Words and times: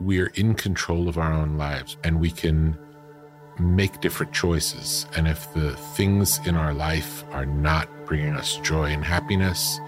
we're 0.00 0.32
in 0.34 0.54
control 0.54 1.08
of 1.08 1.18
our 1.18 1.32
own 1.32 1.56
lives 1.56 1.96
and 2.04 2.20
we 2.20 2.30
can 2.30 2.78
make 3.58 4.00
different 4.00 4.32
choices. 4.32 5.06
And 5.16 5.26
if 5.26 5.52
the 5.54 5.72
things 5.96 6.40
in 6.46 6.54
our 6.54 6.72
life 6.72 7.24
are 7.32 7.46
not 7.46 7.88
bringing 8.06 8.34
us 8.34 8.56
joy 8.58 8.84
and 8.84 9.04
happiness, 9.04 9.80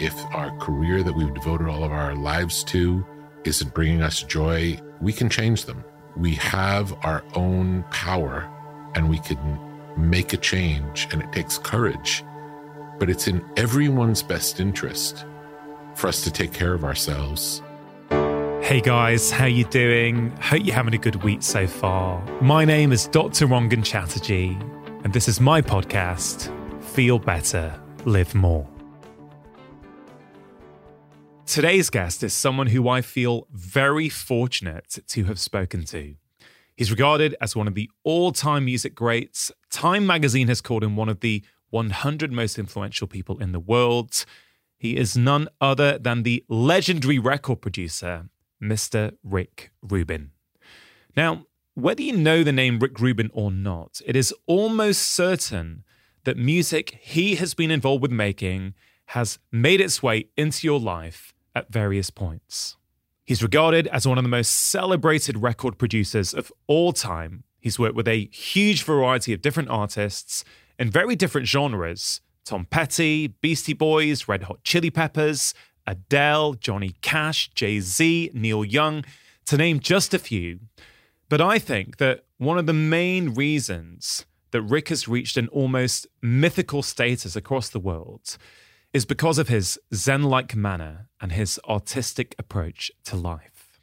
if 0.00 0.14
our 0.34 0.50
career 0.58 1.02
that 1.02 1.14
we've 1.14 1.32
devoted 1.32 1.68
all 1.68 1.84
of 1.84 1.92
our 1.92 2.14
lives 2.14 2.64
to 2.64 3.04
isn't 3.44 3.74
bringing 3.74 4.02
us 4.02 4.22
joy, 4.22 4.80
we 5.00 5.12
can 5.12 5.28
change 5.28 5.64
them. 5.64 5.84
We 6.16 6.34
have 6.34 6.92
our 7.04 7.22
own 7.34 7.84
power 7.90 8.48
and 8.94 9.08
we 9.08 9.18
can 9.18 9.58
make 9.96 10.32
a 10.32 10.36
change, 10.36 11.08
and 11.12 11.22
it 11.22 11.32
takes 11.32 11.58
courage. 11.58 12.24
But 12.98 13.08
it's 13.08 13.26
in 13.26 13.44
everyone's 13.56 14.22
best 14.22 14.60
interest 14.60 15.24
for 15.94 16.08
us 16.08 16.22
to 16.24 16.30
take 16.30 16.52
care 16.52 16.74
of 16.74 16.84
ourselves 16.84 17.62
Hey 18.62 18.80
guys, 18.80 19.28
how 19.28 19.46
you 19.46 19.64
doing? 19.64 20.30
Hope 20.40 20.64
you're 20.64 20.74
having 20.74 20.94
a 20.94 20.98
good 20.98 21.16
week 21.24 21.42
so 21.42 21.66
far. 21.66 22.24
My 22.40 22.64
name 22.64 22.92
is 22.92 23.08
Dr. 23.08 23.48
Rangan 23.48 23.84
Chatterjee, 23.84 24.56
and 25.02 25.12
this 25.12 25.26
is 25.26 25.40
my 25.40 25.60
podcast, 25.60 26.48
Feel 26.80 27.18
Better, 27.18 27.74
Live 28.04 28.36
More. 28.36 28.66
Today's 31.44 31.90
guest 31.90 32.22
is 32.22 32.32
someone 32.34 32.68
who 32.68 32.88
I 32.88 33.02
feel 33.02 33.48
very 33.50 34.08
fortunate 34.08 35.00
to 35.08 35.24
have 35.24 35.40
spoken 35.40 35.84
to. 35.86 36.14
He's 36.76 36.92
regarded 36.92 37.34
as 37.40 37.56
one 37.56 37.66
of 37.66 37.74
the 37.74 37.90
all 38.04 38.30
time 38.30 38.66
music 38.66 38.94
greats. 38.94 39.50
Time 39.70 40.06
magazine 40.06 40.46
has 40.46 40.60
called 40.60 40.84
him 40.84 40.94
one 40.94 41.08
of 41.08 41.18
the 41.18 41.42
100 41.70 42.30
most 42.30 42.60
influential 42.60 43.08
people 43.08 43.40
in 43.40 43.50
the 43.50 43.60
world. 43.60 44.24
He 44.78 44.96
is 44.96 45.16
none 45.16 45.48
other 45.60 45.98
than 45.98 46.22
the 46.22 46.44
legendary 46.48 47.18
record 47.18 47.60
producer 47.60 48.28
Mr. 48.62 49.16
Rick 49.22 49.70
Rubin. 49.82 50.30
Now, 51.16 51.46
whether 51.74 52.02
you 52.02 52.16
know 52.16 52.42
the 52.42 52.52
name 52.52 52.78
Rick 52.78 53.00
Rubin 53.00 53.30
or 53.32 53.50
not, 53.50 54.00
it 54.06 54.14
is 54.14 54.34
almost 54.46 55.02
certain 55.02 55.84
that 56.24 56.36
music 56.36 56.98
he 57.00 57.34
has 57.36 57.54
been 57.54 57.70
involved 57.70 58.02
with 58.02 58.12
making 58.12 58.74
has 59.06 59.38
made 59.50 59.80
its 59.80 60.02
way 60.02 60.28
into 60.36 60.66
your 60.66 60.78
life 60.78 61.34
at 61.54 61.72
various 61.72 62.10
points. 62.10 62.76
He's 63.24 63.42
regarded 63.42 63.86
as 63.88 64.06
one 64.06 64.18
of 64.18 64.24
the 64.24 64.28
most 64.28 64.50
celebrated 64.50 65.38
record 65.38 65.78
producers 65.78 66.34
of 66.34 66.52
all 66.66 66.92
time. 66.92 67.44
He's 67.60 67.78
worked 67.78 67.94
with 67.94 68.08
a 68.08 68.26
huge 68.32 68.82
variety 68.82 69.32
of 69.32 69.42
different 69.42 69.68
artists 69.68 70.44
in 70.78 70.90
very 70.90 71.16
different 71.16 71.46
genres 71.46 72.20
Tom 72.44 72.64
Petty, 72.64 73.28
Beastie 73.28 73.72
Boys, 73.72 74.26
Red 74.26 74.44
Hot 74.44 74.64
Chili 74.64 74.90
Peppers, 74.90 75.54
Adele, 75.86 76.54
Johnny 76.54 76.94
Cash, 77.00 77.50
Jay 77.54 77.80
Z, 77.80 78.30
Neil 78.34 78.64
Young, 78.64 79.04
to 79.46 79.56
name 79.56 79.80
just 79.80 80.14
a 80.14 80.18
few. 80.18 80.60
But 81.28 81.40
I 81.40 81.58
think 81.58 81.96
that 81.96 82.24
one 82.38 82.58
of 82.58 82.66
the 82.66 82.72
main 82.72 83.34
reasons 83.34 84.26
that 84.50 84.62
Rick 84.62 84.90
has 84.90 85.08
reached 85.08 85.36
an 85.36 85.48
almost 85.48 86.06
mythical 86.20 86.82
status 86.82 87.34
across 87.34 87.68
the 87.68 87.80
world 87.80 88.36
is 88.92 89.04
because 89.06 89.38
of 89.38 89.48
his 89.48 89.78
Zen 89.94 90.24
like 90.24 90.54
manner 90.54 91.08
and 91.20 91.32
his 91.32 91.58
artistic 91.68 92.34
approach 92.38 92.90
to 93.04 93.16
life. 93.16 93.80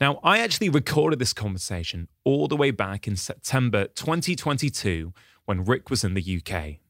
Now, 0.00 0.18
I 0.24 0.38
actually 0.38 0.68
recorded 0.68 1.20
this 1.20 1.32
conversation 1.32 2.08
all 2.24 2.48
the 2.48 2.56
way 2.56 2.72
back 2.72 3.06
in 3.06 3.14
September 3.14 3.86
2022 3.86 5.12
when 5.44 5.64
Rick 5.64 5.90
was 5.90 6.02
in 6.02 6.14
the 6.14 6.42
UK. 6.42 6.80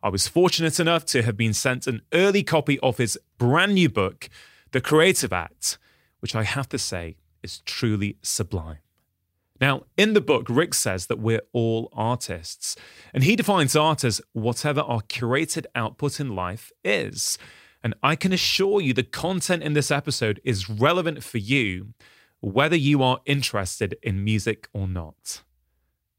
I 0.00 0.10
was 0.10 0.28
fortunate 0.28 0.78
enough 0.78 1.04
to 1.06 1.22
have 1.22 1.36
been 1.36 1.52
sent 1.52 1.88
an 1.88 2.02
early 2.12 2.44
copy 2.44 2.78
of 2.80 2.98
his 2.98 3.18
brand 3.36 3.74
new 3.74 3.88
book, 3.88 4.28
The 4.70 4.80
Creative 4.80 5.32
Act, 5.32 5.76
which 6.20 6.36
I 6.36 6.44
have 6.44 6.68
to 6.68 6.78
say 6.78 7.16
is 7.42 7.60
truly 7.60 8.16
sublime. 8.22 8.78
Now, 9.60 9.84
in 9.96 10.12
the 10.12 10.20
book, 10.20 10.46
Rick 10.48 10.74
says 10.74 11.06
that 11.06 11.18
we're 11.18 11.42
all 11.52 11.88
artists, 11.92 12.76
and 13.12 13.24
he 13.24 13.34
defines 13.34 13.74
art 13.74 14.04
as 14.04 14.20
whatever 14.32 14.82
our 14.82 15.00
curated 15.02 15.66
output 15.74 16.20
in 16.20 16.36
life 16.36 16.70
is. 16.84 17.36
And 17.82 17.94
I 18.00 18.14
can 18.14 18.32
assure 18.32 18.80
you 18.80 18.94
the 18.94 19.02
content 19.02 19.64
in 19.64 19.72
this 19.72 19.90
episode 19.90 20.40
is 20.44 20.70
relevant 20.70 21.24
for 21.24 21.38
you, 21.38 21.88
whether 22.38 22.76
you 22.76 23.02
are 23.02 23.18
interested 23.26 23.96
in 24.00 24.22
music 24.22 24.68
or 24.72 24.86
not. 24.86 25.42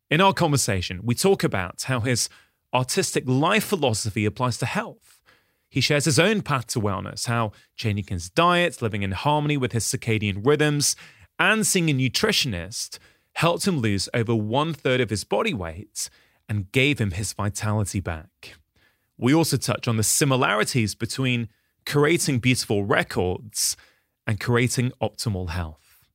In 0.10 0.20
our 0.20 0.34
conversation, 0.34 1.00
we 1.04 1.16
talk 1.16 1.42
about 1.42 1.84
how 1.84 2.02
his 2.02 2.28
artistic 2.74 3.24
life 3.28 3.64
philosophy 3.64 4.26
applies 4.26 4.58
to 4.58 4.66
health. 4.66 5.22
He 5.70 5.82
shares 5.82 6.06
his 6.06 6.20
own 6.20 6.42
path 6.42 6.68
to 6.68 6.80
wellness, 6.80 7.28
how 7.28 7.52
changing 7.76 8.08
his 8.08 8.30
diet, 8.30 8.82
living 8.82 9.04
in 9.04 9.12
harmony 9.12 9.58
with 9.58 9.72
his 9.72 9.86
circadian 9.86 10.46
rhythms, 10.46 10.96
and 11.38 11.66
seeing 11.66 11.90
a 11.90 11.94
nutritionist 11.94 12.98
helped 13.34 13.68
him 13.68 13.80
lose 13.80 14.10
over 14.14 14.36
one 14.36 14.74
third 14.74 15.00
of 15.00 15.10
his 15.10 15.24
body 15.24 15.54
weight 15.54 16.10
and 16.50 16.72
gave 16.72 17.00
him 17.00 17.12
his 17.12 17.34
vitality 17.34 18.00
back. 18.00 18.56
We 19.18 19.34
also 19.34 19.58
touch 19.58 19.88
on 19.88 19.98
the 19.98 20.04
similarities 20.04 20.96
between 20.96 21.50
creating 21.86 22.40
beautiful 22.40 22.84
records 22.84 23.78
and 24.26 24.40
creating 24.40 24.92
optimal 25.02 25.50
health. 25.50 26.06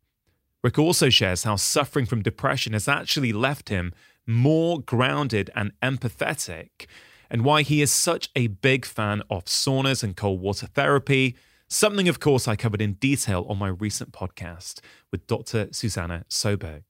Rick 0.62 0.78
also 0.78 1.10
shares 1.10 1.44
how 1.44 1.56
suffering 1.56 2.06
from 2.06 2.22
depression 2.22 2.72
has 2.72 2.88
actually 2.88 3.32
left 3.32 3.68
him 3.68 3.92
more 4.26 4.80
grounded 4.80 5.50
and 5.54 5.72
empathetic, 5.82 6.86
and 7.30 7.44
why 7.44 7.62
he 7.62 7.82
is 7.82 7.90
such 7.92 8.30
a 8.36 8.48
big 8.48 8.84
fan 8.84 9.22
of 9.30 9.46
saunas 9.46 10.02
and 10.02 10.16
cold 10.16 10.40
water 10.40 10.66
therapy. 10.66 11.36
Something, 11.68 12.08
of 12.08 12.20
course, 12.20 12.46
I 12.46 12.56
covered 12.56 12.82
in 12.82 12.94
detail 12.94 13.46
on 13.48 13.58
my 13.58 13.68
recent 13.68 14.12
podcast 14.12 14.80
with 15.10 15.26
Dr. 15.26 15.68
Susanna 15.72 16.24
Soberg. 16.28 16.84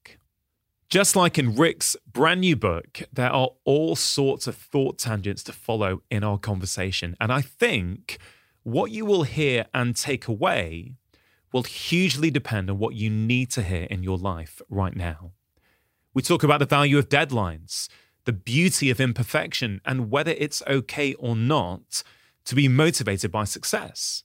Just 0.91 1.17
like 1.17 1.39
in 1.39 1.56
Rick's 1.56 1.97
brand 2.06 2.41
new 2.43 2.56
book, 2.56 3.03
there 3.12 3.31
are 3.31 3.51
all 3.65 3.97
sorts 3.97 4.47
of 4.47 4.55
thought 4.55 4.99
tangents 4.99 5.43
to 5.45 5.53
follow 5.53 6.03
in 6.11 6.22
our 6.22 6.39
conversation. 6.39 7.16
And 7.21 7.33
I 7.33 7.41
think 7.41 8.19
what 8.62 8.91
you 8.91 9.05
will 9.05 9.22
hear 9.22 9.66
and 9.72 9.97
take 9.97 10.28
away 10.28 10.93
will 11.53 11.62
hugely 11.62 12.31
depend 12.31 12.69
on 12.69 12.78
what 12.78 12.95
you 12.95 13.09
need 13.09 13.51
to 13.53 13.62
hear 13.62 13.84
in 13.84 14.03
your 14.03 14.19
life 14.19 14.61
right 14.69 14.95
now. 14.95 15.33
We 16.14 16.22
talk 16.22 16.44
about 16.44 16.60
the 16.60 16.66
value 16.66 16.97
of 16.97 17.08
deadlines, 17.08 17.88
the 18.25 18.32
beauty 18.32 18.88
of 18.88 19.00
imperfection, 19.00 19.80
and 19.84 20.12
whether 20.12 20.30
it's 20.30 20.62
okay 20.69 21.14
or 21.14 21.34
not 21.34 22.04
to 22.44 22.54
be 22.54 22.69
motivated 22.69 23.32
by 23.32 23.44
success. 23.44 24.22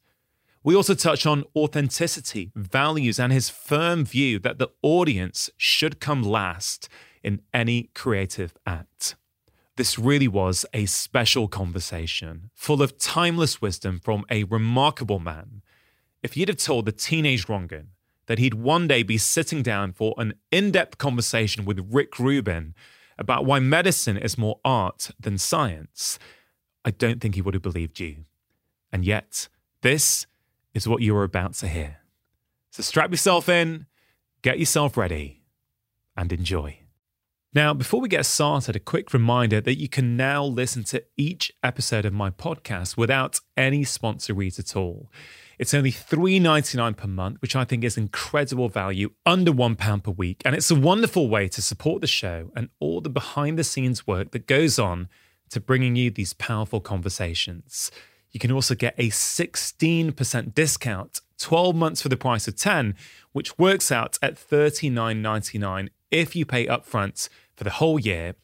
We 0.64 0.76
also 0.76 0.94
touch 0.94 1.26
on 1.26 1.46
authenticity, 1.56 2.52
values, 2.56 3.20
and 3.20 3.34
his 3.34 3.50
firm 3.50 4.06
view 4.06 4.38
that 4.40 4.60
the 4.60 4.70
audience 4.84 5.50
should 5.58 6.00
come 6.00 6.22
last 6.22 6.90
in 7.24 7.42
any 7.54 7.90
creative 7.96 8.54
act. 8.68 9.16
This 9.76 9.98
really 9.98 10.28
was 10.28 10.66
a 10.74 10.86
special 10.86 11.48
conversation, 11.48 12.52
full 12.54 12.84
of 12.84 13.00
timeless 13.00 13.62
wisdom 13.62 14.00
from 14.04 14.26
a 14.30 14.44
remarkable 14.44 15.20
man. 15.20 15.64
If 16.22 16.38
you'd 16.38 16.50
have 16.50 16.58
told 16.58 16.86
the 16.86 16.92
teenage 16.92 17.48
Rangan 17.48 17.88
that 18.30 18.38
he'd 18.38 18.54
one 18.54 18.88
day 18.88 19.02
be 19.02 19.18
sitting 19.18 19.64
down 19.64 19.92
for 19.92 20.14
an 20.20 20.36
in 20.52 20.70
depth 20.70 21.00
conversation 21.00 21.66
with 21.66 21.84
Rick 21.92 22.20
Rubin 22.20 22.76
about 23.18 23.44
why 23.44 23.60
medicine 23.60 24.18
is 24.18 24.38
more 24.38 24.60
art 24.64 25.10
than 25.20 25.40
science, 25.40 26.20
I 26.86 26.92
don't 26.92 27.20
think 27.20 27.34
he 27.34 27.42
would 27.42 27.56
have 27.56 27.64
believed 27.64 28.00
you. 28.00 28.26
And 28.94 29.04
yet, 29.04 29.50
this 29.82 30.28
is 30.76 30.88
what 30.88 31.02
you 31.02 31.16
are 31.18 31.24
about 31.24 31.56
to 31.56 31.68
hear. 31.68 31.98
So 32.70 32.84
strap 32.84 33.10
yourself 33.10 33.50
in, 33.50 33.88
get 34.44 34.60
yourself 34.60 34.96
ready, 34.96 35.42
and 36.16 36.32
enjoy. 36.32 36.82
Now, 37.52 37.74
before 37.74 38.00
we 38.00 38.10
get 38.10 38.28
started, 38.28 38.76
a 38.76 38.80
quick 38.80 39.12
reminder 39.12 39.60
that 39.60 39.80
you 39.80 39.90
can 39.90 40.16
now 40.16 40.46
listen 40.46 40.84
to 40.86 41.04
each 41.18 41.52
episode 41.64 42.06
of 42.06 42.14
my 42.14 42.30
podcast 42.30 42.96
without 42.96 43.40
any 43.58 43.84
sponsor 43.84 44.36
reads 44.36 44.60
at 44.60 44.76
all. 44.76 45.10
It's 45.60 45.74
only 45.74 45.92
$3.99 45.92 46.96
per 46.96 47.08
month, 47.08 47.42
which 47.42 47.54
I 47.54 47.66
think 47.66 47.84
is 47.84 47.98
incredible 47.98 48.70
value, 48.70 49.12
under 49.26 49.52
£1 49.52 50.04
per 50.04 50.12
week. 50.12 50.42
And 50.46 50.56
it's 50.56 50.72
a 50.72 50.76
wonderful 50.76 51.28
way 51.28 51.50
to 51.50 51.62
support 51.62 52.00
the 52.00 52.08
show 52.08 52.50
and 52.56 52.70
all 52.80 53.02
the 53.02 53.10
behind 53.10 53.60
the 53.60 53.66
scenes 53.66 54.08
work 54.08 54.32
that 54.32 54.48
goes 54.48 54.80
on 54.80 55.10
to 55.50 55.60
bringing 55.60 55.98
you 55.98 56.12
these 56.12 56.32
powerful 56.32 56.80
conversations. 56.80 57.92
You 58.32 58.40
can 58.40 58.54
also 58.54 58.74
get 58.74 58.96
a 58.98 59.10
16% 59.10 60.54
discount, 60.54 61.22
12 61.40 61.76
months 61.76 62.02
for 62.02 62.10
the 62.10 62.16
price 62.16 62.48
of 62.48 62.56
10, 62.56 62.96
which 63.34 63.58
works 63.60 63.92
out 63.92 64.18
at 64.22 64.36
$39.99 64.36 65.90
if 66.10 66.38
you 66.38 66.46
pay 66.46 66.68
upfront 66.68 67.28
for 67.56 67.66
the 67.66 67.72
whole 67.72 68.00
year. 68.00 68.36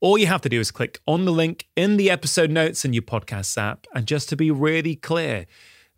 All 0.00 0.16
you 0.16 0.26
have 0.26 0.40
to 0.40 0.48
do 0.48 0.58
is 0.58 0.70
click 0.70 1.00
on 1.06 1.26
the 1.26 1.32
link 1.32 1.68
in 1.76 1.98
the 1.98 2.10
episode 2.10 2.50
notes 2.50 2.84
in 2.84 2.94
your 2.94 3.02
podcast 3.02 3.58
app. 3.58 3.86
And 3.94 4.06
just 4.06 4.30
to 4.30 4.36
be 4.36 4.50
really 4.50 4.96
clear, 4.96 5.46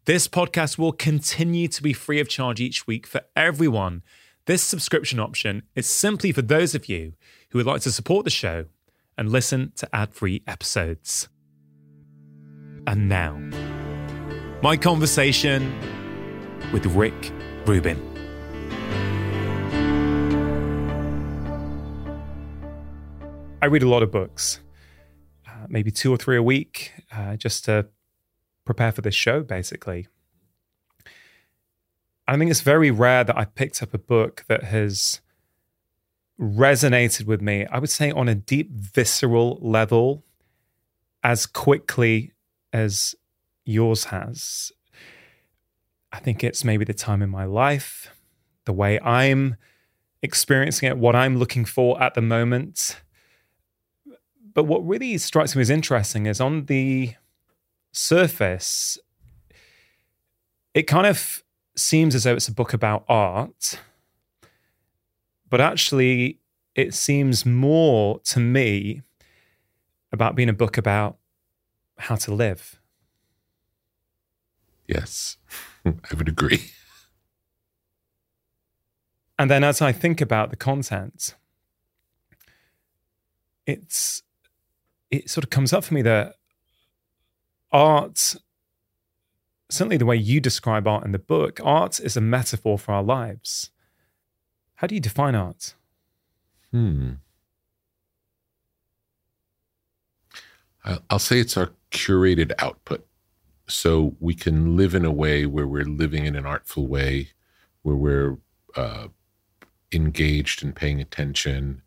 this 0.07 0.29
podcast 0.29 0.77
will 0.77 0.93
continue 0.93 1.67
to 1.67 1.83
be 1.83 1.95
free 1.95 2.21
of 2.21 2.29
charge 2.29 2.61
each 2.61 2.87
week 2.87 3.07
for 3.07 3.23
everyone. 3.35 4.03
This 4.45 4.63
subscription 4.63 5.19
option 5.19 5.63
is 5.75 5.87
simply 5.87 6.31
for 6.31 6.43
those 6.43 6.75
of 6.75 6.91
you 6.91 7.15
who 7.49 7.59
would 7.59 7.65
like 7.65 7.81
to 7.81 7.91
support 7.91 8.25
the 8.25 8.31
show 8.31 8.67
and 9.17 9.31
listen 9.31 9.73
to 9.77 9.89
ad 9.97 10.13
free 10.13 10.43
episodes. 10.47 11.31
And 12.87 13.09
now, 13.09 13.39
my 14.63 14.77
conversation 14.77 15.73
with 16.71 16.85
Rick 16.85 17.33
Rubin. 17.65 17.97
I 23.63 23.67
read 23.69 23.83
a 23.83 23.89
lot 23.89 24.03
of 24.03 24.13
books, 24.13 24.61
uh, 25.49 25.65
maybe 25.71 25.91
two 25.91 26.13
or 26.13 26.19
three 26.19 26.37
a 26.37 26.43
week, 26.43 26.93
uh, 27.11 27.37
just 27.37 27.65
to 27.65 27.87
prepare 28.65 28.93
for 28.93 29.03
this 29.03 29.15
show, 29.15 29.43
basically. 29.43 30.09
I 32.27 32.37
think 32.39 32.51
it's 32.51 32.63
very 32.63 32.91
rare 32.91 33.25
that 33.25 33.37
I 33.37 33.45
picked 33.45 33.83
up 33.83 33.93
a 33.93 33.99
book 33.99 34.45
that 34.49 34.65
has 34.65 35.21
resonated 36.41 37.27
with 37.27 37.41
me, 37.41 37.67
I 37.67 37.79
would 37.79 37.91
say 37.91 38.11
on 38.11 38.29
a 38.29 38.35
deep 38.35 38.71
visceral 38.73 39.59
level, 39.61 40.25
as 41.23 41.47
quickly 41.47 42.33
as 42.73 43.15
yours 43.65 44.05
has. 44.05 44.73
I 46.13 46.19
think 46.19 46.43
it's 46.45 46.65
maybe 46.65 46.85
the 46.85 46.95
time 46.95 47.23
in 47.23 47.31
my 47.31 47.45
life, 47.45 48.11
the 48.65 48.73
way 48.73 49.01
I'm 49.01 49.57
experiencing 50.23 50.89
it, 50.89 50.97
what 50.97 51.15
I'm 51.15 51.37
looking 51.39 51.65
for 51.65 52.03
at 52.03 52.15
the 52.15 52.23
moment. 52.23 53.01
But 54.55 54.65
what 54.65 54.87
really 54.87 55.19
strikes 55.19 55.55
me 55.55 55.63
as 55.63 55.71
interesting 55.71 56.27
is 56.27 56.41
on 56.41 56.67
the 56.67 57.15
surface, 57.95 58.99
it 60.75 60.83
kind 60.83 61.07
of 61.07 61.43
seems 61.77 62.15
as 62.15 62.25
though 62.25 62.35
it's 62.35 62.49
a 62.49 62.53
book 62.53 62.73
about 62.73 63.05
art, 63.09 63.79
but 65.49 65.61
actually, 65.61 66.41
it 66.75 66.95
seems 66.95 67.47
more 67.47 68.19
to 68.21 68.41
me 68.41 69.03
about 70.13 70.35
being 70.35 70.49
a 70.49 70.55
book 70.55 70.77
about 70.77 71.17
how 71.99 72.17
to 72.17 72.35
live. 72.35 72.81
Yes, 74.87 75.37
I 75.85 76.15
would 76.17 76.29
agree. 76.29 76.73
And 79.39 79.51
then 79.51 79.65
as 79.65 79.81
I 79.83 79.93
think 79.93 80.21
about 80.21 80.51
the 80.51 80.57
content, 80.57 81.35
it's 83.67 84.23
it 85.11 85.31
sort 85.31 85.45
of 85.45 85.51
comes 85.51 85.73
up 85.73 85.85
for 85.85 85.95
me 85.95 86.03
that 86.03 86.35
art 87.75 88.37
certainly 89.71 89.97
the 89.97 90.07
way 90.07 90.17
you 90.17 90.41
describe 90.41 90.87
art 90.87 91.05
in 91.05 91.13
the 91.13 91.19
book, 91.19 91.61
art 91.63 92.01
is 92.01 92.17
a 92.17 92.21
metaphor 92.21 92.79
for 92.79 92.93
our 92.93 93.03
lives. 93.03 93.71
How 94.77 94.87
do 94.87 94.95
you 94.95 95.01
define 95.01 95.35
art? 95.35 95.75
Hmm. 96.71 97.13
I'll 101.09 101.19
say 101.19 101.39
it's 101.39 101.57
our 101.57 101.71
curated 101.91 102.53
output. 102.59 103.07
So 103.67 104.15
we 104.21 104.35
can 104.35 104.77
live 104.77 104.95
in 104.95 105.05
a 105.05 105.13
way 105.13 105.47
where 105.47 105.67
we're 105.67 105.85
living 105.85 106.27
in 106.27 106.37
an 106.37 106.45
artful 106.45 106.87
way, 106.87 107.31
where 107.83 107.97
we're 107.97 108.37
uh, 108.77 109.09
engaged 109.93 110.63
and 110.63 110.77
paying 110.77 111.01
attention 111.01 111.81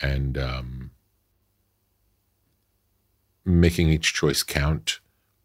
and 0.00 0.38
um, 0.38 0.90
making 3.44 3.88
each 3.88 4.14
choice 4.14 4.44
count, 4.44 5.00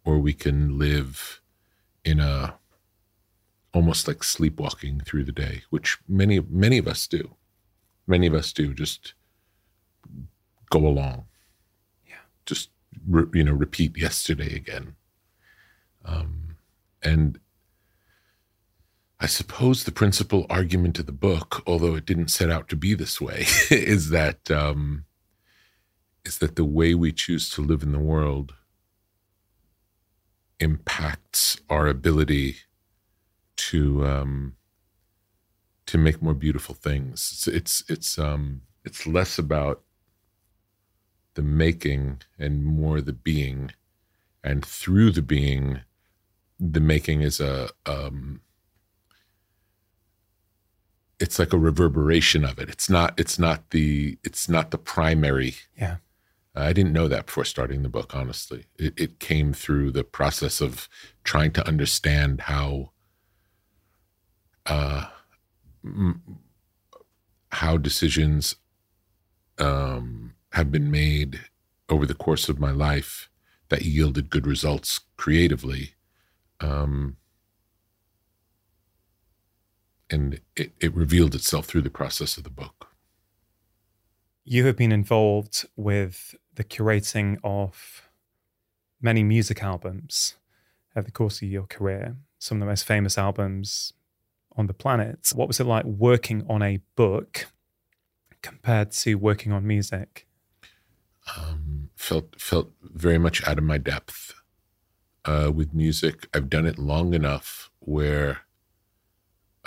or 0.09 0.17
we 0.17 0.33
can 0.33 0.79
live 0.79 1.39
in 2.03 2.19
a 2.19 2.55
almost 3.73 4.07
like 4.07 4.23
sleepwalking 4.23 5.01
through 5.01 5.23
the 5.23 5.31
day, 5.31 5.61
which 5.69 5.99
many 6.07 6.39
many 6.39 6.79
of 6.79 6.87
us 6.87 7.05
do. 7.07 7.35
Many 8.07 8.25
of 8.25 8.33
us 8.33 8.51
do 8.51 8.73
just 8.73 9.13
go 10.71 10.79
along. 10.79 11.25
Yeah. 12.07 12.25
Just 12.47 12.71
re, 13.07 13.25
you 13.33 13.43
know 13.43 13.53
repeat 13.53 13.97
yesterday 13.97 14.55
again. 14.55 14.95
Um, 16.03 16.55
and 17.03 17.39
I 19.19 19.27
suppose 19.27 19.83
the 19.83 19.91
principal 19.91 20.47
argument 20.49 20.97
of 20.97 21.05
the 21.05 21.11
book, 21.11 21.61
although 21.67 21.93
it 21.93 22.07
didn't 22.07 22.31
set 22.31 22.49
out 22.49 22.67
to 22.69 22.75
be 22.75 22.95
this 22.95 23.21
way, 23.21 23.45
is 23.69 24.09
that 24.09 24.49
um, 24.49 25.05
is 26.25 26.39
that 26.39 26.55
the 26.55 26.65
way 26.65 26.95
we 26.95 27.11
choose 27.11 27.51
to 27.51 27.61
live 27.61 27.83
in 27.83 27.91
the 27.91 27.99
world 27.99 28.55
impacts 30.59 31.59
our 31.69 31.87
ability 31.87 32.57
to 33.57 34.05
um, 34.05 34.55
to 35.85 35.97
make 35.97 36.21
more 36.21 36.33
beautiful 36.33 36.75
things. 36.75 37.29
It's 37.31 37.47
it's 37.47 37.83
it's 37.89 38.19
um 38.19 38.61
it's 38.83 39.07
less 39.07 39.37
about 39.37 39.81
the 41.35 41.41
making 41.41 42.21
and 42.37 42.65
more 42.65 43.01
the 43.01 43.13
being, 43.13 43.71
and 44.43 44.65
through 44.65 45.11
the 45.11 45.21
being, 45.21 45.81
the 46.59 46.81
making 46.81 47.21
is 47.21 47.39
a 47.39 47.69
um. 47.85 48.41
It's 51.19 51.37
like 51.37 51.51
a 51.51 51.57
reverberation 51.57 52.45
of 52.45 52.59
it. 52.59 52.69
It's 52.69 52.89
not. 52.89 53.19
It's 53.19 53.37
not 53.37 53.71
the. 53.71 54.17
It's 54.23 54.47
not 54.47 54.71
the 54.71 54.77
primary. 54.77 55.55
Yeah 55.77 55.97
I 56.61 56.73
didn't 56.73 56.93
know 56.93 57.07
that 57.07 57.27
before 57.27 57.45
starting 57.45 57.83
the 57.83 57.89
book, 57.89 58.15
honestly. 58.15 58.65
It, 58.77 58.93
it 58.97 59.19
came 59.19 59.53
through 59.53 59.91
the 59.91 60.03
process 60.03 60.61
of 60.61 60.89
trying 61.23 61.51
to 61.53 61.67
understand 61.67 62.41
how 62.41 62.91
uh, 64.65 65.05
m- 65.83 66.39
how 67.51 67.77
decisions 67.77 68.55
um, 69.57 70.33
have 70.53 70.71
been 70.71 70.91
made 70.91 71.41
over 71.89 72.05
the 72.05 72.13
course 72.13 72.49
of 72.49 72.59
my 72.59 72.71
life 72.71 73.29
that 73.69 73.83
yielded 73.83 74.29
good 74.29 74.47
results 74.47 75.01
creatively. 75.17 75.95
Um, 76.59 77.17
and 80.09 80.41
it, 80.55 80.73
it 80.79 80.95
revealed 80.95 81.35
itself 81.35 81.65
through 81.65 81.83
the 81.83 81.89
process 81.89 82.37
of 82.37 82.43
the 82.43 82.49
book. 82.49 82.88
You 84.51 84.65
have 84.65 84.75
been 84.75 84.91
involved 84.91 85.67
with 85.75 86.33
the 86.55 86.63
curating 86.63 87.37
of 87.43 88.09
many 88.99 89.21
music 89.21 89.61
albums 89.61 90.37
over 90.95 91.05
the 91.05 91.11
course 91.11 91.43
of 91.43 91.49
your 91.49 91.67
career, 91.67 92.15
some 92.39 92.57
of 92.57 92.61
the 92.61 92.65
most 92.65 92.83
famous 92.83 93.15
albums 93.15 93.93
on 94.57 94.65
the 94.65 94.73
planet. 94.73 95.31
What 95.35 95.47
was 95.47 95.59
it 95.59 95.67
like 95.67 95.85
working 95.85 96.47
on 96.49 96.63
a 96.63 96.79
book 96.95 97.45
compared 98.41 98.89
to 98.93 99.13
working 99.19 99.51
on 99.51 99.67
music? 99.67 100.25
Um, 101.37 101.91
felt 101.95 102.41
felt 102.41 102.71
very 102.81 103.19
much 103.19 103.47
out 103.47 103.59
of 103.59 103.63
my 103.63 103.77
depth 103.77 104.33
uh, 105.25 105.51
with 105.53 105.75
music. 105.75 106.27
I've 106.33 106.49
done 106.49 106.65
it 106.65 106.79
long 106.79 107.13
enough 107.13 107.69
where 107.81 108.39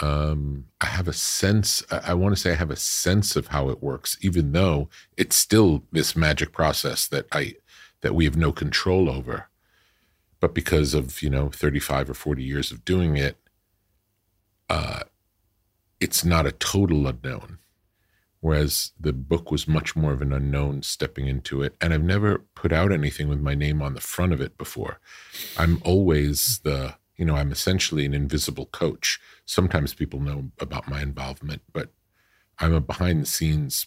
um, 0.01 0.67
I 0.81 0.87
have 0.87 1.09
a 1.09 1.13
sense, 1.13 1.83
I, 1.91 2.01
I 2.09 2.15
want 2.15 2.35
to 2.35 2.41
say 2.41 2.53
I 2.53 2.57
have 2.57 2.71
a 2.71 2.77
sense 2.77 3.37
of 3.37 3.49
how 3.49 3.69
it 3.69 3.83
works, 3.83 4.17
even 4.21 4.53
though 4.53 4.89
it's 5.17 5.37
still 5.37 5.85
this 5.93 6.17
magic 6.17 6.53
process 6.53 7.07
that 7.09 7.27
I, 7.33 7.55
that 8.01 8.15
we 8.15 8.25
have 8.25 8.37
no 8.37 8.53
control 8.53 9.09
over. 9.09 9.49
But 10.41 10.55
because 10.55 10.93
of, 10.95 11.23
you 11.23 11.31
know, 11.31 11.51
35 11.51 12.11
or 12.11 12.15
40 12.15 12.43
years 12.43 12.73
of 12.73 12.85
doing 12.85 13.17
it, 13.17 13.37
uh, 14.69 15.01
it's 16.01 16.25
not 16.25 16.47
a 16.47 16.53
total 16.53 17.07
unknown. 17.07 17.59
Whereas 18.41 18.91
the 18.99 19.13
book 19.13 19.53
was 19.53 19.69
much 19.69 19.95
more 19.95 20.13
of 20.13 20.21
an 20.21 20.33
unknown 20.33 20.83
stepping 20.83 21.29
into 21.29 21.63
it. 21.63 21.77
And 21.81 21.95
I've 21.95 22.03
never 22.03 22.39
put 22.57 22.73
out 22.73 22.91
anything 22.91 23.29
with 23.29 23.41
my 23.41 23.55
name 23.55 23.81
on 23.81 23.95
the 23.95 24.01
front 24.01 24.33
of 24.33 24.41
it 24.41 24.59
before. 24.59 24.99
I'm 25.57 25.81
always 25.85 26.59
the, 26.65 26.97
you 27.17 27.25
know, 27.25 27.37
I'm 27.37 27.53
essentially 27.53 28.05
an 28.05 28.15
invisible 28.15 28.67
coach. 28.67 29.21
Sometimes 29.53 29.93
people 29.93 30.19
know 30.19 30.51
about 30.61 30.89
my 30.89 31.03
involvement, 31.03 31.61
but 31.75 31.93
I'm 32.59 32.73
a 32.73 32.81
behind 32.81 33.21
the 33.21 33.27
scenes 33.27 33.87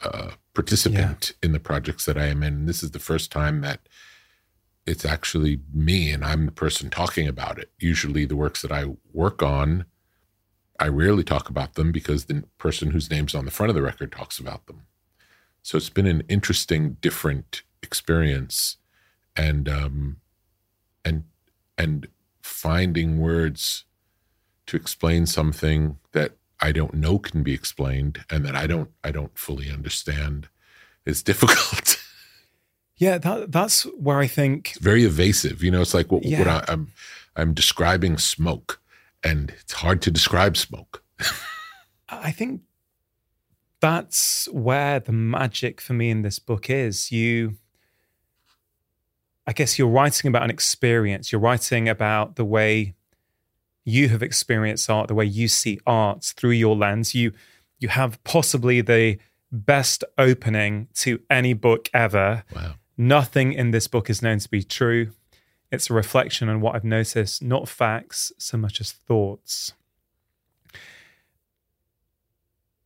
uh, 0.00 0.30
participant 0.54 1.32
yeah. 1.32 1.46
in 1.46 1.52
the 1.52 1.58
projects 1.58 2.04
that 2.04 2.16
I 2.16 2.26
am 2.26 2.44
in. 2.44 2.54
And 2.54 2.68
this 2.68 2.84
is 2.84 2.92
the 2.92 3.00
first 3.00 3.32
time 3.32 3.60
that 3.62 3.80
it's 4.86 5.04
actually 5.04 5.62
me 5.74 6.12
and 6.12 6.24
I'm 6.24 6.46
the 6.46 6.52
person 6.52 6.90
talking 6.90 7.26
about 7.26 7.58
it. 7.58 7.72
Usually, 7.80 8.24
the 8.24 8.36
works 8.36 8.62
that 8.62 8.70
I 8.70 8.84
work 9.12 9.42
on, 9.42 9.84
I 10.78 10.86
rarely 10.86 11.24
talk 11.24 11.48
about 11.48 11.74
them 11.74 11.90
because 11.90 12.26
the 12.26 12.44
person 12.56 12.92
whose 12.92 13.10
name's 13.10 13.34
on 13.34 13.46
the 13.46 13.50
front 13.50 13.70
of 13.70 13.74
the 13.74 13.82
record 13.82 14.12
talks 14.12 14.38
about 14.38 14.66
them. 14.66 14.82
So 15.64 15.76
it's 15.76 15.90
been 15.90 16.06
an 16.06 16.22
interesting, 16.28 16.98
different 17.00 17.62
experience, 17.82 18.76
and 19.34 19.68
um, 19.68 20.18
and 21.04 21.24
and 21.76 22.06
finding 22.42 23.18
words 23.18 23.86
to 24.70 24.76
explain 24.76 25.26
something 25.26 25.98
that 26.12 26.36
I 26.60 26.70
don't 26.70 26.94
know 26.94 27.18
can 27.18 27.42
be 27.42 27.52
explained 27.52 28.24
and 28.30 28.44
that 28.44 28.54
I 28.54 28.66
don't 28.66 28.90
I 29.02 29.10
don't 29.10 29.36
fully 29.36 29.70
understand 29.70 30.48
is 31.04 31.22
difficult. 31.22 31.96
Yeah, 32.96 33.16
that 33.16 33.50
that's 33.50 33.84
where 33.96 34.18
I 34.18 34.26
think 34.26 34.72
it's 34.72 34.78
very 34.78 35.04
evasive. 35.04 35.62
You 35.62 35.70
know, 35.70 35.80
it's 35.80 35.94
like 35.94 36.12
what, 36.12 36.22
yeah. 36.22 36.38
what 36.38 36.48
I, 36.48 36.64
I'm 36.68 36.92
I'm 37.34 37.54
describing 37.54 38.18
smoke, 38.18 38.78
and 39.24 39.54
it's 39.58 39.72
hard 39.72 40.02
to 40.02 40.10
describe 40.10 40.58
smoke. 40.58 41.02
I 42.10 42.30
think 42.30 42.60
that's 43.80 44.50
where 44.52 45.00
the 45.00 45.12
magic 45.12 45.80
for 45.80 45.94
me 45.94 46.10
in 46.10 46.20
this 46.20 46.38
book 46.38 46.68
is. 46.68 47.10
You 47.10 47.56
I 49.46 49.54
guess 49.54 49.78
you're 49.78 49.88
writing 49.88 50.28
about 50.28 50.42
an 50.42 50.50
experience. 50.50 51.32
You're 51.32 51.40
writing 51.40 51.88
about 51.88 52.36
the 52.36 52.44
way 52.44 52.96
you 53.84 54.08
have 54.08 54.22
experienced 54.22 54.88
art, 54.90 55.08
the 55.08 55.14
way 55.14 55.24
you 55.24 55.48
see 55.48 55.80
art 55.86 56.24
through 56.36 56.50
your 56.50 56.76
lens. 56.76 57.14
You 57.14 57.32
you 57.78 57.88
have 57.88 58.22
possibly 58.24 58.80
the 58.80 59.18
best 59.50 60.04
opening 60.18 60.88
to 60.94 61.20
any 61.30 61.54
book 61.54 61.88
ever. 61.92 62.44
Wow. 62.54 62.74
Nothing 62.96 63.52
in 63.52 63.70
this 63.70 63.88
book 63.88 64.10
is 64.10 64.22
known 64.22 64.38
to 64.38 64.48
be 64.48 64.62
true. 64.62 65.12
It's 65.72 65.88
a 65.88 65.94
reflection 65.94 66.48
on 66.48 66.60
what 66.60 66.74
I've 66.74 66.84
noticed, 66.84 67.42
not 67.42 67.68
facts 67.68 68.32
so 68.38 68.58
much 68.58 68.80
as 68.80 68.92
thoughts. 68.92 69.72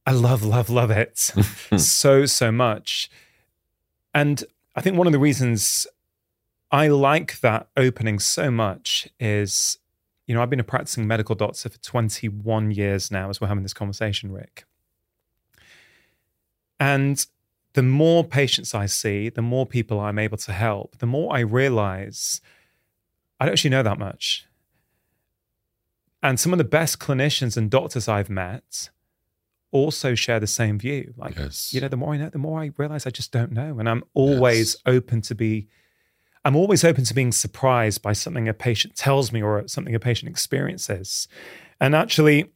I 0.07 0.13
love, 0.13 0.43
love, 0.43 0.69
love 0.69 0.91
it 0.91 1.19
so, 1.79 2.27
so 2.27 2.53
much. 2.53 3.11
And 4.13 4.45
I 4.77 4.83
think 4.83 4.97
one 4.97 5.07
of 5.07 5.13
the 5.13 5.19
reasons 5.19 5.87
I 6.71 6.89
like 6.89 7.41
that 7.41 7.69
opening 7.77 8.19
so 8.19 8.51
much 8.51 9.09
is, 9.19 9.79
you 10.27 10.35
know, 10.35 10.43
I've 10.43 10.51
been 10.51 10.61
a 10.61 10.65
practicing 10.65 11.07
medical 11.07 11.35
doctor 11.35 11.69
for 11.69 11.79
21 11.79 12.71
years 12.71 13.11
now 13.11 13.29
as 13.31 13.41
we're 13.41 13.49
having 13.49 13.63
this 13.63 13.75
conversation, 13.75 14.33
Rick. 14.33 14.65
And 16.81 17.25
the 17.75 17.83
more 17.83 18.25
patients 18.25 18.75
I 18.75 18.87
see, 18.87 19.29
the 19.29 19.43
more 19.43 19.67
people 19.67 20.01
I'm 20.01 20.19
able 20.19 20.39
to 20.39 20.53
help, 20.53 20.99
the 20.99 21.07
more 21.07 21.35
I 21.35 21.41
realize 21.41 22.41
I 23.41 23.45
don't 23.47 23.53
actually 23.53 23.71
know 23.71 23.83
that 23.83 23.99
much. 23.99 24.47
And 26.23 26.41
some 26.41 26.53
of 26.53 26.59
the 26.59 26.65
best 26.65 26.99
clinicians 26.99 27.57
and 27.57 27.71
doctors 27.71 28.09
I've 28.09 28.31
met 28.31 28.91
also 29.73 30.15
share 30.15 30.41
the 30.41 30.47
same 30.47 30.79
view. 30.79 31.13
Like, 31.17 31.37
Yes. 31.37 31.73
you 31.75 31.81
know, 31.81 31.89
the 31.89 31.97
more 31.97 32.15
I 32.15 32.17
know, 32.17 32.31
the 32.31 32.39
more 32.39 32.61
I 32.63 32.71
realize 32.77 33.07
I 33.07 33.11
just 33.11 33.33
don't 33.33 33.53
know. 33.53 33.79
And 33.79 33.89
I'm 33.89 34.05
always 34.15 34.75
Yes. 34.75 34.83
open 34.87 35.21
to 35.23 35.35
be, 35.35 35.69
I'm 36.45 36.57
always 36.57 36.85
open 36.85 37.05
to 37.05 37.15
being 37.15 37.33
surprised 37.33 38.03
by 38.03 38.13
something 38.13 38.49
a 38.49 38.55
patient 38.55 38.97
tells 38.97 39.33
me 39.33 39.43
or 39.43 39.67
something 39.67 39.95
a 39.95 40.01
patient 40.01 40.31
experiences. 40.31 41.27
And 41.81 41.95
actually, 41.95 42.51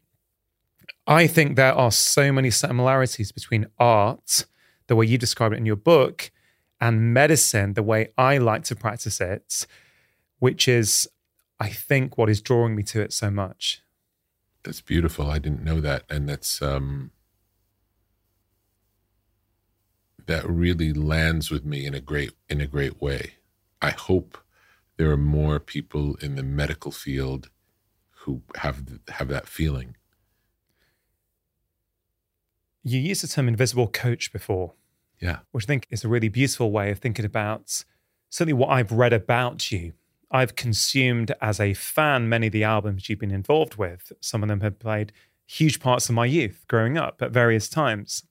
I 1.06 1.26
think 1.26 1.56
there 1.56 1.72
are 1.72 1.90
so 1.90 2.30
many 2.30 2.50
similarities 2.50 3.32
between 3.32 3.66
art, 3.78 4.44
the 4.88 4.96
way 4.96 5.06
you 5.06 5.16
describe 5.16 5.52
it 5.52 5.56
in 5.56 5.64
your 5.64 5.76
book, 5.76 6.30
and 6.80 7.14
medicine, 7.14 7.72
the 7.72 7.82
way 7.82 8.12
I 8.18 8.38
like 8.38 8.64
to 8.64 8.76
practice 8.76 9.20
it, 9.20 9.66
which 10.38 10.68
is, 10.68 11.08
I 11.58 11.70
think, 11.70 12.18
what 12.18 12.28
is 12.28 12.42
drawing 12.42 12.76
me 12.76 12.82
to 12.84 13.00
it 13.00 13.12
so 13.12 13.30
much. 13.30 13.82
That's 14.64 14.82
beautiful. 14.82 15.30
I 15.30 15.38
didn't 15.38 15.64
know 15.64 15.80
that, 15.80 16.04
and 16.10 16.28
that's 16.28 16.60
um, 16.60 17.10
that 20.26 20.48
really 20.48 20.92
lands 20.92 21.50
with 21.50 21.64
me 21.64 21.86
in 21.86 21.94
a 21.94 22.00
great 22.00 22.32
in 22.50 22.60
a 22.60 22.66
great 22.66 23.00
way. 23.00 23.37
I 23.80 23.90
hope 23.90 24.38
there 24.96 25.10
are 25.10 25.16
more 25.16 25.60
people 25.60 26.16
in 26.16 26.34
the 26.34 26.42
medical 26.42 26.90
field 26.90 27.50
who 28.22 28.42
have 28.56 28.98
have 29.08 29.28
that 29.28 29.46
feeling. 29.46 29.96
You 32.82 32.98
used 32.98 33.22
the 33.22 33.28
term 33.28 33.48
invisible 33.48 33.88
coach 33.88 34.32
before, 34.32 34.74
Yeah, 35.20 35.38
which 35.52 35.64
I 35.64 35.66
think 35.66 35.86
is 35.90 36.04
a 36.04 36.08
really 36.08 36.28
beautiful 36.28 36.70
way 36.70 36.90
of 36.90 36.98
thinking 36.98 37.24
about 37.24 37.84
certainly 38.30 38.54
what 38.54 38.70
I've 38.70 38.92
read 38.92 39.12
about 39.12 39.70
you. 39.70 39.92
I've 40.30 40.56
consumed 40.56 41.32
as 41.40 41.58
a 41.58 41.72
fan 41.74 42.28
many 42.28 42.48
of 42.48 42.52
the 42.52 42.64
albums 42.64 43.08
you've 43.08 43.18
been 43.18 43.30
involved 43.30 43.76
with. 43.76 44.12
Some 44.20 44.42
of 44.42 44.48
them 44.48 44.60
have 44.60 44.78
played 44.78 45.12
huge 45.46 45.80
parts 45.80 46.08
of 46.08 46.14
my 46.14 46.26
youth 46.26 46.64
growing 46.68 46.98
up 46.98 47.22
at 47.22 47.30
various 47.30 47.68
times. 47.68 48.24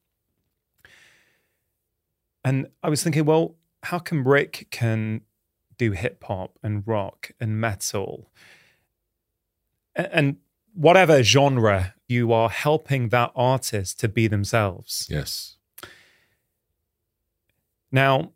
And 2.43 2.67
I 2.83 2.89
was 2.89 3.01
thinking, 3.03 3.25
well, 3.25 3.55
how 3.83 3.99
come 3.99 4.27
Rick 4.27 4.67
can 4.69 5.21
do 5.77 5.91
hip 5.91 6.23
hop 6.23 6.57
and 6.63 6.87
rock 6.87 7.31
and 7.39 7.59
metal 7.59 8.31
and 9.95 10.37
whatever 10.73 11.23
genre 11.23 11.95
you 12.07 12.31
are 12.31 12.49
helping 12.49 13.09
that 13.09 13.31
artist 13.35 13.99
to 13.99 14.07
be 14.07 14.27
themselves? 14.27 15.07
yes. 15.09 15.55
Now, 17.91 18.33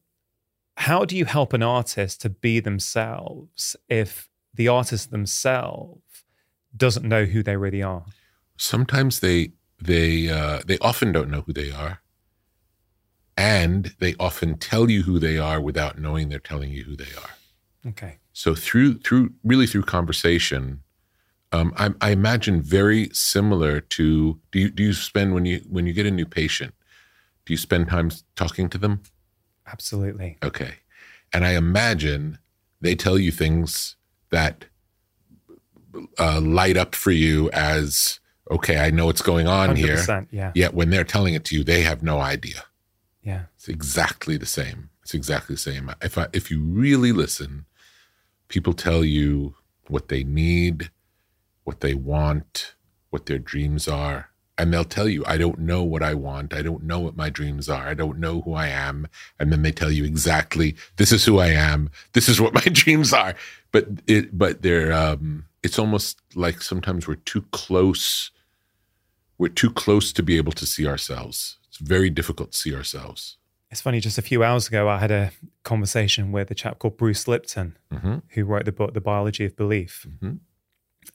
how 0.77 1.05
do 1.05 1.15
you 1.15 1.25
help 1.25 1.53
an 1.53 1.61
artist 1.61 2.21
to 2.21 2.29
be 2.29 2.59
themselves 2.59 3.75
if 3.89 4.29
the 4.53 4.67
artist 4.67 5.11
themselves 5.11 6.01
doesn't 6.75 7.07
know 7.07 7.25
who 7.25 7.43
they 7.43 7.57
really 7.57 7.83
are? 7.83 8.05
Sometimes 8.57 9.19
they 9.19 9.51
they 9.81 10.29
uh, 10.29 10.61
they 10.65 10.77
often 10.79 11.11
don't 11.11 11.29
know 11.29 11.41
who 11.41 11.53
they 11.53 11.71
are, 11.71 12.01
and 13.37 13.95
they 13.99 14.15
often 14.19 14.57
tell 14.57 14.89
you 14.89 15.03
who 15.03 15.19
they 15.19 15.37
are 15.37 15.61
without 15.61 15.97
knowing 15.97 16.29
they're 16.29 16.39
telling 16.39 16.71
you 16.71 16.83
who 16.83 16.95
they 16.95 17.13
are. 17.17 17.89
Okay. 17.89 18.17
So 18.33 18.55
through 18.55 18.99
through 18.99 19.33
really 19.43 19.67
through 19.67 19.83
conversation, 19.83 20.83
um, 21.51 21.73
I, 21.77 21.91
I 21.99 22.11
imagine 22.11 22.61
very 22.61 23.09
similar 23.11 23.81
to 23.81 24.39
do 24.51 24.59
you 24.59 24.69
do 24.69 24.83
you 24.83 24.93
spend 24.93 25.33
when 25.33 25.45
you 25.45 25.61
when 25.69 25.85
you 25.85 25.93
get 25.93 26.05
a 26.05 26.11
new 26.11 26.25
patient, 26.25 26.73
do 27.45 27.53
you 27.53 27.57
spend 27.57 27.89
time 27.89 28.11
talking 28.35 28.69
to 28.69 28.77
them? 28.77 29.01
Absolutely. 29.67 30.37
Okay, 30.43 30.75
and 31.33 31.45
I 31.45 31.51
imagine 31.51 32.39
they 32.79 32.95
tell 32.95 33.17
you 33.17 33.31
things 33.31 33.95
that 34.29 34.65
uh, 36.17 36.39
light 36.39 36.77
up 36.77 36.95
for 36.95 37.11
you 37.11 37.49
as 37.51 38.19
okay. 38.49 38.79
I 38.79 38.91
know 38.91 39.07
what's 39.07 39.21
going 39.21 39.47
on 39.47 39.75
here. 39.75 39.97
100%. 39.97 40.27
Yeah. 40.31 40.51
Yet 40.55 40.73
when 40.73 40.89
they're 40.89 41.03
telling 41.03 41.33
it 41.33 41.43
to 41.45 41.55
you, 41.55 41.63
they 41.63 41.81
have 41.81 42.01
no 42.01 42.19
idea. 42.19 42.63
Yeah. 43.23 43.43
It's 43.55 43.67
exactly 43.67 44.37
the 44.37 44.45
same. 44.45 44.89
It's 45.03 45.13
exactly 45.13 45.55
the 45.55 45.61
same. 45.61 45.91
If 46.01 46.17
I, 46.17 46.27
if 46.33 46.49
you 46.49 46.61
really 46.61 47.11
listen, 47.11 47.65
people 48.47 48.73
tell 48.73 49.03
you 49.03 49.55
what 49.87 50.07
they 50.07 50.23
need, 50.23 50.91
what 51.63 51.81
they 51.81 51.93
want, 51.93 52.75
what 53.09 53.25
their 53.25 53.39
dreams 53.39 53.87
are, 53.87 54.29
and 54.57 54.71
they'll 54.71 54.83
tell 54.83 55.09
you, 55.09 55.23
"I 55.25 55.37
don't 55.37 55.59
know 55.59 55.83
what 55.83 56.03
I 56.03 56.13
want. 56.13 56.53
I 56.53 56.61
don't 56.61 56.83
know 56.83 56.99
what 56.99 57.15
my 57.15 57.29
dreams 57.29 57.67
are. 57.69 57.87
I 57.87 57.93
don't 57.93 58.19
know 58.19 58.41
who 58.41 58.53
I 58.53 58.67
am." 58.67 59.07
And 59.39 59.51
then 59.51 59.63
they 59.63 59.71
tell 59.71 59.91
you 59.91 60.03
exactly, 60.03 60.75
"This 60.97 61.11
is 61.11 61.25
who 61.25 61.39
I 61.39 61.47
am. 61.47 61.89
This 62.13 62.29
is 62.29 62.39
what 62.39 62.53
my 62.53 62.61
dreams 62.71 63.13
are." 63.13 63.35
But 63.71 63.87
it, 64.07 64.37
but 64.37 64.61
they're, 64.61 64.91
um, 64.93 65.45
it's 65.63 65.79
almost 65.79 66.19
like 66.35 66.61
sometimes 66.61 67.07
we're 67.07 67.15
too 67.15 67.43
close. 67.51 68.31
We're 69.37 69.47
too 69.47 69.71
close 69.71 70.13
to 70.13 70.23
be 70.23 70.37
able 70.37 70.51
to 70.53 70.67
see 70.67 70.85
ourselves. 70.85 71.57
Very 71.81 72.09
difficult 72.09 72.51
to 72.51 72.57
see 72.57 72.75
ourselves. 72.75 73.37
It's 73.69 73.81
funny, 73.81 73.99
just 74.01 74.17
a 74.17 74.21
few 74.21 74.43
hours 74.43 74.67
ago, 74.67 74.89
I 74.89 74.99
had 74.99 75.11
a 75.11 75.31
conversation 75.63 76.31
with 76.31 76.51
a 76.51 76.55
chap 76.55 76.77
called 76.79 76.97
Bruce 76.97 77.27
Lipton, 77.27 77.77
Mm-hmm. 77.91 78.17
who 78.29 78.43
wrote 78.45 78.65
the 78.65 78.71
book, 78.71 78.93
The 78.93 79.01
Biology 79.01 79.45
of 79.45 79.55
Belief. 79.55 80.05
Mm-hmm. 80.07 80.33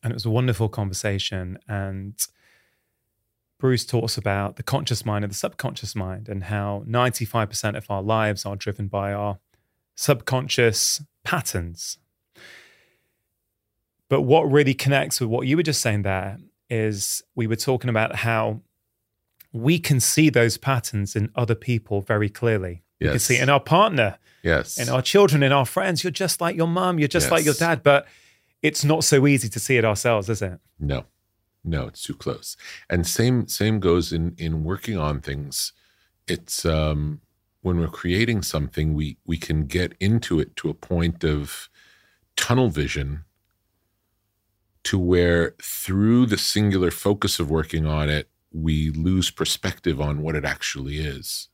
And 0.02 0.10
it 0.10 0.14
was 0.14 0.24
a 0.24 0.30
wonderful 0.30 0.68
conversation. 0.68 1.58
And 1.68 2.14
Bruce 3.58 3.84
talks 3.86 4.16
about 4.18 4.56
the 4.56 4.62
conscious 4.62 5.04
mind 5.04 5.24
and 5.24 5.30
the 5.30 5.36
subconscious 5.36 5.94
mind 5.94 6.28
and 6.28 6.44
how 6.44 6.82
95% 6.88 7.76
of 7.76 7.90
our 7.90 8.02
lives 8.02 8.44
are 8.44 8.56
driven 8.56 8.88
by 8.88 9.12
our 9.12 9.38
subconscious 9.94 11.02
patterns. 11.24 11.98
But 14.08 14.22
what 14.22 14.50
really 14.50 14.74
connects 14.74 15.20
with 15.20 15.28
what 15.30 15.46
you 15.46 15.56
were 15.56 15.62
just 15.62 15.80
saying 15.80 16.02
there 16.02 16.38
is 16.70 17.22
we 17.34 17.46
were 17.46 17.56
talking 17.56 17.90
about 17.90 18.16
how 18.16 18.60
we 19.56 19.78
can 19.78 20.00
see 20.00 20.30
those 20.30 20.56
patterns 20.58 21.16
in 21.16 21.30
other 21.34 21.54
people 21.54 22.00
very 22.00 22.28
clearly. 22.28 22.82
We 23.00 23.08
can 23.08 23.18
see 23.18 23.38
in 23.38 23.48
our 23.50 23.60
partner, 23.60 24.18
Yes. 24.42 24.78
in 24.78 24.88
our 24.88 25.02
children, 25.02 25.42
in 25.42 25.52
our 25.52 25.66
friends. 25.66 26.02
You're 26.04 26.10
just 26.10 26.40
like 26.40 26.56
your 26.56 26.68
mom. 26.68 26.98
you're 26.98 27.08
just 27.08 27.30
like 27.30 27.44
your 27.44 27.54
dad. 27.54 27.82
But 27.82 28.06
it's 28.62 28.84
not 28.84 29.04
so 29.04 29.26
easy 29.26 29.48
to 29.50 29.58
see 29.60 29.76
it 29.76 29.84
ourselves, 29.84 30.28
is 30.30 30.40
it? 30.40 30.58
No, 30.78 31.04
no, 31.64 31.88
it's 31.88 32.02
too 32.02 32.14
close. 32.14 32.56
And 32.88 33.06
same 33.06 33.48
same 33.48 33.80
goes 33.80 34.12
in 34.12 34.34
in 34.38 34.64
working 34.64 34.96
on 34.96 35.20
things. 35.20 35.72
It's 36.26 36.64
um, 36.64 37.20
when 37.62 37.78
we're 37.78 37.88
creating 37.88 38.42
something, 38.42 38.94
we 38.94 39.18
we 39.26 39.36
can 39.36 39.66
get 39.66 39.94
into 40.00 40.40
it 40.40 40.56
to 40.56 40.70
a 40.70 40.74
point 40.74 41.24
of 41.24 41.68
tunnel 42.36 42.70
vision, 42.70 43.24
to 44.84 44.98
where 44.98 45.54
through 45.60 46.26
the 46.26 46.38
singular 46.38 46.90
focus 46.90 47.38
of 47.40 47.50
working 47.50 47.86
on 47.86 48.08
it, 48.08 48.28
we 48.56 48.90
lose 48.90 49.30
perspective 49.30 50.00
on 50.00 50.22
what 50.22 50.34
it 50.34 50.44
actually 50.44 50.96
is. 50.98 51.48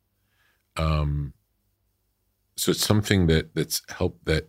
Um, 0.77 1.33
so 2.57 2.71
it's 2.71 2.85
something 2.87 3.27
that 3.27 3.55
that's 3.55 3.83
helped 3.89 4.25
that 4.27 4.49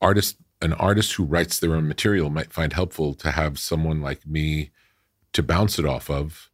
artist 0.00 0.36
an 0.62 0.72
artist 0.74 1.12
who 1.14 1.24
writes 1.24 1.58
their 1.58 1.74
own 1.74 1.86
material 1.86 2.30
might 2.30 2.52
find 2.52 2.72
helpful 2.72 3.12
to 3.14 3.30
have 3.32 3.58
someone 3.58 4.00
like 4.00 4.26
me 4.26 4.70
to 5.34 5.42
bounce 5.42 5.78
it 5.78 5.84
off 5.84 6.08
of 6.08 6.50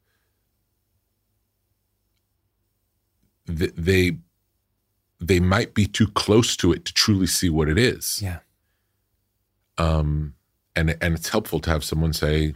Th- 3.46 3.72
they 3.76 4.18
they 5.20 5.40
might 5.40 5.74
be 5.74 5.86
too 5.86 6.06
close 6.08 6.56
to 6.56 6.72
it 6.72 6.84
to 6.86 6.92
truly 6.94 7.26
see 7.26 7.50
what 7.50 7.68
it 7.68 7.78
is 7.78 8.20
Yeah. 8.22 8.38
um 9.78 10.34
and 10.76 10.96
and 11.00 11.14
it's 11.14 11.28
helpful 11.28 11.60
to 11.60 11.70
have 11.70 11.84
someone 11.84 12.12
say 12.12 12.54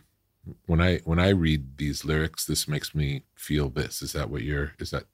when 0.67 0.81
i 0.81 0.99
when 1.05 1.19
i 1.19 1.29
read 1.31 1.79
these 1.79 2.05
lyrics 2.05 2.45
this 2.45 2.67
makes 2.69 2.95
me 2.95 3.23
feel 3.35 3.69
this. 3.71 4.03
Is 4.03 4.13
that 4.13 4.31
what 4.31 4.43
you're 4.43 4.73
is 4.79 4.91
that 4.91 5.05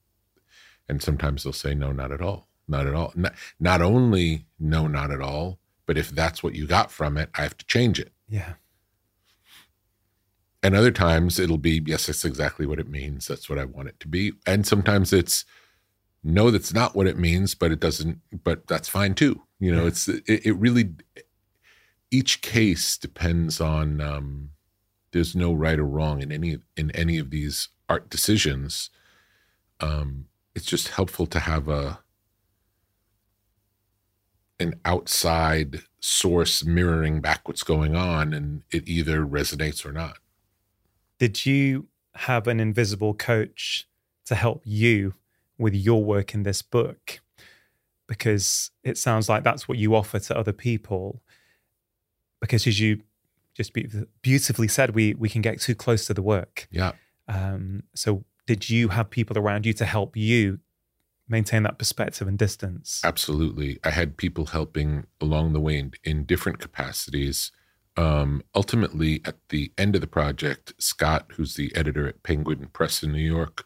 and 0.89 1.01
sometimes 1.01 1.43
they'll 1.43 1.53
say 1.53 1.73
no 1.73 1.91
not 1.91 2.11
at 2.11 2.21
all 2.21 2.47
not 2.67 2.87
at 2.87 2.93
all. 2.93 3.11
Not, 3.15 3.33
not 3.59 3.81
only 3.81 4.45
no 4.59 4.87
not 4.87 5.11
at 5.11 5.21
all 5.21 5.59
but 5.85 5.97
if 5.97 6.09
that's 6.11 6.41
what 6.43 6.55
you 6.55 6.67
got 6.67 6.91
from 6.91 7.17
it 7.17 7.29
i 7.35 7.41
have 7.43 7.57
to 7.57 7.65
change 7.65 7.99
it. 7.99 8.11
Yeah. 8.29 8.53
and 10.63 10.75
other 10.75 10.91
times 10.91 11.39
it'll 11.39 11.57
be 11.57 11.81
yes 11.85 12.05
that's 12.07 12.25
exactly 12.25 12.65
what 12.65 12.79
it 12.79 12.87
means. 12.89 13.27
That's 13.27 13.49
what 13.49 13.59
i 13.59 13.65
want 13.65 13.87
it 13.89 13.99
to 14.01 14.07
be. 14.07 14.33
And 14.45 14.65
sometimes 14.65 15.11
it's 15.13 15.45
no 16.23 16.51
that's 16.51 16.73
not 16.73 16.95
what 16.95 17.07
it 17.07 17.17
means 17.17 17.55
but 17.55 17.71
it 17.71 17.79
doesn't 17.79 18.19
but 18.43 18.67
that's 18.67 18.87
fine 18.89 19.15
too. 19.15 19.41
You 19.59 19.71
know 19.73 19.81
Yeah. 19.83 19.87
it's 19.87 20.07
it, 20.07 20.23
it 20.45 20.55
really 20.57 20.91
each 22.11 22.41
case 22.41 22.97
depends 22.97 23.59
on 23.61 24.01
um 24.01 24.49
there's 25.11 25.35
no 25.35 25.53
right 25.53 25.79
or 25.79 25.85
wrong 25.85 26.21
in 26.21 26.31
any 26.31 26.57
in 26.77 26.91
any 26.91 27.17
of 27.17 27.29
these 27.29 27.69
art 27.89 28.09
decisions 28.09 28.89
um 29.79 30.25
it's 30.55 30.65
just 30.65 30.89
helpful 30.89 31.25
to 31.27 31.39
have 31.39 31.67
a 31.67 31.99
an 34.59 34.79
outside 34.85 35.81
source 35.99 36.63
mirroring 36.63 37.19
back 37.21 37.47
what's 37.47 37.63
going 37.63 37.95
on 37.95 38.33
and 38.33 38.63
it 38.71 38.87
either 38.87 39.25
resonates 39.25 39.85
or 39.85 39.91
not 39.91 40.17
Did 41.19 41.45
you 41.45 41.87
have 42.15 42.47
an 42.47 42.59
invisible 42.59 43.13
coach 43.13 43.87
to 44.25 44.35
help 44.35 44.61
you 44.65 45.13
with 45.57 45.73
your 45.75 46.03
work 46.03 46.33
in 46.33 46.43
this 46.43 46.61
book? 46.61 47.21
Because 48.07 48.71
it 48.83 48.97
sounds 48.97 49.29
like 49.29 49.43
that's 49.43 49.67
what 49.67 49.77
you 49.77 49.95
offer 49.95 50.19
to 50.19 50.37
other 50.37 50.53
people. 50.53 51.21
Because 52.41 52.67
as 52.67 52.79
you 52.79 53.01
just 53.53 53.73
be- 53.73 53.89
beautifully 54.21 54.67
said, 54.67 54.95
we 54.95 55.13
we 55.13 55.29
can 55.29 55.41
get 55.41 55.59
too 55.59 55.75
close 55.75 56.05
to 56.05 56.13
the 56.13 56.21
work. 56.21 56.67
yeah 56.71 56.93
Um, 57.27 57.83
so, 57.95 58.23
did 58.47 58.69
you 58.69 58.89
have 58.89 59.09
people 59.09 59.37
around 59.37 59.65
you 59.65 59.73
to 59.73 59.85
help 59.85 60.17
you 60.17 60.59
maintain 61.27 61.63
that 61.63 61.77
perspective 61.77 62.27
and 62.27 62.37
distance? 62.37 63.01
Absolutely. 63.03 63.79
I 63.83 63.91
had 63.91 64.17
people 64.17 64.47
helping 64.47 65.05
along 65.21 65.53
the 65.53 65.61
way 65.61 65.77
in, 65.79 65.93
in 66.03 66.25
different 66.25 66.59
capacities. 66.59 67.51
Um, 67.97 68.41
ultimately, 68.55 69.21
at 69.25 69.35
the 69.49 69.71
end 69.77 69.95
of 69.95 70.01
the 70.01 70.07
project, 70.07 70.73
Scott, 70.77 71.25
who's 71.35 71.55
the 71.55 71.73
editor 71.75 72.07
at 72.07 72.23
Penguin 72.23 72.67
Press 72.73 73.03
in 73.03 73.11
New 73.11 73.19
York, 73.19 73.65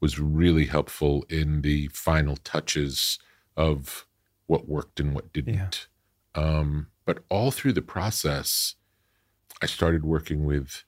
was 0.00 0.18
really 0.18 0.66
helpful 0.66 1.24
in 1.28 1.62
the 1.62 1.88
final 1.88 2.36
touches 2.36 3.18
of 3.56 4.06
what 4.46 4.68
worked 4.68 4.98
and 5.00 5.14
what 5.14 5.32
didn't. 5.32 5.88
Um, 6.34 6.88
but 7.04 7.24
all 7.28 7.50
through 7.50 7.72
the 7.74 7.82
process, 7.82 8.74
I 9.62 9.66
started 9.66 10.04
working 10.04 10.44
with 10.44 10.84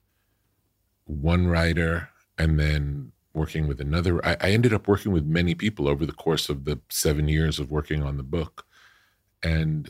one 1.05 1.47
writer 1.47 2.09
and 2.37 2.59
then 2.59 3.11
working 3.33 3.67
with 3.67 3.81
another. 3.81 4.23
I, 4.25 4.37
I 4.39 4.51
ended 4.51 4.73
up 4.73 4.87
working 4.87 5.11
with 5.11 5.25
many 5.25 5.55
people 5.55 5.87
over 5.87 6.05
the 6.05 6.13
course 6.13 6.49
of 6.49 6.65
the 6.65 6.79
seven 6.89 7.27
years 7.27 7.59
of 7.59 7.71
working 7.71 8.03
on 8.03 8.17
the 8.17 8.23
book. 8.23 8.65
And 9.41 9.89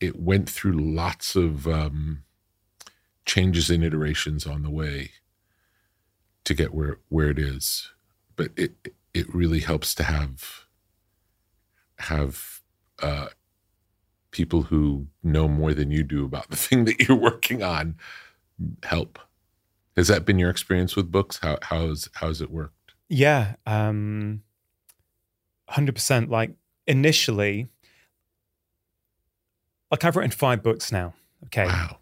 it 0.00 0.18
went 0.18 0.48
through 0.48 0.72
lots 0.72 1.36
of 1.36 1.66
um, 1.68 2.24
changes 3.26 3.70
and 3.70 3.84
iterations 3.84 4.46
on 4.46 4.62
the 4.62 4.70
way 4.70 5.10
to 6.44 6.54
get 6.54 6.74
where, 6.74 6.98
where 7.08 7.30
it 7.30 7.38
is. 7.38 7.90
But 8.34 8.50
it 8.56 8.72
it 9.14 9.32
really 9.34 9.60
helps 9.60 9.94
to 9.96 10.04
have 10.04 10.64
have 11.98 12.60
uh, 13.00 13.28
people 14.32 14.62
who 14.62 15.06
know 15.22 15.46
more 15.46 15.72
than 15.72 15.90
you 15.92 16.02
do 16.02 16.24
about 16.24 16.50
the 16.50 16.56
thing 16.64 16.84
that 16.86 17.00
you're 17.08 17.16
working 17.16 17.62
on 17.62 17.96
help. 18.82 19.18
Has 19.96 20.08
that 20.08 20.24
been 20.24 20.38
your 20.38 20.50
experience 20.50 20.96
with 20.96 21.10
books? 21.12 21.38
How 21.42 21.58
how's 21.62 22.08
how's 22.14 22.40
it 22.40 22.50
worked? 22.50 22.94
Yeah, 23.08 23.54
um, 23.66 24.42
hundred 25.68 25.94
percent. 25.94 26.30
Like 26.30 26.52
initially, 26.86 27.68
like 29.90 30.02
I've 30.04 30.16
written 30.16 30.30
five 30.30 30.62
books 30.62 30.90
now. 30.90 31.12
Okay, 31.46 31.66
Wow. 31.66 31.98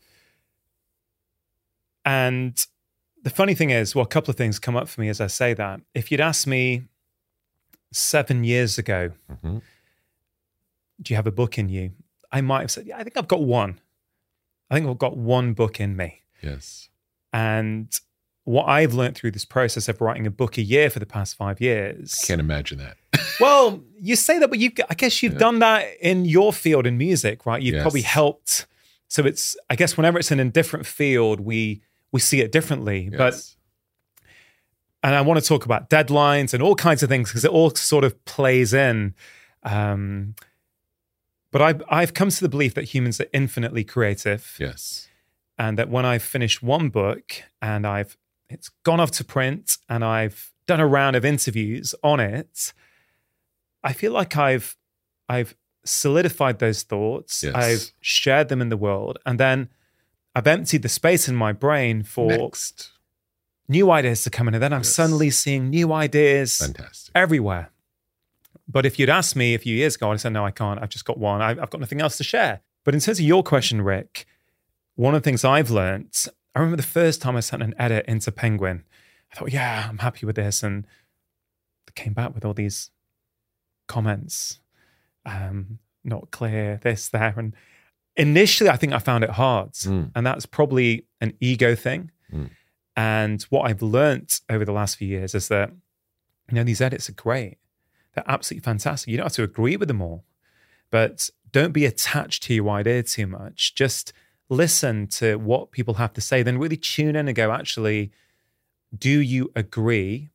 and 2.05 2.65
the 3.23 3.31
funny 3.31 3.55
thing 3.55 3.71
is, 3.71 3.95
well, 3.95 4.05
a 4.05 4.09
couple 4.09 4.31
of 4.31 4.37
things 4.37 4.59
come 4.59 4.77
up 4.77 4.89
for 4.89 5.01
me 5.01 5.09
as 5.09 5.21
I 5.21 5.27
say 5.27 5.53
that. 5.55 5.81
If 5.95 6.11
you'd 6.11 6.21
asked 6.21 6.47
me 6.47 6.85
seven 7.93 8.45
years 8.45 8.79
ago, 8.79 9.11
hmm 9.43 9.59
do 11.03 11.14
you 11.14 11.16
have 11.16 11.27
a 11.27 11.33
book 11.33 11.57
in 11.57 11.71
you? 11.71 11.93
I 12.33 12.40
might 12.40 12.61
have 12.61 12.71
said, 12.71 12.87
yeah, 12.87 12.97
I 12.99 13.03
think 13.03 13.16
I've 13.16 13.29
got 13.29 13.43
one. 13.43 13.81
I 14.71 14.75
think 14.75 14.87
I've 14.88 14.99
got 14.99 15.16
one 15.16 15.53
book 15.53 15.81
in 15.81 15.97
me. 15.97 16.23
Yes. 16.43 16.88
And 17.33 17.88
what 18.45 18.64
I've 18.64 18.95
learned 18.95 19.16
through 19.16 19.33
this 19.33 19.45
process 19.45 19.88
of 19.88 20.01
writing 20.01 20.27
a 20.27 20.31
book 20.31 20.57
a 20.59 20.62
year 20.62 20.90
for 20.90 20.99
the 20.99 21.07
past 21.07 21.37
five 21.37 21.61
years. 21.61 22.21
I 22.23 22.27
Can't 22.27 22.40
imagine 22.40 22.79
that. 22.79 22.97
Well, 23.40 23.83
you 23.99 24.16
say 24.16 24.38
that, 24.38 24.49
but 24.51 24.59
you 24.59 24.71
I 24.90 24.95
guess 24.95 25.23
you've 25.23 25.33
Yeah. 25.33 25.38
done 25.38 25.59
that 25.61 25.87
in 26.03 26.27
your 26.27 26.53
field 26.53 26.87
in 26.87 26.99
music, 26.99 27.47
right? 27.47 27.62
You've 27.62 27.81
probably 27.81 28.03
helped. 28.03 28.66
So 29.09 29.25
it's 29.25 29.57
I 29.71 29.77
guess 29.77 29.97
whenever 29.97 30.19
it's 30.19 30.31
in 30.31 30.38
a 30.40 30.45
different 30.45 30.85
field, 30.85 31.40
we 31.40 31.81
we 32.12 32.21
see 32.21 32.40
it 32.43 32.53
differently. 32.53 33.09
But 33.09 33.33
Yes. 33.35 33.57
and 35.03 35.14
I 35.14 35.23
want 35.23 35.40
to 35.40 35.47
talk 35.47 35.64
about 35.64 35.88
deadlines 35.88 36.53
and 36.53 36.62
all 36.62 36.75
kinds 36.75 37.03
of 37.03 37.09
things 37.09 37.31
because 37.31 37.45
it 37.47 37.51
all 37.51 37.71
sort 37.75 38.05
of 38.05 38.23
plays 38.27 38.75
in. 38.75 39.14
Um, 39.62 40.35
but 41.51 41.61
I've 41.63 41.83
I've 41.91 42.15
come 42.15 42.31
to 42.31 42.41
the 42.41 42.49
belief 42.49 42.75
that 42.75 42.85
humans 42.95 43.21
are 43.21 43.27
infinitely 43.33 43.85
creative, 43.85 44.57
yes. 44.59 45.09
and 45.59 45.77
that 45.79 45.89
when 45.89 46.05
I've 46.07 46.23
finished 46.23 46.63
one 46.63 46.89
book 46.91 47.43
and 47.61 47.87
I've 47.87 48.17
it's 48.49 48.69
gone 48.85 49.01
off 49.01 49.11
to 49.13 49.25
print 49.25 49.79
and 49.89 50.05
I've 50.05 50.53
done 50.67 50.81
a 50.81 50.87
round 50.87 51.17
of 51.17 51.25
interviews 51.25 51.95
on 52.03 52.21
it, 52.21 52.73
I 53.83 53.93
feel 53.93 54.13
like 54.13 54.37
I've 54.37 54.77
I've 55.29 55.55
solidified 55.85 56.59
those 56.59 56.83
thoughts. 56.83 57.43
Yes. 57.43 57.55
I've 57.55 57.93
shared 58.01 58.49
them 58.49 58.61
in 58.61 58.69
the 58.69 58.77
world, 58.77 59.19
and 59.27 59.39
then 59.41 59.69
I've 60.35 60.47
emptied 60.47 60.83
the 60.83 60.89
space 60.89 61.29
in 61.29 61.35
my 61.37 61.53
brain 61.53 62.03
for 62.05 62.29
Next. 62.29 62.91
new 63.69 63.91
ideas 63.91 64.23
to 64.25 64.31
come 64.31 64.47
in, 64.49 64.55
and 64.55 64.63
then 64.63 64.73
I'm 64.73 64.81
Yes. 64.81 64.95
suddenly 64.95 65.31
seeing 65.31 65.71
new 65.71 65.93
ideas 65.93 66.59
Fantastic. 66.59 67.13
everywhere. 67.15 67.71
But 68.70 68.87
if 68.87 68.98
you'd 68.98 69.11
asked 69.11 69.35
me 69.35 69.54
a 69.54 69.59
few 69.59 69.74
years 69.74 69.96
ago, 69.96 70.12
I'd 70.12 70.20
say, 70.20 70.30
no, 70.30 70.44
I 70.44 70.52
can't. 70.52 70.80
I've 70.80 70.90
just 70.90 71.04
got 71.04 71.18
one. 71.18 71.42
I've, 71.42 71.59
I've 71.59 71.70
got 71.70 71.80
nothing 71.80 72.00
else 72.00 72.16
to 72.18 72.24
share. 72.24 72.61
But 72.85 72.94
in 72.94 73.00
terms 73.00 73.18
of 73.18 73.24
your 73.24 73.42
question, 73.42 73.83
Rick, 73.83 74.26
one 74.94 75.14
of 75.14 75.22
the 75.22 75.24
things 75.24 75.44
I've 75.44 75.70
learned, 75.70 76.26
I 76.54 76.61
remember 76.61 76.76
the 76.76 76.83
first 76.83 77.20
time 77.20 77.37
I 77.37 77.40
sent 77.40 77.62
an 77.62 77.74
edit 77.78 78.04
into 78.06 78.30
Penguin, 78.30 78.85
I 79.33 79.37
thought, 79.37 79.52
yeah, 79.52 79.87
I'm 79.88 79.98
happy 79.98 80.24
with 80.24 80.37
this. 80.37 80.62
And 80.62 80.87
they 81.87 81.92
came 81.94 82.12
back 82.12 82.35
with 82.35 82.44
all 82.44 82.54
these 82.54 82.90
comments, 83.88 84.61
um, 85.26 85.78
not 86.04 86.30
clear, 86.30 86.78
this, 86.83 87.09
there. 87.09 87.35
And 87.37 87.54
initially, 88.16 88.70
I 88.70 88.76
think 88.76 88.92
I 88.92 88.98
found 88.98 89.24
it 89.24 89.30
hard. 89.30 89.72
Mm. 89.72 90.12
And 90.14 90.24
that's 90.24 90.46
probably 90.46 91.06
an 91.20 91.35
ego 91.40 91.74
thing. 91.74 92.12
Mm. 92.33 92.50
And 92.96 93.42
what 93.44 93.68
I've 93.68 93.83
learnt 93.83 94.40
over 94.48 94.64
the 94.64 94.72
last 94.72 94.96
few 94.96 95.09
years 95.09 95.35
is 95.35 95.48
that, 95.48 95.70
you 96.48 96.54
know, 96.54 96.64
these 96.64 96.80
edits 96.80 97.09
are 97.09 97.14
great. 97.14 97.59
They're 98.14 98.25
absolutely 98.29 98.64
fantastic. 98.64 99.09
You 99.09 99.16
don't 99.16 99.27
have 99.27 99.33
to 99.35 99.42
agree 99.42 99.77
with 99.77 99.88
them 99.88 100.03
all, 100.03 100.25
but 100.90 101.31
don't 101.53 101.73
be 101.73 101.85
attached 101.87 102.42
to 102.44 102.55
your 102.55 102.68
idea 102.70 103.03
too 103.03 103.27
much. 103.27 103.75
Just 103.75 104.12
listen 104.49 105.07
to 105.07 105.37
what 105.37 105.70
people 105.70 105.94
have 105.94 106.12
to 106.14 106.20
say, 106.20 106.42
then 106.42 106.59
really 106.59 106.77
tune 106.77 107.14
in 107.16 107.29
and 107.29 107.35
go, 107.37 107.53
actually, 107.53 108.11
do 108.96 109.20
you 109.20 109.51
agree? 109.55 110.31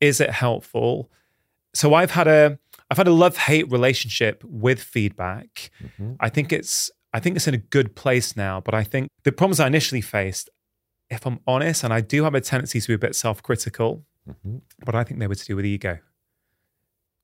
Is 0.00 0.20
it 0.20 0.30
helpful? 0.30 1.10
So 1.74 1.94
I've 1.94 2.10
had 2.12 2.26
a 2.26 2.58
I've 2.90 2.96
had 2.96 3.06
a 3.06 3.12
love-hate 3.12 3.70
relationship 3.70 4.42
with 4.44 4.82
feedback. 4.82 5.70
Mhm. 6.00 6.16
I 6.18 6.28
think 6.28 6.52
it's 6.52 6.90
I 7.12 7.20
think 7.20 7.36
it's 7.36 7.46
in 7.46 7.54
a 7.54 7.58
good 7.58 7.94
place 7.94 8.36
now, 8.36 8.60
but 8.60 8.74
I 8.74 8.82
think 8.82 9.08
the 9.22 9.30
problems 9.32 9.60
I 9.60 9.68
initially 9.68 10.00
faced, 10.00 10.50
if 11.08 11.24
I'm 11.26 11.38
honest, 11.46 11.84
and 11.84 11.92
I 11.92 12.00
do 12.00 12.24
have 12.24 12.34
a 12.34 12.40
tendency 12.40 12.80
to 12.80 12.88
be 12.88 12.94
a 12.94 12.98
bit 12.98 13.14
self-critical, 13.14 14.04
Mhm. 14.28 14.62
but 14.84 14.94
I 14.96 15.04
think 15.04 15.20
they 15.20 15.26
were 15.28 15.34
to 15.36 15.44
do 15.44 15.54
with 15.56 15.64
ego. 15.66 15.98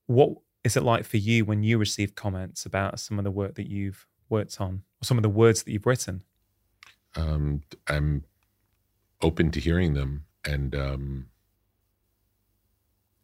What 0.06 0.30
is 0.64 0.76
it 0.76 0.82
like 0.82 1.04
for 1.04 1.16
you 1.16 1.44
when 1.44 1.62
you 1.62 1.78
receive 1.78 2.14
comments 2.14 2.66
about 2.66 2.98
some 3.00 3.18
of 3.18 3.24
the 3.24 3.30
work 3.30 3.54
that 3.54 3.68
you've 3.68 4.06
worked 4.28 4.60
on, 4.60 4.82
or 5.00 5.04
some 5.04 5.16
of 5.18 5.22
the 5.22 5.28
words 5.28 5.62
that 5.62 5.72
you've 5.72 5.86
written? 5.86 6.22
Um, 7.14 7.62
I'm 7.86 8.24
open 9.22 9.50
to 9.52 9.60
hearing 9.60 9.94
them, 9.94 10.24
and 10.44 10.74
um, 10.74 11.26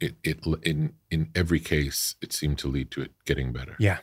it 0.01 0.16
it 0.25 0.40
in 0.62 0.95
in 1.11 1.31
every 1.35 1.61
case 1.61 2.16
it 2.21 2.33
seemed 2.33 2.59
to 2.59 2.68
lead 2.68 2.90
to 2.92 3.03
it 3.03 3.12
getting 3.25 3.53
better. 3.53 3.77
Yeah, 3.79 3.99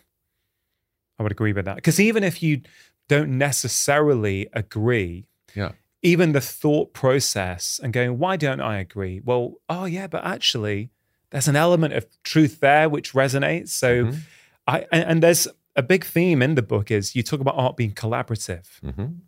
I 1.17 1.23
would 1.23 1.31
agree 1.31 1.53
with 1.53 1.65
that. 1.65 1.75
Because 1.75 1.99
even 1.99 2.23
if 2.23 2.41
you 2.43 2.61
don't 3.07 3.37
necessarily 3.37 4.47
agree, 4.53 5.25
Yeah. 5.55 5.71
even 6.03 6.31
the 6.33 6.41
thought 6.41 6.93
process 6.93 7.79
and 7.81 7.91
going, 7.91 8.19
why 8.19 8.37
don't 8.37 8.61
I 8.61 8.77
agree? 8.79 9.19
Well, 9.23 9.55
oh 9.67 9.85
yeah, 9.85 10.05
but 10.07 10.23
actually, 10.23 10.91
there's 11.31 11.47
an 11.47 11.55
element 11.55 11.93
of 11.93 12.05
truth 12.23 12.59
there 12.59 12.89
which 12.89 13.13
resonates. 13.13 13.69
So, 13.69 14.05
Mhm. 14.05 14.19
I 14.67 14.79
and, 14.91 15.03
and 15.03 15.23
there's 15.23 15.47
a 15.75 15.83
big 15.83 16.03
theme 16.05 16.41
in 16.41 16.55
the 16.55 16.61
book 16.61 16.91
is 16.91 17.15
you 17.15 17.23
talk 17.23 17.39
about 17.39 17.55
art 17.55 17.77
being 17.77 17.93
collaborative, 17.93 18.79
Mhm. 18.81 19.19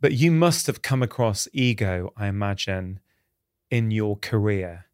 but 0.00 0.12
you 0.12 0.30
must 0.30 0.66
have 0.66 0.82
come 0.82 1.02
across 1.02 1.48
ego, 1.52 2.12
I 2.16 2.26
imagine, 2.28 3.00
in 3.70 3.90
your 3.90 4.16
career. 4.16 4.86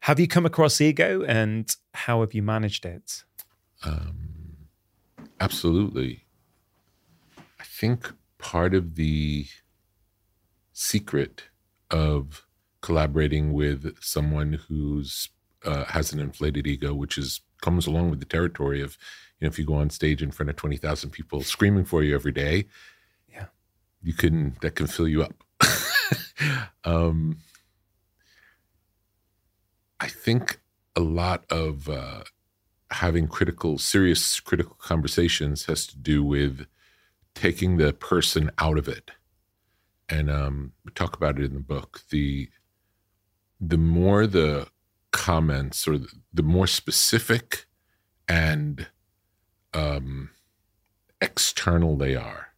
Have 0.00 0.20
you 0.20 0.28
come 0.28 0.44
across 0.46 0.80
ego, 0.80 1.22
and 1.24 1.74
how 1.94 2.20
have 2.20 2.34
you 2.34 2.42
managed 2.42 2.84
it? 2.84 3.24
Um, 3.82 4.68
absolutely. 5.40 6.26
I 7.58 7.64
think 7.64 8.12
part 8.38 8.74
of 8.74 8.94
the 8.96 9.46
secret 10.72 11.44
of 11.90 12.46
collaborating 12.84 13.54
with 13.54 13.96
someone 14.02 14.60
who's 14.68 15.30
uh, 15.64 15.86
has 15.86 16.12
an 16.12 16.20
inflated 16.20 16.66
ego, 16.66 16.92
which 16.92 17.16
is 17.16 17.40
comes 17.62 17.86
along 17.86 18.10
with 18.10 18.20
the 18.20 18.26
territory 18.26 18.82
of, 18.82 18.98
you 19.40 19.46
know, 19.46 19.48
if 19.48 19.58
you 19.58 19.64
go 19.64 19.76
on 19.76 19.88
stage 19.88 20.22
in 20.22 20.30
front 20.30 20.50
of 20.50 20.56
twenty 20.56 20.76
thousand 20.76 21.08
people 21.08 21.40
screaming 21.42 21.86
for 21.86 22.02
you 22.02 22.14
every 22.14 22.30
day, 22.30 22.66
yeah, 23.32 23.46
you 24.02 24.12
can 24.12 24.56
that 24.60 24.74
can 24.74 24.86
fill 24.86 25.08
you 25.08 25.22
up. 25.22 25.32
um, 26.84 27.38
I 29.98 30.08
think 30.08 30.60
a 30.94 31.00
lot 31.00 31.46
of 31.50 31.88
uh, 31.88 32.24
having 32.90 33.28
critical, 33.28 33.78
serious 33.78 34.40
critical 34.40 34.76
conversations 34.78 35.64
has 35.64 35.86
to 35.86 35.96
do 35.96 36.22
with 36.22 36.66
taking 37.34 37.78
the 37.78 37.94
person 37.94 38.50
out 38.58 38.76
of 38.76 38.88
it. 38.88 39.10
And 40.10 40.30
um, 40.30 40.72
we 40.84 40.92
talk 40.92 41.16
about 41.16 41.38
it 41.38 41.46
in 41.46 41.54
the 41.54 41.60
book. 41.60 42.02
The 42.10 42.50
the 43.68 43.78
more 43.78 44.26
the 44.26 44.68
comments 45.10 45.86
or 45.86 45.98
the, 45.98 46.08
the 46.32 46.42
more 46.42 46.66
specific 46.66 47.66
and 48.28 48.88
um, 49.72 50.30
external 51.20 51.96
they 51.96 52.14
are. 52.14 52.48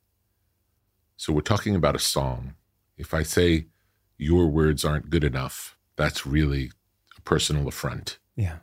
So 1.16 1.32
we're 1.32 1.40
talking 1.40 1.74
about 1.74 1.96
a 1.96 2.00
song. 2.00 2.54
If 2.96 3.14
I 3.14 3.22
say 3.22 3.66
your 4.18 4.48
words 4.48 4.84
aren't 4.84 5.10
good 5.10 5.24
enough, 5.24 5.76
that's 5.96 6.26
really 6.26 6.70
a 7.16 7.20
personal 7.22 7.68
affront. 7.68 8.18
Yeah. 8.36 8.58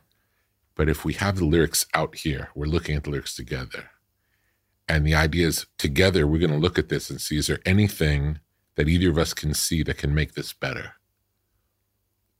But 0.74 0.88
if 0.88 1.04
we 1.04 1.14
have 1.14 1.36
the 1.36 1.44
lyrics 1.44 1.86
out 1.94 2.16
here, 2.16 2.48
we're 2.54 2.66
looking 2.66 2.96
at 2.96 3.04
the 3.04 3.10
lyrics 3.10 3.34
together. 3.34 3.90
And 4.88 5.06
the 5.06 5.14
idea 5.14 5.46
is 5.46 5.66
together, 5.78 6.26
we're 6.26 6.40
going 6.40 6.50
to 6.50 6.58
look 6.58 6.78
at 6.78 6.88
this 6.88 7.10
and 7.10 7.20
see 7.20 7.38
is 7.38 7.46
there 7.46 7.60
anything 7.64 8.40
that 8.74 8.88
either 8.88 9.10
of 9.10 9.18
us 9.18 9.32
can 9.34 9.54
see 9.54 9.82
that 9.84 9.98
can 9.98 10.14
make 10.14 10.34
this 10.34 10.52
better? 10.52 10.94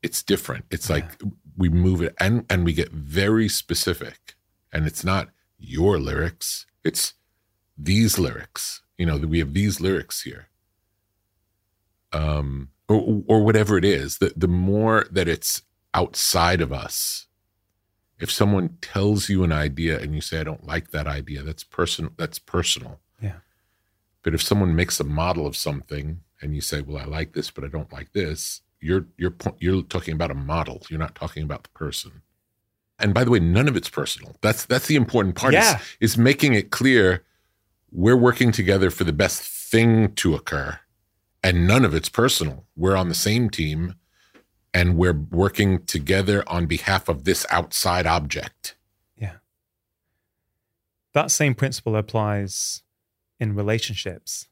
It's 0.05 0.23
different. 0.23 0.67
It's 0.71 0.89
yeah. 0.89 0.97
like 0.97 1.21
we 1.57 1.69
move 1.69 2.03
it 2.03 2.15
and, 2.19 2.45
and 2.49 2.65
we 2.65 2.73
get 2.73 2.93
very 2.93 3.49
specific. 3.49 4.35
And 4.73 4.87
it's 4.87 5.05
not 5.05 5.31
your 5.59 5.99
lyrics, 5.99 6.67
it's 6.85 7.15
these 7.77 8.19
lyrics. 8.19 8.83
You 8.99 9.07
know, 9.07 9.17
we 9.17 9.41
have 9.41 9.55
these 9.55 9.81
lyrics 9.81 10.23
here. 10.23 10.49
Um, 12.13 12.69
or, 12.87 13.25
or 13.27 13.45
whatever 13.45 13.77
it 13.77 13.85
is, 13.85 14.19
the, 14.19 14.33
the 14.37 14.47
more 14.47 15.07
that 15.11 15.27
it's 15.27 15.63
outside 15.95 16.61
of 16.61 16.73
us, 16.73 17.27
if 18.19 18.31
someone 18.31 18.79
tells 18.81 19.29
you 19.29 19.43
an 19.45 19.53
idea 19.53 19.99
and 20.01 20.15
you 20.15 20.21
say 20.21 20.41
i 20.41 20.45
don't 20.45 20.67
like 20.67 20.91
that 20.91 21.07
idea 21.07 21.43
that's 21.43 21.65
personal 21.65 22.11
that's 22.17 22.39
personal 22.39 23.01
yeah 23.21 23.39
but 24.23 24.35
if 24.35 24.43
someone 24.43 24.75
makes 24.75 25.01
a 25.01 25.05
model 25.05 25.47
of 25.47 25.57
something 25.57 26.21
and 26.41 26.55
you 26.55 26.61
say 26.61 26.81
well 26.81 26.99
i 26.99 27.05
like 27.05 27.33
this 27.33 27.51
but 27.51 27.65
i 27.65 27.69
don't 27.69 27.93
like 27.93 28.13
this 28.13 28.63
you're 28.85 29.07
you're 29.17 29.35
you're 29.59 29.83
talking 29.83 30.15
about 30.15 30.31
a 30.31 30.35
model 30.35 30.83
you're 30.89 30.99
not 30.99 31.15
talking 31.15 31.43
about 31.43 31.63
the 31.63 31.71
person 31.71 32.23
and 32.99 33.15
by 33.15 33.25
the 33.25 33.31
way 33.31 33.41
none 33.41 33.69
of 33.69 33.77
it's 33.77 33.89
personal 33.89 34.37
that's 34.41 34.65
that's 34.67 34.87
the 34.87 34.97
important 34.97 35.35
part 35.35 35.53
yeah. 35.53 35.79
is, 36.01 36.13
is 36.13 36.19
making 36.19 36.55
it 36.55 36.71
clear 36.71 37.25
we're 37.91 38.17
working 38.17 38.53
together 38.53 38.91
for 38.91 39.05
the 39.05 39.13
best 39.13 39.43
thing 39.43 40.13
to 40.15 40.35
occur 40.35 40.79
and 41.43 41.67
none 41.67 41.85
of 41.85 41.95
it's 41.95 42.09
personal 42.09 42.65
we're 42.77 42.97
on 42.97 43.09
the 43.09 43.15
same 43.15 43.49
team 43.51 43.95
and 44.75 44.97
we're 44.97 45.13
working 45.31 45.85
together 45.85 46.43
on 46.49 46.67
behalf 46.67 47.09
of 47.09 47.23
this 47.23 47.47
outside 47.49 48.07
object. 48.07 48.75
Yeah. 49.17 49.37
That 51.13 51.31
same 51.31 51.55
principle 51.55 51.95
applies 51.95 52.83
in 53.39 53.55
relationships 53.55 54.49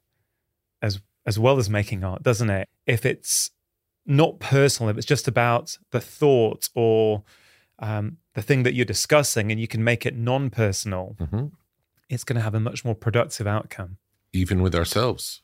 as 0.81 1.01
as 1.25 1.37
well 1.37 1.57
as 1.57 1.69
making 1.69 2.03
art, 2.03 2.23
doesn't 2.23 2.49
it? 2.49 2.69
If 2.87 3.05
it's 3.05 3.51
not 4.05 4.39
personal, 4.39 4.89
if 4.89 4.97
it's 4.97 5.05
just 5.05 5.27
about 5.27 5.77
the 5.91 5.99
thought 5.99 6.69
or 6.75 7.23
um, 7.79 8.17
the 8.33 8.41
thing 8.41 8.63
that 8.63 8.73
you're 8.73 8.85
discussing, 8.85 9.51
and 9.51 9.59
you 9.59 9.67
can 9.67 9.83
make 9.83 10.05
it 10.05 10.15
non-personal, 10.15 11.15
mm-hmm. 11.19 11.47
it's 12.09 12.23
going 12.23 12.35
to 12.35 12.41
have 12.41 12.55
a 12.55 12.59
much 12.59 12.83
more 12.83 12.95
productive 12.95 13.47
outcome. 13.47 13.97
Even 14.31 14.61
with 14.61 14.73
ourselves, 14.75 15.41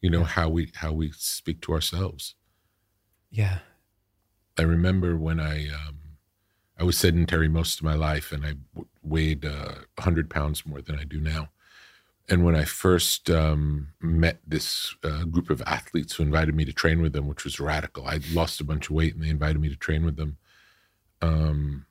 you 0.00 0.10
know 0.10 0.20
yeah. 0.20 0.26
how 0.26 0.48
we 0.48 0.70
how 0.74 0.92
we 0.92 1.10
speak 1.12 1.60
to 1.62 1.72
ourselves. 1.72 2.34
Yeah, 3.30 3.58
I 4.58 4.62
remember 4.62 5.16
when 5.16 5.40
I 5.40 5.68
um, 5.68 5.98
I 6.78 6.84
was 6.84 6.98
sedentary 6.98 7.48
most 7.48 7.78
of 7.78 7.84
my 7.84 7.94
life, 7.94 8.32
and 8.32 8.44
I 8.44 8.54
w- 8.74 8.88
weighed 9.02 9.44
uh, 9.44 9.74
100 9.96 10.28
pounds 10.28 10.66
more 10.66 10.82
than 10.82 10.98
I 10.98 11.04
do 11.04 11.20
now. 11.20 11.48
And 12.28 12.44
when 12.44 12.56
I 12.56 12.64
first 12.64 13.30
um, 13.30 13.88
met 14.00 14.40
this 14.46 14.94
uh, 15.04 15.24
group 15.24 15.48
of 15.48 15.62
athletes 15.62 16.14
who 16.14 16.24
invited 16.24 16.54
me 16.56 16.64
to 16.64 16.72
train 16.72 17.00
with 17.00 17.12
them, 17.12 17.28
which 17.28 17.44
was 17.44 17.60
radical, 17.60 18.06
I 18.06 18.18
lost 18.32 18.60
a 18.60 18.64
bunch 18.64 18.86
of 18.86 18.96
weight, 18.96 19.14
and 19.14 19.22
they 19.22 19.28
invited 19.28 19.60
me 19.60 19.68
to 19.68 19.76
train 19.76 20.04
with 20.04 20.16
them. 20.16 20.36
Um, 21.22 21.86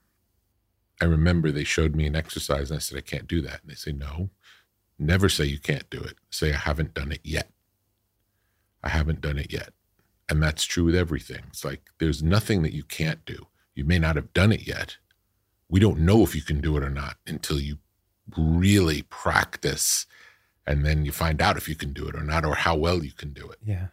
I 1.00 1.06
remember 1.06 1.50
they 1.50 1.64
showed 1.64 1.94
me 1.94 2.06
an 2.06 2.16
exercise, 2.16 2.70
and 2.70 2.76
I 2.76 2.80
said, 2.80 2.98
"I 2.98 3.02
can't 3.02 3.26
do 3.26 3.40
that." 3.42 3.62
And 3.62 3.70
they 3.70 3.74
say, 3.74 3.92
"No, 3.92 4.30
never 4.98 5.28
say 5.28 5.46
you 5.46 5.58
can't 5.58 5.88
do 5.88 6.00
it. 6.00 6.16
Say 6.30 6.52
I 6.52 6.58
haven't 6.58 6.94
done 6.94 7.12
it 7.12 7.20
yet. 7.24 7.50
I 8.82 8.90
haven't 8.90 9.22
done 9.22 9.38
it 9.38 9.52
yet." 9.52 9.72
And 10.28 10.42
that's 10.42 10.64
true 10.64 10.84
with 10.84 10.94
everything. 10.94 11.44
It's 11.48 11.64
like 11.64 11.90
there's 11.98 12.22
nothing 12.22 12.62
that 12.62 12.74
you 12.74 12.84
can't 12.84 13.24
do. 13.24 13.46
You 13.74 13.84
may 13.84 13.98
not 13.98 14.16
have 14.16 14.32
done 14.32 14.52
it 14.52 14.66
yet. 14.66 14.96
We 15.68 15.80
don't 15.80 16.00
know 16.00 16.22
if 16.22 16.34
you 16.34 16.42
can 16.42 16.60
do 16.60 16.76
it 16.76 16.82
or 16.82 16.90
not 16.90 17.16
until 17.26 17.60
you 17.60 17.78
really 18.36 19.02
practice 19.02 20.06
and 20.66 20.84
then 20.84 21.04
you 21.04 21.12
find 21.12 21.40
out 21.40 21.56
if 21.56 21.68
you 21.68 21.74
can 21.74 21.92
do 21.92 22.06
it 22.08 22.14
or 22.14 22.22
not 22.22 22.44
or 22.44 22.54
how 22.54 22.76
well 22.76 23.04
you 23.04 23.12
can 23.12 23.32
do 23.32 23.48
it. 23.48 23.58
Yeah. 23.64 23.88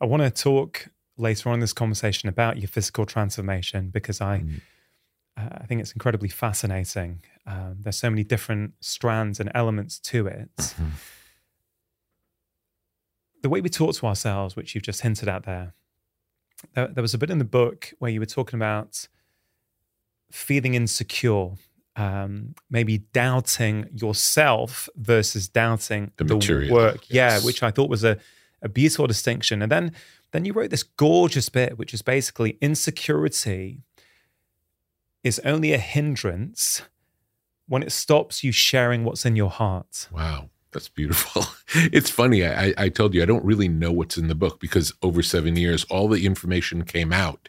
I 0.00 0.06
want 0.06 0.22
to 0.22 0.30
talk 0.30 0.88
later 1.16 1.48
on 1.48 1.54
in 1.54 1.60
this 1.60 1.72
conversation 1.72 2.28
about 2.28 2.58
your 2.58 2.68
physical 2.68 3.04
transformation 3.04 3.90
because 3.90 4.20
I 4.20 4.38
mm. 4.38 4.60
uh, 5.36 5.58
I 5.62 5.66
think 5.66 5.80
it's 5.80 5.92
incredibly 5.92 6.28
fascinating. 6.28 7.22
Um, 7.46 7.76
there's 7.80 7.96
so 7.96 8.10
many 8.10 8.24
different 8.24 8.74
strands 8.80 9.40
and 9.40 9.50
elements 9.54 9.98
to 10.00 10.26
it. 10.26 10.56
Mm-hmm 10.56 10.88
the 13.42 13.48
way 13.48 13.60
we 13.60 13.68
talk 13.68 13.94
to 13.94 14.06
ourselves, 14.06 14.56
which 14.56 14.74
you've 14.74 14.84
just 14.84 15.00
hinted 15.00 15.28
at 15.28 15.44
there, 15.44 15.74
there, 16.74 16.88
there 16.88 17.02
was 17.02 17.14
a 17.14 17.18
bit 17.18 17.30
in 17.30 17.38
the 17.38 17.44
book 17.44 17.92
where 17.98 18.10
you 18.10 18.20
were 18.20 18.26
talking 18.26 18.58
about 18.58 19.08
feeling 20.30 20.74
insecure, 20.74 21.50
um, 21.96 22.54
maybe 22.70 22.98
doubting 22.98 23.88
yourself 23.92 24.88
versus 24.96 25.48
doubting 25.48 26.12
the, 26.16 26.24
the 26.24 26.68
work. 26.70 27.02
Yes. 27.08 27.40
Yeah, 27.40 27.46
which 27.46 27.62
I 27.62 27.70
thought 27.70 27.90
was 27.90 28.04
a, 28.04 28.18
a 28.62 28.68
beautiful 28.68 29.06
distinction. 29.06 29.62
And 29.62 29.70
then 29.70 29.92
then 30.32 30.44
you 30.44 30.52
wrote 30.52 30.70
this 30.70 30.84
gorgeous 30.84 31.48
bit, 31.48 31.76
which 31.76 31.92
is 31.92 32.02
basically 32.02 32.56
insecurity 32.60 33.80
is 35.24 35.40
only 35.44 35.72
a 35.72 35.78
hindrance 35.78 36.82
when 37.66 37.82
it 37.82 37.92
stops 37.92 38.42
you 38.42 38.52
sharing 38.52 39.04
what's 39.04 39.26
in 39.26 39.36
your 39.36 39.50
heart. 39.50 40.08
Wow. 40.12 40.50
That's 40.72 40.88
beautiful. 40.88 41.44
It's 41.72 42.10
funny. 42.10 42.44
I, 42.44 42.74
I 42.76 42.88
told 42.88 43.14
you 43.14 43.22
I 43.22 43.26
don't 43.26 43.44
really 43.44 43.68
know 43.68 43.92
what's 43.92 44.16
in 44.16 44.26
the 44.26 44.34
book 44.34 44.58
because 44.58 44.92
over 45.02 45.22
seven 45.22 45.54
years, 45.54 45.84
all 45.84 46.08
the 46.08 46.26
information 46.26 46.84
came 46.84 47.12
out, 47.12 47.48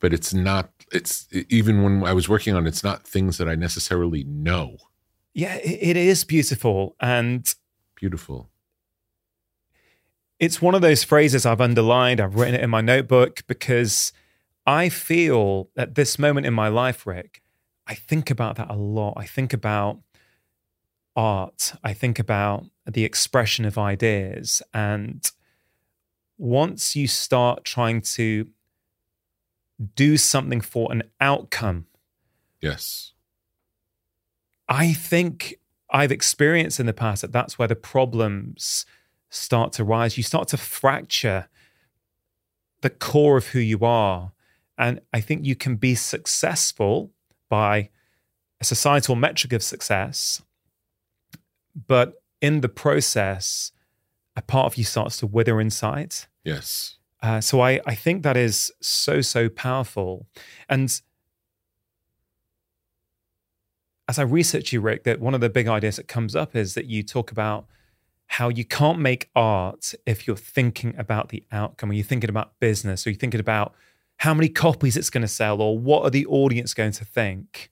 but 0.00 0.12
it's 0.12 0.34
not. 0.34 0.70
It's 0.92 1.28
even 1.48 1.82
when 1.82 2.04
I 2.04 2.12
was 2.12 2.28
working 2.28 2.54
on 2.54 2.66
it, 2.66 2.68
it's 2.68 2.82
not 2.82 3.06
things 3.06 3.38
that 3.38 3.48
I 3.48 3.54
necessarily 3.54 4.24
know. 4.24 4.76
Yeah, 5.32 5.56
it 5.56 5.96
is 5.96 6.24
beautiful 6.24 6.96
and 6.98 7.54
beautiful. 7.94 8.50
It's 10.40 10.60
one 10.60 10.74
of 10.74 10.80
those 10.80 11.04
phrases 11.04 11.46
I've 11.46 11.60
underlined. 11.60 12.18
I've 12.20 12.34
written 12.34 12.54
it 12.54 12.62
in 12.62 12.70
my 12.70 12.80
notebook 12.80 13.46
because 13.46 14.12
I 14.66 14.88
feel 14.88 15.68
at 15.76 15.94
this 15.94 16.18
moment 16.18 16.46
in 16.46 16.54
my 16.54 16.68
life, 16.68 17.06
Rick, 17.06 17.42
I 17.86 17.94
think 17.94 18.30
about 18.30 18.56
that 18.56 18.70
a 18.70 18.74
lot. 18.74 19.14
I 19.16 19.26
think 19.26 19.52
about 19.52 20.00
art, 21.14 21.74
I 21.84 21.92
think 21.92 22.18
about 22.18 22.64
the 22.86 23.04
expression 23.04 23.64
of 23.64 23.76
ideas. 23.76 24.62
And 24.72 25.30
once 26.38 26.96
you 26.96 27.06
start 27.06 27.64
trying 27.64 28.00
to 28.00 28.48
do 29.94 30.16
something 30.16 30.60
for 30.60 30.92
an 30.92 31.02
outcome. 31.20 31.86
Yes. 32.60 33.12
I 34.68 34.92
think 34.92 35.58
I've 35.90 36.12
experienced 36.12 36.78
in 36.78 36.86
the 36.86 36.92
past 36.92 37.22
that 37.22 37.32
that's 37.32 37.58
where 37.58 37.68
the 37.68 37.76
problems 37.76 38.86
start 39.28 39.72
to 39.74 39.84
rise. 39.84 40.16
You 40.16 40.22
start 40.22 40.48
to 40.48 40.56
fracture 40.56 41.48
the 42.82 42.90
core 42.90 43.36
of 43.36 43.48
who 43.48 43.58
you 43.58 43.80
are. 43.84 44.32
And 44.78 45.00
I 45.12 45.20
think 45.20 45.44
you 45.44 45.56
can 45.56 45.76
be 45.76 45.94
successful 45.94 47.10
by 47.48 47.90
a 48.60 48.64
societal 48.64 49.16
metric 49.16 49.52
of 49.52 49.62
success 49.62 50.42
but 51.86 52.22
in 52.40 52.60
the 52.60 52.68
process, 52.68 53.72
a 54.36 54.42
part 54.42 54.66
of 54.66 54.78
you 54.78 54.84
starts 54.84 55.18
to 55.18 55.26
wither 55.26 55.60
inside. 55.60 56.14
Yes. 56.44 56.96
Uh, 57.22 57.40
so 57.40 57.60
I, 57.60 57.80
I 57.86 57.94
think 57.94 58.22
that 58.22 58.36
is 58.36 58.72
so, 58.80 59.20
so 59.20 59.48
powerful. 59.48 60.26
And 60.68 61.00
as 64.08 64.18
I 64.18 64.22
research 64.22 64.72
you, 64.72 64.80
Rick, 64.80 65.04
that 65.04 65.20
one 65.20 65.34
of 65.34 65.40
the 65.40 65.50
big 65.50 65.68
ideas 65.68 65.96
that 65.96 66.08
comes 66.08 66.34
up 66.34 66.56
is 66.56 66.74
that 66.74 66.86
you 66.86 67.02
talk 67.02 67.30
about 67.30 67.66
how 68.26 68.48
you 68.48 68.64
can't 68.64 68.98
make 68.98 69.28
art 69.34 69.92
if 70.06 70.26
you're 70.26 70.36
thinking 70.36 70.94
about 70.96 71.28
the 71.28 71.44
outcome, 71.52 71.90
or 71.90 71.94
you're 71.94 72.04
thinking 72.04 72.30
about 72.30 72.58
business, 72.60 73.06
or 73.06 73.10
you're 73.10 73.18
thinking 73.18 73.40
about 73.40 73.74
how 74.18 74.32
many 74.32 74.48
copies 74.48 74.96
it's 74.96 75.10
going 75.10 75.22
to 75.22 75.28
sell, 75.28 75.60
or 75.60 75.78
what 75.78 76.04
are 76.04 76.10
the 76.10 76.26
audience 76.26 76.72
going 76.74 76.92
to 76.92 77.04
think. 77.04 77.70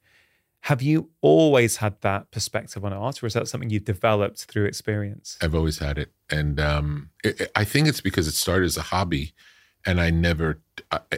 Have 0.68 0.82
you 0.82 1.08
always 1.22 1.76
had 1.76 1.98
that 2.02 2.30
perspective 2.30 2.84
on 2.84 2.92
art, 2.92 3.22
or 3.22 3.26
is 3.26 3.32
that 3.32 3.48
something 3.48 3.70
you've 3.70 3.86
developed 3.86 4.44
through 4.44 4.66
experience? 4.66 5.38
I've 5.40 5.54
always 5.54 5.78
had 5.78 5.96
it, 5.96 6.12
and 6.28 6.60
um, 6.60 7.08
it, 7.24 7.50
I 7.56 7.64
think 7.64 7.88
it's 7.88 8.02
because 8.02 8.28
it 8.28 8.34
started 8.34 8.66
as 8.66 8.76
a 8.76 8.82
hobby, 8.82 9.32
and 9.86 9.98
I 9.98 10.10
never, 10.10 10.60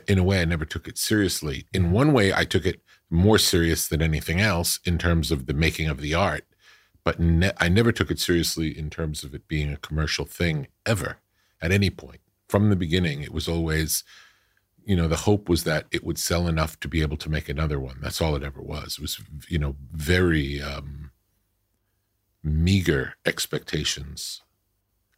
in 0.07 0.21
a 0.21 0.23
way, 0.23 0.41
I 0.41 0.45
never 0.45 0.65
took 0.65 0.87
it 0.87 0.97
seriously. 0.99 1.67
In 1.75 1.91
one 1.91 2.13
way, 2.13 2.33
I 2.33 2.45
took 2.45 2.65
it 2.65 2.81
more 3.11 3.39
serious 3.39 3.89
than 3.89 4.03
anything 4.03 4.41
else 4.41 4.79
in 4.85 4.99
terms 4.99 5.33
of 5.33 5.47
the 5.47 5.53
making 5.53 5.89
of 5.89 6.01
the 6.01 6.15
art, 6.15 6.45
but 7.03 7.19
ne- 7.19 7.51
I 7.59 7.69
never 7.69 7.91
took 7.91 8.13
it 8.13 8.21
seriously 8.21 8.79
in 8.79 8.89
terms 8.89 9.25
of 9.25 9.35
it 9.35 9.49
being 9.49 9.73
a 9.73 9.79
commercial 9.79 10.27
thing 10.27 10.69
ever 10.87 11.17
at 11.61 11.73
any 11.73 11.91
point. 11.91 12.21
From 12.49 12.71
the 12.71 12.77
beginning, 12.77 13.21
it 13.23 13.33
was 13.33 13.49
always 13.49 14.05
you 14.85 14.97
know 14.97 15.09
the 15.09 15.17
hope 15.17 15.49
was 15.49 15.65
that 15.65 15.87
it 15.91 16.05
would 16.05 16.19
sell 16.19 16.47
enough 16.49 16.79
to 16.81 16.89
be 16.89 17.03
able 17.03 17.17
to 17.19 17.31
make 17.31 17.49
another 17.49 17.79
one. 17.79 17.99
That's 18.01 18.21
all 18.21 18.37
it 18.37 18.43
ever 18.43 18.61
was. 18.63 18.97
It 18.99 19.03
was 19.03 19.21
you 19.49 19.59
know 19.59 19.77
very 19.93 20.61
um 20.61 21.11
meager 22.43 23.15
expectations. 23.27 24.43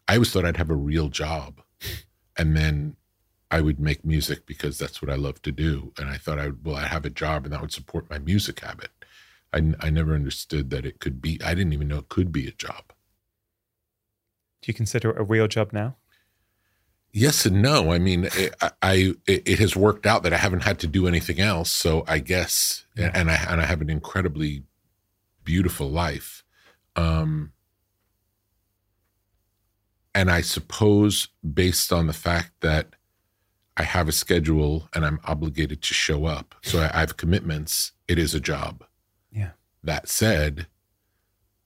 I 0.08 0.14
always 0.14 0.32
thought 0.32 0.44
i'd 0.44 0.56
have 0.56 0.70
a 0.70 0.74
real 0.74 1.08
job 1.08 1.60
and 2.36 2.56
then 2.56 2.96
i 3.50 3.60
would 3.60 3.78
make 3.78 4.04
music 4.04 4.44
because 4.46 4.76
that's 4.78 5.00
what 5.00 5.10
i 5.10 5.14
love 5.14 5.40
to 5.42 5.52
do. 5.52 5.92
And 5.98 6.08
i 6.10 6.16
thought 6.16 6.38
i 6.38 6.46
would 6.46 6.64
well 6.64 6.76
i 6.76 6.86
have 6.86 7.04
a 7.04 7.10
job 7.10 7.44
and 7.44 7.52
that 7.52 7.60
would 7.60 7.72
support 7.72 8.10
my 8.10 8.18
music 8.18 8.60
habit. 8.60 8.90
I, 9.54 9.74
I 9.80 9.90
never 9.90 10.14
understood 10.14 10.70
that 10.70 10.84
it 10.84 10.98
could 11.00 11.22
be 11.22 11.40
i 11.44 11.54
didn't 11.54 11.72
even 11.72 11.88
know 11.88 11.98
it 11.98 12.08
could 12.08 12.32
be 12.32 12.48
a 12.48 12.52
job. 12.52 12.92
Do 14.62 14.66
you 14.70 14.74
consider 14.74 15.10
it 15.10 15.20
a 15.20 15.24
real 15.24 15.48
job 15.48 15.72
now 15.72 15.96
Yes 17.12 17.44
and 17.44 17.60
no. 17.60 17.92
I 17.92 17.98
mean, 17.98 18.28
it, 18.34 18.54
I, 18.80 19.12
it 19.26 19.58
has 19.58 19.76
worked 19.76 20.06
out 20.06 20.22
that 20.22 20.32
I 20.32 20.38
haven't 20.38 20.62
had 20.62 20.78
to 20.80 20.86
do 20.86 21.06
anything 21.06 21.40
else. 21.40 21.70
So 21.70 22.04
I 22.08 22.18
guess, 22.20 22.86
yeah. 22.96 23.10
and 23.12 23.30
I 23.30 23.34
and 23.34 23.60
I 23.60 23.66
have 23.66 23.82
an 23.82 23.90
incredibly 23.90 24.62
beautiful 25.44 25.90
life. 25.90 26.42
Um, 26.96 27.52
and 30.14 30.30
I 30.30 30.40
suppose, 30.40 31.28
based 31.54 31.92
on 31.92 32.06
the 32.06 32.12
fact 32.14 32.52
that 32.60 32.94
I 33.76 33.82
have 33.82 34.08
a 34.08 34.12
schedule 34.12 34.88
and 34.94 35.04
I'm 35.04 35.20
obligated 35.24 35.82
to 35.82 35.94
show 35.94 36.24
up, 36.24 36.54
so 36.62 36.80
I, 36.80 36.90
I 36.94 37.00
have 37.00 37.18
commitments. 37.18 37.92
It 38.08 38.18
is 38.18 38.34
a 38.34 38.40
job. 38.40 38.84
Yeah. 39.30 39.50
That 39.84 40.08
said, 40.08 40.66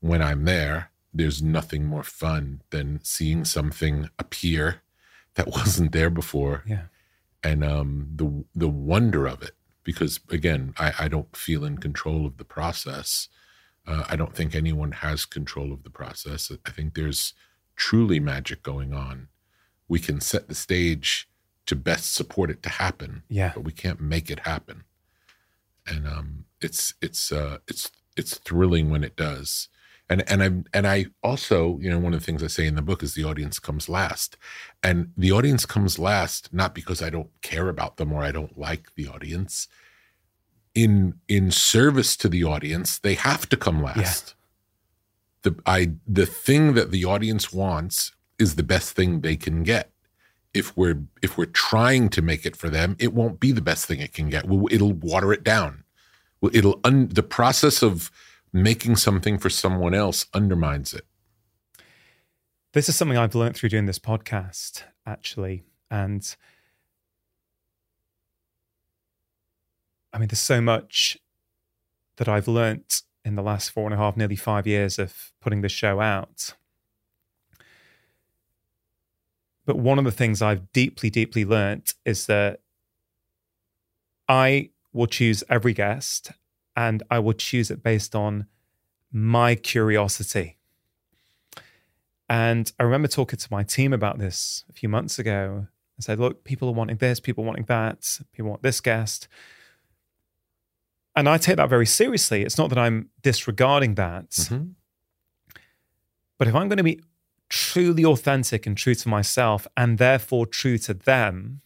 when 0.00 0.22
I'm 0.22 0.44
there, 0.44 0.90
there's 1.12 1.42
nothing 1.42 1.85
more 1.85 2.04
fun 2.04 2.62
than 2.70 3.00
seeing 3.02 3.44
something 3.44 4.11
appear 4.18 4.82
that 5.37 5.46
wasn't 5.53 5.92
there 5.92 6.11
before. 6.11 6.64
Yeah. 6.66 6.85
And 7.42 7.62
um, 7.62 8.09
the 8.14 8.44
the 8.55 8.68
wonder 8.68 9.27
of 9.27 9.42
it, 9.42 9.53
because 9.85 10.20
again, 10.31 10.75
I, 10.79 10.92
I 11.01 11.09
don't 11.09 11.35
feel 11.37 11.64
in 11.64 11.79
control 11.79 12.27
of 12.27 12.38
the 12.38 12.44
process. 12.44 13.29
Uh, 13.87 14.05
I 14.09 14.16
don't 14.16 14.35
think 14.35 14.55
anyone 14.55 14.90
has 14.92 15.25
control 15.25 15.72
of 15.72 15.85
the 15.85 15.90
process. 15.90 16.51
I 16.66 16.70
think 16.70 16.94
there's 16.94 17.35
truly 17.77 18.18
magic 18.18 18.64
going 18.64 18.92
on. 18.92 19.29
We 19.87 20.01
can 20.01 20.20
set 20.20 20.49
the 20.49 20.57
stage 20.57 21.29
to 21.66 21.77
best 21.77 22.12
support 22.12 22.51
it 22.51 22.64
to 22.64 22.68
happen. 22.68 23.22
Yeah. 23.29 23.53
But 23.55 23.62
we 23.62 23.70
can't 23.70 24.01
make 24.01 24.29
it 24.29 24.40
happen. 24.40 24.83
And 25.87 26.09
um, 26.09 26.44
it's 26.61 26.94
it's 27.01 27.31
uh, 27.31 27.59
it's 27.68 27.92
it's 28.16 28.38
thrilling 28.38 28.90
when 28.90 29.05
it 29.05 29.14
does 29.14 29.68
and 30.09 30.29
and 30.31 30.42
I 30.42 30.51
and 30.77 30.87
I 30.87 31.07
also 31.23 31.79
you 31.81 31.90
know 31.90 31.99
one 31.99 32.14
of 32.14 32.21
the 32.21 32.25
things 32.25 32.42
I 32.42 32.47
say 32.47 32.66
in 32.66 32.77
the 32.77 32.83
book 32.83 33.03
is 33.03 33.14
the 33.14 33.25
audience 33.25 33.59
comes 33.59 33.88
last, 33.88 34.37
and 34.83 35.12
the 35.16 35.33
audience 35.33 35.66
comes 35.66 35.99
last 35.99 36.53
not 36.53 36.75
because 36.75 37.03
I 37.03 37.11
don't 37.11 37.31
care 37.42 37.69
about 37.69 37.97
them 37.97 38.12
or 38.12 38.23
I 38.23 38.33
don't 38.33 38.59
like 38.59 38.95
the 38.95 39.09
audience. 39.09 39.69
In 40.75 41.14
in 41.29 41.51
service 41.51 42.16
to 42.19 42.29
the 42.29 42.45
audience, 42.45 42.99
they 42.99 43.14
have 43.14 43.49
to 43.49 43.57
come 43.57 43.83
last. 43.83 44.35
Yeah. 45.45 45.51
The 45.51 45.61
I 45.66 45.92
the 46.07 46.27
thing 46.27 46.75
that 46.75 46.90
the 46.90 47.05
audience 47.05 47.53
wants 47.53 48.12
is 48.38 48.55
the 48.55 48.62
best 48.62 48.92
thing 48.92 49.21
they 49.21 49.37
can 49.37 49.62
get. 49.62 49.90
If 50.55 50.77
we're 50.77 51.03
if 51.23 51.37
we're 51.37 51.47
trying 51.47 52.11
to 52.11 52.23
make 52.23 52.47
it 52.47 52.57
for 52.57 52.69
them, 52.69 52.97
it 52.99 53.12
won't 53.12 53.40
be 53.40 53.53
the 53.53 53.62
best 53.62 53.87
thing 53.87 54.01
it 54.01 54.12
can 54.12 54.29
get. 54.29 54.45
It'll 54.71 54.92
water 54.92 55.33
it 55.33 55.42
down. 55.42 55.85
It'll 56.53 56.81
un, 56.85 57.09
the 57.09 57.23
process 57.23 57.83
of 57.83 58.11
making 58.62 58.97
something 58.97 59.38
for 59.38 59.51
someone 59.51 59.95
else 59.95 60.27
undermines 60.35 60.95
it. 60.95 61.05
This 62.73 62.88
is 62.88 62.97
something 62.97 63.16
I've 63.16 63.35
learned 63.35 63.57
through 63.57 63.71
doing 63.71 63.87
this 63.87 63.99
podcast, 63.99 64.83
actually. 65.07 65.64
And 65.90 66.37
I 70.12 70.19
mean, 70.19 70.29
there's 70.29 70.40
so 70.40 70.61
much 70.61 71.16
that 72.16 72.29
I've 72.29 72.49
learnt 72.49 73.03
in 73.25 73.35
the 73.35 73.42
last 73.42 73.71
four 73.71 73.85
and 73.85 73.95
a 73.95 73.97
half, 73.97 74.16
nearly 74.16 74.37
five 74.37 74.66
years 74.66 74.99
of 74.99 75.33
putting 75.40 75.61
this 75.61 75.73
show 75.73 76.01
out. 76.01 76.55
But 79.64 79.77
one 79.77 79.99
of 79.99 80.05
the 80.05 80.12
things 80.12 80.40
I've 80.40 80.71
deeply, 80.73 81.11
deeply 81.11 81.45
learnt 81.45 81.95
is 82.05 82.27
that 82.27 82.61
I 84.29 84.71
will 84.92 85.07
choose 85.07 85.42
every 85.49 85.73
guest 85.73 86.31
and 86.77 87.03
I 87.11 87.19
will 87.19 87.33
choose 87.33 87.71
it 87.71 87.83
based 87.83 88.15
on 88.15 88.47
my 89.11 89.55
curiosity. 89.55 90.59
And 92.29 92.71
I 92.79 92.83
remember 92.83 93.09
talking 93.09 93.39
to 93.39 93.49
my 93.51 93.62
team 93.62 93.93
about 93.93 94.19
this 94.19 94.65
a 94.69 94.73
few 94.73 94.89
months 94.89 95.19
ago. 95.19 95.67
I 95.99 96.03
said, 96.03 96.19
look, 96.19 96.45
people 96.45 96.69
are 96.69 96.73
wanting 96.73 96.97
this, 96.97 97.21
people 97.21 97.45
are 97.45 97.47
wanting 97.47 97.65
that, 97.65 98.21
people 98.33 98.51
want 98.51 98.62
this 98.62 98.81
guest. 98.81 99.29
And 101.15 101.29
I 101.29 101.39
take 101.39 101.57
that 101.57 101.71
very 101.71 101.87
seriously. 101.87 102.43
It's 102.43 102.59
not 102.59 102.69
that 102.69 102.79
I'm 102.79 103.09
disregarding 103.23 103.95
that. 103.95 104.31
Mm-hmm. 104.31 104.65
But 106.37 106.49
if 106.49 106.55
I'm 106.55 106.69
going 106.69 106.77
to 106.77 106.85
be 106.85 107.01
truly 107.49 108.05
authentic 108.05 108.67
and 108.67 108.77
true 108.77 108.95
to 108.95 109.09
myself 109.09 109.67
and 109.77 109.97
therefore 109.97 110.45
true 110.45 110.77
to 110.79 110.93
them, 110.93 111.62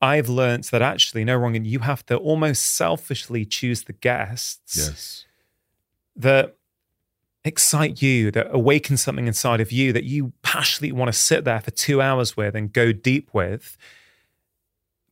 I've 0.00 0.28
learned 0.28 0.64
that 0.64 0.82
actually, 0.82 1.24
no, 1.24 1.36
wrong, 1.36 1.56
and 1.56 1.66
you 1.66 1.80
have 1.80 2.06
to 2.06 2.16
almost 2.16 2.64
selfishly 2.64 3.44
choose 3.44 3.82
the 3.82 3.92
guests 3.92 4.76
yes. 4.76 5.24
that 6.16 6.56
excite 7.44 8.00
you, 8.00 8.30
that 8.30 8.48
awaken 8.50 8.96
something 8.96 9.26
inside 9.26 9.60
of 9.60 9.72
you 9.72 9.92
that 9.92 10.04
you 10.04 10.32
passionately 10.42 10.92
want 10.92 11.08
to 11.08 11.18
sit 11.18 11.44
there 11.44 11.60
for 11.60 11.70
two 11.70 12.00
hours 12.00 12.36
with 12.36 12.54
and 12.54 12.72
go 12.72 12.92
deep 12.92 13.30
with. 13.32 13.76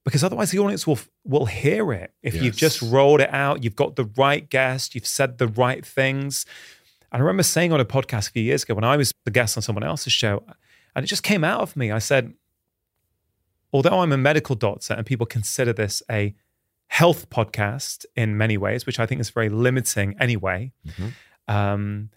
Because 0.04 0.22
otherwise, 0.22 0.52
the 0.52 0.60
audience 0.60 0.86
will 0.86 1.00
will 1.24 1.46
hear 1.46 1.92
it. 1.92 2.12
If 2.22 2.34
yes. 2.34 2.44
you've 2.44 2.56
just 2.56 2.80
rolled 2.80 3.20
it 3.20 3.32
out, 3.32 3.64
you've 3.64 3.74
got 3.74 3.96
the 3.96 4.08
right 4.16 4.48
guest, 4.48 4.94
you've 4.94 5.06
said 5.06 5.38
the 5.38 5.48
right 5.48 5.84
things. 5.84 6.46
And 7.10 7.20
I 7.20 7.24
remember 7.24 7.42
saying 7.42 7.72
on 7.72 7.80
a 7.80 7.84
podcast 7.84 8.28
a 8.28 8.32
few 8.32 8.42
years 8.42 8.62
ago 8.62 8.74
when 8.74 8.84
I 8.84 8.96
was 8.96 9.12
the 9.24 9.32
guest 9.32 9.56
on 9.56 9.62
someone 9.62 9.82
else's 9.82 10.12
show, 10.12 10.44
and 10.94 11.04
it 11.04 11.08
just 11.08 11.24
came 11.24 11.42
out 11.42 11.60
of 11.60 11.76
me. 11.76 11.90
I 11.90 11.98
said, 11.98 12.34
although 13.72 14.00
I'm 14.00 14.12
a 14.12 14.18
medical 14.18 14.54
doctor 14.54 14.94
and 14.94 15.04
people 15.04 15.26
consider 15.26 15.72
this 15.72 16.02
a 16.10 16.34
health 16.88 17.28
podcast 17.30 18.06
in 18.14 18.36
many 18.36 18.56
ways, 18.56 18.86
which 18.86 19.00
I 19.00 19.06
think 19.06 19.20
is 19.20 19.30
very 19.30 19.48
limiting 19.48 20.16
anyway, 20.20 20.72
mm-hmm. 20.86 21.54
um, 21.54 22.10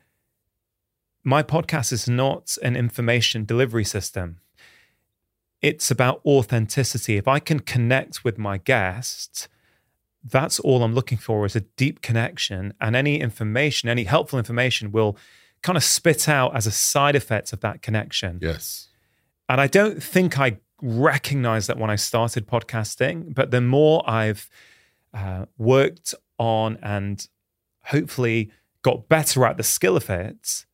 my 1.24 1.44
podcast 1.44 1.92
is 1.92 2.08
not 2.08 2.58
an 2.64 2.76
information 2.76 3.46
delivery 3.46 3.84
system. 3.84 4.40
It's 5.62 5.92
about 5.92 6.22
authenticity. 6.26 7.18
If 7.18 7.28
I 7.28 7.40
can 7.40 7.60
connect 7.60 8.24
with 8.24 8.38
my 8.38 8.58
guest, 8.58 9.50
that's 10.24 10.60
all 10.60 10.84
I'm 10.84 10.94
looking 10.94 11.18
for 11.18 11.46
is 11.46 11.56
a 11.56 11.62
deep 11.62 12.02
connection. 12.02 12.74
And 12.80 12.96
any 12.96 13.20
information, 13.20 13.90
any 13.90 14.06
helpful 14.06 14.40
information 14.40 14.92
will 14.92 15.18
kind 15.62 15.78
of 15.78 15.84
spit 15.84 16.30
out 16.30 16.56
as 16.56 16.66
a 16.66 16.72
side 16.72 17.16
effect 17.16 17.52
of 17.52 17.60
that 17.62 17.82
connection. 17.82 18.40
Yes. 18.42 18.88
And 19.50 19.60
I 19.60 19.68
don't 19.68 20.02
think 20.02 20.40
I 20.40 20.60
recognized 20.82 21.68
that 21.70 21.78
when 21.78 21.90
I 21.90 21.96
started 21.96 22.48
podcasting, 22.48 23.34
but 23.34 23.52
the 23.52 23.62
more 23.62 24.08
I've 24.10 24.50
uh, 25.14 25.46
worked 25.58 26.14
on 26.38 26.78
and 26.82 27.28
hopefully 27.86 28.52
got 28.82 29.10
better 29.10 29.46
at 29.46 29.58
the 29.58 29.64
skill 29.64 29.98
of 29.98 30.10
it, 30.10 30.66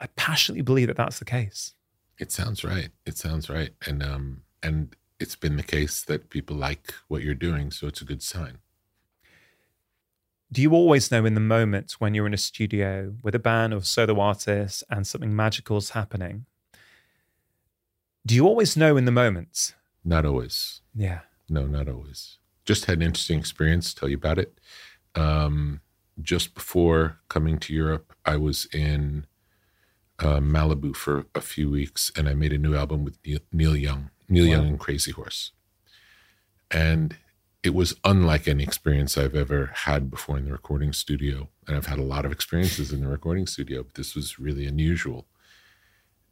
I 0.00 0.06
passionately 0.16 0.62
believe 0.62 0.88
that 0.88 0.96
that's 0.96 1.18
the 1.18 1.24
case. 1.24 1.74
It 2.18 2.32
sounds 2.32 2.64
right. 2.64 2.90
It 3.06 3.16
sounds 3.16 3.48
right, 3.48 3.70
and 3.86 4.02
um, 4.02 4.42
and 4.62 4.94
it's 5.18 5.36
been 5.36 5.56
the 5.56 5.62
case 5.62 6.02
that 6.02 6.30
people 6.30 6.56
like 6.56 6.94
what 7.08 7.22
you're 7.22 7.34
doing, 7.34 7.70
so 7.70 7.86
it's 7.86 8.00
a 8.00 8.04
good 8.04 8.22
sign. 8.22 8.58
Do 10.50 10.60
you 10.60 10.72
always 10.72 11.10
know 11.10 11.24
in 11.24 11.34
the 11.34 11.40
moment 11.40 11.92
when 11.92 12.12
you're 12.12 12.26
in 12.26 12.34
a 12.34 12.38
studio 12.38 13.14
with 13.22 13.34
a 13.34 13.38
band 13.38 13.72
of 13.72 13.86
solo 13.86 14.20
artists 14.20 14.84
and 14.90 15.06
something 15.06 15.34
magical 15.34 15.78
is 15.78 15.90
happening 15.90 16.44
do 18.24 18.34
you 18.34 18.46
always 18.46 18.76
know 18.76 18.96
in 18.96 19.04
the 19.04 19.12
moments? 19.12 19.74
Not 20.04 20.24
always. 20.24 20.80
Yeah. 20.94 21.20
No, 21.48 21.66
not 21.66 21.88
always. 21.88 22.38
Just 22.64 22.86
had 22.86 22.98
an 22.98 23.02
interesting 23.02 23.38
experience. 23.38 23.92
Tell 23.92 24.08
you 24.08 24.16
about 24.16 24.38
it. 24.38 24.58
Um, 25.14 25.80
just 26.20 26.54
before 26.54 27.18
coming 27.28 27.58
to 27.58 27.74
Europe, 27.74 28.14
I 28.24 28.36
was 28.36 28.66
in 28.66 29.26
uh, 30.18 30.38
Malibu 30.38 30.94
for 30.94 31.26
a 31.34 31.40
few 31.40 31.70
weeks, 31.70 32.12
and 32.16 32.28
I 32.28 32.34
made 32.34 32.52
a 32.52 32.58
new 32.58 32.76
album 32.76 33.04
with 33.04 33.18
Neil, 33.24 33.40
Neil 33.52 33.76
Young, 33.76 34.10
Neil 34.28 34.46
wow. 34.46 34.52
Young 34.52 34.66
and 34.68 34.80
Crazy 34.80 35.10
Horse, 35.10 35.52
and 36.70 37.16
it 37.62 37.74
was 37.74 37.94
unlike 38.04 38.48
any 38.48 38.62
experience 38.62 39.16
I've 39.16 39.34
ever 39.34 39.70
had 39.74 40.10
before 40.10 40.36
in 40.36 40.46
the 40.46 40.52
recording 40.52 40.92
studio. 40.92 41.48
And 41.66 41.76
I've 41.76 41.86
had 41.86 41.98
a 41.98 42.04
lot 42.04 42.24
of 42.24 42.32
experiences 42.32 42.92
in 42.92 43.00
the 43.00 43.08
recording 43.08 43.46
studio, 43.46 43.84
but 43.84 43.94
this 43.94 44.14
was 44.14 44.38
really 44.38 44.66
unusual. 44.66 45.26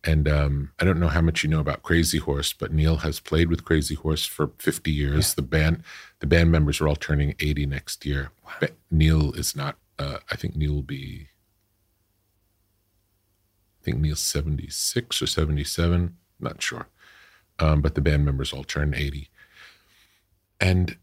And 0.02 0.26
um, 0.28 0.72
I 0.78 0.84
don't 0.84 0.98
know 0.98 1.08
how 1.08 1.20
much 1.20 1.44
you 1.44 1.50
know 1.50 1.60
about 1.60 1.82
Crazy 1.82 2.18
Horse, 2.18 2.54
but 2.54 2.72
Neil 2.72 2.98
has 2.98 3.20
played 3.20 3.50
with 3.50 3.64
Crazy 3.64 3.94
Horse 3.94 4.24
for 4.24 4.52
50 4.58 4.90
years. 4.90 5.30
Yeah. 5.30 5.34
The 5.36 5.42
band, 5.42 5.82
the 6.20 6.26
band 6.26 6.50
members 6.50 6.80
are 6.80 6.88
all 6.88 6.96
turning 6.96 7.34
80 7.38 7.66
next 7.66 8.06
year. 8.06 8.30
Wow. 8.44 8.68
Neil 8.90 9.32
is 9.32 9.54
not. 9.54 9.76
Uh, 9.98 10.18
I 10.30 10.36
think 10.36 10.56
Neil 10.56 10.74
will 10.74 10.82
be. 10.82 11.28
I 13.80 13.84
think 13.84 13.98
Neil's 13.98 14.20
76 14.20 15.20
or 15.22 15.26
77. 15.26 16.16
Not 16.38 16.62
sure, 16.62 16.88
um, 17.58 17.82
but 17.82 17.94
the 17.94 18.00
band 18.00 18.24
members 18.24 18.52
all 18.52 18.64
turn 18.64 18.94
80. 18.94 19.28
And 20.60 20.96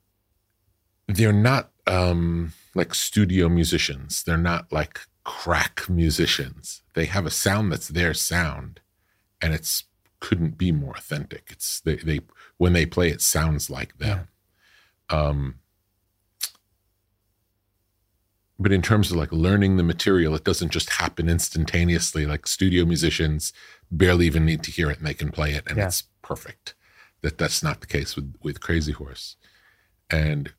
they're 1.08 1.32
not 1.32 1.72
um, 1.86 2.54
like 2.76 2.94
studio 2.94 3.50
musicians. 3.50 4.24
They're 4.24 4.38
not 4.38 4.72
like 4.72 5.02
crack 5.24 5.90
musicians. 5.90 6.82
They 6.94 7.06
have 7.06 7.26
a 7.26 7.32
sound 7.32 7.72
that's 7.72 7.90
their 7.90 8.14
sound, 8.14 8.80
and 9.42 9.54
it's 9.54 9.86
couldn't 10.20 10.58
be 10.58 10.72
more 10.72 10.96
authentic. 10.98 11.50
It's 11.52 11.80
they, 11.82 11.98
they 11.98 12.22
when 12.58 12.74
they 12.74 12.86
play, 12.86 13.10
it 13.10 13.22
sounds 13.22 13.70
like 13.70 13.98
them. 13.98 14.28
Yeah. 15.10 15.18
Um, 15.20 15.56
but 18.60 18.72
in 18.72 18.82
terms 18.82 19.12
of 19.12 19.18
like 19.18 19.32
learning 19.32 19.78
the 19.78 19.84
material, 19.84 20.34
it 20.34 20.44
doesn't 20.44 20.72
just 20.72 20.90
happen 20.92 21.30
instantaneously. 21.30 22.26
Like 22.26 22.48
studio 22.48 22.86
musicians 22.86 23.54
barely 23.92 24.26
even 24.26 24.46
need 24.46 24.64
to 24.64 24.72
hear 24.72 24.90
it 24.90 24.98
and 24.98 25.08
they 25.08 25.14
can 25.14 25.32
play 25.32 25.54
it 25.54 25.64
and 25.68 25.78
yeah. 25.78 25.86
it's 25.86 26.04
perfect. 26.22 26.74
That 27.22 27.38
that's 27.38 27.64
not 27.64 27.82
the 27.82 27.88
case 27.88 28.16
with 28.16 28.36
with 28.42 28.60
Crazy 28.60 28.92
Horse. 28.92 29.36
And 30.10 30.54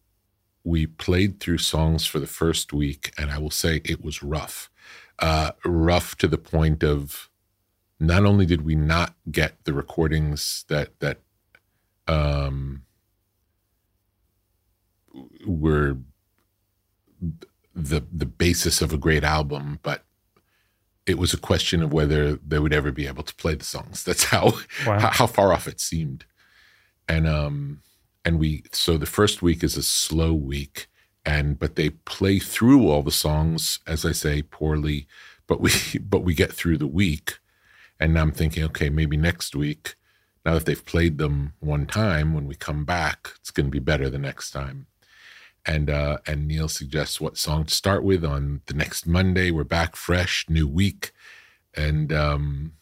we 0.65 0.87
played 0.87 1.41
through 1.41 1.59
songs 1.59 2.07
for 2.07 2.21
the 2.21 2.27
first 2.27 2.73
week, 2.73 3.13
and 3.17 3.31
I 3.31 3.39
will 3.39 3.51
say 3.51 3.81
it 3.85 4.05
was 4.05 4.23
rough. 4.23 4.71
Uh, 5.19 5.53
rough 5.65 6.17
to 6.17 6.29
the 6.29 6.39
point 6.39 6.85
of 6.85 7.28
not 8.01 8.25
only 8.25 8.47
did 8.47 8.63
we 8.63 8.75
not 8.75 9.15
get 9.31 9.65
the 9.65 9.73
recordings 9.73 10.65
that 10.69 10.99
that 11.01 11.19
um, 12.07 12.83
were 15.47 15.97
the 17.75 18.03
the 18.13 18.27
basis 18.27 18.81
of 18.81 18.93
a 18.93 18.99
great 18.99 19.25
album, 19.25 19.79
but 19.83 20.05
it 21.07 21.19
was 21.19 21.33
a 21.33 21.39
question 21.39 21.83
of 21.83 21.93
whether 21.93 22.37
they 22.37 22.59
would 22.59 22.73
ever 22.73 22.93
be 22.93 23.07
able 23.07 23.23
to 23.23 23.35
play 23.37 23.55
the 23.55 23.65
songs. 23.65 24.05
That's 24.05 24.25
how 24.25 24.53
wow. 24.87 24.99
how, 24.99 25.11
how 25.11 25.27
far 25.27 25.53
off 25.53 25.67
it 25.67 25.81
seemed, 25.81 26.25
and 27.09 27.27
um, 27.27 27.83
and 28.25 28.39
we 28.39 28.63
so 28.73 28.99
the 28.99 29.07
first 29.07 29.43
week 29.43 29.65
is 29.65 29.77
a 29.77 29.83
slow 29.83 30.33
week 30.33 30.89
and 31.25 31.59
but 31.59 31.77
they 31.77 31.91
play 31.91 32.39
through 32.39 32.89
all 32.89 33.03
the 33.03 33.11
songs 33.11 33.81
as 33.87 34.05
i 34.05 34.13
say 34.13 34.43
poorly 34.43 35.07
but 35.47 35.61
we 35.61 35.71
but 36.01 36.23
we 36.23 36.35
get 36.35 36.53
through 36.53 36.77
the 36.77 36.87
week 36.87 37.39
and 38.01 38.15
now 38.15 38.23
i'm 38.23 38.33
thinking 38.33 38.65
okay 38.65 38.89
maybe 38.89 39.17
next 39.17 39.55
week 39.55 39.97
now 40.45 40.55
that 40.55 40.65
they've 40.65 40.87
played 40.87 41.19
them 41.19 41.53
one 41.61 41.87
time 41.87 42.33
when 42.35 42.47
we 42.47 42.55
come 42.55 42.85
back 42.85 43.31
it's 43.41 43.51
going 43.51 43.67
to 43.67 43.71
be 43.71 43.79
better 43.79 44.11
the 44.11 44.19
next 44.19 44.51
time. 44.51 44.87
And 45.67 45.91
uh 45.91 46.19
and 46.27 46.47
neil 46.47 46.69
suggests 46.69 47.21
what 47.21 47.37
song 47.37 47.65
to 47.65 47.75
start 47.75 48.03
with 48.03 48.25
on 48.25 48.63
the 48.67 48.75
next 48.75 49.07
monday. 49.07 49.51
We're 49.51 49.65
back 49.65 49.97
fresh 49.97 50.47
new 50.49 50.67
week. 50.67 51.13
And 51.75 52.13
um 52.13 52.73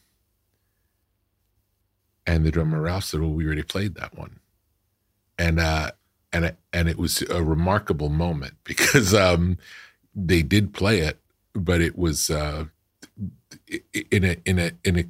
and 2.27 2.45
the 2.45 2.51
drummer 2.51 2.81
ralph 2.81 3.05
said 3.05 3.21
well 3.21 3.31
we 3.31 3.47
already 3.47 3.63
played 3.63 3.95
that 3.95 4.17
one. 4.17 4.41
And 5.39 5.61
uh, 5.61 5.93
and 6.33 6.57
and 6.73 6.89
it 6.89 6.99
was 6.99 7.23
a 7.23 7.43
remarkable 7.43 8.09
moment 8.09 8.55
because 8.65 9.15
um, 9.15 9.59
they 10.15 10.43
did 10.43 10.75
play 10.75 11.01
it, 11.01 11.19
but 11.55 11.81
it 11.81 11.97
was 11.97 12.31
uh, 12.31 12.65
in 14.11 14.25
a 14.25 14.37
in 14.45 14.59
a 14.59 14.73
in 14.85 14.99
a 14.99 15.05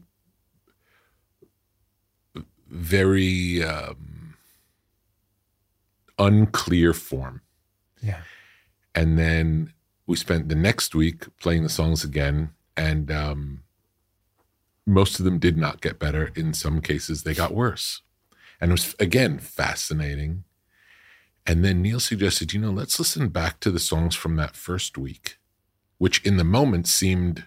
very 2.69 3.63
um, 3.63 4.35
unclear 6.19 6.93
form. 6.93 7.41
Yeah, 8.03 8.21
and 8.95 9.19
then 9.19 9.73
we 10.07 10.17
spent 10.17 10.49
the 10.49 10.55
next 10.55 10.95
week 10.95 11.25
playing 11.41 11.63
the 11.63 11.69
songs 11.69 12.05
again, 12.05 12.51
and 12.77 13.11
um, 13.11 13.63
most 14.87 15.19
of 15.19 15.25
them 15.25 15.39
did 15.39 15.57
not 15.57 15.81
get 15.81 15.99
better. 15.99 16.31
In 16.37 16.55
some 16.55 16.81
cases, 16.81 17.23
they 17.23 17.35
got 17.35 17.53
worse. 17.53 18.03
And 18.61 18.71
it 18.71 18.73
was, 18.73 18.95
again, 18.99 19.39
fascinating. 19.39 20.45
And 21.45 21.65
then 21.65 21.83
Neil 21.83 22.01
suggested, 22.01 22.53
you 22.53 22.61
know, 22.61 22.71
let's 22.71 22.99
listen 22.99 23.29
back 23.29 23.61
to 23.61 23.71
the 23.71 23.81
songs 23.81 24.15
from 24.15 24.37
that 24.37 24.57
first 24.57 24.97
week, 24.97 25.39
which 25.99 26.25
in 26.25 26.37
the 26.37 26.45
moment 26.45 26.87
seemed 26.87 27.45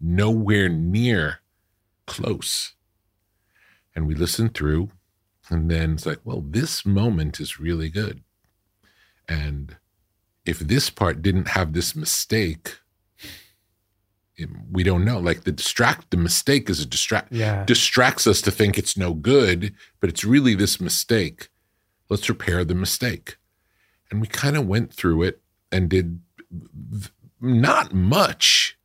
nowhere 0.00 0.68
near 0.68 1.40
close. 2.06 2.74
And 3.94 4.06
we 4.06 4.14
listened 4.14 4.54
through, 4.54 4.90
and 5.50 5.70
then 5.70 5.94
it's 5.94 6.06
like, 6.06 6.20
well, 6.24 6.44
this 6.46 6.86
moment 6.86 7.40
is 7.40 7.58
really 7.58 7.88
good. 7.88 8.22
And 9.28 9.76
if 10.44 10.60
this 10.60 10.88
part 10.88 11.20
didn't 11.20 11.48
have 11.48 11.72
this 11.72 11.94
mistake, 11.94 12.78
we 14.70 14.82
don't 14.82 15.04
know 15.04 15.18
like 15.18 15.42
the 15.42 15.52
distract 15.52 16.10
the 16.10 16.16
mistake 16.16 16.70
is 16.70 16.80
a 16.80 16.86
distract 16.86 17.32
yeah. 17.32 17.64
distracts 17.64 18.26
us 18.26 18.40
to 18.40 18.50
think 18.50 18.78
it's 18.78 18.96
no 18.96 19.12
good 19.12 19.74
but 20.00 20.08
it's 20.08 20.24
really 20.24 20.54
this 20.54 20.80
mistake 20.80 21.48
let's 22.08 22.28
repair 22.28 22.64
the 22.64 22.74
mistake 22.74 23.36
and 24.10 24.20
we 24.20 24.26
kind 24.26 24.56
of 24.56 24.66
went 24.66 24.92
through 24.92 25.22
it 25.22 25.40
and 25.72 25.88
did 25.88 26.20
not 27.40 27.92
much 27.92 28.77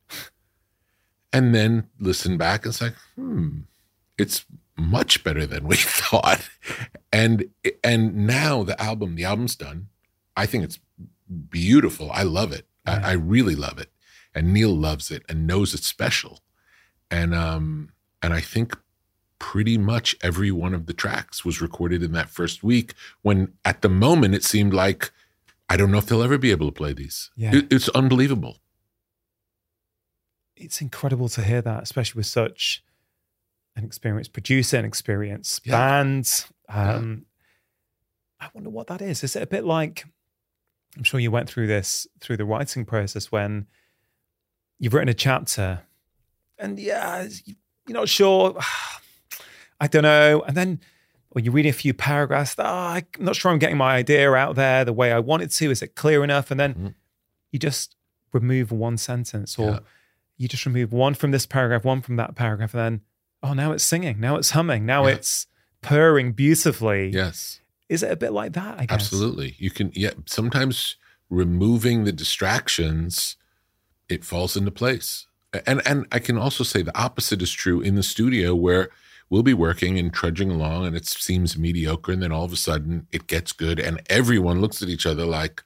and 1.34 1.54
then 1.54 1.88
listen 2.00 2.38
back 2.38 2.64
and 2.64 2.72
it's 2.72 2.80
like 2.80 2.94
hmm 3.16 3.60
it's 4.16 4.46
much 4.76 5.22
better 5.22 5.44
than 5.46 5.66
we 5.66 5.76
thought 5.78 6.48
and 7.12 7.44
and 7.82 8.26
now 8.26 8.62
the 8.62 8.80
album 8.80 9.14
the 9.16 9.24
album's 9.24 9.54
done 9.54 9.88
i 10.36 10.46
think 10.46 10.64
it's 10.64 10.78
beautiful 11.50 12.10
i 12.12 12.22
love 12.22 12.52
it 12.52 12.66
yeah. 12.86 13.00
I, 13.04 13.10
I 13.10 13.12
really 13.12 13.54
love 13.54 13.78
it 13.78 13.90
and 14.34 14.52
Neil 14.52 14.74
loves 14.74 15.10
it 15.10 15.22
and 15.28 15.46
knows 15.46 15.72
it's 15.74 15.86
special. 15.86 16.40
And 17.10 17.34
um 17.34 17.90
and 18.22 18.32
I 18.32 18.40
think 18.40 18.76
pretty 19.38 19.78
much 19.78 20.16
every 20.22 20.50
one 20.50 20.74
of 20.74 20.86
the 20.86 20.94
tracks 20.94 21.44
was 21.44 21.60
recorded 21.60 22.02
in 22.02 22.12
that 22.12 22.30
first 22.30 22.64
week 22.64 22.94
when 23.22 23.52
at 23.64 23.82
the 23.82 23.88
moment 23.88 24.34
it 24.34 24.44
seemed 24.44 24.74
like 24.74 25.12
I 25.68 25.76
don't 25.76 25.90
know 25.90 25.98
if 25.98 26.06
they'll 26.06 26.22
ever 26.22 26.38
be 26.38 26.50
able 26.50 26.66
to 26.66 26.72
play 26.72 26.92
these. 26.92 27.30
Yeah. 27.36 27.54
It, 27.54 27.72
it's 27.72 27.88
unbelievable. 27.90 28.58
It's 30.56 30.80
incredible 30.80 31.28
to 31.30 31.42
hear 31.42 31.62
that, 31.62 31.82
especially 31.82 32.20
with 32.20 32.26
such 32.26 32.82
an 33.76 33.84
experienced 33.84 34.32
producer 34.32 34.76
and 34.76 34.86
experienced 34.86 35.66
yeah. 35.66 35.72
band. 35.72 36.46
Um, 36.68 37.26
yeah. 38.40 38.46
I 38.46 38.50
wonder 38.54 38.70
what 38.70 38.86
that 38.88 39.02
is. 39.02 39.24
Is 39.24 39.36
it 39.36 39.42
a 39.42 39.46
bit 39.46 39.64
like 39.64 40.04
I'm 40.96 41.02
sure 41.02 41.18
you 41.18 41.30
went 41.30 41.48
through 41.48 41.66
this 41.66 42.06
through 42.20 42.36
the 42.36 42.44
writing 42.44 42.84
process 42.84 43.32
when 43.32 43.66
you've 44.78 44.94
written 44.94 45.08
a 45.08 45.14
chapter 45.14 45.82
and 46.58 46.78
yeah, 46.78 47.26
you're 47.86 47.98
not 47.98 48.08
sure. 48.08 48.58
I 49.80 49.88
don't 49.88 50.02
know. 50.02 50.42
And 50.46 50.56
then 50.56 50.80
when 51.30 51.44
you're 51.44 51.52
reading 51.52 51.70
a 51.70 51.74
few 51.74 51.92
paragraphs, 51.92 52.54
oh, 52.58 52.64
I'm 52.64 53.04
not 53.18 53.36
sure 53.36 53.50
I'm 53.50 53.58
getting 53.58 53.76
my 53.76 53.96
idea 53.96 54.32
out 54.32 54.54
there 54.54 54.84
the 54.84 54.92
way 54.92 55.12
I 55.12 55.18
want 55.18 55.42
it 55.42 55.50
to. 55.52 55.70
Is 55.70 55.82
it 55.82 55.96
clear 55.96 56.22
enough? 56.22 56.50
And 56.50 56.60
then 56.60 56.74
mm-hmm. 56.74 56.88
you 57.50 57.58
just 57.58 57.96
remove 58.32 58.70
one 58.70 58.96
sentence 58.96 59.58
or 59.58 59.70
yeah. 59.70 59.78
You 60.36 60.48
just 60.48 60.66
remove 60.66 60.92
one 60.92 61.14
from 61.14 61.30
this 61.30 61.46
paragraph, 61.46 61.84
one 61.84 62.02
from 62.02 62.16
that 62.16 62.34
paragraph, 62.34 62.74
and 62.74 62.80
then, 62.80 63.00
oh, 63.42 63.52
now 63.52 63.72
it's 63.72 63.84
singing. 63.84 64.20
Now 64.20 64.36
it's 64.36 64.50
humming. 64.50 64.84
Now 64.84 65.06
yeah. 65.06 65.14
it's 65.14 65.46
purring 65.80 66.32
beautifully. 66.32 67.08
Yes. 67.08 67.60
Is 67.88 68.02
it 68.02 68.10
a 68.10 68.16
bit 68.16 68.32
like 68.32 68.54
that? 68.54 68.80
I 68.80 68.86
guess. 68.86 68.94
Absolutely. 68.94 69.54
You 69.58 69.70
can, 69.70 69.92
yeah, 69.94 70.12
sometimes 70.26 70.96
removing 71.30 72.04
the 72.04 72.12
distractions 72.12 73.36
it 74.08 74.24
falls 74.24 74.56
into 74.56 74.70
place. 74.70 75.26
And 75.66 75.80
and 75.86 76.06
I 76.10 76.18
can 76.18 76.36
also 76.36 76.64
say 76.64 76.82
the 76.82 76.98
opposite 76.98 77.40
is 77.40 77.52
true 77.52 77.80
in 77.80 77.94
the 77.94 78.02
studio 78.02 78.54
where 78.54 78.90
we'll 79.30 79.42
be 79.42 79.54
working 79.54 79.98
and 79.98 80.12
trudging 80.12 80.50
along 80.50 80.86
and 80.86 80.96
it 80.96 81.06
seems 81.06 81.56
mediocre 81.56 82.12
and 82.12 82.22
then 82.22 82.32
all 82.32 82.44
of 82.44 82.52
a 82.52 82.56
sudden 82.56 83.06
it 83.12 83.26
gets 83.26 83.52
good 83.52 83.78
and 83.78 84.00
everyone 84.10 84.60
looks 84.60 84.82
at 84.82 84.88
each 84.88 85.06
other 85.06 85.24
like 85.24 85.62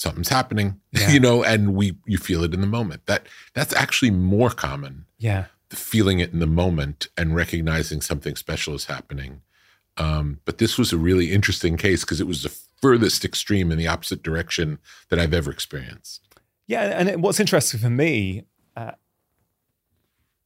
something's 0.00 0.30
happening 0.30 0.80
yeah. 0.92 1.10
you 1.10 1.20
know 1.20 1.44
and 1.44 1.74
we 1.74 1.94
you 2.06 2.16
feel 2.16 2.42
it 2.42 2.54
in 2.54 2.60
the 2.60 2.66
moment. 2.66 3.06
That 3.06 3.26
that's 3.54 3.74
actually 3.74 4.10
more 4.10 4.50
common. 4.50 5.06
Yeah. 5.18 5.46
Feeling 5.68 6.18
it 6.18 6.32
in 6.32 6.40
the 6.40 6.46
moment 6.46 7.08
and 7.16 7.36
recognizing 7.36 8.00
something 8.00 8.34
special 8.34 8.74
is 8.74 8.86
happening. 8.86 9.42
Um, 9.96 10.40
but 10.44 10.58
this 10.58 10.78
was 10.78 10.92
a 10.92 10.96
really 10.96 11.32
interesting 11.32 11.76
case 11.76 12.00
because 12.00 12.20
it 12.20 12.26
was 12.26 12.42
the 12.42 12.56
furthest 12.80 13.24
extreme 13.24 13.70
in 13.70 13.76
the 13.76 13.86
opposite 13.86 14.22
direction 14.22 14.78
that 15.10 15.18
i've 15.18 15.34
ever 15.34 15.50
experienced. 15.50 16.26
Yeah, 16.66 16.82
and 16.82 17.08
it, 17.08 17.20
what's 17.20 17.40
interesting 17.40 17.80
for 17.80 17.90
me, 17.90 18.44
uh, 18.76 18.92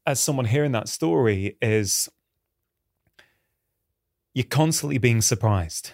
as 0.07 0.19
someone 0.19 0.47
hearing 0.47 0.73
that 0.73 0.89
story 0.89 1.57
is 1.63 2.09
you're 4.35 4.45
constantly 4.45 4.99
being 4.99 5.21
surprised. 5.21 5.93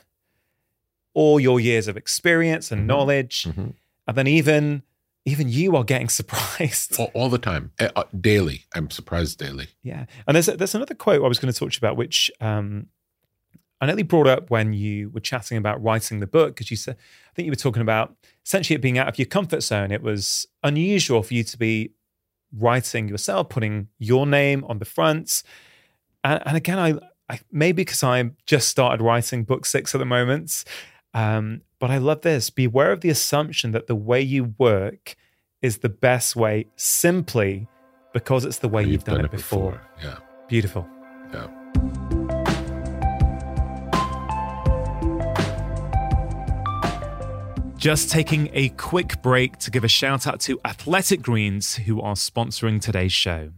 All 1.15 1.41
your 1.41 1.59
years 1.61 1.89
of 1.89 1.97
experience 1.97 2.71
and 2.71 2.83
Mhm. 2.83 2.87
knowledge, 2.87 3.45
Mhm. 3.45 3.75
and 4.07 4.17
then 4.17 4.27
even 4.27 4.83
even 5.27 5.49
you 5.51 5.77
are 5.77 5.85
getting 5.85 6.09
surprised. 6.21 6.99
all, 6.99 7.11
all 7.15 7.29
the 7.29 7.39
time, 7.39 7.73
Eh, 7.79 7.89
uh, 7.95 8.05
daily. 8.19 8.65
I'm 8.75 8.89
surprised 8.91 9.39
daily. 9.39 9.67
Yeah, 9.83 10.07
and 10.27 10.35
there's 10.35 10.47
there's 10.47 10.75
another 10.75 10.95
quote 10.95 11.23
I 11.25 11.29
was 11.29 11.39
going 11.39 11.53
to 11.53 11.59
talk 11.59 11.71
to 11.73 11.75
you 11.77 11.79
about, 11.79 11.97
which 11.97 12.31
um, 12.41 12.87
I 13.81 13.87
nearly 13.87 14.03
brought 14.03 14.27
up 14.27 14.51
when 14.51 14.73
you 14.73 15.11
were 15.11 15.21
chatting 15.21 15.59
about 15.59 15.83
writing 15.83 16.21
the 16.21 16.27
book 16.27 16.55
because 16.55 16.71
you 16.71 16.77
said 16.77 16.97
I 16.97 17.33
think 17.35 17.47
you 17.47 17.53
were 17.53 17.57
talking 17.57 17.83
about 17.83 18.15
essentially 18.47 18.75
it 18.77 18.81
being 18.83 18.99
out 18.99 19.09
of 19.09 19.19
your 19.19 19.27
comfort 19.27 19.63
zone. 19.63 19.91
It 19.91 20.03
was 20.03 20.47
unusual 20.63 21.23
for 21.23 21.35
you 21.35 21.45
to 21.45 21.59
be 21.59 21.93
writing 22.53 23.09
yourself, 23.09 23.49
putting 23.51 23.89
your 23.99 24.27
name 24.27 24.65
on 24.65 24.79
the 24.79 24.85
front, 24.85 25.43
and, 26.25 26.43
and 26.47 26.57
again, 26.57 26.79
I, 26.79 26.95
I 27.29 27.41
maybe 27.53 27.83
because 27.85 28.03
I 28.03 28.31
just 28.47 28.69
started 28.69 29.03
writing 29.05 29.45
book 29.45 29.67
six 29.67 29.95
at 29.95 29.99
the 29.99 30.05
moment, 30.07 30.65
um, 31.15 31.63
but 31.79 31.91
I 31.91 31.99
love 31.99 32.21
this. 32.23 32.51
Beware 32.51 32.93
of 32.93 33.01
the 33.01 33.11
assumption 33.11 33.73
that 33.73 33.87
the 33.87 33.95
way 33.95 34.21
you 34.21 34.55
work 34.59 35.17
is 35.63 35.79
the 35.79 35.89
best 35.89 36.37
way, 36.37 36.67
simply 36.77 37.69
because 38.13 38.45
it's 38.45 38.59
the 38.59 38.69
way 38.69 38.85
you've, 38.85 39.05
done, 39.05 39.25
it 39.25 39.31
before. 39.31 39.81
Yeah. 40.03 40.17
Beautiful. 40.49 40.89
Yeah. 41.33 41.49
Just 47.77 48.11
taking 48.11 48.51
a 48.53 48.69
quick 48.71 49.23
break 49.23 49.57
to 49.59 49.71
give 49.71 49.85
a 49.85 49.89
shout 49.89 50.27
out 50.27 50.39
to 50.41 50.61
Athletic 50.67 51.23
Greens, 51.23 51.77
who 51.77 52.01
are 52.03 52.15
sponsoring 52.15 52.81
today's 52.81 53.13
show. 53.13 53.53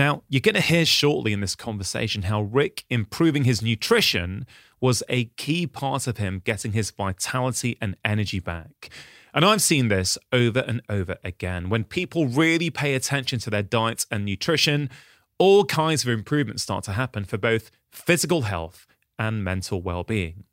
Now, 0.00 0.22
you're 0.30 0.40
going 0.40 0.54
to 0.54 0.62
hear 0.62 0.86
shortly 0.86 1.34
in 1.34 1.42
this 1.42 1.54
conversation 1.54 2.22
how 2.22 2.40
Rick 2.40 2.84
improving 2.88 3.44
his 3.44 3.60
nutrition 3.60 4.46
was 4.80 5.02
a 5.10 5.26
key 5.36 5.66
part 5.66 6.06
of 6.06 6.16
him 6.16 6.40
getting 6.42 6.72
his 6.72 6.90
vitality 6.90 7.76
and 7.82 7.98
energy 8.02 8.40
back. 8.40 8.88
And 9.34 9.44
I've 9.44 9.60
seen 9.60 9.88
this 9.88 10.16
over 10.32 10.60
and 10.60 10.80
over 10.88 11.18
again. 11.22 11.68
When 11.68 11.84
people 11.84 12.28
really 12.28 12.70
pay 12.70 12.94
attention 12.94 13.40
to 13.40 13.50
their 13.50 13.62
diet 13.62 14.06
and 14.10 14.24
nutrition, 14.24 14.88
all 15.36 15.66
kinds 15.66 16.02
of 16.02 16.08
improvements 16.08 16.62
start 16.62 16.82
to 16.84 16.92
happen 16.92 17.26
for 17.26 17.36
both 17.36 17.70
physical 17.92 18.40
health 18.40 18.86
and 19.18 19.44
mental 19.44 19.82
well 19.82 20.02
being. 20.02 20.44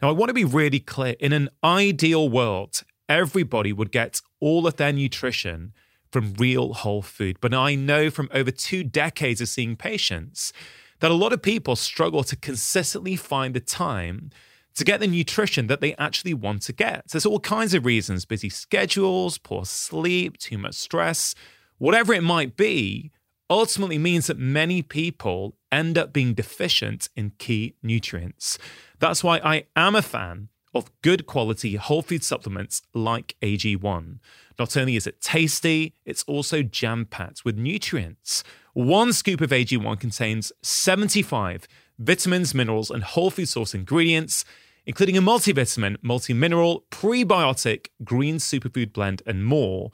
Now, 0.00 0.08
I 0.08 0.12
want 0.12 0.30
to 0.30 0.34
be 0.34 0.46
really 0.46 0.80
clear 0.80 1.16
in 1.20 1.34
an 1.34 1.50
ideal 1.62 2.30
world, 2.30 2.82
everybody 3.10 3.74
would 3.74 3.92
get 3.92 4.22
all 4.40 4.66
of 4.66 4.76
their 4.76 4.94
nutrition 4.94 5.74
from 6.10 6.34
real 6.34 6.74
whole 6.74 7.02
food. 7.02 7.38
But 7.40 7.54
I 7.54 7.74
know 7.74 8.10
from 8.10 8.28
over 8.32 8.50
two 8.50 8.82
decades 8.84 9.40
of 9.40 9.48
seeing 9.48 9.76
patients 9.76 10.52
that 11.00 11.10
a 11.10 11.14
lot 11.14 11.32
of 11.32 11.42
people 11.42 11.76
struggle 11.76 12.24
to 12.24 12.36
consistently 12.36 13.16
find 13.16 13.54
the 13.54 13.60
time 13.60 14.30
to 14.74 14.84
get 14.84 15.00
the 15.00 15.06
nutrition 15.06 15.66
that 15.66 15.80
they 15.80 15.94
actually 15.96 16.34
want 16.34 16.62
to 16.62 16.72
get. 16.72 17.08
There's 17.08 17.26
all 17.26 17.40
kinds 17.40 17.74
of 17.74 17.84
reasons 17.84 18.24
busy 18.24 18.48
schedules, 18.48 19.38
poor 19.38 19.64
sleep, 19.64 20.38
too 20.38 20.58
much 20.58 20.74
stress, 20.74 21.34
whatever 21.78 22.12
it 22.12 22.22
might 22.22 22.56
be, 22.56 23.10
ultimately 23.48 23.98
means 23.98 24.28
that 24.28 24.38
many 24.38 24.80
people 24.80 25.56
end 25.72 25.98
up 25.98 26.12
being 26.12 26.34
deficient 26.34 27.08
in 27.16 27.32
key 27.38 27.74
nutrients. 27.82 28.58
That's 29.00 29.24
why 29.24 29.38
I 29.38 29.64
am 29.74 29.96
a 29.96 30.02
fan 30.02 30.48
of 30.72 30.90
good 31.02 31.26
quality 31.26 31.74
whole 31.76 32.02
food 32.02 32.22
supplements 32.22 32.82
like 32.94 33.34
AG1. 33.42 34.18
Not 34.60 34.76
only 34.76 34.94
is 34.94 35.06
it 35.06 35.22
tasty, 35.22 35.94
it's 36.04 36.22
also 36.24 36.62
jam 36.62 37.06
packed 37.06 37.46
with 37.46 37.56
nutrients. 37.56 38.44
One 38.74 39.14
scoop 39.14 39.40
of 39.40 39.48
AG1 39.48 39.98
contains 39.98 40.52
75 40.60 41.66
vitamins, 41.98 42.54
minerals, 42.54 42.90
and 42.90 43.02
whole 43.02 43.30
food 43.30 43.48
source 43.48 43.72
ingredients, 43.72 44.44
including 44.84 45.16
a 45.16 45.22
multivitamin, 45.22 45.96
multi-mineral, 46.02 46.84
prebiotic, 46.90 47.86
green 48.04 48.36
superfood 48.36 48.92
blend, 48.92 49.22
and 49.24 49.46
more, 49.46 49.92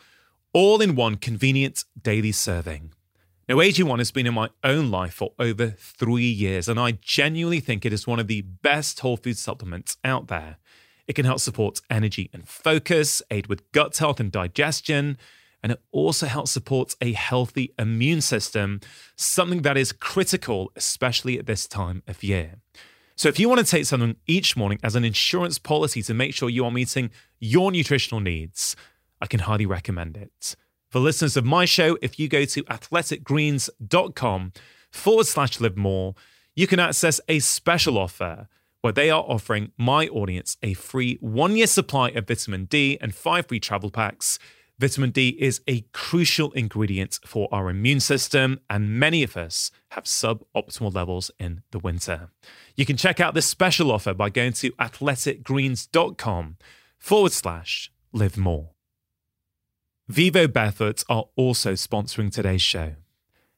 all 0.53 0.83
in 0.83 0.97
one 0.97 1.15
convenient 1.15 1.85
daily 2.03 2.33
serving. 2.33 2.93
Now, 3.49 3.59
AG1 3.59 3.99
has 3.99 4.11
been 4.11 4.27
in 4.27 4.35
my 4.35 4.51
own 4.65 4.91
life 4.91 5.15
for 5.15 5.31
over 5.39 5.77
three 5.79 6.25
years, 6.25 6.69
and 6.69 6.81
I 6.81 6.99
genuinely 7.01 7.61
think 7.61 7.85
it 7.85 7.93
is 7.93 8.05
one 8.05 8.19
of 8.19 8.27
the 8.27 8.43
best 8.43 8.99
whole 8.99 9.17
food 9.17 9.39
supplements 9.39 9.97
out 10.03 10.27
there. 10.27 10.57
It 11.07 11.15
can 11.15 11.25
help 11.25 11.41
support 11.41 11.81
energy 11.89 12.31
and 12.33 12.49
focus, 12.49 13.23
aid 13.31 13.47
with 13.47 13.71
gut 13.73 13.97
health 13.97 14.21
and 14.21 14.33
digestion, 14.33 15.19
and 15.63 15.73
it 15.73 15.81
also 15.93 16.27
helps 16.27 16.51
support 16.51 16.95
a 17.01 17.13
healthy 17.13 17.73
immune 17.79 18.21
system, 18.21 18.81
something 19.17 19.63
that 19.63 19.77
is 19.77 19.93
critical, 19.93 20.71
especially 20.77 21.39
at 21.39 21.47
this 21.47 21.67
time 21.67 22.03
of 22.07 22.23
year. 22.23 22.57
So, 23.15 23.29
if 23.29 23.41
you 23.41 23.49
want 23.49 23.61
to 23.61 23.67
take 23.67 23.87
something 23.87 24.17
each 24.27 24.57
morning 24.57 24.79
as 24.83 24.95
an 24.95 25.05
insurance 25.05 25.59
policy 25.59 26.03
to 26.03 26.13
make 26.13 26.35
sure 26.35 26.51
you 26.51 26.65
are 26.65 26.71
meeting 26.71 27.11
your 27.41 27.73
nutritional 27.73 28.21
needs, 28.21 28.77
I 29.21 29.27
can 29.27 29.41
highly 29.41 29.65
recommend 29.65 30.17
it. 30.17 30.55
For 30.91 31.01
listeners 31.01 31.37
of 31.37 31.45
my 31.45 31.65
show, 31.65 31.97
if 32.03 32.19
you 32.19 32.29
go 32.29 32.45
to 32.45 32.63
athleticgreens.com 32.65 34.53
forward 34.91 35.27
slash 35.27 35.61
live 35.61 35.77
more, 35.77 36.15
you 36.55 36.67
can 36.67 36.79
access 36.79 37.21
a 37.29 37.39
special 37.39 37.99
offer 37.99 38.49
where 38.87 38.93
they 38.93 39.11
are 39.11 39.25
offering 39.27 39.73
my 39.77 40.07
audience 40.07 40.57
a 40.63 40.73
free 40.73 41.19
one 41.21 41.57
year 41.57 41.67
supply 41.67 42.09
of 42.11 42.29
vitamin 42.29 42.67
D 42.67 42.97
and 43.01 43.13
five 43.13 43.49
free 43.49 43.59
travel 43.59 43.91
packs. 43.91 44.39
Vitamin 44.79 45.11
D 45.11 45.31
is 45.41 45.61
a 45.67 45.81
crucial 45.93 46.53
ingredient 46.53 47.19
for 47.27 47.49
our 47.51 47.69
immune 47.69 47.99
system, 47.99 48.61
and 48.71 49.01
many 49.01 49.25
of 49.25 49.37
us 49.37 49.73
have 49.91 50.05
suboptimal 50.05 50.95
levels 50.95 51.33
in 51.41 51.63
the 51.73 51.81
winter. 51.81 52.29
You 52.77 52.87
can 52.87 52.97
check 52.97 53.19
out 53.19 53.35
this 53.35 53.47
special 53.47 53.91
offer 53.91 54.15
by 54.15 54.31
going 54.31 54.53
to 54.53 54.71
athleticgreens.com 54.75 56.57
forward 56.97 57.33
slash 57.33 57.91
live 58.13 58.37
more. 58.37 58.71
Vivo 60.07 60.47
Barefoot 60.47 61.03
are 61.09 61.25
also 61.35 61.73
sponsoring 61.73 62.31
today's 62.31 62.63
show. 62.63 62.95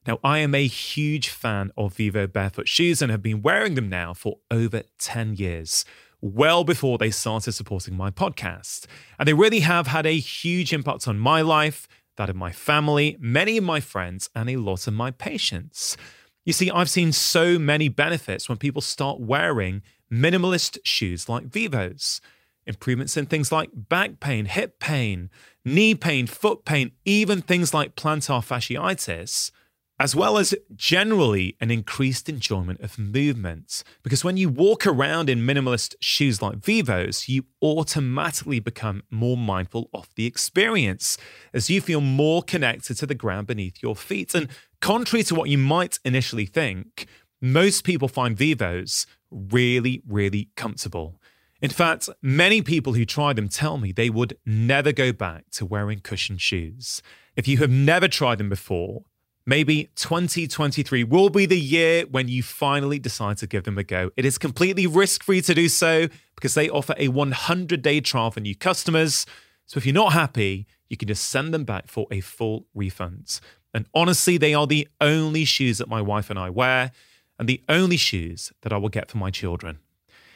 Now, 0.07 0.19
I 0.23 0.39
am 0.39 0.55
a 0.55 0.65
huge 0.65 1.29
fan 1.29 1.71
of 1.77 1.95
Vivo 1.95 2.25
Barefoot 2.25 2.67
shoes 2.67 3.01
and 3.01 3.11
have 3.11 3.21
been 3.21 3.41
wearing 3.41 3.75
them 3.75 3.89
now 3.89 4.13
for 4.13 4.37
over 4.49 4.83
10 4.97 5.35
years, 5.35 5.83
well 6.21 6.63
before 6.63 6.97
they 6.97 7.11
started 7.11 7.51
supporting 7.51 7.95
my 7.95 8.09
podcast. 8.09 8.85
And 9.17 9.27
they 9.27 9.33
really 9.33 9.59
have 9.59 9.87
had 9.87 10.05
a 10.05 10.17
huge 10.17 10.71
impact 10.71 11.07
on 11.07 11.19
my 11.19 11.41
life, 11.41 11.87
that 12.15 12.29
of 12.29 12.35
my 12.35 12.51
family, 12.51 13.17
many 13.19 13.57
of 13.57 13.63
my 13.63 13.79
friends, 13.79 14.29
and 14.33 14.49
a 14.49 14.57
lot 14.57 14.87
of 14.87 14.93
my 14.93 15.11
patients. 15.11 15.97
You 16.45 16.53
see, 16.53 16.71
I've 16.71 16.89
seen 16.89 17.11
so 17.11 17.59
many 17.59 17.89
benefits 17.89 18.47
when 18.47 18.57
people 18.57 18.81
start 18.81 19.19
wearing 19.19 19.83
minimalist 20.11 20.77
shoes 20.83 21.27
like 21.27 21.45
Vivos. 21.45 22.21
Improvements 22.65 23.17
in 23.17 23.25
things 23.25 23.51
like 23.51 23.69
back 23.73 24.19
pain, 24.19 24.45
hip 24.45 24.79
pain, 24.79 25.29
knee 25.65 25.93
pain, 25.93 26.25
foot 26.25 26.65
pain, 26.65 26.91
even 27.03 27.41
things 27.41 27.73
like 27.73 27.95
plantar 27.95 28.45
fasciitis, 28.45 29.51
as 29.99 30.15
well 30.15 30.37
as 30.37 30.55
generally 30.75 31.57
an 31.59 31.69
increased 31.69 32.29
enjoyment 32.29 32.79
of 32.79 32.97
movements. 32.97 33.83
Because 34.01 34.23
when 34.23 34.37
you 34.37 34.47
walk 34.47 34.87
around 34.87 35.29
in 35.29 35.39
minimalist 35.39 35.95
shoes 35.99 36.41
like 36.41 36.57
Vivos, 36.57 37.27
you 37.27 37.43
automatically 37.61 38.61
become 38.61 39.03
more 39.11 39.35
mindful 39.35 39.89
of 39.93 40.07
the 40.15 40.25
experience 40.25 41.17
as 41.53 41.69
you 41.69 41.81
feel 41.81 41.99
more 41.99 42.41
connected 42.41 42.95
to 42.95 43.05
the 43.05 43.13
ground 43.13 43.47
beneath 43.47 43.83
your 43.83 43.95
feet. 43.95 44.33
And 44.33 44.47
contrary 44.79 45.23
to 45.23 45.35
what 45.35 45.49
you 45.49 45.57
might 45.57 45.99
initially 46.05 46.45
think, 46.45 47.05
most 47.41 47.83
people 47.83 48.07
find 48.07 48.37
Vivos 48.37 49.05
really, 49.29 50.01
really 50.07 50.49
comfortable. 50.55 51.19
In 51.61 51.69
fact, 51.69 52.07
many 52.21 52.61
people 52.61 52.93
who 52.93 53.03
try 53.03 53.33
them 53.33 53.49
tell 53.49 53.77
me 53.77 53.91
they 53.91 54.09
would 54.09 54.37
never 54.45 54.93
go 54.93 55.11
back 55.11 55.49
to 55.51 55.65
wearing 55.65 55.99
cushioned 55.99 56.39
shoes. 56.39 57.01
If 57.35 57.49
you 57.49 57.57
have 57.57 57.69
never 57.69 58.07
tried 58.07 58.37
them 58.37 58.47
before, 58.47 59.03
maybe 59.49 59.89
2023 59.95 61.03
will 61.05 61.29
be 61.29 61.47
the 61.47 61.59
year 61.59 62.05
when 62.11 62.27
you 62.27 62.43
finally 62.43 62.99
decide 62.99 63.35
to 63.35 63.47
give 63.47 63.63
them 63.63 63.79
a 63.79 63.83
go. 63.83 64.11
It 64.15 64.23
is 64.23 64.37
completely 64.37 64.85
risk 64.85 65.23
free 65.23 65.41
to 65.41 65.55
do 65.55 65.67
so 65.67 66.07
because 66.35 66.53
they 66.53 66.69
offer 66.69 66.93
a 66.97 67.07
100 67.07 67.81
day 67.81 67.99
trial 67.99 68.29
for 68.29 68.41
new 68.41 68.55
customers. 68.55 69.25
So 69.65 69.79
if 69.79 69.87
you're 69.87 69.93
not 69.93 70.13
happy, 70.13 70.67
you 70.87 70.97
can 70.97 71.07
just 71.07 71.23
send 71.23 71.51
them 71.51 71.63
back 71.63 71.87
for 71.87 72.05
a 72.11 72.21
full 72.21 72.67
refund. 72.75 73.39
And 73.73 73.87
honestly, 73.93 74.37
they 74.37 74.53
are 74.53 74.67
the 74.67 74.87
only 75.01 75.45
shoes 75.45 75.79
that 75.79 75.89
my 75.89 76.01
wife 76.01 76.29
and 76.29 76.37
I 76.37 76.51
wear, 76.51 76.91
and 77.39 77.49
the 77.49 77.63
only 77.67 77.97
shoes 77.97 78.51
that 78.61 78.71
I 78.71 78.77
will 78.77 78.89
get 78.89 79.09
for 79.09 79.17
my 79.17 79.31
children. 79.31 79.79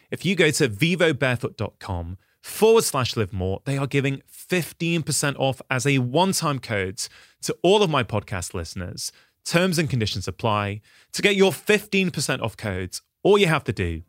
If 0.10 0.26
you 0.26 0.36
go 0.36 0.50
to 0.52 0.70
vivobarefoot.com 0.70 2.18
forward 2.44 2.84
slash 2.84 3.16
live 3.16 3.34
more, 3.34 3.62
they 3.64 3.78
are 3.78 3.88
giving 3.88 4.22
15% 4.30 5.36
off 5.40 5.62
as 5.72 5.88
a 5.88 6.00
one 6.00 6.34
time 6.34 6.60
code 6.60 7.02
to 7.42 7.58
all 7.64 7.82
of 7.82 7.90
my 7.90 8.04
podcast 8.04 8.54
listeners. 8.54 9.12
Terms 9.46 9.80
and 9.80 9.90
conditions 9.90 10.28
apply. 10.28 10.82
To 11.14 11.22
get 11.22 11.36
your 11.36 11.52
15% 11.52 12.42
off 12.42 12.58
codes, 12.58 13.02
all 13.24 13.38
you 13.38 13.48
have 13.48 13.64
to 13.64 13.74
do 13.74 14.04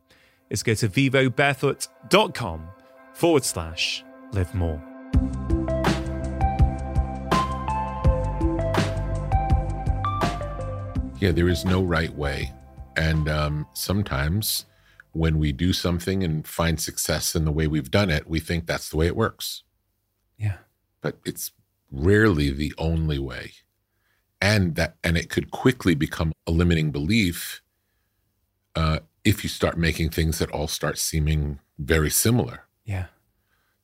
is 0.51 0.63
go 0.63 0.75
to 0.75 0.89
vivobarefoot.com 0.89 2.69
forward 3.13 3.45
slash 3.45 4.05
live 4.33 4.55
more. 4.55 4.83
Yeah, 11.21 11.31
there 11.31 11.49
is 11.49 11.65
no 11.65 11.83
right 11.83 12.15
way. 12.15 12.53
And 12.97 13.29
um, 13.29 13.67
sometimes 13.75 14.67
when 15.15 15.39
we 15.39 15.53
do 15.53 15.73
something 15.73 16.23
and 16.25 16.47
find 16.47 16.81
success 16.81 17.35
in 17.35 17.45
the 17.45 17.53
way 17.53 17.67
we've 17.67 17.91
done 17.91 18.11
it, 18.11 18.29
we 18.29 18.41
think 18.41 18.67
that's 18.67 18.89
the 18.91 18.97
way 18.97 19.07
it 19.07 19.17
works. 19.17 19.63
Yeah. 20.37 20.59
But 21.01 21.19
it's 21.25 21.53
rarely 21.91 22.51
the 22.51 22.75
only 22.79 23.19
way. 23.19 23.53
And 24.41 24.75
that 24.75 24.97
and 25.03 25.17
it 25.17 25.31
could 25.31 25.51
quickly 25.51 25.95
become 25.95 26.33
a 26.47 26.51
limiting 26.51 26.91
belief 26.91 27.63
uh, 28.75 28.99
if 29.25 29.43
you 29.43 29.49
start 29.49 29.79
making 29.79 30.11
things 30.11 30.39
that 30.41 30.51
all 30.51 30.69
start 30.69 30.99
seeming 30.99 31.61
very 31.79 32.11
similar. 32.11 32.65
Yeah. 32.85 33.07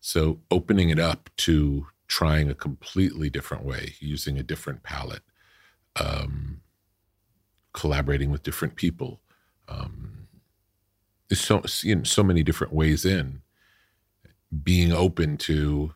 So 0.01 0.41
opening 0.51 0.91
it 0.91 0.99
up 0.99 1.31
to 1.39 1.87
trying 2.09 2.51
a 2.51 2.55
completely 2.55 3.31
different 3.31 3.64
way, 3.64 3.95
using 4.01 4.37
a 4.37 4.43
different 4.43 4.83
palette, 4.83 5.22
um, 5.95 6.61
collaborating 7.72 8.31
with 8.31 8.43
different 8.43 8.74
people. 8.74 9.20
Um, 9.68 10.20
there's 11.31 11.41
so 11.41 11.62
you 11.83 11.97
know, 11.97 12.03
so 12.03 12.22
many 12.22 12.43
different 12.43 12.74
ways 12.74 13.07
in. 13.07 13.41
Being 14.62 14.93
open 14.93 15.39
to, 15.39 15.95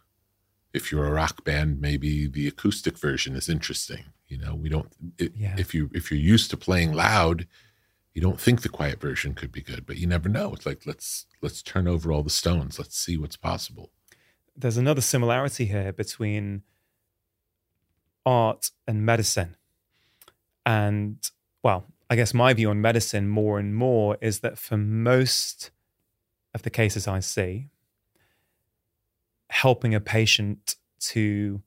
if 0.72 0.90
you're 0.90 1.06
a 1.06 1.12
rock 1.12 1.44
band, 1.44 1.80
maybe 1.80 2.26
the 2.26 2.48
acoustic 2.48 2.96
version 2.96 3.36
is 3.36 3.48
interesting. 3.48 4.04
You 4.28 4.38
know, 4.38 4.54
we 4.54 4.70
don't. 4.70 4.90
It, 5.18 5.32
Yeah. 5.36 5.56
If 5.58 5.74
you 5.74 5.90
if 5.92 6.10
you're 6.10 6.18
used 6.18 6.50
to 6.50 6.56
playing 6.56 6.94
loud, 6.94 7.46
you 8.14 8.22
don't 8.22 8.40
think 8.40 8.62
the 8.62 8.68
quiet 8.70 9.00
version 9.00 9.34
could 9.34 9.52
be 9.52 9.60
good, 9.60 9.84
but 9.84 9.98
you 9.98 10.06
never 10.06 10.30
know. 10.30 10.54
It's 10.54 10.64
like 10.64 10.86
let's 10.86 11.26
let's 11.42 11.62
turn 11.62 11.86
over 11.86 12.10
all 12.10 12.22
the 12.22 12.30
stones. 12.30 12.78
Let's 12.78 12.96
see 12.96 13.18
what's 13.18 13.36
possible. 13.36 13.90
There's 14.56 14.76
another 14.76 15.00
similarity 15.02 15.66
here 15.66 15.92
between 15.92 16.62
art 18.24 18.70
and 18.86 19.04
medicine. 19.04 19.56
And, 20.66 21.18
well, 21.62 21.86
I 22.10 22.16
guess 22.16 22.34
my 22.34 22.52
view 22.54 22.70
on 22.70 22.80
medicine 22.80 23.28
more 23.28 23.58
and 23.58 23.74
more 23.74 24.16
is 24.20 24.40
that 24.40 24.58
for 24.58 24.76
most 24.76 25.70
of 26.54 26.62
the 26.62 26.70
cases 26.70 27.08
I 27.08 27.20
see, 27.20 27.68
helping 29.50 29.94
a 29.94 30.00
patient 30.00 30.76
to 31.00 31.62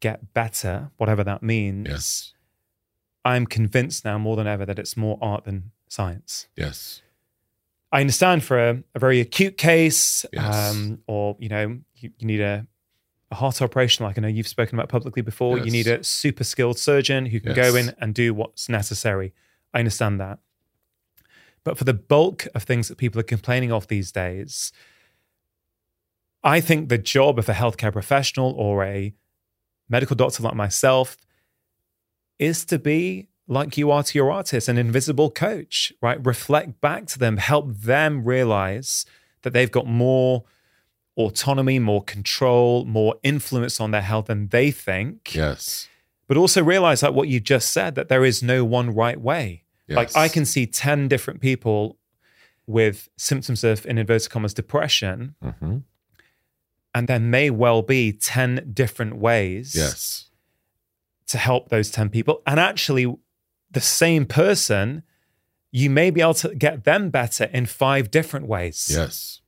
get 0.00 0.32
better, 0.34 0.90
whatever 0.96 1.24
that 1.24 1.42
means, 1.42 1.88
Yes. 1.88 2.30
I'm 3.24 3.46
convinced 3.46 4.04
now 4.04 4.18
more 4.18 4.36
than 4.36 4.46
ever 4.46 4.66
that 4.66 4.78
it's 4.78 4.96
more 4.96 5.18
art 5.22 5.44
than 5.44 5.70
science. 5.88 6.46
Yes. 6.56 7.00
I 7.90 8.00
understand 8.00 8.42
for 8.44 8.58
a, 8.58 8.82
a 8.94 8.98
very 8.98 9.20
acute 9.20 9.56
case, 9.56 10.26
Yes. 10.32 10.72
um, 10.74 10.98
or 11.06 11.36
you 11.38 11.48
know, 11.48 11.78
you, 11.94 12.10
you 12.18 12.26
need 12.26 12.40
a, 12.40 12.66
a 13.30 13.34
heart 13.36 13.62
operation, 13.62 14.04
like 14.04 14.18
I 14.18 14.20
know 14.20 14.28
you've 14.28 14.48
spoken 14.48 14.78
about 14.78 14.88
publicly 14.88 15.22
before. 15.22 15.58
You 15.58 15.70
need 15.70 15.86
a 15.86 16.02
super 16.04 16.44
skilled 16.44 16.78
surgeon 16.78 17.26
who 17.26 17.40
can 17.40 17.54
Yes. 17.54 17.70
go 17.70 17.76
in 17.76 17.94
and 17.98 18.14
do 18.14 18.34
what's 18.34 18.68
necessary. 18.68 19.32
I 19.74 19.80
understand 19.80 20.20
that. 20.20 20.38
But 21.64 21.76
for 21.76 21.84
the 21.84 21.94
bulk 21.94 22.46
of 22.54 22.62
things 22.62 22.88
that 22.88 22.98
people 22.98 23.20
are 23.20 23.24
complaining 23.24 23.72
of 23.72 23.88
these 23.88 24.12
days, 24.12 24.72
I 26.42 26.60
think 26.60 26.88
the 26.88 26.98
job 26.98 27.38
of 27.38 27.48
a 27.48 27.54
healthcare 27.54 27.92
professional 27.92 28.52
or 28.52 28.84
a 28.84 29.14
medical 29.88 30.14
doctor 30.14 30.42
like 30.42 30.54
myself 30.54 31.16
is 32.38 32.64
to 32.66 32.78
be 32.78 33.28
like 33.46 33.76
you 33.76 33.90
are 33.90 34.02
to 34.02 34.18
your 34.18 34.30
artist, 34.30 34.68
an 34.68 34.78
invisible 34.78 35.30
coach, 35.30 35.92
right? 36.00 36.24
Reflect 36.24 36.80
back 36.80 37.06
to 37.08 37.18
them, 37.18 37.36
help 37.36 37.74
them 37.74 38.24
realize 38.24 39.04
that 39.42 39.52
they've 39.52 39.70
got 39.70 39.86
more 39.86 40.44
autonomy, 41.16 41.78
more 41.78 42.02
control, 42.02 42.84
more 42.84 43.16
influence 43.22 43.80
on 43.80 43.90
their 43.90 44.02
health 44.02 44.26
than 44.26 44.48
they 44.48 44.70
think. 44.70 45.34
Yes. 45.34 45.88
But 46.26 46.36
also 46.36 46.62
realize, 46.62 47.02
like 47.02 47.12
what 47.12 47.28
you 47.28 47.38
just 47.38 47.70
said, 47.70 47.94
that 47.96 48.08
there 48.08 48.24
is 48.24 48.42
no 48.42 48.64
one 48.64 48.94
right 48.94 49.20
way. 49.20 49.63
Like 49.88 50.16
I 50.16 50.28
can 50.28 50.44
see 50.44 50.66
10 50.66 51.08
different 51.08 51.40
people 51.40 51.98
with 52.66 53.08
symptoms 53.18 53.62
of, 53.64 53.84
in 53.86 53.98
inverted 53.98 54.30
commas, 54.30 54.54
depression, 54.54 55.34
hmm 55.42 55.78
and 56.96 57.08
there 57.08 57.18
may 57.18 57.50
well 57.50 57.82
be 57.82 58.12
10 58.12 58.70
different 58.72 59.16
ways 59.16 59.74
Yes. 59.74 60.28
to 61.26 61.38
help 61.38 61.68
those 61.68 61.90
10 61.90 62.08
people. 62.08 62.40
And 62.46 62.60
actually, 62.60 63.12
the 63.68 63.80
same 63.80 64.26
person, 64.26 65.02
you 65.72 65.90
may 65.90 66.10
be 66.10 66.20
able 66.20 66.34
to 66.34 66.54
get 66.54 66.84
them 66.84 67.10
better 67.10 67.46
in 67.46 67.66
five 67.66 68.12
different 68.12 68.46
ways. 68.46 68.88
Yes. 68.88 69.40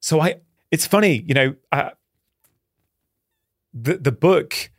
So 0.00 0.20
I, 0.20 0.40
it's 0.70 0.86
funny, 0.86 1.24
you 1.26 1.32
know, 1.32 1.54
uh, 1.72 1.90
the 3.72 3.96
the 3.96 4.12
book, 4.12 4.70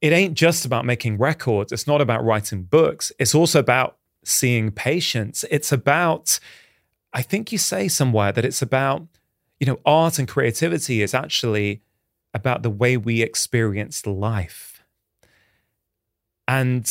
it 0.00 0.12
ain't 0.12 0.34
just 0.34 0.64
about 0.64 0.84
making 0.84 1.18
records. 1.18 1.70
It's 1.72 1.86
not 1.86 2.00
about 2.00 2.24
writing 2.24 2.64
books. 2.64 3.12
It's 3.20 3.34
also 3.34 3.60
about 3.60 3.98
seeing 4.24 4.70
patients. 4.70 5.44
It's 5.50 5.72
about, 5.72 6.38
I 7.12 7.22
think 7.22 7.52
you 7.52 7.58
say 7.58 7.88
somewhere 7.88 8.32
that 8.32 8.44
it's 8.44 8.62
about, 8.62 9.06
you 9.60 9.66
know, 9.66 9.80
art 9.84 10.18
and 10.18 10.28
creativity 10.28 11.02
is 11.02 11.14
actually 11.14 11.82
about 12.34 12.62
the 12.62 12.70
way 12.70 12.96
we 12.96 13.22
experience 13.22 14.06
life. 14.06 14.84
And 16.48 16.90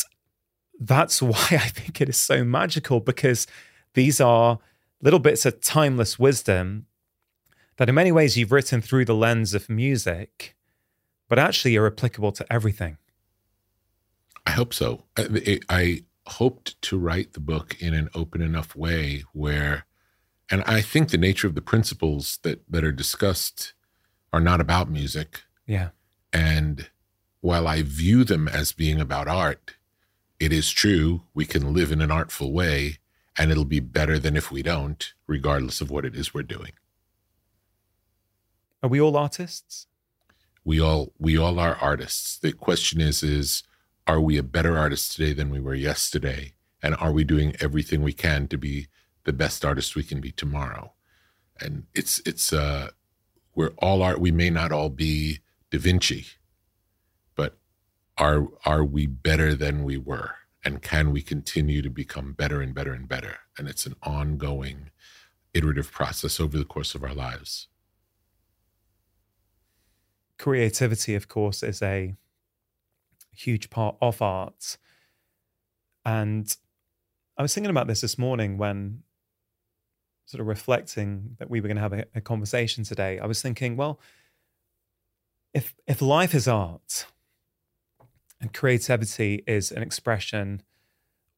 that's 0.78 1.20
why 1.22 1.46
I 1.50 1.68
think 1.68 2.00
it 2.00 2.08
is 2.08 2.16
so 2.16 2.44
magical 2.44 3.00
because 3.00 3.46
these 3.94 4.20
are 4.20 4.58
little 5.00 5.18
bits 5.18 5.44
of 5.44 5.60
timeless 5.60 6.18
wisdom 6.18 6.86
that 7.76 7.88
in 7.88 7.94
many 7.94 8.12
ways 8.12 8.36
you've 8.36 8.52
written 8.52 8.80
through 8.80 9.04
the 9.04 9.14
lens 9.14 9.54
of 9.54 9.68
music, 9.68 10.54
but 11.28 11.38
actually 11.38 11.76
are 11.76 11.86
applicable 11.86 12.32
to 12.32 12.52
everything. 12.52 12.98
I 14.46 14.52
hope 14.52 14.74
so. 14.74 15.04
I, 15.16 15.58
I 15.68 16.02
hoped 16.26 16.80
to 16.82 16.98
write 16.98 17.32
the 17.32 17.40
book 17.40 17.76
in 17.80 17.94
an 17.94 18.08
open 18.14 18.40
enough 18.40 18.76
way 18.76 19.24
where, 19.32 19.86
and 20.50 20.62
I 20.66 20.80
think 20.80 21.10
the 21.10 21.18
nature 21.18 21.46
of 21.46 21.54
the 21.54 21.62
principles 21.62 22.38
that 22.42 22.62
that 22.70 22.84
are 22.84 22.92
discussed 22.92 23.74
are 24.32 24.40
not 24.40 24.60
about 24.60 24.90
music. 24.90 25.42
Yeah. 25.66 25.90
And 26.32 26.88
while 27.40 27.66
I 27.66 27.82
view 27.82 28.24
them 28.24 28.48
as 28.48 28.72
being 28.72 29.00
about 29.00 29.28
art, 29.28 29.74
it 30.38 30.52
is 30.52 30.70
true 30.70 31.22
we 31.34 31.44
can 31.44 31.74
live 31.74 31.92
in 31.92 32.00
an 32.00 32.10
artful 32.10 32.52
way 32.52 32.98
and 33.38 33.50
it'll 33.50 33.64
be 33.64 33.80
better 33.80 34.18
than 34.18 34.36
if 34.36 34.50
we 34.50 34.62
don't, 34.62 35.12
regardless 35.26 35.80
of 35.80 35.90
what 35.90 36.04
it 36.04 36.14
is 36.14 36.34
we're 36.34 36.42
doing. 36.42 36.72
Are 38.82 38.88
we 38.88 39.00
all 39.00 39.16
artists? 39.16 39.86
We 40.64 40.80
all 40.80 41.12
we 41.18 41.36
all 41.36 41.58
are 41.58 41.76
artists. 41.76 42.38
The 42.38 42.52
question 42.52 43.00
is 43.00 43.22
is 43.22 43.62
are 44.06 44.20
we 44.20 44.36
a 44.36 44.42
better 44.42 44.76
artist 44.76 45.12
today 45.12 45.32
than 45.32 45.50
we 45.50 45.60
were 45.60 45.74
yesterday? 45.74 46.54
And 46.82 46.94
are 46.96 47.12
we 47.12 47.24
doing 47.24 47.54
everything 47.60 48.02
we 48.02 48.12
can 48.12 48.48
to 48.48 48.58
be 48.58 48.88
the 49.24 49.32
best 49.32 49.64
artist 49.64 49.94
we 49.94 50.02
can 50.02 50.20
be 50.20 50.32
tomorrow? 50.32 50.92
And 51.60 51.84
it's 51.94 52.20
it's 52.26 52.52
uh 52.52 52.90
we're 53.54 53.72
all 53.78 54.02
art 54.02 54.20
we 54.20 54.32
may 54.32 54.50
not 54.50 54.72
all 54.72 54.88
be 54.88 55.40
Da 55.70 55.78
Vinci, 55.78 56.26
but 57.36 57.58
are 58.18 58.48
are 58.64 58.84
we 58.84 59.06
better 59.06 59.54
than 59.54 59.84
we 59.84 59.96
were? 59.96 60.34
And 60.64 60.82
can 60.82 61.12
we 61.12 61.22
continue 61.22 61.82
to 61.82 61.90
become 61.90 62.32
better 62.32 62.60
and 62.60 62.74
better 62.74 62.92
and 62.92 63.08
better? 63.08 63.38
And 63.58 63.68
it's 63.68 63.86
an 63.86 63.94
ongoing 64.02 64.90
iterative 65.54 65.92
process 65.92 66.40
over 66.40 66.56
the 66.56 66.64
course 66.64 66.94
of 66.94 67.04
our 67.04 67.14
lives. 67.14 67.68
Creativity, 70.38 71.14
of 71.14 71.28
course, 71.28 71.62
is 71.62 71.82
a 71.82 72.16
huge 73.32 73.70
part 73.70 73.96
of 74.00 74.20
art. 74.22 74.78
And 76.04 76.54
I 77.36 77.42
was 77.42 77.54
thinking 77.54 77.70
about 77.70 77.86
this 77.86 78.00
this 78.00 78.18
morning 78.18 78.58
when 78.58 79.02
sort 80.26 80.40
of 80.40 80.46
reflecting 80.46 81.36
that 81.38 81.50
we 81.50 81.60
were 81.60 81.68
going 81.68 81.76
to 81.76 81.82
have 81.82 81.92
a, 81.92 82.04
a 82.14 82.20
conversation 82.20 82.84
today. 82.84 83.18
I 83.18 83.26
was 83.26 83.42
thinking, 83.42 83.76
well, 83.76 84.00
if 85.52 85.74
if 85.86 86.00
life 86.00 86.34
is 86.34 86.48
art 86.48 87.06
and 88.40 88.52
creativity 88.52 89.42
is 89.46 89.70
an 89.70 89.82
expression 89.82 90.62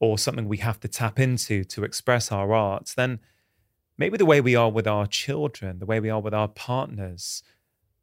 or 0.01 0.19
something 0.19 0.49
we 0.49 0.59
have 0.59 0.81
to 0.81 0.89
tap 0.89 1.19
into 1.19 1.65
to 1.65 1.85
express 1.85 2.31
our 2.31 2.53
art, 2.53 2.93
then 2.97 3.21
maybe 3.99 4.17
the 4.17 4.27
way 4.27 4.41
we 4.41 4.55
are 4.55 4.71
with 4.71 4.87
our 4.87 5.07
children, 5.07 5.79
the 5.79 5.87
way 5.87 6.01
we 6.01 6.11
are 6.11 6.21
with 6.21 6.35
our 6.35 6.49
partners, 6.49 7.43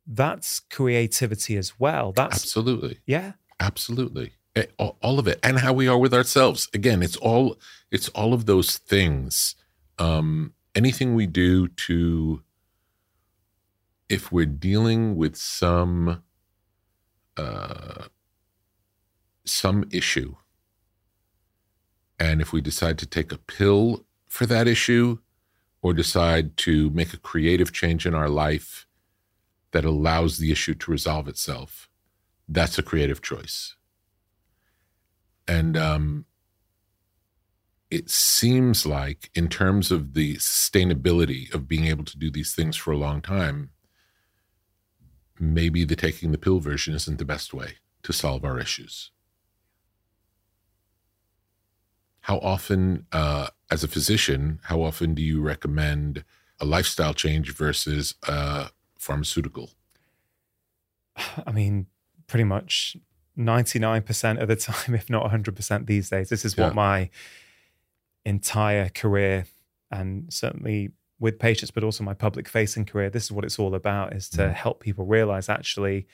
that's 0.06 0.60
creativity 0.60 1.58
as 1.58 1.80
well. 1.80 2.12
That's 2.12 2.36
Absolutely. 2.36 3.00
yeah, 3.06 3.34
Absolutely. 3.62 4.34
All 4.80 5.20
of 5.20 5.28
it. 5.28 5.40
And 5.44 5.60
how 5.60 5.72
we 5.72 5.88
are 5.88 5.98
with 5.98 6.14
ourselves. 6.14 6.68
Again, 6.74 7.04
it's 7.04 7.16
all 7.16 7.58
it's 7.92 8.10
all 8.10 8.34
of 8.34 8.48
those 8.48 8.78
things. 8.78 9.56
Um 10.00 10.54
anything 10.76 11.14
we 11.14 11.28
do 11.28 11.68
to 11.68 12.42
if 14.10 14.32
we're 14.32 14.48
dealing 14.48 15.16
with 15.16 15.36
some 15.36 16.24
uh 17.38 18.06
some 19.46 19.86
issue 19.92 20.36
and 22.20 22.42
if 22.42 22.52
we 22.54 22.62
decide 22.62 22.98
to 23.00 23.06
take 23.06 23.32
a 23.32 23.38
pill 23.38 24.06
for 24.28 24.46
that 24.46 24.68
issue 24.68 25.20
or 25.82 25.94
decide 25.94 26.58
to 26.58 26.90
make 26.92 27.14
a 27.14 27.18
creative 27.18 27.72
change 27.72 28.06
in 28.06 28.14
our 28.14 28.30
life 28.30 28.86
that 29.72 29.86
allows 29.86 30.38
the 30.38 30.52
issue 30.52 30.76
to 30.76 30.92
resolve 30.92 31.28
itself 31.28 31.90
that's 32.52 32.78
a 32.78 32.84
creative 32.84 33.22
choice 33.22 33.76
and 35.48 35.76
um 35.76 36.26
it 37.92 38.10
seems 38.10 38.86
like, 38.86 39.30
in 39.36 39.50
terms 39.50 39.92
of 39.92 40.14
the 40.14 40.38
sustainability 40.38 41.54
of 41.54 41.68
being 41.68 41.86
able 41.88 42.06
to 42.06 42.18
do 42.18 42.32
these 42.32 42.56
things 42.56 42.78
for 42.78 42.92
a 42.92 42.98
long 42.98 43.22
time, 43.22 43.72
maybe 45.38 45.84
the 45.84 45.98
taking 45.98 46.32
the 46.32 46.38
pill 46.38 46.62
version 46.62 46.96
isn't 46.96 47.20
the 47.20 47.26
best 47.26 47.54
way 47.54 47.76
to 48.04 48.14
solve 48.14 48.46
our 48.46 48.58
issues. 48.58 49.12
How 52.22 52.38
often, 52.38 53.08
uh, 53.12 53.50
as 53.70 53.84
a 53.84 53.90
physician, 53.90 54.62
how 54.64 54.82
often 54.84 55.14
do 55.14 55.22
you 55.22 55.42
recommend 55.42 56.24
a 56.62 56.66
lifestyle 56.66 57.14
change 57.14 57.54
versus 57.54 58.16
a 58.24 58.70
pharmaceutical? 58.98 59.72
I 61.46 61.52
mean, 61.52 61.88
pretty 62.32 62.46
much 62.46 62.96
99% 63.38 64.42
of 64.42 64.48
the 64.48 64.56
time, 64.56 64.96
if 64.96 65.10
not 65.10 65.30
100% 65.30 65.86
these 65.86 66.10
days. 66.10 66.30
This 66.30 66.46
is 66.46 66.56
what 66.56 66.74
my 66.74 67.10
entire 68.24 68.88
career 68.88 69.46
and 69.92 70.32
certainly 70.32 70.92
with 71.20 71.38
patients, 71.38 71.72
but 71.72 71.84
also 71.84 72.04
my 72.06 72.14
public 72.14 72.48
facing 72.48 72.86
career, 72.86 73.10
this 73.10 73.26
is 73.26 73.32
what 73.32 73.44
it's 73.44 73.60
all 73.60 73.76
about 73.76 74.14
is 74.14 74.30
to 74.30 74.44
mm. 74.44 74.54
help 74.54 74.80
people 74.80 75.06
realize 75.06 75.50
actually 75.50 76.08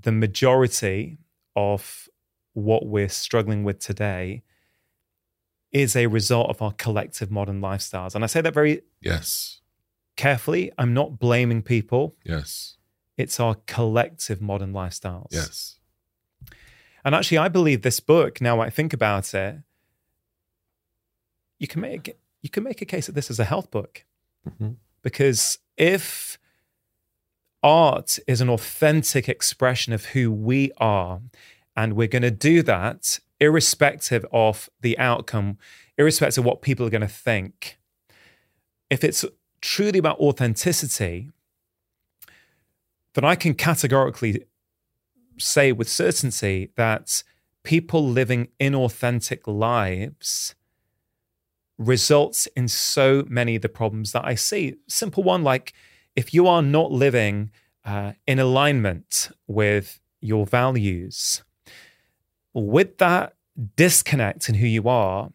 the 0.00 0.12
majority 0.12 1.18
of 1.56 2.08
what 2.54 2.86
we're 2.86 3.08
struggling 3.08 3.64
with 3.64 3.80
today 3.80 4.42
is 5.72 5.96
a 5.96 6.06
result 6.06 6.48
of 6.48 6.62
our 6.62 6.72
collective 6.72 7.30
modern 7.30 7.60
lifestyles. 7.60 8.14
And 8.14 8.22
I 8.22 8.28
say 8.28 8.40
that 8.40 8.54
very 8.54 8.82
yes 9.00 9.60
carefully. 10.16 10.70
I'm 10.78 10.94
not 10.94 11.18
blaming 11.18 11.62
people. 11.62 12.14
Yes. 12.24 12.76
It's 13.16 13.38
our 13.38 13.56
collective 13.66 14.40
modern 14.40 14.72
lifestyles. 14.72 15.28
Yes. 15.30 15.78
And 17.04 17.14
actually, 17.14 17.38
I 17.38 17.48
believe 17.48 17.82
this 17.82 18.00
book, 18.00 18.40
now 18.40 18.60
I 18.60 18.70
think 18.70 18.92
about 18.92 19.34
it, 19.34 19.56
you 21.58 21.66
can 21.66 21.80
make 21.80 22.16
you 22.42 22.50
can 22.50 22.64
make 22.64 22.82
a 22.82 22.84
case 22.84 23.06
that 23.06 23.14
this 23.14 23.30
is 23.30 23.38
a 23.38 23.44
health 23.44 23.70
book. 23.70 24.04
Mm-hmm. 24.48 24.72
Because 25.02 25.58
if 25.76 26.38
art 27.62 28.18
is 28.26 28.40
an 28.40 28.48
authentic 28.48 29.28
expression 29.28 29.92
of 29.92 30.06
who 30.06 30.30
we 30.32 30.72
are, 30.78 31.20
and 31.76 31.94
we're 31.94 32.08
going 32.08 32.22
to 32.22 32.30
do 32.30 32.62
that 32.62 33.20
irrespective 33.40 34.24
of 34.32 34.68
the 34.80 34.98
outcome, 34.98 35.58
irrespective 35.98 36.42
of 36.42 36.44
what 36.44 36.62
people 36.62 36.86
are 36.86 36.90
going 36.90 37.00
to 37.00 37.08
think. 37.08 37.78
If 38.90 39.02
it's 39.02 39.24
truly 39.60 39.98
about 39.98 40.18
authenticity, 40.18 41.30
then 43.14 43.24
I 43.24 43.34
can 43.34 43.54
categorically 43.54 44.44
say 45.38 45.72
with 45.72 45.88
certainty 45.88 46.70
that 46.76 47.22
people 47.62 48.06
living 48.06 48.48
inauthentic 48.60 49.40
lives 49.46 50.54
results 51.78 52.46
in 52.56 52.68
so 52.68 53.24
many 53.28 53.56
of 53.56 53.62
the 53.62 53.68
problems 53.68 54.12
that 54.12 54.24
I 54.24 54.34
see. 54.34 54.74
Simple 54.88 55.22
one 55.22 55.42
like 55.42 55.72
if 56.14 56.34
you 56.34 56.46
are 56.46 56.62
not 56.62 56.92
living 56.92 57.50
uh, 57.84 58.12
in 58.26 58.38
alignment 58.38 59.30
with 59.46 60.00
your 60.20 60.46
values, 60.46 61.42
with 62.52 62.98
that 62.98 63.34
disconnect 63.76 64.48
in 64.48 64.56
who 64.56 64.66
you 64.66 64.88
are, 64.88 65.30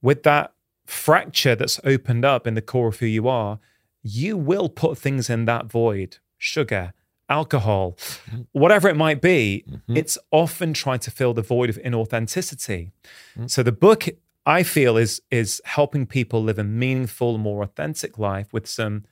with 0.00 0.22
that 0.24 0.52
fracture 0.86 1.54
that's 1.54 1.80
opened 1.84 2.24
up 2.24 2.46
in 2.46 2.54
the 2.54 2.62
core 2.62 2.88
of 2.88 2.98
who 2.98 3.06
you 3.06 3.28
are, 3.28 3.58
you 4.02 4.36
will 4.36 4.68
put 4.68 4.98
things 4.98 5.30
in 5.30 5.44
that 5.44 5.66
void 5.66 6.18
sugar, 6.38 6.92
alcohol, 7.28 7.92
mm-hmm. 7.92 8.42
whatever 8.52 8.88
it 8.88 8.96
might 8.96 9.20
be. 9.20 9.64
Mm-hmm. 9.68 9.96
It's 9.96 10.18
often 10.30 10.72
trying 10.72 11.00
to 11.00 11.10
fill 11.10 11.34
the 11.34 11.42
void 11.42 11.70
of 11.70 11.76
inauthenticity. 11.76 12.90
Mm-hmm. 13.36 13.46
So 13.46 13.62
the 13.62 13.72
book, 13.72 14.06
I 14.44 14.62
feel, 14.62 14.96
is, 14.96 15.22
is 15.30 15.60
helping 15.64 16.06
people 16.06 16.42
live 16.42 16.58
a 16.58 16.64
meaningful, 16.64 17.38
more 17.38 17.62
authentic 17.62 18.18
life 18.18 18.52
with 18.52 18.66
some 18.66 19.04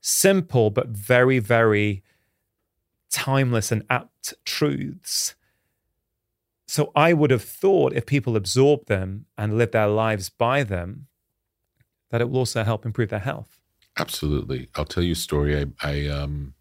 simple 0.00 0.70
but 0.70 0.88
very, 0.88 1.38
very 1.38 2.02
timeless 3.10 3.70
and 3.70 3.84
apt 3.90 4.34
truths 4.44 5.34
so 6.72 6.90
I 6.96 7.12
would 7.12 7.30
have 7.30 7.44
thought 7.44 7.92
if 7.92 8.06
people 8.06 8.34
absorb 8.34 8.86
them 8.86 9.26
and 9.36 9.58
live 9.58 9.72
their 9.72 9.88
lives 9.88 10.30
by 10.30 10.62
them, 10.62 11.06
that 12.08 12.22
it 12.22 12.30
will 12.30 12.38
also 12.38 12.64
help 12.64 12.86
improve 12.86 13.10
their 13.10 13.18
health. 13.18 13.60
Absolutely. 13.98 14.70
I'll 14.74 14.86
tell 14.86 15.02
you 15.02 15.12
a 15.12 15.14
story. 15.14 15.54
I 15.54 15.66
I 15.82 16.06
um 16.06 16.54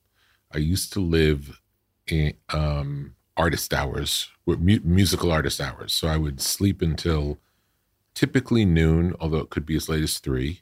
I 0.54 0.58
used 0.60 0.94
to 0.94 1.00
live 1.00 1.62
in 2.08 2.34
um 2.50 3.16
artist 3.38 3.74
hours, 3.74 4.30
mu- 4.46 4.80
musical 4.84 5.32
artist 5.32 5.62
hours. 5.62 5.94
So 5.94 6.08
I 6.08 6.18
would 6.18 6.42
sleep 6.42 6.82
until 6.82 7.40
typically 8.14 8.66
noon, 8.66 9.16
although 9.20 9.40
it 9.40 9.50
could 9.50 9.66
be 9.66 9.76
as 9.76 9.90
late 9.90 10.04
as 10.04 10.20
three. 10.20 10.62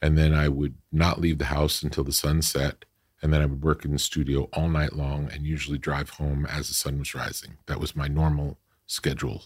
And 0.00 0.18
then 0.18 0.34
I 0.34 0.48
would 0.48 0.74
not 0.90 1.20
leave 1.20 1.38
the 1.38 1.46
house 1.46 1.82
until 1.82 2.04
the 2.04 2.12
sun 2.12 2.42
set. 2.42 2.84
And 3.22 3.32
then 3.32 3.40
I 3.40 3.46
would 3.46 3.62
work 3.62 3.84
in 3.84 3.92
the 3.92 4.00
studio 4.00 4.48
all 4.52 4.68
night 4.68 4.94
long 4.94 5.30
and 5.32 5.46
usually 5.46 5.78
drive 5.78 6.10
home 6.10 6.44
as 6.44 6.68
the 6.68 6.74
sun 6.74 6.98
was 6.98 7.14
rising. 7.14 7.56
That 7.66 7.78
was 7.80 7.94
my 7.94 8.08
normal 8.08 8.58
schedule 8.86 9.44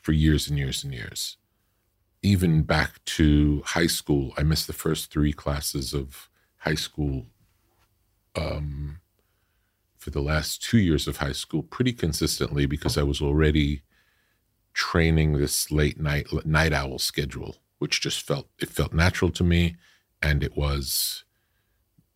for 0.00 0.12
years 0.12 0.48
and 0.48 0.58
years 0.58 0.82
and 0.82 0.92
years. 0.92 1.36
Even 2.22 2.62
back 2.62 3.04
to 3.04 3.62
high 3.66 3.86
school, 3.86 4.32
I 4.38 4.42
missed 4.42 4.66
the 4.66 4.72
first 4.72 5.10
three 5.10 5.34
classes 5.34 5.92
of 5.92 6.30
high 6.56 6.76
school 6.76 7.26
um, 8.36 9.00
for 9.96 10.10
the 10.10 10.22
last 10.22 10.62
two 10.62 10.78
years 10.78 11.06
of 11.08 11.18
high 11.18 11.32
school 11.32 11.62
pretty 11.62 11.92
consistently 11.92 12.66
because 12.66 12.98
I 12.98 13.02
was 13.02 13.20
already 13.20 13.82
training 14.72 15.34
this 15.34 15.70
late 15.70 16.00
night 16.00 16.26
night 16.44 16.72
owl 16.72 16.98
schedule, 16.98 17.56
which 17.78 18.00
just 18.00 18.26
felt 18.26 18.48
it 18.58 18.68
felt 18.70 18.92
natural 18.92 19.30
to 19.32 19.44
me, 19.44 19.76
and 20.20 20.42
it 20.42 20.56
was 20.56 21.24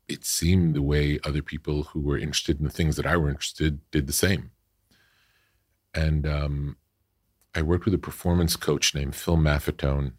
it 0.08 0.24
seemed 0.24 0.74
the 0.74 0.82
way 0.82 1.18
other 1.22 1.42
people 1.42 1.84
who 1.84 2.00
were 2.00 2.18
interested 2.18 2.58
in 2.58 2.64
the 2.64 2.70
things 2.70 2.96
that 2.96 3.06
I 3.06 3.16
were 3.16 3.28
interested 3.28 3.80
did 3.90 4.06
the 4.06 4.12
same. 4.12 4.50
And 5.94 6.26
um, 6.26 6.76
I 7.54 7.62
worked 7.62 7.84
with 7.84 7.94
a 7.94 7.98
performance 7.98 8.56
coach 8.56 8.94
named 8.94 9.14
Phil 9.14 9.36
Maffetone, 9.36 10.12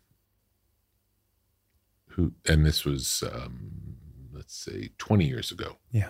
who, 2.10 2.34
and 2.48 2.66
this 2.66 2.86
was, 2.86 3.24
um, 3.34 3.96
let's 4.50 4.58
say, 4.58 4.90
20 4.98 5.26
years 5.26 5.52
ago. 5.52 5.78
Yeah. 5.92 6.10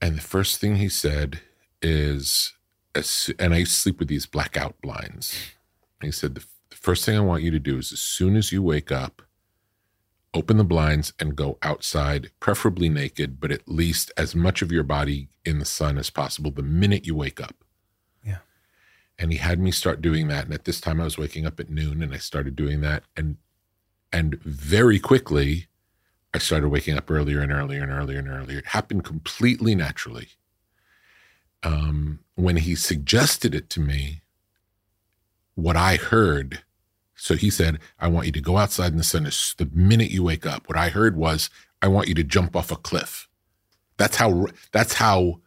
And 0.00 0.16
the 0.16 0.22
first 0.22 0.58
thing 0.58 0.76
he 0.76 0.88
said 0.88 1.40
is, 1.82 2.54
and 3.38 3.52
I 3.52 3.64
sleep 3.64 3.98
with 3.98 4.08
these 4.08 4.24
blackout 4.24 4.80
blinds. 4.80 5.36
He 6.00 6.10
said, 6.10 6.34
the, 6.34 6.46
the 6.70 6.76
first 6.76 7.04
thing 7.04 7.14
I 7.14 7.20
want 7.20 7.42
you 7.42 7.50
to 7.50 7.58
do 7.58 7.76
is 7.76 7.92
as 7.92 8.00
soon 8.00 8.36
as 8.36 8.52
you 8.52 8.62
wake 8.62 8.90
up, 8.90 9.20
open 10.32 10.56
the 10.56 10.64
blinds 10.64 11.12
and 11.18 11.36
go 11.36 11.58
outside, 11.62 12.30
preferably 12.40 12.88
naked, 12.88 13.38
but 13.38 13.52
at 13.52 13.68
least 13.68 14.10
as 14.16 14.34
much 14.34 14.62
of 14.62 14.72
your 14.72 14.84
body 14.84 15.28
in 15.44 15.58
the 15.58 15.66
sun 15.66 15.98
as 15.98 16.08
possible 16.08 16.50
the 16.50 16.62
minute 16.62 17.06
you 17.06 17.14
wake 17.14 17.40
up. 17.40 17.64
Yeah. 18.24 18.38
And 19.18 19.30
he 19.30 19.36
had 19.36 19.58
me 19.58 19.72
start 19.72 20.00
doing 20.00 20.28
that. 20.28 20.46
And 20.46 20.54
at 20.54 20.64
this 20.64 20.80
time 20.80 21.02
I 21.02 21.04
was 21.04 21.18
waking 21.18 21.44
up 21.44 21.60
at 21.60 21.68
noon 21.68 22.02
and 22.02 22.14
I 22.14 22.18
started 22.18 22.56
doing 22.56 22.80
that. 22.80 23.02
And 23.14 23.36
and 24.12 24.42
very 24.42 24.98
quickly 24.98 25.68
I 26.32 26.38
started 26.38 26.68
waking 26.68 26.96
up 26.96 27.10
earlier 27.10 27.40
and 27.40 27.52
earlier 27.52 27.82
and 27.82 27.92
earlier 27.92 28.18
and 28.18 28.28
earlier. 28.28 28.58
It 28.58 28.66
happened 28.66 29.04
completely 29.04 29.74
naturally. 29.74 30.28
Um, 31.62 32.20
when 32.36 32.56
he 32.56 32.74
suggested 32.74 33.54
it 33.54 33.68
to 33.70 33.80
me, 33.80 34.22
what 35.54 35.76
I 35.76 35.96
heard 35.96 36.62
so 37.20 37.36
he 37.36 37.50
said, 37.50 37.80
I 37.98 38.08
want 38.08 38.24
you 38.24 38.32
to 38.32 38.40
go 38.40 38.56
outside 38.56 38.92
in 38.92 38.96
the 38.96 39.04
sun 39.04 39.24
the 39.24 39.70
minute 39.74 40.10
you 40.10 40.22
wake 40.22 40.46
up. 40.46 40.66
What 40.66 40.78
I 40.78 40.88
heard 40.88 41.16
was, 41.16 41.50
I 41.82 41.88
want 41.88 42.08
you 42.08 42.14
to 42.14 42.24
jump 42.24 42.56
off 42.56 42.72
a 42.72 42.76
cliff. 42.76 43.28
That's 43.98 44.16
how 44.16 44.46
that's 44.72 44.94
how 44.94 45.40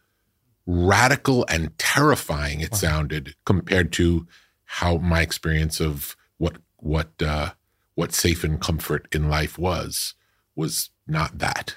radical 0.66 1.44
and 1.48 1.76
terrifying 1.76 2.60
it 2.60 2.70
wow. 2.70 2.78
sounded 2.78 3.34
compared 3.44 3.92
to 3.94 4.24
how 4.64 4.98
my 4.98 5.20
experience 5.20 5.80
of 5.80 6.16
what 6.38 6.58
what 6.76 7.10
uh, 7.20 7.50
what 7.96 8.12
safe 8.12 8.44
and 8.44 8.60
comfort 8.60 9.08
in 9.10 9.28
life 9.28 9.58
was 9.58 10.14
was 10.56 10.90
not 11.06 11.38
that. 11.38 11.76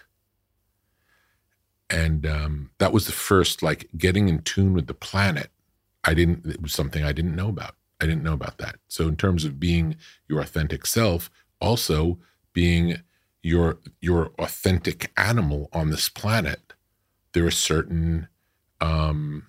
And 1.90 2.26
um, 2.26 2.72
that 2.80 2.92
was 2.92 3.06
the 3.06 3.12
first 3.14 3.64
like 3.64 3.90
getting 3.98 4.28
in 4.28 4.42
tune 4.42 4.74
with 4.74 4.88
the 4.88 4.94
planet. 4.94 5.50
I 6.04 6.14
didn't. 6.14 6.46
It 6.46 6.62
was 6.62 6.74
something 6.74 7.04
I 7.04 7.14
didn't 7.14 7.36
know 7.36 7.50
about. 7.50 7.76
I 8.00 8.06
didn't 8.06 8.24
know 8.24 8.34
about 8.34 8.58
that. 8.60 8.78
So 8.88 9.08
in 9.08 9.16
terms 9.16 9.46
of 9.46 9.60
being 9.60 9.96
your 10.28 10.40
authentic 10.40 10.86
self, 10.86 11.32
also 11.60 12.20
being 12.54 12.98
your 13.42 13.80
your 14.02 14.32
authentic 14.38 15.12
animal 15.18 15.70
on 15.72 15.90
this 15.90 16.10
planet, 16.10 16.74
there 17.34 17.46
are 17.46 17.52
certain 17.52 18.28
um, 18.82 19.48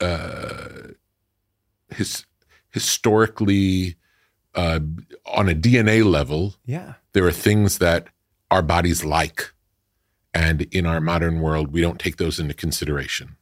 uh, 0.00 0.68
his, 1.90 2.26
historically 2.70 3.96
uh, 4.58 4.80
on 5.26 5.48
a 5.48 5.54
DNA 5.54 6.04
level, 6.04 6.56
yeah, 6.66 6.94
there 7.12 7.24
are 7.24 7.32
things 7.32 7.78
that 7.78 8.08
our 8.50 8.62
bodies 8.62 9.04
like, 9.04 9.52
and 10.34 10.62
in 10.72 10.84
our 10.84 11.00
modern 11.00 11.40
world, 11.40 11.72
we 11.72 11.80
don't 11.80 12.00
take 12.00 12.16
those 12.16 12.40
into 12.40 12.54
consideration. 12.54 13.36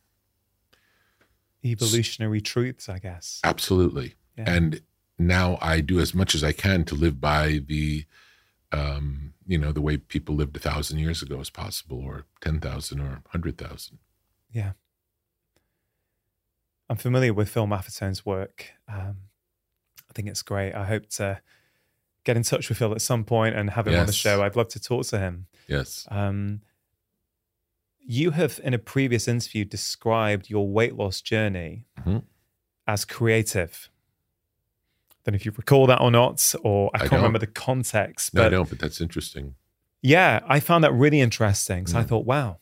evolutionary 1.64 2.42
truths, 2.42 2.88
I 2.88 2.98
guess. 2.98 3.40
Absolutely. 3.42 4.14
Yeah. 4.36 4.44
And 4.54 4.82
now 5.18 5.56
I 5.62 5.80
do 5.80 6.00
as 6.00 6.14
much 6.14 6.34
as 6.34 6.44
I 6.44 6.52
can 6.52 6.84
to 6.84 6.94
live 6.94 7.18
by 7.18 7.60
the, 7.66 8.04
um, 8.70 9.32
you 9.46 9.56
know, 9.56 9.72
the 9.72 9.80
way 9.80 9.96
people 9.96 10.34
lived 10.34 10.54
a 10.56 10.60
thousand 10.60 10.98
years 10.98 11.22
ago 11.22 11.40
as 11.40 11.48
possible, 11.48 11.98
or 12.04 12.26
ten 12.42 12.60
thousand, 12.60 13.00
or 13.00 13.22
hundred 13.28 13.56
thousand. 13.56 13.98
Yeah. 14.52 14.72
I'm 16.90 16.96
familiar 16.96 17.32
with 17.32 17.48
Phil 17.48 17.66
Maffetone's 17.66 18.26
work. 18.26 18.72
Um, 18.86 19.16
think 20.16 20.28
it's 20.28 20.42
great. 20.42 20.74
I 20.74 20.84
hope 20.84 21.08
to 21.10 21.40
get 22.24 22.36
in 22.36 22.42
touch 22.42 22.68
with 22.68 22.78
Phil 22.78 22.92
at 22.92 23.00
some 23.00 23.22
point 23.24 23.54
and 23.54 23.70
have 23.70 23.86
him 23.86 23.98
on 24.00 24.06
the 24.06 24.12
show. 24.12 24.42
I'd 24.42 24.56
love 24.56 24.68
to 24.70 24.80
talk 24.80 25.06
to 25.06 25.18
him. 25.20 25.46
Yes. 25.68 26.06
Um, 26.10 26.62
you 28.04 28.30
have, 28.32 28.60
in 28.64 28.74
a 28.74 28.78
previous 28.78 29.28
interview, 29.28 29.64
described 29.64 30.48
your 30.50 30.68
weight 30.68 30.94
loss 30.96 31.20
journey 31.20 31.84
Mhm. 32.00 32.24
as 32.86 33.04
creative. 33.04 33.90
don't 35.24 35.32
know 35.32 35.36
if 35.36 35.44
you 35.44 35.50
recall 35.56 35.88
that 35.88 36.00
or 36.00 36.12
not, 36.12 36.54
or 36.62 36.88
I 36.94 36.98
I 36.98 37.00
can't 37.00 37.10
don't. 37.10 37.18
remember 37.22 37.40
the 37.40 37.48
context. 37.48 38.32
No, 38.32 38.46
I 38.46 38.48
don't, 38.48 38.68
but 38.68 38.78
that's 38.78 39.00
interesting. 39.00 39.56
yeah, 40.00 40.38
I 40.46 40.60
found 40.60 40.84
that 40.84 40.92
really 40.92 41.20
interesting. 41.20 41.88
So 41.88 41.98
I 41.98 42.04
Mm. 42.04 42.08
thought, 42.08 42.26
wow, 42.26 42.58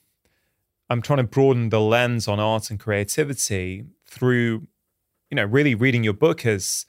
I'm 0.89 1.03
trying 1.03 1.19
to 1.19 1.25
broaden 1.25 1.69
the 1.69 1.81
lens 1.81 2.27
on 2.27 2.41
art 2.41 2.71
and 2.71 2.81
creativity 2.81 3.85
through, 4.07 4.67
you 5.31 5.35
know, 5.35 5.45
really 5.45 5.75
reading 5.75 6.05
your 6.05 6.15
book 6.15 6.41
has 6.43 6.87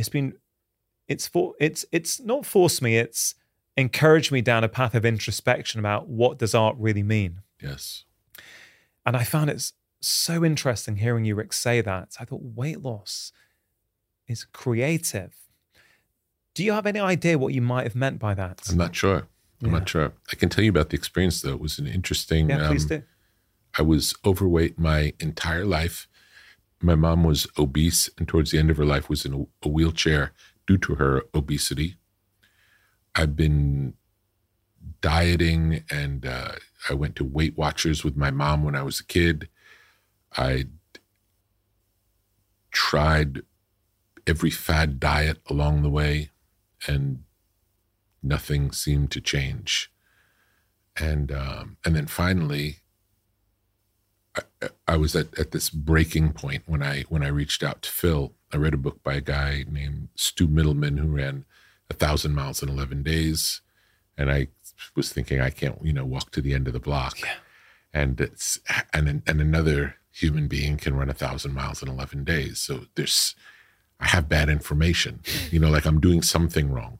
it's 0.00 0.08
been 0.08 0.32
it's 1.06 1.26
for 1.28 1.54
it's 1.60 1.84
it's 1.92 2.20
not 2.20 2.46
forced 2.46 2.82
me, 2.82 2.96
it's 2.96 3.34
encouraged 3.76 4.32
me 4.32 4.40
down 4.40 4.64
a 4.64 4.68
path 4.68 4.94
of 4.94 5.04
introspection 5.04 5.78
about 5.78 6.08
what 6.08 6.38
does 6.38 6.54
art 6.54 6.76
really 6.78 7.02
mean. 7.02 7.40
Yes. 7.62 8.04
And 9.06 9.16
I 9.16 9.24
found 9.24 9.50
it's 9.50 9.72
so 10.00 10.44
interesting 10.44 10.96
hearing 10.96 11.24
you, 11.24 11.34
Rick, 11.34 11.52
say 11.52 11.80
that. 11.80 12.16
I 12.18 12.24
thought 12.24 12.40
weight 12.42 12.82
loss 12.82 13.32
is 14.26 14.44
creative. 14.44 15.34
Do 16.54 16.64
you 16.64 16.72
have 16.72 16.86
any 16.86 17.00
idea 17.00 17.38
what 17.38 17.54
you 17.54 17.62
might 17.62 17.84
have 17.84 17.94
meant 17.94 18.18
by 18.18 18.34
that? 18.34 18.62
I'm 18.70 18.76
not 18.76 18.94
sure. 18.94 19.28
I'm 19.62 19.70
Yeah. 19.70 19.78
not 19.78 19.88
sure. 19.88 20.12
I 20.32 20.36
can 20.36 20.48
tell 20.48 20.64
you 20.64 20.70
about 20.70 20.90
the 20.90 20.96
experience, 20.96 21.40
though. 21.42 21.52
It 21.54 21.60
was 21.60 21.78
an 21.78 21.86
interesting. 21.86 22.48
Yeah, 22.50 22.68
please 22.68 22.84
um, 22.84 22.88
do. 22.88 23.02
I 23.78 23.82
was 23.82 24.14
overweight 24.24 24.78
my 24.78 25.12
entire 25.20 25.64
life. 25.64 26.08
My 26.82 26.94
mom 26.94 27.24
was 27.24 27.46
obese, 27.58 28.08
and 28.16 28.26
towards 28.26 28.50
the 28.50 28.58
end 28.58 28.70
of 28.70 28.78
her 28.78 28.84
life, 28.84 29.08
was 29.08 29.24
in 29.24 29.48
a, 29.62 29.68
wheelchair 29.68 30.32
due 30.66 30.78
to 30.78 30.94
her 30.94 31.22
obesity. 31.34 31.96
I've 33.14 33.36
been 33.36 33.94
dieting, 35.00 35.84
and 35.90 36.24
uh, 36.24 36.52
I 36.88 36.94
went 36.94 37.16
to 37.16 37.24
Weight 37.24 37.56
Watchers 37.56 38.02
with 38.02 38.16
my 38.16 38.30
mom 38.30 38.64
when 38.64 38.74
I 38.74 38.82
was 38.82 39.00
a 39.00 39.04
kid. 39.04 39.48
I 40.36 40.66
tried 42.70 43.42
every 44.26 44.50
fad 44.50 44.98
diet 44.98 45.40
along 45.48 45.82
the 45.82 45.90
way, 45.90 46.30
and 46.86 47.24
nothing 48.22 48.72
seemed 48.72 49.10
to 49.10 49.20
change. 49.20 49.92
And 50.96 51.32
um, 51.32 51.76
and 51.84 51.94
then 51.94 52.06
finally, 52.06 52.79
I, 54.86 54.96
was 54.96 55.16
at, 55.16 55.38
at 55.38 55.52
this 55.52 55.70
breaking 55.70 56.32
point 56.32 56.64
when 56.66 56.82
I 56.82 57.02
when 57.08 57.22
I 57.22 57.28
reached 57.28 57.62
out 57.62 57.82
to 57.82 57.90
Phil. 57.90 58.32
I 58.52 58.56
read 58.56 58.74
a 58.74 58.78
book 58.78 59.02
by 59.02 59.14
a 59.14 59.20
guy 59.20 59.64
named 59.70 60.08
Stu 60.16 60.48
Mittleman 60.48 60.98
who 60.98 61.06
ran 61.08 61.44
a 61.88 61.94
thousand 61.94 62.34
miles 62.34 62.62
in 62.62 62.68
eleven 62.68 63.02
days, 63.02 63.60
and 64.18 64.30
I 64.30 64.48
was 64.94 65.12
thinking 65.12 65.40
I 65.40 65.50
can't 65.50 65.78
you 65.82 65.92
know 65.92 66.04
walk 66.04 66.30
to 66.32 66.42
the 66.42 66.52
end 66.54 66.66
of 66.66 66.72
the 66.74 66.80
block, 66.80 67.20
Yeah. 67.20 67.34
and 67.94 68.20
it's 68.20 68.58
and 68.92 69.22
and 69.26 69.40
another 69.40 69.96
human 70.12 70.48
being 70.48 70.76
can 70.76 70.94
run 70.96 71.08
a 71.08 71.14
thousand 71.14 71.54
miles 71.54 71.82
in 71.82 71.88
eleven 71.88 72.24
days. 72.24 72.58
So 72.58 72.86
there's 72.96 73.34
I 73.98 74.08
have 74.08 74.28
bad 74.28 74.48
information, 74.48 75.20
you 75.50 75.58
know, 75.60 75.70
like 75.70 75.86
I'm 75.86 76.00
doing 76.00 76.22
something 76.22 76.70
wrong. 76.70 76.98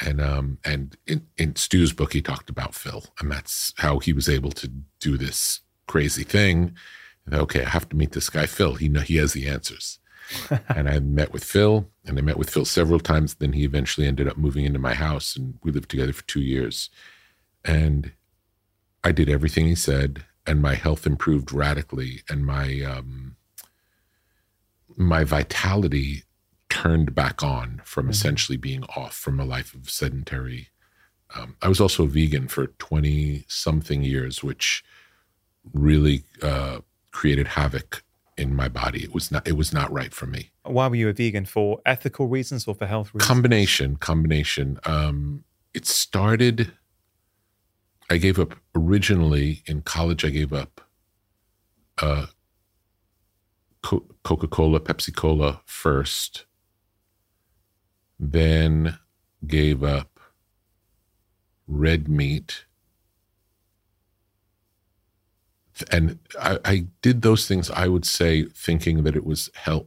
And 0.00 0.20
um 0.20 0.58
and 0.64 0.96
in, 1.06 1.26
in 1.36 1.56
Stu's 1.56 1.92
book 1.92 2.12
he 2.12 2.22
talked 2.22 2.50
about 2.50 2.74
Phil, 2.74 3.04
and 3.20 3.30
that's 3.30 3.74
how 3.78 3.98
he 3.98 4.12
was 4.12 4.28
able 4.28 4.52
to 4.52 4.68
do 5.00 5.16
this 5.18 5.60
crazy 5.88 6.24
thing. 6.24 6.74
And 7.26 7.34
okay, 7.34 7.64
I 7.64 7.68
have 7.70 7.88
to 7.88 7.96
meet 7.96 8.12
this 8.12 8.30
guy 8.30 8.46
Phil. 8.46 8.74
He 8.74 8.88
know 8.88 9.00
he 9.00 9.16
has 9.16 9.32
the 9.32 9.48
answers. 9.48 9.98
and 10.68 10.88
I 10.88 11.00
met 11.00 11.32
with 11.32 11.42
Phil, 11.42 11.88
and 12.04 12.18
I 12.18 12.22
met 12.22 12.36
with 12.38 12.50
Phil 12.50 12.64
several 12.66 13.00
times. 13.00 13.34
Then 13.34 13.54
he 13.54 13.64
eventually 13.64 14.06
ended 14.06 14.28
up 14.28 14.36
moving 14.36 14.64
into 14.66 14.78
my 14.78 14.94
house, 14.94 15.34
and 15.36 15.58
we 15.62 15.72
lived 15.72 15.90
together 15.90 16.12
for 16.12 16.24
two 16.24 16.42
years. 16.42 16.90
And 17.64 18.12
I 19.02 19.12
did 19.12 19.28
everything 19.30 19.66
he 19.66 19.74
said, 19.74 20.24
and 20.46 20.60
my 20.62 20.74
health 20.74 21.06
improved 21.06 21.50
radically, 21.52 22.22
and 22.28 22.44
my 22.44 22.80
um, 22.82 23.36
my 24.96 25.24
vitality 25.24 26.24
turned 26.68 27.14
back 27.14 27.42
on 27.42 27.80
from 27.84 28.06
Mhm. 28.06 28.10
essentially 28.10 28.58
being 28.58 28.84
off 28.96 29.14
from 29.14 29.40
a 29.40 29.44
life 29.44 29.74
of 29.74 29.88
sedentary. 29.88 30.68
Um, 31.34 31.56
I 31.62 31.68
was 31.68 31.80
also 31.80 32.04
a 32.04 32.08
vegan 32.08 32.48
for 32.48 32.66
twenty 32.78 33.44
something 33.48 34.02
years, 34.02 34.42
which 34.42 34.84
really 35.72 36.24
uh, 36.42 36.80
created 37.10 37.48
havoc 37.48 38.02
in 38.36 38.54
my 38.54 38.68
body. 38.68 39.02
It 39.02 39.12
was 39.12 39.30
not 39.30 39.46
it 39.46 39.56
was 39.56 39.72
not 39.72 39.92
right 39.92 40.14
for 40.14 40.26
me. 40.26 40.50
Why 40.62 40.86
were 40.88 40.96
you 40.96 41.08
a 41.08 41.12
vegan? 41.12 41.44
For 41.44 41.80
ethical 41.84 42.28
reasons 42.28 42.66
or 42.66 42.74
for 42.74 42.86
health 42.86 43.12
reasons? 43.14 43.26
Combination, 43.28 43.96
combination. 43.96 44.78
Um, 44.84 45.44
it 45.74 45.86
started. 45.86 46.72
I 48.10 48.16
gave 48.16 48.38
up 48.38 48.54
originally 48.74 49.62
in 49.66 49.82
college. 49.82 50.24
I 50.24 50.30
gave 50.30 50.52
up 50.52 50.80
uh, 52.00 52.26
Co- 53.82 54.06
Coca 54.22 54.46
Cola, 54.48 54.80
Pepsi 54.80 55.14
Cola 55.14 55.60
first, 55.66 56.46
then 58.18 58.98
gave 59.46 59.82
up 59.82 60.20
red 61.66 62.08
meat. 62.08 62.64
And 65.90 66.18
I, 66.40 66.58
I 66.64 66.86
did 67.02 67.22
those 67.22 67.46
things, 67.46 67.70
I 67.70 67.88
would 67.88 68.04
say, 68.04 68.44
thinking 68.44 69.02
that 69.04 69.16
it 69.16 69.24
was 69.24 69.50
health, 69.54 69.86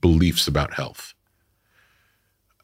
beliefs 0.00 0.48
about 0.48 0.74
health. 0.74 1.14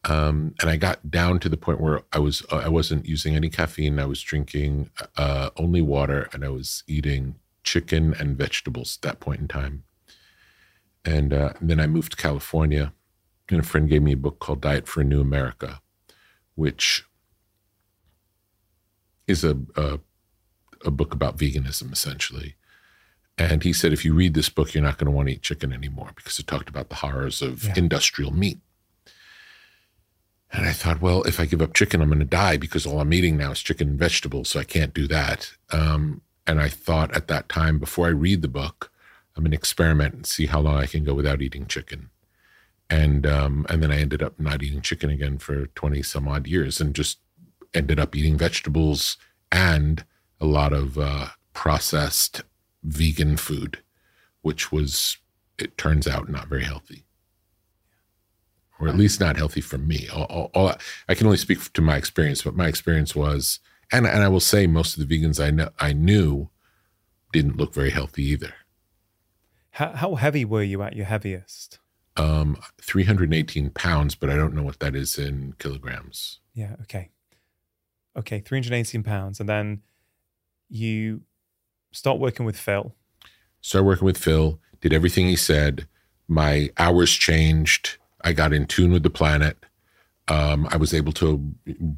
Um, 0.03 0.53
and 0.61 0.69
I 0.69 0.77
got 0.77 1.11
down 1.11 1.39
to 1.39 1.49
the 1.49 1.57
point 1.57 1.81
where 1.81 2.03
I 2.13 2.19
was 2.19 2.45
I 2.51 2.69
wasn't 2.69 3.05
using 3.05 3.35
any 3.35 3.49
caffeine. 3.49 3.99
I 3.99 4.05
was 4.05 4.21
drinking 4.21 4.89
uh, 5.17 5.49
only 5.57 5.81
water, 5.81 6.29
and 6.31 6.45
I 6.45 6.49
was 6.49 6.83
eating 6.87 7.35
chicken 7.63 8.13
and 8.17 8.37
vegetables 8.37 8.97
at 8.97 9.01
that 9.07 9.19
point 9.19 9.41
in 9.41 9.47
time. 9.47 9.83
And, 11.03 11.33
uh, 11.33 11.53
then 11.61 11.79
I 11.79 11.87
moved 11.87 12.11
to 12.11 12.17
California, 12.17 12.93
and 13.49 13.59
a 13.59 13.63
friend 13.63 13.89
gave 13.89 14.01
me 14.01 14.13
a 14.13 14.17
book 14.17 14.39
called 14.39 14.61
Diet 14.61 14.87
for 14.87 15.01
a 15.01 15.05
New 15.05 15.21
America, 15.21 15.81
which 16.55 17.05
is 19.25 19.43
a 19.43 19.57
a, 19.75 19.99
a 20.85 20.91
book 20.91 21.13
about 21.13 21.37
veganism 21.37 21.91
essentially. 21.91 22.55
And 23.37 23.63
he 23.63 23.71
said, 23.73 23.93
if 23.93 24.03
you 24.03 24.13
read 24.15 24.33
this 24.33 24.49
book, 24.49 24.73
you're 24.73 24.83
not 24.83 24.97
going 24.97 25.05
to 25.05 25.11
want 25.11 25.27
to 25.27 25.35
eat 25.35 25.43
chicken 25.43 25.71
anymore 25.71 26.11
because 26.15 26.39
it 26.39 26.47
talked 26.47 26.69
about 26.69 26.89
the 26.89 26.95
horrors 26.95 27.41
of 27.41 27.63
Yeah. 27.65 27.73
industrial 27.77 28.33
meat. 28.33 28.59
And 30.51 30.65
I 30.65 30.71
thought, 30.71 31.01
well, 31.01 31.23
if 31.23 31.39
I 31.39 31.45
give 31.45 31.61
up 31.61 31.73
chicken, 31.73 32.01
I'm 32.01 32.07
going 32.07 32.19
to 32.19 32.25
die 32.25 32.57
because 32.57 32.85
all 32.85 32.99
I'm 33.01 33.13
eating 33.13 33.37
now 33.37 33.51
is 33.51 33.61
chicken 33.61 33.89
and 33.89 33.99
vegetables, 33.99 34.49
so 34.49 34.59
I 34.59 34.63
can't 34.63 34.93
do 34.93 35.07
that. 35.07 35.51
Um, 35.71 36.21
and 36.47 36.61
I 36.61 36.69
thought 36.69 37.13
at 37.15 37.27
that 37.27 37.49
time, 37.49 37.79
before 37.79 38.07
I 38.07 38.11
read 38.11 38.41
the 38.41 38.47
book, 38.47 38.89
I'm 39.35 39.43
going 39.43 39.51
to 39.51 39.57
experiment 39.57 40.13
and 40.15 40.25
see 40.25 40.45
how 40.45 40.61
long 40.61 40.77
I 40.77 40.85
can 40.85 41.03
go 41.03 41.13
without 41.13 41.41
eating 41.41 41.67
chicken. 41.67 42.09
And 42.89 43.27
um, 43.27 43.65
and 43.69 43.83
then 43.83 43.91
I 43.91 43.99
ended 43.99 44.23
up 44.23 44.39
not 44.39 44.63
eating 44.63 44.81
chicken 44.81 45.09
again 45.09 45.37
for 45.39 45.67
20 45.67 46.01
some 46.03 46.27
odd 46.27 46.47
years, 46.47 46.79
and 46.79 46.95
just 46.95 47.19
ended 47.73 47.99
up 47.99 48.15
eating 48.15 48.37
vegetables 48.37 49.17
and 49.51 50.05
a 50.39 50.45
lot 50.45 50.73
of 50.73 50.97
uh, 50.97 51.27
processed 51.53 52.43
vegan 52.83 53.37
food, 53.37 53.81
which 54.41 54.71
was, 54.71 55.17
it 55.57 55.77
turns 55.77 56.07
out, 56.07 56.29
not 56.29 56.47
very 56.47 56.63
healthy 56.63 57.03
or 58.79 58.87
at 58.87 58.95
least 58.95 59.19
not 59.19 59.37
healthy 59.37 59.61
for 59.61 59.77
me. 59.77 60.07
All, 60.13 60.23
all, 60.25 60.51
all, 60.53 60.73
I 61.09 61.15
can 61.15 61.25
only 61.25 61.37
speak 61.37 61.73
to 61.73 61.81
my 61.81 61.97
experience, 61.97 62.43
but 62.43 62.55
my 62.55 62.67
experience 62.67 63.15
was, 63.15 63.59
and 63.91 64.05
and 64.05 64.23
I 64.23 64.27
will 64.27 64.39
say, 64.39 64.67
most 64.67 64.97
of 64.97 65.07
the 65.07 65.19
vegans 65.19 65.43
I 65.43 65.51
know 65.51 65.69
I 65.79 65.93
knew 65.93 66.49
didn't 67.33 67.57
look 67.57 67.73
very 67.73 67.89
healthy 67.89 68.23
either. 68.23 68.53
How, 69.71 69.91
how 69.91 70.15
heavy 70.15 70.45
were 70.45 70.63
you 70.63 70.81
at 70.81 70.95
your 70.95 71.05
heaviest? 71.05 71.79
Um, 72.15 72.57
318 72.81 73.69
pounds, 73.71 74.15
but 74.15 74.29
I 74.29 74.35
don't 74.35 74.55
know 74.55 74.63
what 74.63 74.79
that 74.79 74.95
is 74.95 75.19
in 75.19 75.53
kilograms. 75.59 76.39
Yeah. 76.53 76.75
Okay. 76.81 77.11
Okay. 78.17 78.39
318 78.39 79.03
pounds. 79.03 79.39
And 79.39 79.47
then 79.47 79.83
you 80.69 81.21
start 81.91 82.19
working 82.19 82.45
with 82.45 82.57
Phil. 82.57 82.93
Start 83.61 83.85
working 83.85 84.05
with 84.05 84.17
Phil, 84.17 84.59
did 84.81 84.93
everything 84.93 85.27
he 85.27 85.35
said. 85.35 85.87
My 86.27 86.69
hours 86.77 87.11
changed. 87.11 87.97
I 88.23 88.33
got 88.33 88.53
in 88.53 88.65
tune 88.65 88.91
with 88.91 89.03
the 89.03 89.09
planet. 89.09 89.57
Um, 90.27 90.67
I 90.71 90.77
was 90.77 90.93
able 90.93 91.13
to 91.13 91.53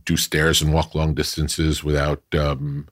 do 0.06 0.16
stairs 0.16 0.62
and 0.62 0.74
walk 0.74 0.94
long 0.94 1.16
distances 1.16 1.84
without 1.84 2.24
um, 2.34 2.88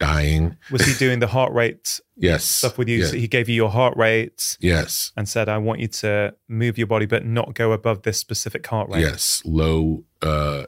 dying. 0.00 0.56
Was 0.72 0.84
he 0.84 0.94
doing 0.94 1.20
the 1.20 1.28
heart 1.28 1.52
rate 1.52 2.00
Yes. 2.16 2.44
stuff 2.44 2.78
with 2.78 2.88
you? 2.88 2.98
Yeah. 2.98 3.06
So 3.06 3.16
he 3.16 3.28
gave 3.28 3.48
you 3.48 3.54
your 3.54 3.70
heart 3.70 3.96
rate 3.96 4.58
yes. 4.60 5.12
and 5.16 5.28
said, 5.28 5.48
I 5.48 5.58
want 5.58 5.80
you 5.80 5.88
to 5.88 6.34
move 6.48 6.78
your 6.78 6.88
body, 6.88 7.06
but 7.06 7.24
not 7.24 7.54
go 7.54 7.70
above 7.72 8.02
this 8.02 8.18
specific 8.18 8.66
heart 8.66 8.90
rate. 8.90 9.02
Yes. 9.02 9.42
Low 9.44 10.04
uh, 10.20 10.64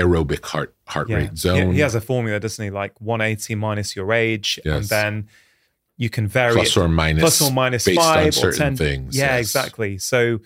aerobic 0.00 0.44
heart 0.44 0.74
heart 0.86 1.08
Yeah. 1.08 1.16
rate 1.16 1.36
zone. 1.38 1.72
He, 1.74 1.80
has 1.80 1.94
a 1.94 2.00
formula, 2.00 2.40
doesn't 2.40 2.64
he? 2.64 2.70
Like 2.70 2.98
180 3.00 3.54
minus 3.54 3.94
your 3.94 4.12
age. 4.12 4.58
And 4.64 4.84
then 4.84 5.28
you 5.96 6.08
can 6.10 6.26
vary 6.26 6.54
plus 6.54 6.76
it 6.76 6.80
or 6.80 6.88
minus 6.88 7.20
plus 7.22 7.42
or 7.42 7.52
minus 7.52 7.86
five 7.86 8.28
or 8.28 8.32
certain 8.32 8.58
10 8.58 8.76
things. 8.76 9.16
Yeah, 9.16 9.36
yes. 9.36 9.40
exactly. 9.40 9.98
So, 9.98 10.40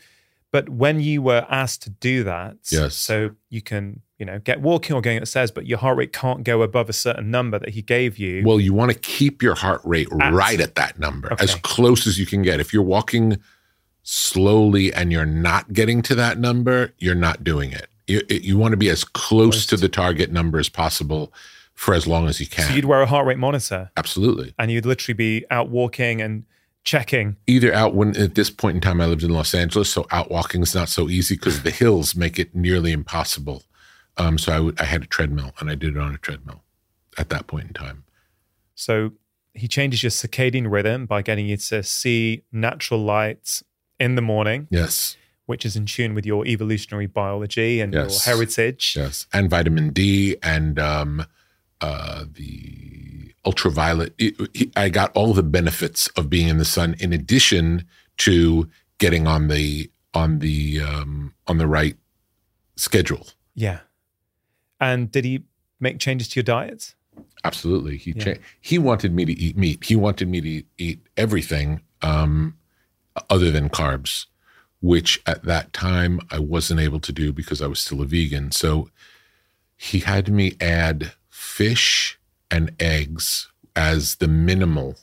but 0.50 0.68
when 0.68 1.00
you 1.00 1.22
were 1.22 1.46
asked 1.48 1.82
to 1.82 1.90
do 1.90 2.24
that, 2.24 2.56
Yes. 2.70 2.94
so 2.96 3.30
you 3.50 3.62
can, 3.62 4.00
you 4.18 4.26
know, 4.26 4.38
get 4.38 4.60
walking 4.60 4.94
or 4.96 5.00
going 5.02 5.18
upstairs, 5.18 5.50
but 5.50 5.66
your 5.66 5.78
heart 5.78 5.96
rate 5.96 6.12
can't 6.12 6.44
go 6.44 6.62
above 6.62 6.88
a 6.88 6.92
certain 6.92 7.30
number 7.30 7.58
that 7.58 7.70
he 7.70 7.82
gave 7.82 8.18
you. 8.18 8.42
Well, 8.44 8.60
you 8.60 8.72
want 8.72 8.92
to 8.92 8.98
keep 8.98 9.42
your 9.42 9.54
heart 9.54 9.80
rate 9.84 10.08
At- 10.20 10.32
right 10.32 10.60
at 10.60 10.74
that 10.76 10.98
number, 10.98 11.32
Okay. 11.32 11.42
as 11.44 11.54
close 11.56 12.06
as 12.06 12.18
you 12.18 12.26
can 12.26 12.42
get. 12.42 12.60
If 12.60 12.72
you're 12.72 12.82
walking 12.82 13.38
slowly 14.02 14.92
and 14.92 15.10
you're 15.12 15.24
not 15.26 15.72
getting 15.72 16.02
to 16.02 16.14
that 16.14 16.38
number, 16.38 16.92
you're 16.98 17.14
not 17.14 17.42
doing 17.42 17.72
it. 17.72 17.88
You, 18.06 18.22
you 18.28 18.58
want 18.58 18.72
to 18.72 18.76
be 18.76 18.88
as 18.90 19.04
close 19.04 19.66
to 19.66 19.76
the 19.76 19.88
target 19.88 20.30
number 20.30 20.58
as 20.58 20.68
possible 20.68 21.32
for 21.74 21.94
as 21.94 22.06
long 22.06 22.28
as 22.28 22.38
you 22.40 22.46
can. 22.46 22.68
so 22.68 22.74
you'd 22.74 22.84
wear 22.84 23.00
a 23.00 23.06
heart 23.06 23.26
rate 23.26 23.38
monitor 23.38 23.90
Absolutely. 23.96 24.54
and 24.58 24.70
you'd 24.70 24.86
literally 24.86 25.14
be 25.14 25.44
out 25.50 25.70
walking 25.70 26.20
and 26.20 26.44
checking. 26.84 27.36
Either 27.46 27.72
out 27.72 27.94
when 27.94 28.16
at 28.16 28.34
this 28.34 28.50
point 28.50 28.76
in 28.76 28.80
time 28.80 29.00
I 29.00 29.06
lived 29.06 29.22
in 29.22 29.30
Los 29.30 29.54
Angeles, 29.54 29.90
so 29.90 30.06
out 30.10 30.30
walking 30.30 30.62
is 30.62 30.74
not 30.74 30.88
so 30.88 31.08
easy 31.08 31.34
because 31.34 31.62
the 31.62 31.70
hills 31.70 32.14
make 32.14 32.38
it 32.38 32.54
nearly 32.54 32.92
impossible. 32.92 33.62
Um, 34.16 34.38
so 34.38 34.72
I 34.78 34.84
had 34.84 35.02
a 35.02 35.06
treadmill 35.06 35.52
and 35.58 35.70
I 35.70 35.74
did 35.74 35.96
it 35.96 36.00
on 36.00 36.14
a 36.14 36.18
treadmill 36.18 36.62
at 37.18 37.30
that 37.30 37.46
point 37.46 37.68
in 37.68 37.72
time. 37.72 38.04
So 38.74 39.12
he 39.54 39.66
changes 39.66 40.02
your 40.02 40.10
circadian 40.10 40.70
rhythm 40.70 41.06
by 41.06 41.22
getting 41.22 41.46
you 41.46 41.56
to 41.56 41.82
see 41.82 42.42
natural 42.52 43.00
light 43.00 43.62
in 43.98 44.14
the 44.16 44.22
morning, 44.22 44.66
Yes, 44.70 45.16
which 45.46 45.64
is 45.64 45.76
in 45.76 45.86
tune 45.86 46.14
with 46.14 46.24
your 46.26 46.46
evolutionary 46.46 47.06
biology 47.06 47.80
and 47.80 47.92
Yes. 47.92 48.26
your 48.26 48.34
heritage. 48.36 48.94
yes, 48.96 49.26
and 49.32 49.50
vitamin 49.50 49.90
D 49.90 50.36
and 50.42 50.78
um, 50.78 51.26
uh, 51.80 52.24
the 52.32 53.32
ultraviolet. 53.44 54.14
it- 54.18 54.34
it- 54.54 54.72
I 54.76 54.88
got 54.88 55.12
all 55.14 55.34
the 55.34 55.42
benefits 55.42 56.06
of 56.16 56.30
being 56.30 56.48
in 56.48 56.56
the 56.58 56.64
sun, 56.64 56.94
in 56.98 57.12
addition 57.12 57.84
to 58.18 58.68
getting 58.98 59.26
on 59.26 59.48
the 59.48 59.90
on 60.14 60.38
the 60.38 60.80
um, 60.80 61.34
on 61.46 61.58
the 61.58 61.66
right 61.66 61.96
schedule. 62.76 63.28
Yeah. 63.54 63.80
And 64.80 65.10
did 65.10 65.24
he 65.24 65.44
make 65.80 65.98
changes 65.98 66.28
to 66.30 66.36
your 66.36 66.44
diet? 66.44 66.94
Absolutely. 67.42 67.96
He 67.98 68.12
Yeah. 68.16 68.24
cha- 68.34 68.40
he 68.60 68.78
wanted 68.78 69.12
me 69.12 69.24
to 69.24 69.32
eat 69.32 69.56
meat. 69.56 69.84
He 69.84 69.96
wanted 69.96 70.28
me 70.28 70.40
to 70.40 70.62
eat 70.78 71.00
everything 71.16 71.82
um, 72.02 72.56
other 73.30 73.50
than 73.50 73.68
carbs, 73.68 74.26
which 74.84 75.18
at 75.24 75.44
that 75.44 75.72
time 75.72 76.20
I 76.30 76.38
wasn't 76.38 76.78
able 76.78 77.00
to 77.00 77.10
do 77.10 77.32
because 77.32 77.62
I 77.62 77.66
was 77.66 77.80
still 77.80 78.02
a 78.02 78.04
vegan. 78.04 78.52
So 78.52 78.90
he 79.78 80.00
had 80.00 80.30
me 80.30 80.56
add 80.60 81.12
fish 81.30 82.18
and 82.50 82.70
eggs 82.78 83.48
as 83.74 84.16
the 84.16 84.28
minimal 84.28 84.98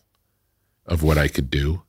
of 0.86 1.02
what 1.02 1.18
I 1.18 1.28
could 1.28 1.50
do. 1.50 1.82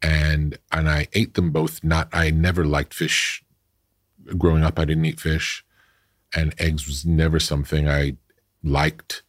And 0.00 0.58
and 0.72 0.88
I 0.88 1.08
ate 1.12 1.34
them 1.34 1.50
both. 1.50 1.84
Not 1.84 2.08
I 2.14 2.30
never 2.30 2.64
liked 2.64 2.94
fish. 2.94 3.44
Growing 4.38 4.62
up, 4.62 4.78
I 4.78 4.86
didn't 4.86 5.04
eat 5.04 5.20
fish, 5.20 5.64
and 6.34 6.54
eggs 6.58 6.86
was 6.86 7.04
never 7.04 7.38
something 7.38 7.86
I 7.86 8.16
liked 8.62 9.22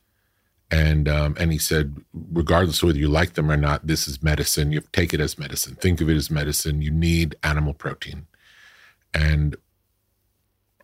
and 0.72 1.08
um, 1.08 1.36
and 1.40 1.52
he 1.52 1.58
said, 1.58 1.96
regardless 2.14 2.82
of 2.82 2.88
whether 2.88 3.00
you 3.00 3.08
like 3.08 3.34
them 3.34 3.52
or 3.52 3.58
not, 3.58 3.88
this 3.88 4.08
is 4.08 4.24
medicine. 4.24 4.72
You 4.72 4.82
take 4.92 5.14
it 5.14 5.20
as 5.20 5.38
medicine. 5.38 5.76
Think 5.76 6.02
of 6.02 6.10
it 6.10 6.16
as 6.16 6.32
medicine. 6.32 6.82
You 6.82 6.92
need 6.92 7.36
animal 7.44 7.74
protein, 7.74 8.28
and 9.14 9.56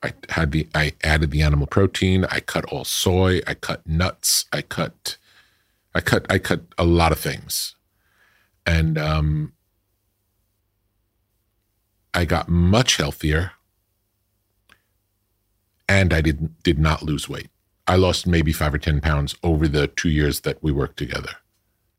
I 0.03 0.13
had 0.29 0.51
the 0.51 0.67
I 0.73 0.93
added 1.03 1.32
the 1.32 1.43
animal 1.43 1.67
protein. 1.67 2.25
I 2.25 2.39
cut 2.39 2.65
all 2.65 2.86
soy. 2.86 3.41
I 3.45 3.53
cut 3.53 3.86
nuts. 3.88 4.45
I 4.51 4.61
cut, 4.63 5.17
I 5.93 6.01
cut 6.01 6.25
I 6.29 6.39
cut 6.39 6.61
a 6.77 6.86
lot 6.86 7.11
of 7.11 7.19
things, 7.19 7.75
and 8.65 8.97
um, 8.97 9.53
I 12.13 12.25
got 12.25 12.49
much 12.49 12.97
healthier, 12.97 13.51
and 15.88 16.13
I 16.13 16.21
didn't 16.21 16.63
did 16.63 16.79
not 16.79 17.03
lose 17.03 17.29
weight. 17.29 17.51
I 17.88 17.95
lost 17.95 18.27
maybe 18.27 18.51
five 18.51 18.73
or 18.73 18.77
10 18.77 19.01
pounds 19.01 19.36
over 19.43 19.67
the 19.67 19.88
two 19.88 20.09
years 20.09 20.41
that 20.41 20.61
we 20.63 20.71
worked 20.71 20.97
together. 20.97 21.32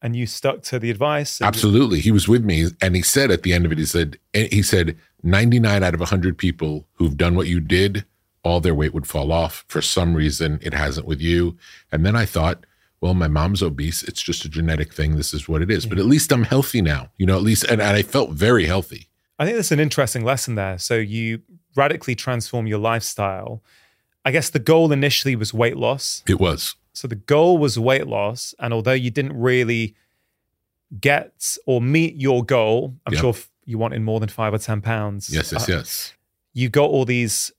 And 0.00 0.16
you 0.16 0.26
stuck 0.26 0.62
to 0.62 0.78
the 0.78 0.90
advice. 0.90 1.40
Absolutely. 1.40 2.00
He 2.00 2.10
was 2.10 2.26
with 2.26 2.44
me. 2.44 2.66
And 2.80 2.96
he 2.96 3.02
said 3.02 3.30
at 3.30 3.42
the 3.42 3.52
end 3.52 3.64
of 3.64 3.72
it, 3.72 3.78
he 3.78 3.84
said, 3.84 4.18
eh, 4.34 4.48
he 4.50 4.62
said, 4.62 4.96
99 5.22 5.82
out 5.82 5.94
of 5.94 6.00
100 6.00 6.36
people 6.36 6.86
who've 6.94 7.16
done 7.16 7.36
what 7.36 7.46
you 7.46 7.60
did, 7.60 8.04
all 8.42 8.60
their 8.60 8.74
weight 8.74 8.92
would 8.92 9.06
fall 9.06 9.30
off. 9.30 9.64
For 9.68 9.80
some 9.80 10.14
reason, 10.14 10.58
it 10.60 10.74
hasn't 10.74 11.06
with 11.06 11.20
you. 11.20 11.56
And 11.92 12.04
then 12.04 12.16
I 12.16 12.26
thought, 12.26 12.66
well, 13.00 13.14
my 13.14 13.28
mom's 13.28 13.62
obese. 13.62 14.02
It's 14.02 14.22
just 14.22 14.44
a 14.44 14.48
genetic 14.48 14.92
thing. 14.92 15.16
This 15.16 15.34
is 15.34 15.48
what 15.48 15.62
it 15.62 15.70
is. 15.70 15.86
But 15.86 15.98
at 15.98 16.02
mm-hmm. 16.02 16.10
least 16.10 16.32
I'm 16.32 16.44
healthy 16.44 16.82
now, 16.82 17.10
you 17.18 17.26
know, 17.26 17.36
at 17.36 17.42
least, 17.42 17.64
and, 17.64 17.80
and 17.80 17.96
I 17.96 18.02
felt 18.02 18.30
very 18.30 18.66
healthy. 18.66 19.08
I 19.38 19.44
think 19.44 19.56
that's 19.56 19.72
an 19.72 19.80
interesting 19.80 20.24
lesson 20.24 20.54
there. 20.54 20.78
So 20.78 20.94
you 20.94 21.42
radically 21.74 22.14
transform 22.14 22.66
your 22.66 22.78
lifestyle. 22.78 23.62
I 24.24 24.30
guess 24.30 24.50
the 24.50 24.58
goal 24.58 24.92
initially 24.92 25.34
was 25.36 25.52
weight 25.52 25.76
loss. 25.76 26.22
It 26.28 26.38
was. 26.40 26.76
So 26.92 27.08
the 27.08 27.16
goal 27.16 27.58
was 27.58 27.78
weight 27.78 28.06
loss. 28.06 28.54
And 28.58 28.72
although 28.72 28.92
you 28.92 29.10
didn't 29.10 29.32
really 29.38 29.94
get 31.00 31.56
or 31.66 31.80
meet 31.80 32.16
your 32.16 32.44
goal, 32.44 32.96
I'm 33.06 33.14
Yeah. 33.14 33.20
sure 33.20 33.34
you 33.64 33.78
wanted 33.78 34.02
more 34.02 34.20
than 34.20 34.28
five 34.28 34.52
or 34.54 34.58
10 34.58 34.80
pounds. 34.80 35.30
Yes, 35.30 35.52
yes, 35.52 35.68
uh, 35.68 35.72
yes. 35.72 36.12
You 36.52 36.68
got 36.68 36.90
all 36.90 37.04
these 37.04 37.50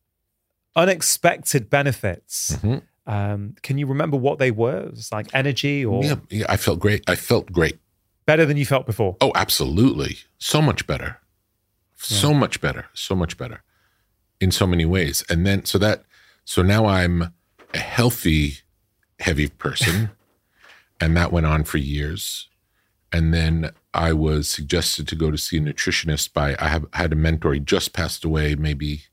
unexpected 0.76 1.70
benefits. 1.70 2.58
Mhm. 2.62 2.82
Um, 3.06 3.56
can 3.62 3.78
you 3.78 3.86
remember 3.86 4.18
what 4.18 4.40
they 4.40 4.52
were? 4.52 4.86
It 4.88 4.92
was 4.92 5.12
like 5.12 5.28
energy 5.34 5.84
or 5.86 6.04
Yeah, 6.04 6.16
yeah, 6.30 6.46
I 6.50 6.58
felt 6.58 6.80
great. 6.80 7.04
I 7.08 7.16
felt 7.16 7.52
great. 7.52 7.80
better 8.26 8.46
than 8.46 8.56
you 8.56 8.66
felt 8.66 8.86
before. 8.86 9.18
Oh, 9.20 9.34
absolutely. 9.36 10.20
So 10.38 10.62
much 10.62 10.88
better. 10.88 11.18
So 11.98 12.34
much 12.34 12.62
better. 12.62 12.86
So 12.94 13.16
much 13.16 13.38
better 13.38 13.64
in 14.40 14.50
so 14.50 14.66
many 14.66 14.86
ways. 14.86 15.26
And 15.30 15.46
then, 15.46 15.66
so 15.66 15.78
that, 15.80 16.06
so 16.46 16.62
now 16.62 16.86
I'm 16.86 17.34
a 17.74 17.78
healthy, 17.78 18.60
heavy 19.20 19.48
person. 19.50 20.12
and 21.04 21.18
that 21.18 21.32
went 21.32 21.46
on 21.46 21.64
for 21.64 21.78
years. 21.78 22.48
And 23.12 23.34
then 23.34 23.72
I 23.94 24.14
was 24.14 24.48
suggested 24.48 25.08
to 25.10 25.16
go 25.16 25.30
to 25.30 25.38
see 25.38 25.58
a 25.58 25.62
nutritionist 25.62 26.34
by, 26.34 26.56
I 26.60 26.70
have 26.70 26.86
had 26.94 27.12
a 27.12 27.16
mentor. 27.16 27.54
He 27.54 27.60
just 27.60 27.94
passed 27.94 28.24
away 28.24 28.56
maybe 28.56 29.04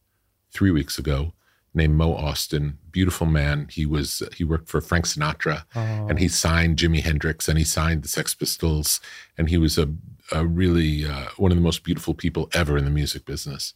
three 0.52 0.70
weeks 0.70 0.98
ago 0.98 1.32
named 1.74 1.96
Mo 1.96 2.16
Ostin. 2.16 2.74
Beautiful 2.90 3.26
man. 3.26 3.68
He 3.70 3.86
was, 3.86 4.22
he 4.34 4.44
worked 4.44 4.68
for 4.68 4.80
Frank 4.80 5.04
Sinatra 5.06 5.64
and 5.74 6.18
he 6.18 6.28
signed 6.28 6.78
Jimi 6.78 7.02
Hendrix 7.02 7.48
and 7.48 7.58
he 7.58 7.64
signed 7.64 8.02
the 8.02 8.08
Sex 8.08 8.34
Pistols, 8.34 9.00
and 9.36 9.48
he 9.48 9.58
was 9.58 9.76
a, 9.76 9.92
a 10.32 10.46
really 10.46 11.06
uh, 11.06 11.26
one 11.36 11.52
of 11.52 11.56
the 11.56 11.62
most 11.62 11.84
beautiful 11.84 12.14
people 12.14 12.48
ever 12.52 12.76
in 12.76 12.84
the 12.84 12.90
music 12.90 13.24
business. 13.24 13.74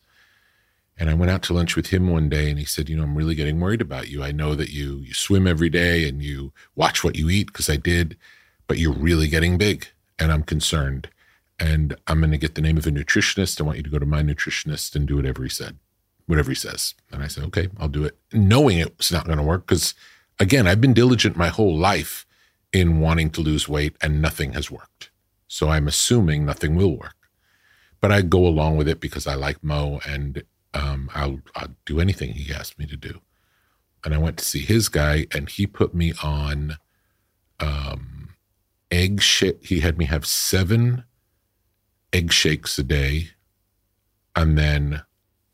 And 0.97 1.11
I 1.11 1.15
went 1.15 1.31
out 1.31 1.43
to 1.45 1.53
lunch 1.53 1.75
with 1.75 1.89
him 1.89 2.09
one 2.09 2.29
day, 2.29 2.49
and 2.51 2.59
he 2.59 2.65
said, 2.65 2.89
"You 2.89 2.97
know, 2.97 3.03
I'm 3.03 3.17
really 3.17 3.35
getting 3.35 3.59
worried 3.59 3.81
about 3.81 4.09
you. 4.09 4.23
I 4.23 4.33
know 4.33 4.55
that 4.55 4.71
you 4.71 4.99
you 4.99 5.13
swim 5.13 5.47
every 5.47 5.69
day 5.69 6.09
and 6.09 6.23
you 6.23 6.53
watch 6.77 7.03
what 7.03 7.17
you 7.17 7.29
eat 7.29 7.49
because 7.49 7.69
I 7.69 7.77
did, 7.77 8.17
but 8.69 8.79
you're 8.79 8.93
really 8.93 9.29
getting 9.29 9.59
big, 9.59 9.89
and 10.19 10.31
I'm 10.31 10.45
concerned. 10.45 11.09
And 11.59 11.97
I'm 12.07 12.19
going 12.19 12.33
to 12.33 12.39
get 12.39 12.55
the 12.55 12.63
name 12.63 12.77
of 12.77 12.87
a 12.87 12.91
nutritionist. 12.91 13.61
I 13.61 13.65
want 13.65 13.77
you 13.77 13.85
to 13.85 13.91
go 13.91 13.99
to 13.99 14.07
my 14.07 14.23
nutritionist 14.23 14.95
and 14.97 15.07
do 15.07 15.17
whatever 15.17 15.43
he 15.43 15.49
said, 15.49 15.79
whatever 16.27 16.51
he 16.51 16.55
says." 16.57 16.95
And 17.11 17.23
I 17.23 17.29
said, 17.29 17.45
"Okay, 17.45 17.69
I'll 17.79 17.89
do 17.89 18.05
it," 18.05 18.17
knowing 18.33 18.79
it's 18.79 19.13
not 19.13 19.27
going 19.27 19.39
to 19.39 19.45
work 19.45 19.67
because, 19.67 19.95
again, 20.39 20.67
I've 20.67 20.81
been 20.81 20.95
diligent 20.95 21.37
my 21.37 21.49
whole 21.49 21.77
life 21.77 22.25
in 22.73 23.01
wanting 23.01 23.31
to 23.31 23.41
lose 23.41 23.69
weight 23.69 23.97
and 24.01 24.21
nothing 24.21 24.53
has 24.53 24.71
worked. 24.71 25.11
So 25.49 25.71
I'm 25.71 25.87
assuming 25.87 26.45
nothing 26.45 26.75
will 26.75 26.97
work. 26.97 27.15
But 28.01 28.11
I 28.11 28.23
go 28.23 28.47
along 28.47 28.77
with 28.77 28.89
it 28.89 29.01
because 29.01 29.27
I 29.27 29.35
like 29.35 29.63
Mo 29.63 30.01
and 30.07 30.43
um, 30.75 31.11
I'll, 31.15 31.41
I'll 31.55 31.75
do 31.87 32.01
anything 32.01 32.33
he 32.33 32.53
asked 32.53 32.79
me 32.79 32.87
to 32.87 32.97
do. 32.97 33.21
And 34.05 34.15
I 34.15 34.19
went 34.19 34.37
to 34.39 34.45
see 34.45 34.61
his 34.61 34.89
guy 34.89 35.27
and 35.33 35.49
he 35.49 35.67
put 35.67 35.95
me 35.95 36.13
on 36.23 36.77
um, 37.61 38.35
egg 38.91 39.23
shake. 39.23 39.65
He 39.65 39.81
had 39.81 39.97
me 39.97 40.05
have 40.07 40.27
seven 40.27 41.05
egg 42.13 42.33
shakes 42.33 42.79
a 42.79 42.83
day 42.83 43.31
and 44.37 44.59
then 44.59 45.03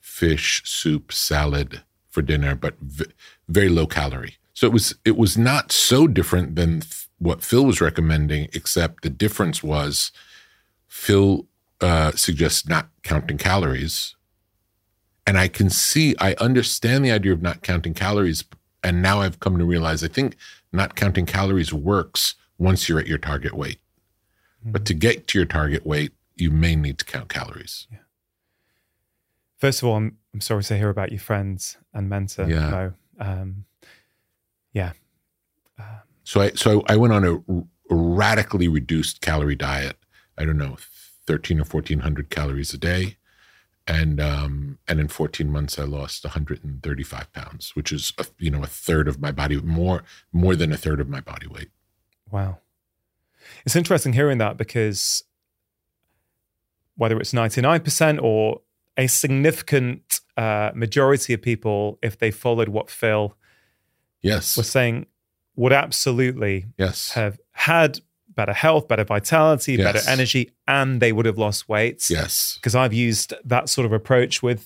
fish, 0.01 0.62
soup, 0.64 1.12
salad 1.12 1.83
for 2.09 2.23
dinner, 2.23 2.55
but 2.55 2.75
v- 2.81 3.07
very 3.49 3.68
low 3.68 3.87
calorie. 3.87 4.37
So 4.53 4.66
it 4.66 4.73
was 4.73 4.95
it 5.05 5.16
was 5.16 5.39
not 5.39 5.73
so 5.73 6.07
different 6.07 6.57
than 6.57 6.81
th- 6.81 7.09
what 7.18 7.43
Phil 7.43 7.64
was 7.64 7.81
recommending, 7.81 8.49
except 8.53 9.03
the 9.03 9.11
difference 9.11 9.62
was 9.62 10.11
Phil 10.89 11.47
uh, 11.81 12.12
suggests 12.12 12.68
not 12.68 12.89
counting 13.03 13.39
calories, 13.39 14.16
and 15.27 15.39
I 15.39 15.49
can 15.49 15.71
see 15.71 16.14
I 16.18 16.35
understand 16.35 17.05
the 17.05 17.12
idea 17.12 17.33
of 17.33 17.43
not 17.43 17.62
counting 17.62 17.95
calories, 17.95 18.45
And 18.83 19.03
now 19.03 19.21
I've 19.21 19.41
come 19.41 19.59
to 19.59 19.64
realize 19.64 20.03
I 20.03 20.09
think 20.09 20.37
not 20.73 20.95
counting 20.95 21.27
calories 21.27 21.73
works 21.73 22.35
once 22.59 22.89
you're 22.89 22.99
at 22.99 23.07
your 23.07 23.18
target 23.18 23.55
weight. 23.55 23.79
Mm-hmm. 24.61 24.73
But 24.73 24.85
to 24.87 24.95
get 24.95 25.27
to 25.29 25.39
your 25.39 25.47
target 25.47 25.85
weight, 25.85 26.12
you 26.37 26.51
may 26.51 26.77
need 26.77 26.99
to 26.99 27.05
count 27.05 27.29
calories. 27.29 27.87
Yeah. 27.91 27.99
First 29.59 29.83
of 29.83 29.89
all, 29.89 29.97
I'm, 29.97 30.16
I'm 30.33 30.41
sorry 30.41 30.62
to 30.64 30.79
hear 30.79 30.89
about 30.89 31.11
your 31.11 31.21
friends 31.21 31.77
and 31.93 32.09
mentor. 32.09 32.49
Yeah. 32.49 32.71
Mo. 32.71 32.93
Um, 33.18 33.64
yeah. 34.73 34.93
so 36.25 36.41
I 36.41 36.51
so 36.53 36.85
I 36.89 36.97
went 36.97 37.12
on 37.12 37.25
a, 37.25 37.35
a 37.35 37.95
radically 37.95 38.68
reduced 38.68 39.21
calorie 39.21 39.57
diet. 39.57 39.97
I 40.39 40.45
don't 40.45 40.57
know, 40.57 40.77
thirteen 41.27 41.61
or 41.61 41.64
fourteen 41.64 42.01
hundred 42.01 42.31
calories 42.31 42.73
a 42.73 42.79
day, 42.79 43.16
and 43.91 44.20
um, 44.20 44.78
and 44.86 45.01
in 45.01 45.09
fourteen 45.09 45.51
months 45.51 45.78
I 45.78 45.82
lost 45.82 46.24
one 46.24 46.32
hundred 46.32 46.62
and 46.62 46.80
thirty 46.80 47.03
five 47.03 47.32
pounds, 47.32 47.74
which 47.74 47.91
is 47.91 48.12
a, 48.18 48.26
you 48.38 48.51
know 48.51 48.62
a 48.62 48.68
third 48.68 49.09
of 49.09 49.20
my 49.20 49.32
body 49.32 49.61
more 49.61 50.05
more 50.32 50.55
than 50.55 50.70
a 50.72 50.76
third 50.76 51.01
of 51.01 51.09
my 51.09 51.20
body 51.20 51.49
weight. 51.49 51.70
Wow, 52.30 52.59
it's 53.66 53.74
interesting 53.74 54.12
hearing 54.12 54.38
that 54.38 54.57
because 54.57 55.24
whether 56.97 57.18
it's 57.18 57.32
ninety 57.32 57.61
nine 57.61 57.80
percent 57.80 58.20
or 58.22 58.61
a 58.97 59.09
significant 59.09 60.20
uh, 60.36 60.70
majority 60.72 61.34
of 61.34 61.43
people, 61.43 61.99
if 62.01 62.16
they 62.16 62.30
followed 62.30 62.68
what 62.68 62.91
Phil 62.91 63.36
yes. 64.22 64.57
was 64.57 64.70
saying, 64.70 65.07
would 65.57 65.72
absolutely 65.72 66.66
yes. 66.78 67.12
have 67.12 67.41
had 67.53 68.01
better 68.41 68.53
health, 68.66 68.84
better 68.88 69.05
vitality, 69.16 69.72
Yes. 69.74 69.84
better 69.93 70.03
energy, 70.14 70.43
and 70.66 71.01
they 71.03 71.12
would 71.12 71.26
have 71.26 71.38
lost 71.47 71.68
weight. 71.68 71.99
yes 72.18 72.55
Because 72.59 72.74
I've 72.74 72.93
used 73.09 73.28
that 73.45 73.68
sort 73.68 73.84
of 73.88 73.93
approach 73.93 74.43
with 74.43 74.61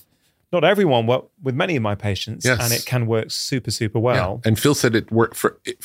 not 0.51 0.63
everyone, 0.63 1.05
but 1.05 1.21
with 1.45 1.55
many 1.63 1.75
of 1.75 1.83
my 1.89 1.95
patients, 1.95 2.45
Yes. 2.45 2.59
and 2.63 2.71
it 2.77 2.85
can 2.85 3.05
work 3.07 3.29
super, 3.31 3.71
super 3.71 3.99
well. 3.99 4.31
Yeah. 4.43 4.47
And 4.49 4.59
Phil 4.59 4.75
said 4.75 4.95
it 4.95 5.11
worked 5.11 5.35
for 5.35 5.51
it, 5.65 5.77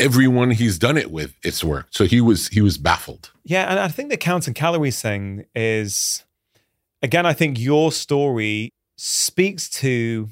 everyone 0.00 0.50
he's 0.62 0.78
done 0.78 0.96
it 0.98 1.10
with. 1.18 1.30
It's 1.44 1.62
worked. 1.62 1.94
So 1.94 2.04
he 2.04 2.20
was 2.20 2.48
he 2.48 2.60
was 2.60 2.76
baffled. 2.78 3.30
Yeah, 3.44 3.70
and 3.70 3.78
I 3.78 3.88
think 3.88 4.10
the 4.10 4.16
counting 4.16 4.54
calories 4.54 5.00
thing 5.00 5.44
is, 5.54 6.24
again, 7.02 7.26
I 7.26 7.34
think 7.34 7.58
your 7.60 7.92
story 7.92 8.70
speaks 8.96 9.68
to, 9.82 10.28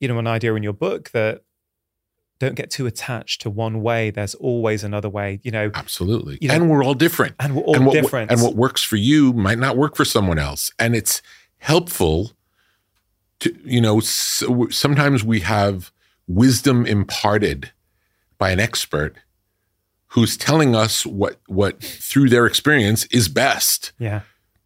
you 0.00 0.08
know, 0.08 0.18
an 0.18 0.26
idea 0.26 0.54
in 0.54 0.62
your 0.62 0.72
book 0.86 1.10
that 1.10 1.42
don't 2.44 2.54
get 2.54 2.70
too 2.70 2.86
attached 2.86 3.40
to 3.42 3.50
one 3.50 3.82
way. 3.82 4.10
There's 4.10 4.34
always 4.36 4.84
another 4.84 5.08
way, 5.08 5.40
you 5.42 5.50
know, 5.50 5.70
Absolutely. 5.74 6.38
You 6.40 6.48
know- 6.48 6.54
and 6.54 6.70
we're 6.70 6.84
all 6.84 6.94
different. 6.94 7.34
and 7.40 7.56
we're 7.56 7.62
all 7.62 7.76
and 7.76 7.86
what, 7.86 7.92
different. 7.94 8.30
And 8.30 8.40
what 8.42 8.54
works 8.54 8.82
for 8.82 8.96
you 8.96 9.32
might 9.32 9.58
not 9.58 9.76
work 9.76 9.96
for 9.96 10.04
someone 10.04 10.38
else. 10.38 10.72
And 10.78 10.94
it's 10.94 11.22
helpful 11.58 12.32
to, 13.40 13.54
you 13.64 13.80
know, 13.80 14.00
so 14.00 14.68
sometimes 14.70 15.24
we 15.24 15.40
have 15.40 15.90
wisdom 16.28 16.86
imparted 16.86 17.72
by 18.38 18.50
an 18.50 18.60
expert 18.60 19.16
who's 20.08 20.36
telling 20.36 20.76
us 20.76 21.04
what 21.04 21.40
what 21.46 21.82
through 21.82 22.28
their 22.28 22.46
experience 22.46 23.04
is 23.06 23.28
best. 23.28 23.92
yeah, 23.98 24.20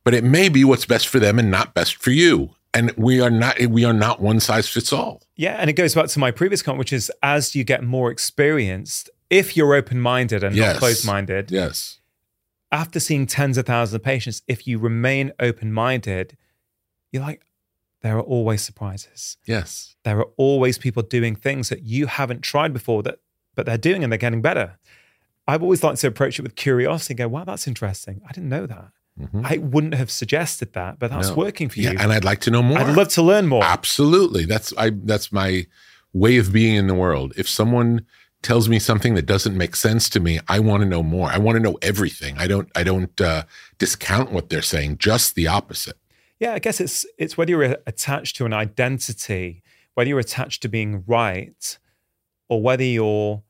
But 0.04 0.14
it 0.14 0.22
may 0.24 0.48
be 0.48 0.62
what's 0.64 0.84
best 0.86 1.08
for 1.08 1.18
them 1.18 1.38
and 1.38 1.50
not 1.50 1.72
best 1.74 1.96
for 1.96 2.10
you. 2.10 2.50
And 2.78 2.92
we 2.96 3.20
are 3.20 3.30
not 3.30 3.58
we 3.66 3.84
are 3.84 3.92
not 3.92 4.20
one 4.20 4.40
size 4.40 4.68
fits 4.68 4.92
all. 4.92 5.20
yeah, 5.36 5.56
and 5.60 5.68
it 5.68 5.74
goes 5.74 5.94
back 5.94 6.06
to 6.08 6.18
my 6.18 6.30
previous 6.30 6.62
comment, 6.62 6.78
which 6.78 6.92
is 6.92 7.10
as 7.22 7.54
you 7.56 7.64
get 7.64 7.82
more 7.82 8.10
experienced, 8.10 9.10
if 9.30 9.56
you're 9.56 9.74
open 9.74 10.00
minded 10.00 10.44
and 10.44 10.54
Yes. 10.54 10.74
not 10.74 10.78
closed 10.78 11.04
minded, 11.06 11.50
Yes. 11.50 12.00
after 12.70 13.00
seeing 13.00 13.26
tens 13.26 13.58
of 13.58 13.66
thousands 13.66 13.94
of 13.94 14.02
patients, 14.02 14.42
if 14.46 14.66
you 14.66 14.78
remain 14.78 15.32
open 15.40 15.72
minded, 15.72 16.36
you're 17.10 17.22
like, 17.22 17.42
there 18.02 18.16
are 18.16 18.22
always 18.22 18.62
surprises. 18.62 19.36
Yes. 19.44 19.96
There 20.04 20.18
are 20.20 20.28
always 20.36 20.78
people 20.78 21.02
doing 21.02 21.34
things 21.34 21.68
that 21.70 21.82
you 21.82 22.06
haven't 22.06 22.42
tried 22.42 22.72
before 22.72 23.02
that, 23.02 23.18
but 23.56 23.66
they're 23.66 23.76
doing 23.78 24.02
and 24.04 24.12
they're 24.12 24.18
getting 24.18 24.42
better. 24.42 24.78
I've 25.48 25.62
always 25.62 25.82
liked 25.82 26.00
to 26.02 26.06
approach 26.06 26.38
it 26.38 26.42
with 26.42 26.54
curiosity 26.56 27.14
and 27.14 27.18
go, 27.18 27.28
wow, 27.28 27.44
that's 27.44 27.66
interesting. 27.66 28.20
I 28.28 28.32
didn't 28.32 28.50
know 28.50 28.66
that. 28.66 28.90
Mhm. 29.18 29.44
I 29.44 29.58
wouldn't 29.58 29.94
have 29.94 30.10
suggested 30.10 30.72
that, 30.74 30.98
but 30.98 31.10
that's 31.10 31.28
No. 31.28 31.34
working 31.34 31.68
for 31.68 31.80
you. 31.80 31.90
Yeah, 31.90 32.02
and 32.02 32.12
I'd 32.12 32.24
like 32.24 32.40
to 32.42 32.50
know 32.50 32.62
more. 32.62 32.78
I'd 32.78 32.94
love 32.96 33.08
to 33.08 33.22
learn 33.22 33.46
more. 33.48 33.64
Absolutely. 33.64 34.44
That's 34.44 34.72
I 34.78 34.90
that's 34.90 35.32
my 35.32 35.66
way 36.12 36.36
of 36.38 36.52
being 36.52 36.76
in 36.76 36.86
the 36.86 36.94
world. 36.94 37.32
If 37.36 37.48
someone 37.48 38.06
tells 38.42 38.68
me 38.68 38.78
something 38.78 39.14
that 39.16 39.26
doesn't 39.26 39.56
make 39.56 39.74
sense 39.74 40.08
to 40.10 40.20
me, 40.20 40.38
I 40.48 40.60
want 40.60 40.82
to 40.82 40.88
know 40.88 41.02
more. 41.02 41.28
I 41.30 41.38
want 41.38 41.56
to 41.56 41.60
know 41.62 41.76
everything. 41.82 42.38
I 42.38 42.46
don't 42.46 42.68
I 42.76 42.84
don't 42.84 43.20
uh, 43.20 43.42
discount 43.78 44.30
what 44.30 44.48
they're 44.50 44.62
saying, 44.62 44.98
just 44.98 45.34
the 45.34 45.48
opposite. 45.48 45.96
Yeah, 46.38 46.52
I 46.54 46.60
guess 46.60 46.80
it's 46.80 47.04
it's 47.18 47.36
whether 47.36 47.50
you're 47.50 47.76
attached 47.86 48.36
to 48.36 48.46
an 48.46 48.52
identity, 48.52 49.62
whether 49.94 50.08
you're 50.08 50.20
attached 50.20 50.62
to 50.62 50.68
being 50.68 51.02
right, 51.06 51.78
or 52.48 52.62
whether 52.62 52.84
you're, 52.84 53.42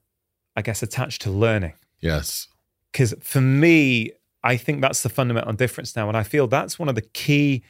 I 0.56 0.62
guess, 0.62 0.82
attached 0.82 1.20
to 1.22 1.30
learning. 1.30 1.74
Yes. 2.00 2.48
Because 2.90 3.14
for 3.20 3.42
me, 3.42 4.12
I 4.42 4.56
think 4.56 4.80
that's 4.80 5.02
the 5.02 5.08
fundamental 5.08 5.52
difference 5.52 5.96
now, 5.96 6.08
and 6.08 6.16
I 6.16 6.22
feel 6.22 6.46
that's 6.46 6.78
one 6.78 6.88
of 6.88 6.94
the 6.94 7.02
key 7.02 7.62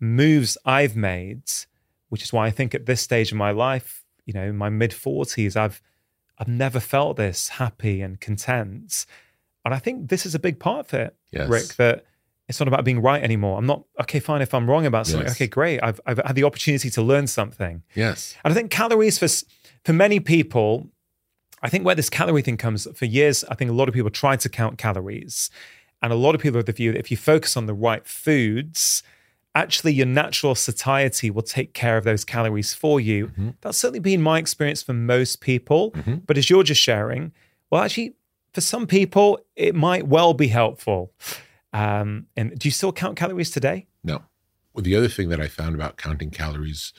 moves 0.00 0.56
I've 0.64 0.96
made, 0.96 1.44
which 2.08 2.22
is 2.22 2.32
why 2.32 2.46
I 2.46 2.50
think 2.50 2.74
at 2.74 2.86
this 2.86 3.00
stage 3.00 3.30
of 3.32 3.38
my 3.38 3.50
life, 3.50 4.04
you 4.26 4.32
know, 4.32 4.44
in 4.44 4.56
my 4.56 4.68
mid 4.70 4.92
forties, 4.92 5.56
I've 5.56 5.80
I've 6.38 6.48
never 6.48 6.80
felt 6.80 7.16
this 7.16 7.48
happy 7.48 8.00
and 8.00 8.20
content, 8.20 9.06
and 9.64 9.72
I 9.74 9.78
think 9.78 10.08
this 10.10 10.26
is 10.26 10.34
a 10.34 10.38
big 10.38 10.58
part 10.58 10.86
of 10.92 10.94
it, 10.94 11.16
Yes. 11.30 11.48
Rick. 11.48 11.74
That 11.76 12.04
it's 12.48 12.60
not 12.60 12.68
about 12.68 12.84
being 12.84 13.00
right 13.00 13.22
anymore. 13.22 13.56
I'm 13.56 13.66
not 13.66 13.84
okay. 14.02 14.20
Fine, 14.20 14.42
if 14.42 14.52
I'm 14.52 14.68
wrong 14.68 14.84
about 14.84 15.06
something, 15.06 15.26
Yes. 15.28 15.36
okay, 15.36 15.46
great. 15.46 15.80
I've 15.82 16.00
I've 16.06 16.18
had 16.18 16.34
the 16.34 16.44
opportunity 16.44 16.90
to 16.90 17.02
learn 17.02 17.26
something. 17.26 17.82
Yes. 17.94 18.36
And 18.44 18.52
I 18.52 18.54
think 18.54 18.70
calories 18.70 19.18
for 19.18 19.28
for 19.84 19.92
many 19.92 20.18
people, 20.20 20.88
I 21.62 21.68
think 21.70 21.84
where 21.86 21.94
this 21.94 22.10
calorie 22.10 22.42
thing 22.42 22.56
comes 22.56 22.86
for 22.94 23.04
years, 23.04 23.44
I 23.44 23.54
think 23.54 23.70
a 23.70 23.74
lot 23.74 23.88
of 23.88 23.94
people 23.94 24.10
tried 24.10 24.40
to 24.40 24.48
count 24.48 24.76
calories, 24.76 25.50
and 26.04 26.12
a 26.12 26.16
lot 26.16 26.34
of 26.34 26.40
people 26.40 26.58
have 26.58 26.66
the 26.66 26.72
view 26.72 26.92
that 26.92 26.98
if 26.98 27.10
you 27.10 27.16
focus 27.16 27.56
on 27.56 27.64
the 27.66 27.74
right 27.74 28.06
foods, 28.06 29.02
actually 29.54 29.92
your 29.94 30.06
natural 30.06 30.54
satiety 30.54 31.30
will 31.30 31.42
take 31.42 31.72
care 31.72 31.96
of 31.96 32.04
those 32.04 32.24
calories 32.24 32.74
for 32.74 33.00
you. 33.00 33.28
Mhm. 33.28 33.54
That's 33.62 33.78
certainly 33.78 34.00
been 34.00 34.20
my 34.20 34.38
experience 34.38 34.82
for 34.82 34.92
most 34.92 35.40
people. 35.40 35.92
Mhm. 35.92 36.22
But 36.26 36.36
as 36.36 36.50
you're 36.50 36.62
just 36.62 36.80
sharing, 36.82 37.32
well, 37.70 37.82
actually, 37.82 38.14
for 38.52 38.60
some 38.60 38.86
people, 38.86 39.38
it 39.56 39.74
might 39.74 40.06
well 40.06 40.34
be 40.34 40.48
helpful. 40.48 41.12
Um, 41.72 42.26
and 42.36 42.56
do 42.58 42.68
you 42.68 42.72
still 42.72 42.92
count 42.92 43.16
calories 43.16 43.50
today? 43.50 43.86
No. 44.02 44.22
Well, 44.74 44.82
the 44.82 44.94
other 44.96 45.08
thing 45.08 45.28
that 45.30 45.40
I 45.40 45.48
found 45.48 45.74
about 45.74 45.96
counting 45.96 46.30
calories 46.30 46.92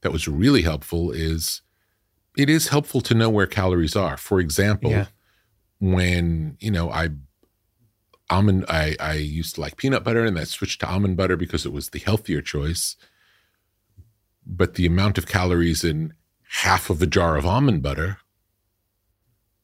that 0.00 0.12
was 0.12 0.26
really 0.26 0.62
helpful 0.62 1.10
is 1.12 1.62
it 2.36 2.50
is 2.50 2.68
helpful 2.68 3.00
to 3.02 3.14
know 3.14 3.30
where 3.30 3.46
calories 3.46 3.94
are. 3.96 4.16
For 4.16 4.40
example, 4.40 4.90
Yeah. 4.90 5.06
when, 5.78 6.56
you 6.60 6.70
know, 6.70 6.90
I 6.90 7.10
almond 8.30 8.64
I, 8.68 8.96
I 9.00 9.14
used 9.14 9.54
to 9.56 9.60
like 9.60 9.76
peanut 9.76 10.04
butter 10.04 10.24
and 10.24 10.38
I 10.38 10.44
switched 10.44 10.80
to 10.80 10.88
almond 10.88 11.16
butter 11.16 11.36
because 11.36 11.64
it 11.66 11.72
was 11.72 11.90
the 11.90 11.98
healthier 11.98 12.42
choice. 12.42 12.96
But 14.46 14.74
the 14.74 14.86
amount 14.86 15.18
of 15.18 15.26
calories 15.26 15.84
in 15.84 16.14
half 16.50 16.88
of 16.90 17.02
a 17.02 17.06
jar 17.06 17.36
of 17.36 17.44
almond 17.46 17.82
butter 17.82 18.18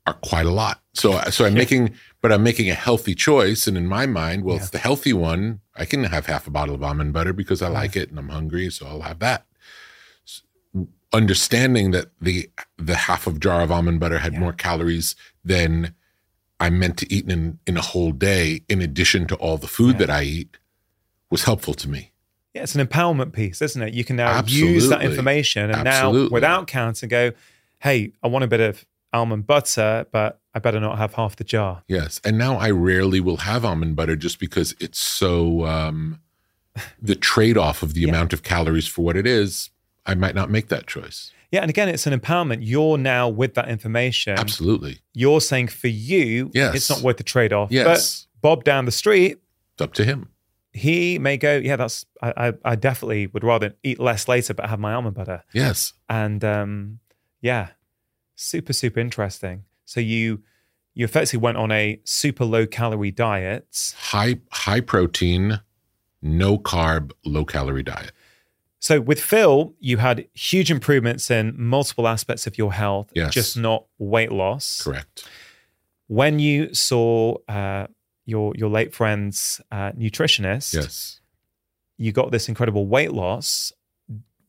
are 0.07 0.15
quite 0.15 0.47
a 0.47 0.51
lot. 0.51 0.83
So 0.93 1.19
so 1.31 1.45
I'm 1.47 1.55
making 1.55 1.95
but 2.21 2.33
I'm 2.33 2.43
making 2.43 2.71
a 2.71 2.75
healthy 2.75 3.15
choice. 3.15 3.67
And 3.67 3.77
in 3.77 3.87
my 3.87 4.07
mind, 4.07 4.45
well, 4.45 4.57
Yeah. 4.57 4.63
it's 4.63 4.71
the 4.71 4.79
healthy 4.79 5.13
one. 5.13 5.61
I 5.77 5.85
can 5.85 6.05
have 6.05 6.27
half 6.27 6.47
a 6.47 6.51
bottle 6.51 6.75
of 6.75 6.83
almond 6.83 7.13
butter 7.13 7.33
because 7.33 7.63
I 7.63 7.69
oh, 7.69 7.73
like 7.73 7.97
it 7.97 8.11
and 8.11 8.19
I'm 8.19 8.29
hungry, 8.29 8.71
so 8.71 8.87
I'll 8.87 9.03
have 9.03 9.19
that. 9.21 9.47
S- 10.27 10.43
Understanding 11.13 11.91
that 11.93 12.07
the 12.21 12.51
the 12.77 12.95
half 12.97 13.27
of 13.27 13.41
jar 13.41 13.63
of 13.63 13.71
almond 13.73 14.01
butter 14.01 14.19
had 14.19 14.35
more 14.39 14.53
calories 14.53 15.17
than 15.45 15.95
I'm 16.61 16.79
meant 16.79 16.97
to 16.99 17.13
eat 17.13 17.29
in 17.31 17.59
in 17.67 17.77
a 17.77 17.83
whole 17.83 18.13
day, 18.13 18.63
in 18.69 18.81
addition 18.81 19.27
to 19.29 19.35
all 19.37 19.59
the 19.59 19.67
food 19.67 19.95
Yeah. 19.95 20.07
that 20.07 20.11
I 20.11 20.23
eat, 20.23 20.57
was 21.31 21.45
helpful 21.45 21.75
to 21.75 21.89
me. 21.89 22.13
Yeah, 22.55 22.63
it's 22.63 22.75
an 22.77 22.87
empowerment 22.87 23.33
piece, 23.33 23.61
isn't 23.61 23.83
it? 23.83 23.95
You 23.95 24.05
can 24.05 24.17
now 24.17 24.43
use 24.47 24.89
that 24.89 25.03
information 25.03 25.71
and 25.71 25.89
Absolutely. 25.89 26.29
now, 26.29 26.33
without 26.35 26.67
counting, 26.69 27.09
go, 27.09 27.33
hey, 27.81 28.13
I 28.23 28.29
want 28.29 28.45
a 28.45 28.49
bit 28.49 28.61
of 28.61 28.85
almond 29.13 29.47
butter, 29.47 30.07
but 30.13 30.39
I 30.55 30.61
better 30.61 30.79
not 30.79 30.97
have 30.99 31.15
half 31.15 31.35
the 31.35 31.43
jar. 31.45 31.83
Yes, 31.89 32.21
and 32.25 32.39
now 32.39 32.57
I 32.57 32.71
rarely 32.71 33.19
will 33.21 33.39
have 33.39 33.65
almond 33.65 33.97
butter 33.97 34.15
just 34.15 34.39
because 34.39 34.75
it's 34.79 35.01
so 35.01 35.67
um, 35.67 36.21
the 37.03 37.17
trade 37.17 37.59
off 37.59 37.83
of 37.83 37.95
the 37.95 38.03
Yeah. 38.03 38.09
amount 38.11 38.33
of 38.33 38.45
calories 38.45 38.87
for 38.87 39.05
what 39.05 39.17
it 39.17 39.27
is. 39.27 39.71
I 40.07 40.15
might 40.15 40.35
not 40.37 40.49
make 40.51 40.69
that 40.69 40.87
choice. 40.87 41.33
Yeah, 41.55 41.61
and 41.61 41.71
again, 41.71 41.89
it's 41.89 42.05
an 42.09 42.19
empowerment. 42.19 42.59
You're 42.63 42.99
now 42.99 43.29
with 43.29 43.55
that 43.55 43.69
information. 43.69 44.37
Absolutely, 44.37 44.99
You're 45.13 45.41
saying 45.41 45.69
for 45.69 45.87
you, 45.87 46.51
Yes. 46.53 46.75
it's 46.75 46.91
not 46.91 47.01
worth 47.01 47.17
the 47.19 47.23
trade 47.23 47.53
off. 47.53 47.71
yes, 47.71 48.27
But 48.41 48.49
Bob 48.49 48.65
down 48.65 48.87
the 48.87 48.91
street, 48.93 49.39
it's 49.75 49.83
up 49.83 49.93
to 49.95 50.05
him. 50.05 50.29
he 50.73 51.19
may 51.21 51.37
go, 51.37 51.57
yeah, 51.59 51.77
that's 51.77 52.07
I, 52.21 52.49
I, 52.49 52.53
I 52.65 52.75
definitely 52.75 53.29
would 53.29 53.45
rather 53.45 53.75
eat 53.85 54.01
less 54.01 54.27
later, 54.27 54.53
but 54.53 54.69
have 54.69 54.81
my 54.81 54.95
almond 54.95 55.15
butter. 55.15 55.45
Yes, 55.53 55.93
and 56.09 56.45
um, 56.45 56.99
yeah, 57.41 57.69
super 58.35 58.73
super 58.73 58.99
interesting. 58.99 59.65
So 59.85 60.01
you 60.01 60.43
you 60.93 61.05
effectively 61.05 61.39
went 61.43 61.57
on 61.57 61.71
a 61.71 62.01
super 62.03 62.45
low 62.45 62.67
calorie 62.67 63.13
diet. 63.13 63.95
high 63.97 64.41
high 64.51 64.81
protein, 64.81 65.61
no 66.21 66.59
carb, 66.59 67.13
low 67.25 67.45
calorie 67.45 67.85
diet. 67.85 68.11
So 68.85 69.01
with 69.01 69.19
Phil, 69.19 69.73
you 69.81 69.97
had 69.97 70.29
huge 70.35 70.71
improvements 70.71 71.31
in 71.31 71.55
multiple 71.57 72.07
aspects 72.07 72.47
of 72.47 72.59
your 72.59 72.71
health, 72.75 73.11
Yes. 73.15 73.33
just 73.33 73.57
not 73.57 73.87
weight 73.97 74.31
loss. 74.31 74.83
Correct. 74.83 75.27
When 76.09 76.39
you 76.39 76.75
saw 76.75 77.39
uh, 77.49 77.87
your 78.27 78.53
your 78.55 78.69
late 78.69 78.93
friend's 78.93 79.59
uh, 79.73 79.93
nutritionist, 79.93 80.75
Yes. 80.75 81.21
you 81.97 82.13
got 82.13 82.31
this 82.31 82.47
incredible 82.47 82.87
weight 82.87 83.13
loss. 83.13 83.73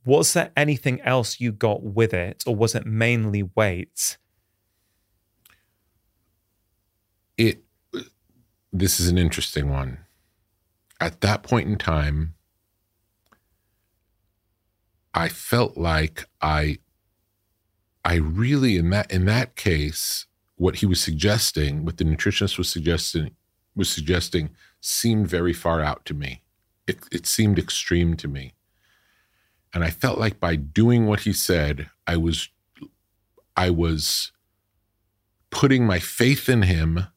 Was 0.03 0.33
there 0.33 0.51
anything 0.57 0.99
else 0.99 1.39
you 1.39 1.53
got 1.53 1.81
with 1.81 2.13
it, 2.13 2.43
or 2.45 2.57
was 2.57 2.75
it 2.75 2.85
mainly 2.85 3.43
weight? 3.55 4.17
It. 7.37 7.63
This 8.73 8.99
is 8.99 9.07
an 9.07 9.17
interesting 9.17 9.69
one. 9.69 9.99
At 10.99 11.21
that 11.21 11.41
point 11.41 11.69
in 11.69 11.77
time, 11.77 12.34
I 15.15 15.29
felt 15.29 15.77
like 15.77 16.25
I. 16.41 16.79
I 18.03 18.15
really 18.15 18.77
in 18.77 18.91
that 18.91 19.09
in 19.09 19.25
that 19.25 19.55
case, 19.55 20.27
what 20.57 20.75
he 20.75 20.85
was 20.85 21.01
suggesting, 21.01 21.85
what 21.85 21.97
the 21.97 22.03
nutritionist 22.03 22.57
was 22.57 22.69
suggesting, 22.69 23.31
was 23.75 23.89
suggesting, 23.89 24.51
seemed 24.79 25.27
very 25.27 25.53
far 25.53 25.81
out 25.81 26.05
to 26.05 26.13
me. 26.13 26.43
It, 26.85 26.99
it 27.11 27.25
seemed 27.25 27.57
extreme 27.57 28.15
to 28.17 28.27
me. 28.27 28.53
And 29.73 29.83
I 29.83 29.89
felt 29.89 30.19
like 30.19 30.39
by 30.39 30.55
doing 30.55 31.07
what 31.07 31.21
he 31.21 31.33
said, 31.33 31.89
I 32.05 32.17
was 32.17 32.49
I 33.57 33.69
was 33.69 34.31
putting 35.49 35.85
my 35.85 35.99
faith 35.99 36.47
in 36.49 36.63
him 36.63 37.07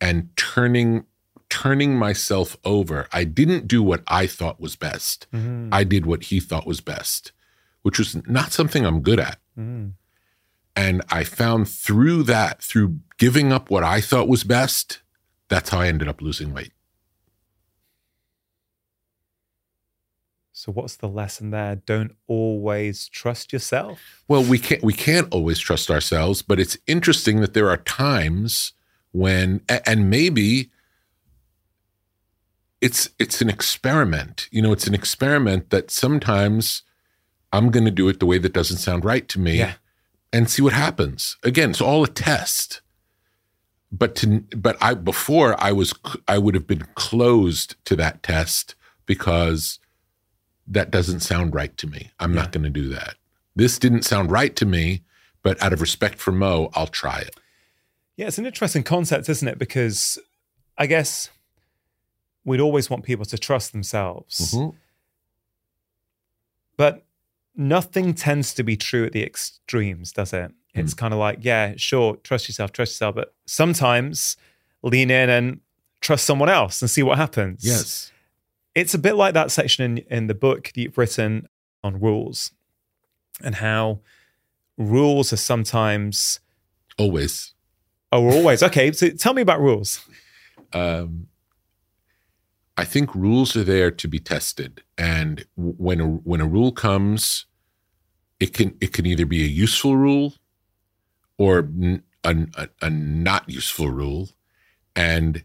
and 0.00 0.28
turning 0.36 1.06
turning 1.52 1.98
myself 1.98 2.56
over. 2.64 3.06
I 3.12 3.24
didn't 3.24 3.68
do 3.68 3.82
what 3.82 4.02
I 4.08 4.26
thought 4.26 4.58
was 4.58 4.74
best. 4.74 5.26
I 5.70 5.84
did 5.84 6.06
what 6.06 6.24
he 6.24 6.40
thought 6.40 6.66
was 6.66 6.80
best, 6.80 7.32
which 7.82 7.98
was 7.98 8.16
not 8.26 8.52
something 8.52 8.86
I'm 8.86 9.02
good 9.02 9.20
at. 9.20 9.38
Mm. 9.58 9.92
And 10.74 11.02
I 11.10 11.24
found 11.24 11.68
through 11.68 12.22
that, 12.22 12.62
through 12.62 13.00
giving 13.18 13.52
up 13.52 13.68
what 13.68 13.84
I 13.84 14.00
thought 14.00 14.28
was 14.28 14.44
best, 14.44 15.02
that's 15.48 15.68
how 15.68 15.80
I 15.80 15.88
ended 15.88 16.08
up 16.08 16.22
losing 16.22 16.54
weight. 16.54 16.72
So 20.52 20.72
what's 20.72 20.96
the 20.96 21.08
lesson 21.08 21.50
there? 21.50 21.76
Don't 21.76 22.16
always 22.28 23.08
trust 23.10 23.52
yourself. 23.52 24.24
Well, 24.26 24.42
we 24.42 24.58
can't 24.58 24.82
we 24.82 24.94
can't 24.94 25.28
always 25.30 25.58
trust 25.58 25.90
ourselves, 25.90 26.40
but 26.40 26.58
it's 26.58 26.78
interesting 26.86 27.40
that 27.42 27.52
there 27.52 27.68
are 27.68 27.76
times 27.76 28.72
when 29.10 29.60
and 29.68 30.08
maybe 30.08 30.70
it's 32.82 33.08
it's 33.18 33.40
an 33.40 33.48
experiment. 33.48 34.48
You 34.50 34.60
know, 34.60 34.72
it's 34.72 34.86
an 34.86 34.94
experiment 34.94 35.70
that 35.70 35.90
sometimes 35.90 36.82
I'm 37.52 37.70
going 37.70 37.84
to 37.86 37.90
do 37.90 38.08
it 38.08 38.18
the 38.20 38.26
way 38.26 38.38
that 38.38 38.52
doesn't 38.52 38.78
sound 38.78 39.04
right 39.04 39.26
to 39.28 39.38
me 39.40 39.58
Yeah. 39.58 39.74
and 40.32 40.50
see 40.50 40.60
what 40.62 40.72
happens. 40.74 41.36
Again, 41.42 41.70
it's 41.70 41.80
all 41.80 42.02
a 42.04 42.08
test. 42.08 42.80
But 43.90 44.14
to 44.16 44.40
but 44.56 44.76
I 44.82 44.94
before 44.94 45.54
I 45.62 45.70
was 45.72 45.94
I 46.26 46.38
would 46.38 46.54
have 46.54 46.66
been 46.66 46.86
closed 46.94 47.76
to 47.84 47.96
that 47.96 48.22
test 48.22 48.74
because 49.06 49.78
that 50.66 50.90
doesn't 50.90 51.20
sound 51.20 51.54
right 51.54 51.76
to 51.76 51.86
me. 51.86 52.10
I'm 52.18 52.34
not 52.34 52.52
going 52.52 52.64
to 52.64 52.70
do 52.70 52.88
that. 52.88 53.14
This 53.54 53.78
didn't 53.78 54.04
sound 54.04 54.30
right 54.30 54.56
to 54.56 54.64
me, 54.64 55.02
but 55.42 55.60
out 55.62 55.72
of 55.74 55.80
respect 55.82 56.18
for 56.20 56.32
Mo, 56.32 56.70
I'll 56.74 56.86
try 56.86 57.18
it. 57.18 57.36
Yeah, 58.16 58.28
it's 58.28 58.38
an 58.38 58.46
interesting 58.46 58.82
concept, 58.82 59.28
isn't 59.28 59.46
it? 59.48 59.58
Because 59.58 60.18
I 60.78 60.86
guess 60.86 61.28
we'd 62.44 62.60
always 62.60 62.90
want 62.90 63.04
people 63.04 63.24
to 63.26 63.38
trust 63.38 63.72
themselves. 63.72 64.56
But 66.76 67.04
nothing 67.56 68.14
tends 68.14 68.54
to 68.54 68.62
be 68.62 68.76
true 68.76 69.04
at 69.04 69.12
the 69.12 69.22
extremes, 69.22 70.12
does 70.12 70.32
it? 70.32 70.52
It's 70.74 70.94
kind 70.94 71.12
of 71.12 71.20
like, 71.20 71.40
yeah, 71.42 71.74
sure, 71.76 72.16
trust 72.16 72.48
yourself, 72.48 72.72
trust 72.72 72.92
yourself, 72.92 73.14
but 73.14 73.34
sometimes 73.44 74.38
lean 74.82 75.10
in 75.10 75.28
and 75.28 75.60
trust 76.00 76.24
someone 76.24 76.48
else 76.48 76.80
and 76.80 76.90
see 76.90 77.02
what 77.02 77.18
happens. 77.18 77.62
Yes. 77.62 78.10
It's 78.74 78.94
a 78.94 78.98
bit 78.98 79.16
like 79.16 79.34
that 79.34 79.50
section 79.50 79.84
in, 79.84 79.98
in 80.10 80.26
the 80.28 80.34
book 80.34 80.72
that 80.74 80.78
you've 80.80 80.96
written 80.96 81.46
on 81.84 82.00
rules 82.00 82.52
and 83.44 83.56
how 83.56 84.00
rules 84.78 85.30
are 85.32 85.36
sometimes, 85.36 86.40
Always. 86.96 87.52
oh, 88.10 88.30
always. 88.30 88.62
Okay, 88.62 88.92
so 88.92 89.10
tell 89.10 89.34
me 89.34 89.42
about 89.42 89.60
rules. 89.60 90.00
Um, 90.74 91.26
I 92.76 92.84
think 92.84 93.14
rules 93.14 93.54
are 93.56 93.64
there 93.64 93.90
to 93.90 94.08
be 94.08 94.18
tested, 94.18 94.82
and 94.96 95.44
when 95.56 96.00
a 96.00 96.06
when 96.06 96.40
a 96.40 96.46
rule 96.46 96.72
comes, 96.72 97.46
it 98.40 98.54
can 98.54 98.76
it 98.80 98.92
can 98.92 99.06
either 99.06 99.26
be 99.26 99.42
a 99.44 99.46
useful 99.46 99.96
rule 99.96 100.34
or 101.36 101.68
a 102.24 102.90
not 102.90 103.48
useful 103.48 103.90
rule, 103.90 104.30
and 104.96 105.44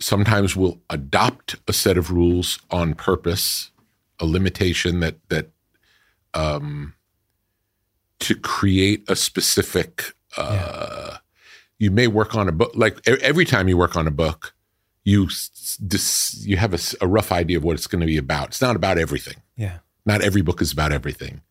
sometimes 0.00 0.56
we'll 0.56 0.80
adopt 0.90 1.56
a 1.68 1.72
set 1.72 1.96
of 1.96 2.10
rules 2.10 2.58
on 2.70 2.94
purpose, 2.94 3.70
a 4.18 4.26
limitation 4.26 5.00
that 5.00 5.16
that 5.28 5.50
um, 6.34 6.94
to 8.18 8.34
create 8.34 9.04
a 9.08 9.16
specific. 9.16 10.14
Uh, 10.36 11.18
You 11.78 11.90
may 11.90 12.06
work 12.06 12.34
on 12.36 12.48
a 12.48 12.52
book 12.52 12.72
like 12.74 13.00
every 13.08 13.44
time 13.44 13.68
you 13.68 13.76
work 13.76 13.96
on 13.96 14.06
a 14.06 14.10
book, 14.12 14.54
you 15.04 15.26
dis, 15.86 16.36
you 16.46 16.56
have 16.56 16.74
a 17.00 17.06
rough 17.06 17.32
idea 17.32 17.56
of 17.58 17.64
what 17.64 17.74
it's 17.74 17.86
going 17.86 18.00
to 18.00 18.06
be 18.06 18.16
about. 18.16 18.48
It's 18.48 18.60
not 18.62 18.76
about 18.76 18.98
everything. 18.98 19.36
Yeah. 19.56 19.78
Not 20.06 20.22
every 20.22 20.42
book 20.42 20.60
is 20.62 20.72
about 20.72 20.92
everything. 20.92 21.42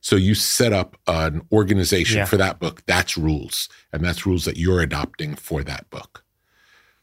So 0.00 0.16
you 0.16 0.34
set 0.34 0.72
up 0.72 0.96
an 1.06 1.42
organization 1.50 2.18
Yeah. 2.18 2.24
for 2.26 2.36
that 2.36 2.60
book. 2.60 2.84
That's 2.86 3.16
rules, 3.16 3.68
and 3.92 4.04
that's 4.04 4.24
rules 4.26 4.44
that 4.44 4.56
you're 4.56 4.80
adopting 4.80 5.34
for 5.34 5.64
that 5.64 5.90
book. 5.90 6.24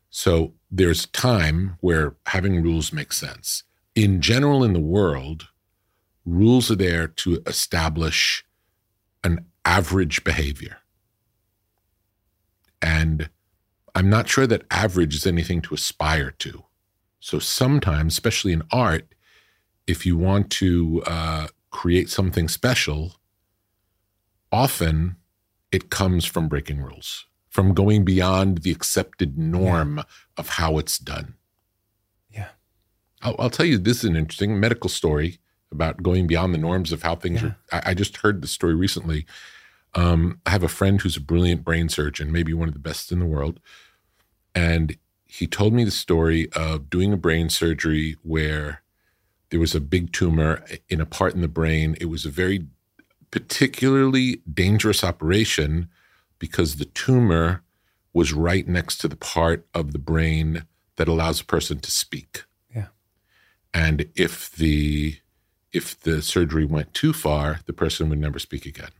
So 0.10 0.54
there's 0.72 1.08
time 1.08 1.78
where 1.82 2.16
having 2.28 2.62
rules 2.64 2.94
makes 2.94 3.18
sense. 3.18 3.64
In 3.96 4.22
general, 4.22 4.64
in 4.64 4.74
the 4.74 4.80
world, 4.80 5.50
rules 6.26 6.72
are 6.72 6.76
there 6.76 7.08
to 7.08 7.42
establish 7.46 8.46
an 9.24 9.46
average 9.66 10.24
behavior. 10.24 10.78
And 12.82 13.30
I'm 13.96 14.10
not 14.10 14.28
sure 14.28 14.46
that 14.46 14.66
average 14.70 15.16
is 15.16 15.26
anything 15.26 15.62
to 15.64 15.74
aspire 15.74 16.32
to. 16.40 16.66
So 17.20 17.40
sometimes, 17.40 18.14
especially 18.14 18.52
in 18.52 18.62
art, 18.72 19.16
if 19.88 20.06
you 20.06 20.18
want 20.18 20.50
to 20.52 21.02
uh, 21.08 21.48
create 21.72 22.10
something 22.10 22.48
special, 22.48 23.16
often 24.52 25.16
it 25.72 25.90
comes 25.90 26.26
from 26.26 26.48
breaking 26.48 26.82
rules, 26.82 27.26
from 27.50 27.74
going 27.74 28.06
beyond 28.06 28.60
the 28.60 28.72
accepted 28.72 29.38
norm 29.38 30.04
of 30.38 30.50
how 30.50 30.78
it's 30.78 30.98
done. 31.00 31.36
Yeah. 32.30 32.50
I'll, 33.22 33.36
I'll 33.40 33.50
tell 33.50 33.66
you 33.66 33.78
this 33.78 34.00
is 34.00 34.10
an 34.10 34.16
interesting 34.16 34.60
medical 34.60 34.90
story 34.90 35.40
about 35.72 36.04
going 36.04 36.28
beyond 36.28 36.54
the 36.54 36.58
norms 36.60 36.92
of 36.92 37.02
how 37.04 37.16
things 37.16 37.42
Yeah. 37.42 37.54
are. 37.72 37.82
I, 37.86 37.92
I 37.92 37.94
just 37.94 38.18
heard 38.18 38.42
the 38.42 38.48
story 38.48 38.76
recently. 38.76 39.26
Um, 39.94 40.42
I 40.46 40.50
have 40.52 40.64
a 40.64 40.68
friend 40.68 41.02
who's 41.02 41.18
a 41.18 41.22
brilliant 41.22 41.64
brain 41.64 41.90
surgeon, 41.90 42.32
maybe 42.32 42.54
one 42.54 42.68
of 42.68 42.74
the 42.74 42.80
best 42.80 43.12
in 43.12 43.20
the 43.20 43.26
world. 43.26 43.60
And 44.56 44.98
he 45.26 45.46
told 45.46 45.74
me 45.74 45.84
the 45.84 45.92
story 45.92 46.50
of 46.54 46.90
doing 46.90 47.12
a 47.12 47.18
brain 47.18 47.50
surgery 47.50 48.16
where 48.24 48.82
there 49.50 49.60
was 49.60 49.76
a 49.76 49.82
big 49.82 50.14
tumor 50.14 50.66
in 50.90 51.02
a 51.02 51.06
part 51.06 51.36
in 51.36 51.42
the 51.42 51.48
brain. 51.48 51.96
It 52.00 52.06
was 52.06 52.26
a 52.26 52.30
very 52.30 52.66
particularly 53.32 54.42
dangerous 54.52 55.04
operation 55.04 55.90
because 56.40 56.78
the 56.78 56.86
tumor 56.86 57.64
was 58.14 58.32
right 58.32 58.68
next 58.68 58.98
to 59.00 59.10
the 59.10 59.18
part 59.18 59.68
of 59.74 59.92
the 59.92 60.00
brain 60.00 60.66
that 60.96 61.10
allows 61.10 61.42
a 61.42 61.46
person 61.46 61.80
to 61.80 61.92
speak. 61.92 62.46
Yeah. 62.74 62.88
And 63.74 64.10
if 64.16 64.52
the 64.52 65.18
if 65.74 66.00
the 66.00 66.22
surgery 66.22 66.64
went 66.64 66.94
too 66.94 67.12
far, 67.12 67.60
the 67.66 67.74
person 67.74 68.08
would 68.08 68.20
never 68.20 68.40
speak 68.40 68.66
again. 68.66 68.92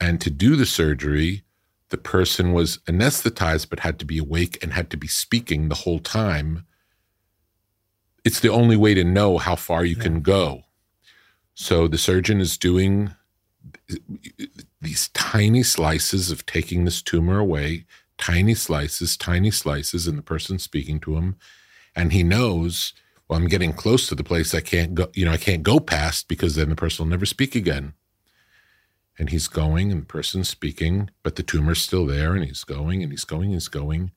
And 0.00 0.18
to 0.22 0.30
do 0.30 0.56
the 0.56 0.64
surgery, 0.64 1.44
the 1.90 1.96
person 1.96 2.52
was 2.52 2.78
anesthetized 2.86 3.70
but 3.70 3.80
had 3.80 3.98
to 3.98 4.04
be 4.04 4.18
awake 4.18 4.58
and 4.62 4.72
had 4.72 4.90
to 4.90 4.96
be 4.96 5.06
speaking 5.06 5.68
the 5.68 5.76
whole 5.76 6.00
time. 6.00 6.66
It's 8.24 8.40
the 8.40 8.50
only 8.50 8.76
way 8.76 8.94
to 8.94 9.04
know 9.04 9.38
how 9.38 9.54
far 9.56 9.84
you 9.84 9.96
can 9.96 10.20
go. 10.20 10.64
So 11.54 11.86
the 11.88 11.98
surgeon 11.98 12.40
is 12.40 12.58
doing 12.58 13.14
these 14.80 15.08
tiny 15.08 15.62
slices 15.62 16.30
of 16.30 16.44
taking 16.44 16.84
this 16.84 17.02
tumor 17.02 17.38
away, 17.38 17.86
tiny 18.18 18.54
slices, 18.54 19.16
tiny 19.16 19.50
slices, 19.50 20.06
and 20.06 20.18
the 20.18 20.22
person 20.22 20.58
speaking 20.58 21.00
to 21.00 21.16
him. 21.16 21.36
And 21.94 22.12
he 22.12 22.22
knows, 22.22 22.92
well, 23.28 23.38
I'm 23.38 23.48
getting 23.48 23.72
close 23.72 24.08
to 24.08 24.14
the 24.14 24.24
place 24.24 24.54
I 24.54 24.60
can't 24.60 24.94
go, 24.94 25.08
you 25.14 25.24
know, 25.24 25.32
I 25.32 25.36
can't 25.36 25.62
go 25.62 25.80
past 25.80 26.28
because 26.28 26.56
then 26.56 26.68
the 26.68 26.76
person 26.76 27.04
will 27.04 27.10
never 27.10 27.26
speak 27.26 27.54
again. 27.54 27.94
And 29.18 29.30
he's 29.30 29.48
going 29.48 29.90
and 29.90 30.02
the 30.02 30.06
person's 30.06 30.48
speaking, 30.48 31.10
but 31.22 31.36
the 31.36 31.42
tumor's 31.42 31.80
still 31.80 32.04
there, 32.06 32.34
and 32.34 32.44
he's 32.44 32.64
going 32.64 33.02
and 33.02 33.10
he's 33.10 33.24
going 33.24 33.46
and 33.46 33.54
he's 33.54 33.68
going. 33.68 34.10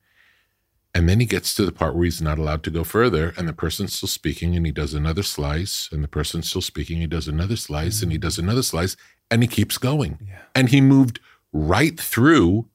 And 0.94 1.08
then 1.08 1.20
he 1.20 1.26
gets 1.26 1.54
to 1.54 1.64
the 1.64 1.72
part 1.72 1.94
where 1.94 2.04
he's 2.04 2.20
not 2.20 2.38
allowed 2.38 2.62
to 2.64 2.70
go 2.70 2.84
further, 2.84 3.32
and 3.36 3.48
the 3.48 3.52
person's 3.52 3.94
still 3.94 4.08
speaking, 4.08 4.56
and 4.56 4.66
he 4.66 4.72
does 4.72 4.92
another 4.92 5.22
slice, 5.22 5.88
and 5.92 6.02
the 6.02 6.08
person's 6.08 6.48
still 6.48 6.60
speaking, 6.60 6.98
he 6.98 7.06
does 7.06 7.28
another 7.28 7.56
slice, 7.56 7.96
mm-hmm. 7.96 8.04
and 8.04 8.12
he 8.12 8.18
does 8.18 8.38
another 8.38 8.62
slice, 8.62 8.96
and 9.30 9.42
he 9.42 9.48
keeps 9.48 9.78
going. 9.78 10.18
Yeah. 10.26 10.40
And 10.54 10.68
he 10.68 10.80
moved 10.80 11.20
right 11.52 11.98
through 11.98 12.68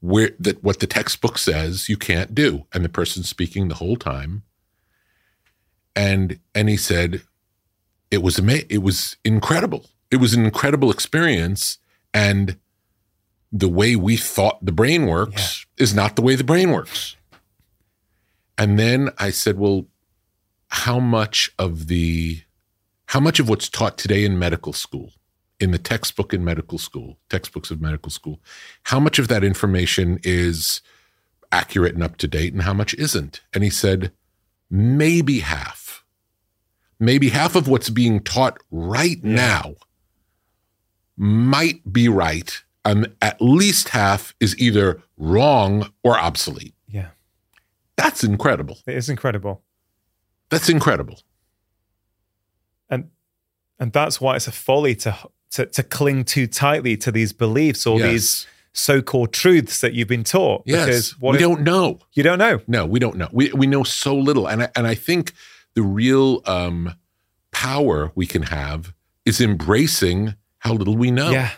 where 0.00 0.30
that 0.38 0.62
what 0.62 0.80
the 0.80 0.86
textbook 0.86 1.38
says 1.38 1.88
you 1.88 1.96
can't 1.96 2.34
do, 2.34 2.66
and 2.72 2.84
the 2.84 2.90
person's 2.90 3.28
speaking 3.28 3.68
the 3.68 3.76
whole 3.76 3.96
time. 3.96 4.42
And 5.96 6.40
and 6.54 6.68
he 6.68 6.76
said, 6.76 7.22
it 8.10 8.22
was 8.22 8.38
ama- 8.38 8.66
it 8.68 8.82
was 8.82 9.16
incredible. 9.24 9.86
It 10.14 10.20
was 10.20 10.32
an 10.32 10.44
incredible 10.44 10.92
experience, 10.92 11.78
and 12.14 12.56
the 13.50 13.68
way 13.68 13.96
we 13.96 14.16
thought 14.16 14.64
the 14.64 14.70
brain 14.70 15.06
works 15.06 15.66
yeah. 15.76 15.82
is 15.82 15.92
not 15.92 16.14
the 16.14 16.22
way 16.22 16.36
the 16.36 16.44
brain 16.44 16.70
works. 16.70 17.16
And 18.56 18.78
then 18.78 19.10
I 19.18 19.30
said, 19.30 19.58
well, 19.58 19.88
how 20.68 21.00
much 21.00 21.50
of 21.58 21.88
the 21.88 22.42
how 23.06 23.18
much 23.18 23.40
of 23.40 23.48
what's 23.48 23.68
taught 23.68 23.98
today 23.98 24.24
in 24.24 24.38
medical 24.38 24.72
school, 24.72 25.10
in 25.58 25.72
the 25.72 25.78
textbook 25.78 26.32
in 26.32 26.44
medical 26.44 26.78
school, 26.78 27.18
textbooks 27.28 27.72
of 27.72 27.80
medical 27.80 28.12
school, 28.12 28.38
how 28.84 29.00
much 29.00 29.18
of 29.18 29.26
that 29.26 29.42
information 29.42 30.20
is 30.22 30.80
accurate 31.50 31.94
and 31.94 32.04
up 32.04 32.18
to 32.18 32.28
date 32.28 32.52
and 32.52 32.62
how 32.62 32.72
much 32.72 32.94
isn't? 32.94 33.40
And 33.52 33.64
he 33.64 33.70
said, 33.70 34.12
maybe 34.70 35.40
half. 35.40 36.04
Maybe 37.00 37.30
half 37.30 37.56
of 37.56 37.66
what's 37.66 37.90
being 37.90 38.20
taught 38.20 38.58
right 38.70 39.18
yeah. 39.20 39.34
now 39.34 39.74
might 41.16 41.92
be 41.92 42.08
right. 42.08 42.62
And 42.84 43.14
at 43.22 43.40
least 43.40 43.90
half 43.90 44.34
is 44.40 44.58
either 44.58 45.02
wrong 45.16 45.90
or 46.02 46.18
obsolete. 46.18 46.74
Yeah. 46.86 47.08
That's 47.96 48.22
incredible. 48.24 48.78
It 48.86 48.96
is 48.96 49.08
incredible. 49.08 49.62
That's 50.50 50.68
incredible. 50.68 51.20
And 52.90 53.10
and 53.78 53.92
that's 53.92 54.20
why 54.20 54.36
it's 54.36 54.46
a 54.46 54.52
folly 54.52 54.94
to 54.96 55.16
to, 55.52 55.66
to 55.66 55.82
cling 55.82 56.24
too 56.24 56.46
tightly 56.46 56.96
to 56.98 57.10
these 57.10 57.32
beliefs 57.32 57.86
or 57.86 57.98
yes. 57.98 58.10
these 58.10 58.46
so-called 58.72 59.32
truths 59.32 59.80
that 59.80 59.94
you've 59.94 60.08
been 60.08 60.24
taught. 60.24 60.64
Yes. 60.66 60.86
Because 60.86 61.20
we 61.20 61.36
if, 61.36 61.40
don't 61.40 61.62
know. 61.62 62.00
You 62.12 62.24
don't 62.24 62.38
know. 62.38 62.60
No, 62.66 62.84
we 62.84 62.98
don't 62.98 63.16
know. 63.16 63.28
We 63.32 63.52
we 63.52 63.66
know 63.66 63.84
so 63.84 64.14
little, 64.14 64.46
and 64.48 64.64
I, 64.64 64.68
and 64.76 64.86
I 64.86 64.94
think 64.94 65.32
the 65.74 65.82
real 65.82 66.42
um, 66.44 66.94
power 67.52 68.12
we 68.14 68.26
can 68.26 68.42
have 68.42 68.92
is 69.24 69.40
embracing 69.40 70.34
how 70.64 70.72
little 70.72 70.96
we 70.96 71.10
know. 71.10 71.30
Yeah 71.30 71.50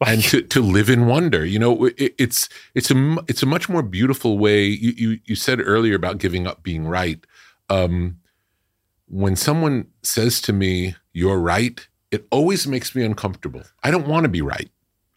and 0.06 0.22
to, 0.22 0.42
to 0.42 0.60
live 0.60 0.90
in 0.90 1.06
wonder. 1.06 1.44
You 1.44 1.58
know, 1.58 1.86
it, 1.86 2.14
it's 2.18 2.48
it's 2.74 2.90
a 2.90 3.16
it's 3.28 3.42
a 3.42 3.46
much 3.46 3.68
more 3.68 3.82
beautiful 3.82 4.38
way. 4.38 4.64
You 4.64 4.92
you, 4.96 5.20
you 5.24 5.34
said 5.36 5.60
earlier 5.62 5.94
about 5.94 6.18
giving 6.18 6.46
up 6.46 6.62
being 6.62 6.86
right. 6.86 7.24
Um, 7.70 8.18
when 9.06 9.36
someone 9.36 9.86
says 10.02 10.40
to 10.42 10.52
me, 10.52 10.96
"You're 11.12 11.38
right," 11.38 11.86
it 12.10 12.26
always 12.30 12.66
makes 12.66 12.94
me 12.94 13.04
uncomfortable. 13.04 13.62
I 13.82 13.90
don't 13.90 14.06
want 14.06 14.24
to 14.24 14.28
be 14.28 14.42
right. 14.42 14.70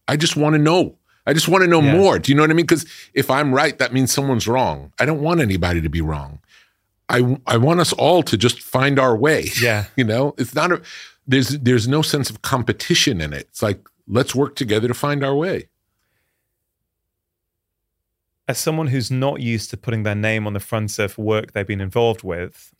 I 0.08 0.16
just 0.16 0.36
want 0.36 0.54
to 0.54 0.60
know. 0.60 0.98
I 1.26 1.34
just 1.34 1.50
want 1.50 1.64
to 1.64 1.70
know 1.70 1.82
yeah. 1.82 1.98
more. 1.98 2.20
Do 2.20 2.32
you 2.32 2.36
know 2.36 2.44
what 2.44 2.52
I 2.52 2.54
mean? 2.54 2.66
Because 2.66 2.86
if 3.14 3.30
I'm 3.30 3.54
right, 3.54 3.78
that 3.80 3.92
means 3.92 4.14
someone's 4.14 4.48
wrong. 4.48 4.94
I 5.00 5.06
don't 5.06 5.22
want 5.22 5.42
anybody 5.42 5.82
to 5.82 5.90
be 5.90 6.02
wrong. 6.02 6.40
I 7.10 7.38
I 7.48 7.58
want 7.58 7.80
us 7.80 7.94
all 7.94 8.24
to 8.24 8.38
just 8.38 8.62
find 8.62 9.00
our 9.00 9.18
way. 9.18 9.50
Yeah. 9.60 9.86
You 9.96 10.04
know, 10.04 10.36
it's 10.38 10.54
not 10.54 10.72
a 10.72 10.82
there's 11.28 11.50
there's 11.60 11.88
no 11.88 12.02
sense 12.02 12.30
of 12.30 12.42
competition 12.42 13.22
in 13.22 13.34
it. 13.34 13.48
It's 13.50 13.62
like 13.62 13.88
let's 14.08 14.34
work 14.34 14.56
together 14.56 14.88
to 14.88 14.94
find 14.94 15.24
our 15.24 15.36
way. 15.36 15.70
As 18.48 18.58
someone 18.58 18.88
who's 18.88 19.12
not 19.12 19.42
used 19.42 19.70
to 19.72 19.78
putting 19.78 20.04
their 20.04 20.16
name 20.16 20.48
on 20.48 20.54
the 20.54 20.62
front 20.62 20.98
of 21.00 21.18
work 21.18 21.52
they've 21.52 21.68
been 21.68 21.82
involved 21.82 22.24
with, 22.24 22.74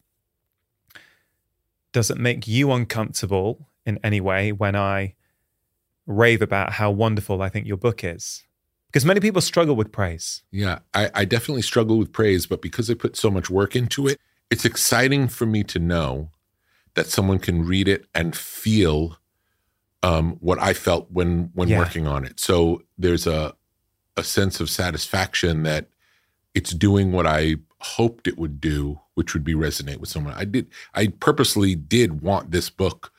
does 1.92 2.10
it 2.10 2.18
make 2.18 2.48
you 2.48 2.72
uncomfortable 2.72 3.68
in 3.86 4.00
any 4.04 4.22
way 4.22 4.54
when 4.54 4.76
I 4.76 5.16
rave 6.06 6.42
about 6.42 6.74
how 6.74 6.90
wonderful 6.92 7.42
I 7.42 7.50
think 7.50 7.68
your 7.68 7.78
book 7.78 8.04
is? 8.04 8.44
Because 8.88 9.04
many 9.04 9.20
people 9.20 9.42
struggle 9.42 9.76
with 9.76 9.92
praise. 9.92 10.44
Yeah, 10.50 10.80
I, 10.94 11.12
I 11.14 11.26
definitely 11.26 11.64
struggle 11.64 11.98
with 11.98 12.14
praise, 12.14 12.46
but 12.46 12.62
because 12.62 12.90
I 12.90 12.94
put 12.94 13.18
so 13.18 13.30
much 13.30 13.50
work 13.50 13.76
into 13.76 14.08
it, 14.08 14.18
it's 14.50 14.64
exciting 14.64 15.28
for 15.28 15.46
me 15.46 15.64
to 15.66 15.80
know 15.80 16.32
that 16.98 17.08
someone 17.08 17.38
can 17.38 17.64
read 17.64 17.88
it 17.88 18.08
and 18.16 18.36
feel 18.36 19.18
um, 20.02 20.38
what 20.40 20.60
I 20.60 20.74
felt 20.74 21.10
when 21.12 21.52
when 21.54 21.70
yeah. 21.70 21.78
working 21.78 22.08
on 22.08 22.26
it. 22.26 22.40
So 22.40 22.82
there's 22.98 23.28
a 23.28 23.56
a 24.18 24.24
sense 24.24 24.60
of 24.60 24.70
satisfaction 24.70 25.62
that 25.64 25.90
it's 26.56 26.72
doing 26.72 27.12
what 27.12 27.28
I 27.28 27.58
hoped 27.80 28.28
it 28.28 28.40
would 28.40 28.60
do, 28.60 29.00
which 29.14 29.36
would 29.36 29.44
be 29.44 29.54
resonate 29.54 29.98
with 29.98 30.10
someone. 30.10 30.34
I 30.34 30.44
did 30.44 30.68
I 30.96 31.08
purposely 31.08 31.76
did 31.76 32.22
want 32.22 32.52
this 32.52 32.72
book 32.72 33.14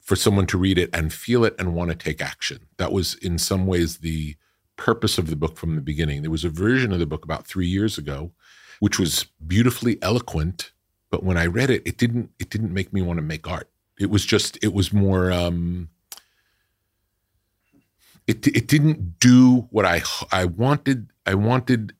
for 0.00 0.14
someone 0.14 0.46
to 0.46 0.58
read 0.58 0.78
it 0.78 0.90
and 0.92 1.12
feel 1.12 1.44
it 1.44 1.56
and 1.58 1.74
want 1.74 1.90
to 1.90 1.96
take 1.96 2.22
action. 2.22 2.66
That 2.76 2.92
was 2.92 3.14
in 3.16 3.36
some 3.36 3.66
ways 3.66 3.98
the 3.98 4.36
purpose 4.76 5.18
of 5.18 5.28
the 5.28 5.36
book 5.36 5.56
from 5.56 5.74
the 5.74 5.80
beginning. 5.80 6.22
There 6.22 6.30
was 6.30 6.44
a 6.44 6.50
version 6.50 6.92
of 6.92 6.98
the 6.98 7.06
book 7.06 7.24
about 7.24 7.46
3 7.46 7.66
years 7.66 7.98
ago 7.98 8.32
which 8.82 8.98
was 8.98 9.26
beautifully 9.46 9.96
eloquent, 10.02 10.71
but 11.12 11.22
when 11.22 11.36
I 11.36 11.46
read 11.46 11.70
it 11.70 11.82
it 11.84 11.98
didn't 11.98 12.30
it 12.40 12.50
didn't 12.50 12.74
make 12.74 12.92
me 12.92 13.02
want 13.02 13.18
to 13.18 13.22
make 13.22 13.48
art. 13.48 13.68
It 14.00 14.10
was 14.10 14.24
just 14.24 14.58
it 14.62 14.72
was 14.72 14.92
more 14.92 15.30
um 15.30 15.90
it 18.26 18.44
it 18.48 18.66
didn't 18.66 19.20
do 19.20 19.68
what 19.70 19.84
I 19.84 20.02
I 20.32 20.46
wanted. 20.46 21.10
I 21.24 21.34
wanted 21.34 21.94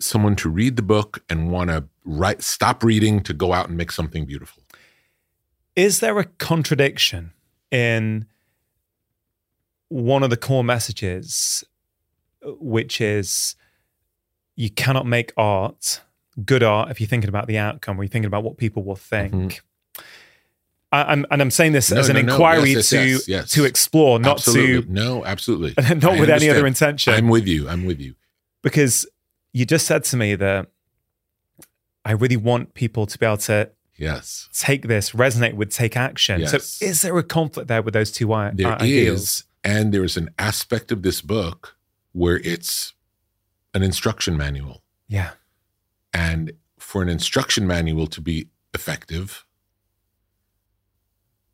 someone 0.00 0.34
to 0.36 0.48
read 0.48 0.76
the 0.76 0.82
book 0.82 1.22
and 1.30 1.52
want 1.52 1.70
to 1.70 1.84
write 2.04 2.42
stop 2.42 2.82
reading 2.82 3.22
to 3.22 3.32
go 3.32 3.52
out 3.52 3.68
and 3.68 3.76
make 3.76 3.92
something 3.92 4.24
beautiful. 4.24 4.62
Is 5.76 6.00
there 6.00 6.18
a 6.18 6.24
contradiction 6.24 7.32
in 7.70 8.26
one 9.88 10.22
of 10.22 10.30
the 10.30 10.36
core 10.36 10.64
messages, 10.64 11.62
which 12.42 13.00
is 13.00 13.54
you 14.56 14.70
cannot 14.70 15.06
make 15.06 15.34
art, 15.36 16.00
good 16.44 16.62
art, 16.62 16.90
if 16.90 17.00
you're 17.00 17.08
thinking 17.08 17.28
about 17.28 17.46
the 17.46 17.58
outcome 17.58 17.98
or 17.98 18.02
you're 18.02 18.10
thinking 18.10 18.26
about 18.26 18.44
what 18.44 18.56
people 18.56 18.82
will 18.84 18.96
think. 18.96 19.32
Mm-hmm. 19.32 20.02
I'm, 20.92 21.26
and 21.30 21.42
I'm 21.42 21.50
saying 21.50 21.72
this 21.72 21.90
no, 21.90 21.98
as 21.98 22.08
an 22.08 22.14
no, 22.14 22.20
inquiry 22.20 22.72
no. 22.72 22.78
Yes, 22.78 22.90
to 22.90 23.06
yes, 23.06 23.28
yes. 23.28 23.50
to 23.50 23.64
explore, 23.64 24.18
not 24.18 24.38
absolutely. 24.38 24.82
to 24.82 24.92
no, 24.92 25.24
absolutely, 25.24 25.74
not 25.96 26.04
I 26.04 26.20
with 26.20 26.30
any 26.30 26.48
other 26.48 26.66
intention. 26.66 27.12
I'm 27.12 27.28
with 27.28 27.46
you. 27.46 27.68
I'm 27.68 27.84
with 27.84 28.00
you 28.00 28.14
because 28.62 29.06
you 29.52 29.66
just 29.66 29.86
said 29.86 30.04
to 30.04 30.16
me 30.16 30.36
that 30.36 30.68
I 32.04 32.12
really 32.12 32.36
want 32.36 32.74
people 32.74 33.06
to 33.06 33.18
be 33.18 33.26
able 33.26 33.36
to 33.38 33.70
yes 33.96 34.48
take 34.52 34.86
this, 34.86 35.10
resonate 35.10 35.54
with, 35.54 35.70
take 35.70 35.96
action. 35.96 36.46
So, 36.46 36.56
is 36.56 37.02
there 37.02 37.18
a 37.18 37.24
conflict 37.24 37.68
there 37.68 37.82
with 37.82 37.94
those 37.94 38.12
two 38.12 38.28
there 38.28 38.80
ideals? 38.80 39.20
Is, 39.20 39.44
and 39.64 39.92
there 39.92 40.04
is 40.04 40.16
an 40.16 40.30
aspect 40.38 40.92
of 40.92 41.02
this 41.02 41.20
book 41.20 41.76
where 42.12 42.36
it's 42.38 42.94
an 43.74 43.82
instruction 43.82 44.36
manual. 44.36 44.82
Yeah, 45.08 45.32
and 46.16 46.52
for 46.78 47.02
an 47.02 47.08
instruction 47.08 47.66
manual 47.66 48.06
to 48.06 48.20
be 48.20 48.48
effective 48.72 49.44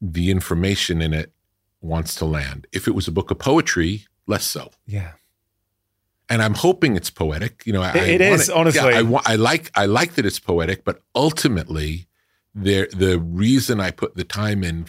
the 0.03 0.31
information 0.31 1.01
in 1.01 1.15
it 1.15 1.33
wants 1.81 2.17
to 2.17 2.25
land. 2.25 2.67
If 2.73 2.89
it 2.89 2.91
was 2.91 3.07
a 3.07 3.13
book 3.13 3.31
of 3.31 3.39
poetry, 3.39 4.07
less 4.27 4.45
so. 4.45 4.73
Yeah. 4.85 5.13
And 6.29 6.43
I'm 6.43 6.55
hoping 6.55 6.97
it's 6.97 7.11
poetic. 7.11 7.63
You 7.65 7.73
know, 7.73 7.83
it, 7.83 7.95
I 7.95 7.99
it 7.99 8.21
is 8.21 8.49
it, 8.49 8.55
honestly. 8.55 8.91
Yeah, 8.91 8.99
I, 8.99 9.03
want, 9.03 9.29
I 9.29 9.37
like 9.37 9.71
I 9.75 9.87
like 9.87 10.15
that 10.15 10.27
it's 10.27 10.41
poetic, 10.41 10.85
but 10.85 11.03
ultimately, 11.15 12.09
there 12.55 12.89
the 12.93 13.19
reason 13.19 13.81
I 13.81 13.91
put 13.91 14.17
the 14.17 14.25
time 14.25 14.65
in 14.65 14.87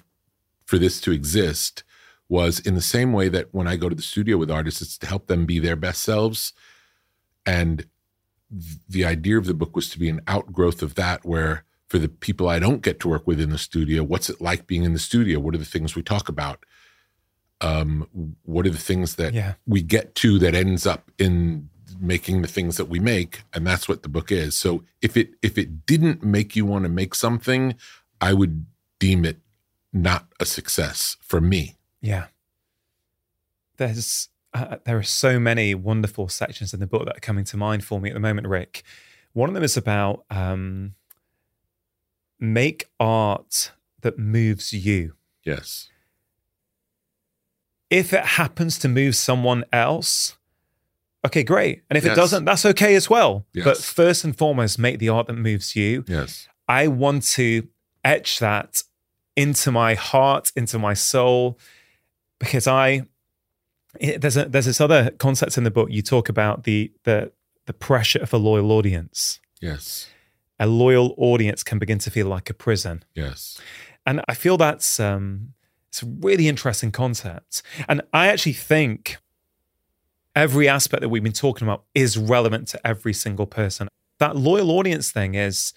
for 0.65 0.77
this 0.77 0.99
to 1.01 1.11
exist 1.11 1.83
was 2.29 2.59
in 2.59 2.75
the 2.75 2.81
same 2.81 3.13
way 3.13 3.29
that 3.29 3.47
when 3.51 3.67
I 3.67 3.75
go 3.75 3.89
to 3.89 3.95
the 3.95 4.01
studio 4.01 4.37
with 4.37 4.49
artists, 4.49 4.81
it's 4.81 4.97
to 4.99 5.07
help 5.07 5.27
them 5.27 5.45
be 5.45 5.59
their 5.59 5.75
best 5.75 6.01
selves. 6.01 6.53
And 7.45 7.85
the 8.89 9.05
idea 9.05 9.37
of 9.37 9.45
the 9.45 9.53
book 9.53 9.75
was 9.75 9.89
to 9.89 9.99
be 9.99 10.09
an 10.09 10.21
outgrowth 10.27 10.81
of 10.81 10.95
that, 10.95 11.25
where 11.25 11.63
for 11.87 11.99
the 11.99 12.09
people 12.09 12.49
I 12.49 12.59
don't 12.59 12.81
get 12.81 12.99
to 13.01 13.09
work 13.09 13.27
with 13.27 13.39
in 13.39 13.51
the 13.51 13.57
studio, 13.57 14.03
what's 14.03 14.29
it 14.29 14.41
like 14.41 14.67
being 14.67 14.83
in 14.83 14.93
the 14.93 14.99
studio? 14.99 15.39
What 15.39 15.55
are 15.55 15.59
the 15.59 15.65
things 15.65 15.95
we 15.95 16.03
talk 16.03 16.29
about? 16.29 16.65
Um, 17.61 18.35
what 18.43 18.65
are 18.65 18.71
the 18.71 18.77
things 18.77 19.15
that 19.15 19.33
yeah. 19.33 19.53
we 19.65 19.81
get 19.81 20.15
to 20.15 20.39
that 20.39 20.55
ends 20.55 20.85
up 20.85 21.11
in 21.17 21.69
making 21.99 22.41
the 22.41 22.47
things 22.47 22.77
that 22.77 22.89
we 22.89 22.99
make? 22.99 23.43
And 23.53 23.65
that's 23.65 23.87
what 23.87 24.03
the 24.03 24.09
book 24.09 24.31
is. 24.31 24.57
So 24.57 24.83
if 25.01 25.15
it 25.15 25.35
if 25.41 25.57
it 25.57 25.85
didn't 25.85 26.23
make 26.23 26.55
you 26.55 26.65
want 26.65 26.83
to 26.83 26.89
make 26.89 27.15
something, 27.15 27.75
I 28.19 28.33
would 28.33 28.65
deem 28.99 29.23
it 29.23 29.37
not 29.93 30.27
a 30.39 30.45
success 30.45 31.17
for 31.21 31.39
me. 31.39 31.77
Yeah. 32.01 32.25
There's 33.77 34.29
uh, 34.53 34.77
there 34.85 34.97
are 34.97 35.03
so 35.03 35.39
many 35.39 35.73
wonderful 35.75 36.27
sections 36.29 36.73
in 36.73 36.79
the 36.79 36.87
book 36.87 37.05
that 37.05 37.17
are 37.17 37.21
coming 37.21 37.43
to 37.45 37.57
mind 37.57 37.83
for 37.83 37.99
me 37.99 38.09
at 38.09 38.13
the 38.13 38.19
moment, 38.19 38.47
Rick. 38.47 38.83
One 39.33 39.49
of 39.49 39.55
them 39.55 39.63
is 39.63 39.75
about 39.77 40.25
um, 40.29 40.93
make 42.39 42.85
art 42.99 43.71
that 44.01 44.19
moves 44.19 44.73
you. 44.73 45.13
Yes. 45.43 45.89
If 47.89 48.13
it 48.13 48.25
happens 48.25 48.79
to 48.79 48.87
move 48.87 49.15
someone 49.15 49.63
else, 49.71 50.37
okay, 51.25 51.43
great. 51.43 51.83
And 51.89 51.97
if 51.97 52.03
Yes. 52.03 52.13
it 52.13 52.15
doesn't, 52.15 52.45
that's 52.45 52.65
okay 52.65 52.95
as 52.95 53.09
well. 53.09 53.45
Yes. 53.53 53.65
But 53.65 53.77
first 53.77 54.23
and 54.23 54.37
foremost, 54.37 54.79
make 54.79 54.99
the 54.99 55.09
art 55.09 55.27
that 55.27 55.33
moves 55.33 55.75
you. 55.75 56.03
Yes. 56.07 56.47
I 56.67 56.87
want 56.87 57.23
to 57.33 57.67
etch 58.03 58.39
that 58.39 58.83
into 59.35 59.71
my 59.71 59.95
heart, 59.95 60.51
into 60.55 60.77
my 60.79 60.93
soul, 60.93 61.57
because 62.39 62.67
I 62.67 63.07
it, 63.99 64.21
there's 64.21 64.37
a 64.37 64.45
there's 64.45 64.65
this 64.65 64.81
other 64.81 65.11
concept 65.11 65.57
in 65.57 65.63
the 65.63 65.71
book. 65.71 65.89
You 65.91 66.01
talk 66.01 66.29
about 66.29 66.63
the 66.63 66.91
the 67.03 67.31
the 67.65 67.73
pressure 67.73 68.19
of 68.19 68.33
a 68.33 68.37
loyal 68.37 68.71
audience. 68.71 69.39
Yes. 69.61 70.09
A 70.59 70.67
loyal 70.67 71.13
audience 71.17 71.63
can 71.63 71.79
begin 71.79 71.97
to 71.99 72.11
feel 72.11 72.27
like 72.27 72.49
a 72.49 72.53
prison, 72.53 73.03
Yes. 73.15 73.59
and 74.05 74.21
I 74.27 74.33
feel 74.35 74.55
that's 74.57 74.99
um, 74.99 75.53
it's 75.89 76.03
a 76.03 76.05
really 76.05 76.47
interesting 76.47 76.91
concept. 76.91 77.63
And 77.87 78.01
I 78.13 78.27
actually 78.27 78.53
think 78.53 79.17
every 80.35 80.67
aspect 80.69 81.01
that 81.01 81.09
we've 81.09 81.23
been 81.23 81.33
talking 81.33 81.67
about 81.67 81.83
is 81.93 82.17
relevant 82.17 82.67
to 82.69 82.87
every 82.87 83.13
single 83.13 83.45
person. 83.47 83.87
That 84.19 84.35
loyal 84.35 84.71
audience 84.71 85.11
thing 85.11 85.35
is, 85.35 85.73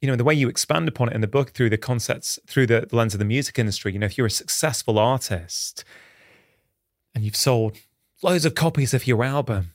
you 0.00 0.08
know, 0.08 0.16
the 0.16 0.24
way 0.24 0.34
you 0.34 0.48
expand 0.48 0.88
upon 0.88 1.08
it 1.08 1.14
in 1.14 1.20
the 1.20 1.26
book 1.28 1.50
through 1.50 1.70
the 1.70 1.76
concepts, 1.78 2.38
through 2.46 2.66
the, 2.66 2.86
the 2.88 2.96
lens 2.96 3.14
of 3.14 3.18
the 3.18 3.24
music 3.24 3.58
industry. 3.58 3.92
You 3.92 3.98
know, 3.98 4.06
if 4.06 4.16
you're 4.16 4.26
a 4.28 4.30
successful 4.30 4.98
artist 4.98 5.84
and 7.18 7.24
you've 7.24 7.34
sold 7.36 7.76
loads 8.22 8.44
of 8.44 8.54
copies 8.54 8.94
of 8.94 9.08
your 9.08 9.24
album, 9.24 9.72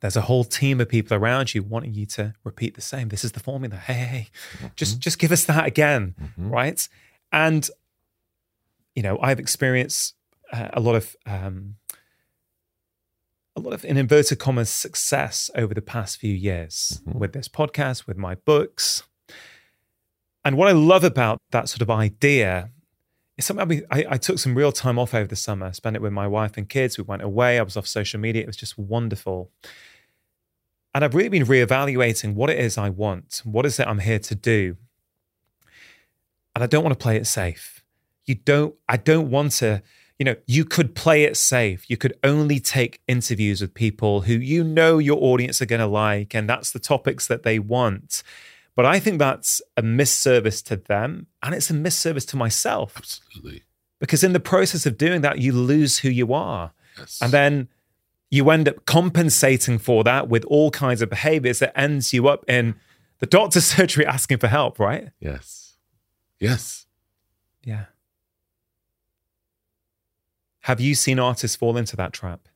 there's 0.00 0.16
a 0.16 0.22
whole 0.22 0.42
team 0.42 0.80
of 0.80 0.88
people 0.88 1.14
around 1.14 1.54
you 1.54 1.62
wanting 1.62 1.92
you 1.92 2.06
to 2.06 2.32
repeat 2.44 2.74
the 2.76 2.80
same. 2.80 3.08
This 3.10 3.24
is 3.24 3.32
the 3.32 3.40
formula. 3.40 3.76
Hey, 3.76 3.92
hey, 3.92 4.06
hey, 4.06 4.70
just 4.74 4.98
just 5.00 5.18
give 5.18 5.32
us 5.32 5.44
that 5.44 5.66
again, 5.66 6.14
Mhm. 6.18 6.50
right? 6.50 6.88
And 7.30 7.68
you 8.94 9.02
know, 9.02 9.18
I've 9.20 9.38
experienced 9.38 10.14
uh, 10.50 10.68
a 10.72 10.80
lot 10.80 10.94
of 10.94 11.14
um, 11.26 11.76
a 13.54 13.60
lot 13.60 13.74
of 13.74 13.84
in 13.84 13.98
inverted 13.98 14.38
commas 14.38 14.70
success 14.70 15.50
over 15.54 15.74
the 15.74 15.82
past 15.82 16.16
few 16.18 16.34
years 16.34 17.02
Mhm. 17.06 17.16
with 17.16 17.32
this 17.34 17.48
podcast, 17.48 18.06
with 18.06 18.16
my 18.16 18.34
books. 18.34 19.02
And 20.42 20.56
what 20.56 20.68
I 20.68 20.72
love 20.72 21.04
about 21.04 21.38
that 21.50 21.68
sort 21.68 21.82
of 21.82 21.90
idea 21.90 22.70
is 23.36 23.46
something 23.46 23.62
I, 23.62 23.66
mean, 23.66 23.82
I, 23.90 24.06
I 24.10 24.16
took 24.16 24.38
some 24.38 24.54
real 24.54 24.72
time 24.72 24.98
off 24.98 25.14
over 25.14 25.26
the 25.26 25.36
summer, 25.36 25.72
spent 25.72 25.96
it 25.96 26.02
with 26.02 26.12
my 26.12 26.26
wife 26.26 26.56
and 26.56 26.68
kids. 26.68 26.96
We 26.96 27.04
went 27.04 27.22
away. 27.22 27.58
I 27.58 27.62
was 27.62 27.76
off 27.76 27.86
social 27.86 28.18
media. 28.18 28.42
It 28.42 28.46
was 28.46 28.56
just 28.56 28.78
wonderful. 28.78 29.50
And 30.94 31.04
I've 31.04 31.14
really 31.14 31.28
been 31.28 31.44
reevaluating 31.44 32.34
what 32.34 32.48
it 32.48 32.58
is 32.58 32.78
I 32.78 32.88
want. 32.88 33.42
What 33.44 33.66
is 33.66 33.78
it 33.78 33.86
I'm 33.86 33.98
here 33.98 34.18
to 34.18 34.34
do? 34.34 34.76
And 36.54 36.64
I 36.64 36.66
don't 36.66 36.82
want 36.82 36.98
to 36.98 37.02
play 37.02 37.16
it 37.16 37.26
safe. 37.26 37.84
You 38.24 38.36
don't, 38.36 38.74
I 38.88 38.96
don't 38.96 39.30
want 39.30 39.52
to, 39.52 39.82
you 40.18 40.24
know, 40.24 40.36
you 40.46 40.64
could 40.64 40.94
play 40.94 41.24
it 41.24 41.36
safe. 41.36 41.90
You 41.90 41.98
could 41.98 42.16
only 42.24 42.58
take 42.58 43.02
interviews 43.06 43.60
with 43.60 43.74
people 43.74 44.22
who 44.22 44.32
you 44.32 44.64
know 44.64 44.96
your 44.96 45.22
audience 45.22 45.60
are 45.60 45.66
going 45.66 45.80
to 45.80 45.86
like, 45.86 46.34
and 46.34 46.48
that's 46.48 46.72
the 46.72 46.78
topics 46.78 47.26
that 47.26 47.42
they 47.42 47.58
want. 47.58 48.22
But 48.76 48.84
I 48.86 49.00
think 49.00 49.18
that's 49.18 49.60
a 49.76 49.82
misservice 49.82 50.62
to 50.64 50.76
them 50.76 51.26
and 51.42 51.54
it's 51.54 51.70
a 51.70 51.74
misservice 51.74 52.26
to 52.28 52.36
myself 52.36 52.92
Absolutely. 52.96 53.62
because 53.98 54.22
in 54.22 54.32
the 54.34 54.40
process 54.40 54.84
of 54.86 54.96
doing 54.98 55.22
that, 55.22 55.38
you 55.38 55.52
lose 55.52 55.98
who 55.98 56.10
you 56.10 56.32
are. 56.34 56.72
Yes. 56.98 57.18
And 57.22 57.32
then 57.32 57.68
you 58.30 58.50
end 58.50 58.68
up 58.68 58.84
compensating 58.84 59.78
for 59.78 60.04
that 60.04 60.28
with 60.28 60.44
all 60.44 60.70
kinds 60.70 61.00
of 61.00 61.08
behaviors 61.08 61.58
that 61.60 61.76
ends 61.78 62.12
you 62.12 62.28
up 62.28 62.44
in 62.48 62.74
the 63.18 63.26
doctor's 63.26 63.64
surgery 63.76 64.04
asking 64.06 64.38
for 64.38 64.48
help, 64.48 64.78
right? 64.78 65.08
yes. 65.20 65.62
Yes. 66.38 66.84
Yeah. 67.64 67.86
Have 70.60 70.80
you 70.80 70.94
seen 70.94 71.18
artists 71.18 71.56
fall 71.56 71.76
into 71.78 71.96
that 71.96 72.12
trap? 72.12 72.48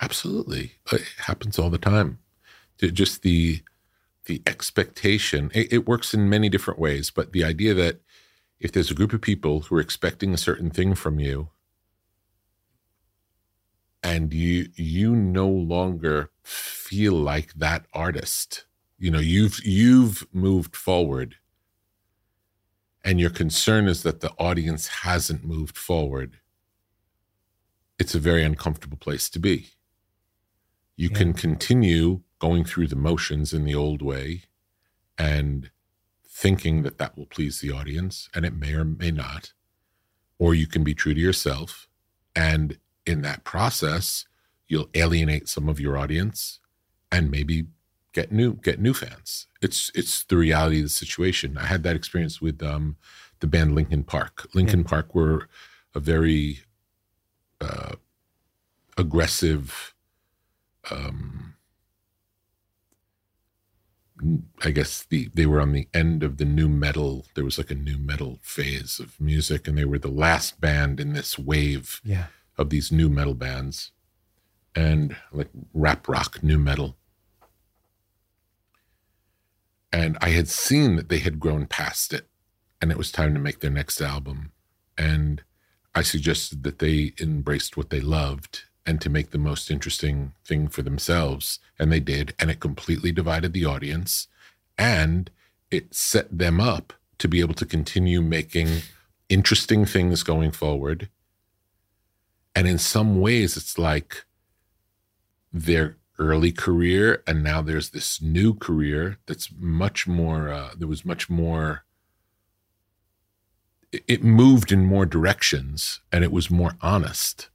Absolutely. 0.00 0.74
It 0.92 1.02
happens 1.18 1.58
all 1.58 1.70
the 1.70 1.78
time. 1.78 2.18
Just 2.78 3.22
the 3.22 3.62
the 4.26 4.42
expectation. 4.46 5.50
It, 5.54 5.72
it 5.72 5.88
works 5.88 6.14
in 6.14 6.28
many 6.28 6.48
different 6.48 6.80
ways, 6.80 7.10
but 7.10 7.32
the 7.32 7.44
idea 7.44 7.74
that 7.74 8.00
if 8.60 8.72
there's 8.72 8.90
a 8.90 8.94
group 8.94 9.12
of 9.12 9.20
people 9.20 9.60
who 9.62 9.76
are 9.76 9.80
expecting 9.80 10.32
a 10.34 10.38
certain 10.38 10.70
thing 10.70 10.94
from 10.94 11.18
you 11.20 11.50
and 14.02 14.32
you 14.32 14.68
you 14.76 15.14
no 15.16 15.48
longer 15.48 16.30
feel 16.42 17.14
like 17.14 17.54
that 17.54 17.86
artist, 17.92 18.64
you 18.98 19.10
know, 19.10 19.18
you've 19.20 19.60
you've 19.64 20.26
moved 20.32 20.76
forward 20.76 21.36
and 23.04 23.20
your 23.20 23.30
concern 23.30 23.86
is 23.88 24.02
that 24.02 24.20
the 24.20 24.32
audience 24.32 24.88
hasn't 24.88 25.44
moved 25.44 25.76
forward. 25.78 26.40
It's 27.98 28.14
a 28.14 28.18
very 28.18 28.42
uncomfortable 28.44 28.96
place 28.98 29.28
to 29.30 29.38
be. 29.38 29.70
You 30.96 31.10
Yeah. 31.10 31.18
can 31.18 31.32
continue 31.34 32.22
going 32.38 32.64
through 32.64 32.88
the 32.88 32.96
motions 32.96 33.52
in 33.52 33.64
the 33.64 33.74
old 33.74 34.02
way 34.02 34.42
and 35.18 35.70
thinking 36.26 36.82
that 36.82 36.98
that 36.98 37.16
will 37.16 37.26
please 37.26 37.60
the 37.60 37.70
audience, 37.72 38.28
and 38.34 38.44
it 38.44 38.54
may 38.54 38.74
or 38.74 38.84
may 38.84 39.10
not. 39.10 39.52
Or 40.38 40.54
you 40.54 40.66
can 40.66 40.84
be 40.84 40.94
true 40.94 41.14
to 41.14 41.20
yourself. 41.20 41.88
And 42.34 42.78
in 43.06 43.22
that 43.22 43.44
process, 43.44 44.26
you'll 44.68 44.90
alienate 44.94 45.48
some 45.48 45.68
of 45.68 45.80
your 45.80 45.96
audience 45.96 46.60
and 47.10 47.30
maybe 47.30 47.66
get 48.12 48.30
new 48.32 48.54
get 48.54 48.78
new 48.78 48.92
fans. 48.92 49.46
It's 49.62 49.90
it's 49.94 50.24
the 50.24 50.36
reality 50.36 50.78
of 50.78 50.84
the 50.84 50.88
situation. 50.90 51.56
I 51.56 51.66
had 51.66 51.82
that 51.84 51.96
experience 51.96 52.40
with 52.40 52.62
um, 52.62 52.96
the 53.40 53.46
band 53.46 53.74
Linkin 53.74 54.04
Park. 54.04 54.48
Linkin 54.54 54.84
Park 54.84 55.14
were 55.14 55.48
a 55.94 56.00
very 56.00 56.60
uh, 57.60 57.96
aggressive 58.98 59.94
um 60.90 61.55
I 64.64 64.70
guess 64.70 65.04
the 65.04 65.28
they 65.34 65.44
were 65.46 65.60
on 65.60 65.72
the 65.72 65.88
end 65.92 66.22
of 66.22 66.38
the 66.38 66.44
new 66.46 66.68
metal. 66.68 67.26
There 67.34 67.44
was 67.44 67.58
like 67.58 67.70
a 67.70 67.74
new 67.74 67.98
metal 67.98 68.38
phase 68.42 68.98
of 68.98 69.20
music, 69.20 69.68
and 69.68 69.76
they 69.76 69.84
were 69.84 69.98
the 69.98 70.08
last 70.08 70.60
band 70.60 71.00
in 71.00 71.12
this 71.12 71.38
wave 71.38 72.00
Yeah. 72.02 72.26
of 72.56 72.70
these 72.70 72.90
new 72.90 73.10
metal 73.10 73.34
bands, 73.34 73.92
and 74.74 75.16
like 75.32 75.50
rap 75.74 76.08
rock, 76.08 76.42
new 76.42 76.58
metal. 76.58 76.96
And 79.92 80.18
I 80.20 80.30
had 80.30 80.48
seen 80.48 80.96
that 80.96 81.08
they 81.08 81.18
had 81.18 81.40
grown 81.40 81.66
past 81.66 82.12
it, 82.12 82.26
and 82.80 82.90
it 82.90 82.98
was 82.98 83.12
time 83.12 83.34
to 83.34 83.40
make 83.40 83.60
their 83.60 83.70
next 83.70 84.00
album. 84.00 84.52
And 84.98 85.42
I 85.94 86.02
suggested 86.02 86.62
that 86.64 86.78
they 86.78 87.12
embraced 87.20 87.76
what 87.76 87.90
they 87.90 88.00
loved 88.00 88.64
and 88.86 89.00
to 89.00 89.10
make 89.10 89.30
the 89.30 89.38
most 89.38 89.70
interesting 89.70 90.32
thing 90.44 90.68
for 90.68 90.82
themselves. 90.82 91.58
And 91.78 91.90
they 91.90 92.00
did. 92.00 92.34
And 92.38 92.50
it 92.50 92.60
completely 92.60 93.12
divided 93.12 93.52
the 93.52 93.64
audience 93.64 94.28
and 94.78 95.30
it 95.70 95.94
set 95.94 96.38
them 96.38 96.60
up 96.60 96.92
to 97.18 97.28
be 97.28 97.40
able 97.40 97.54
to 97.54 97.66
continue 97.66 98.22
making 98.22 98.68
interesting 99.28 99.84
things 99.84 100.22
going 100.22 100.52
forward. 100.52 101.08
And 102.54 102.68
in 102.68 102.78
some 102.78 103.20
ways, 103.20 103.56
it's 103.56 103.78
like 103.78 104.24
their 105.52 105.96
early 106.18 106.52
career, 106.52 107.22
and 107.26 107.42
now 107.42 107.60
there's 107.60 107.90
this 107.90 108.22
new 108.22 108.54
career 108.54 109.18
that's 109.26 109.50
much 109.58 110.06
more, 110.06 110.50
uh, 110.50 110.70
there 110.76 110.88
was 110.88 111.04
much 111.04 111.28
more 111.28 111.84
it- 113.92 114.04
it 114.08 114.24
moved 114.24 114.72
in 114.72 114.84
more 114.84 115.06
directions 115.06 116.00
and 116.10 116.24
it 116.24 116.32
was 116.32 116.50
more 116.50 116.76
honest. 116.80 117.48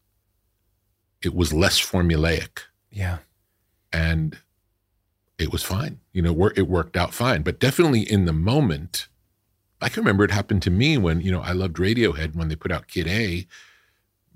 It 1.22 1.34
was 1.36 1.54
less 1.54 1.80
formulaic 1.80 2.60
Yeah. 2.92 3.20
and 3.94 4.38
it 5.38 5.52
was 5.52 5.64
fine. 5.64 6.00
You 6.14 6.22
know, 6.22 6.48
it 6.56 6.68
worked 6.68 6.96
out 6.98 7.14
fine. 7.14 7.42
But 7.42 7.60
definitely 7.60 8.02
in 8.02 8.26
the 8.26 8.34
moment, 8.34 9.08
I 9.82 9.90
can 9.90 10.02
remember 10.04 10.24
it 10.24 10.32
happened 10.32 10.62
to 10.64 10.70
me 10.72 10.98
when, 10.98 11.22
you 11.22 11.32
know, 11.32 11.42
I 11.42 11.52
loved 11.54 11.78
Radiohead 11.78 12.36
when 12.36 12.48
they 12.48 12.56
put 12.56 12.72
out 12.72 12.88
Kid 12.88 13.08
A. 13.08 13.48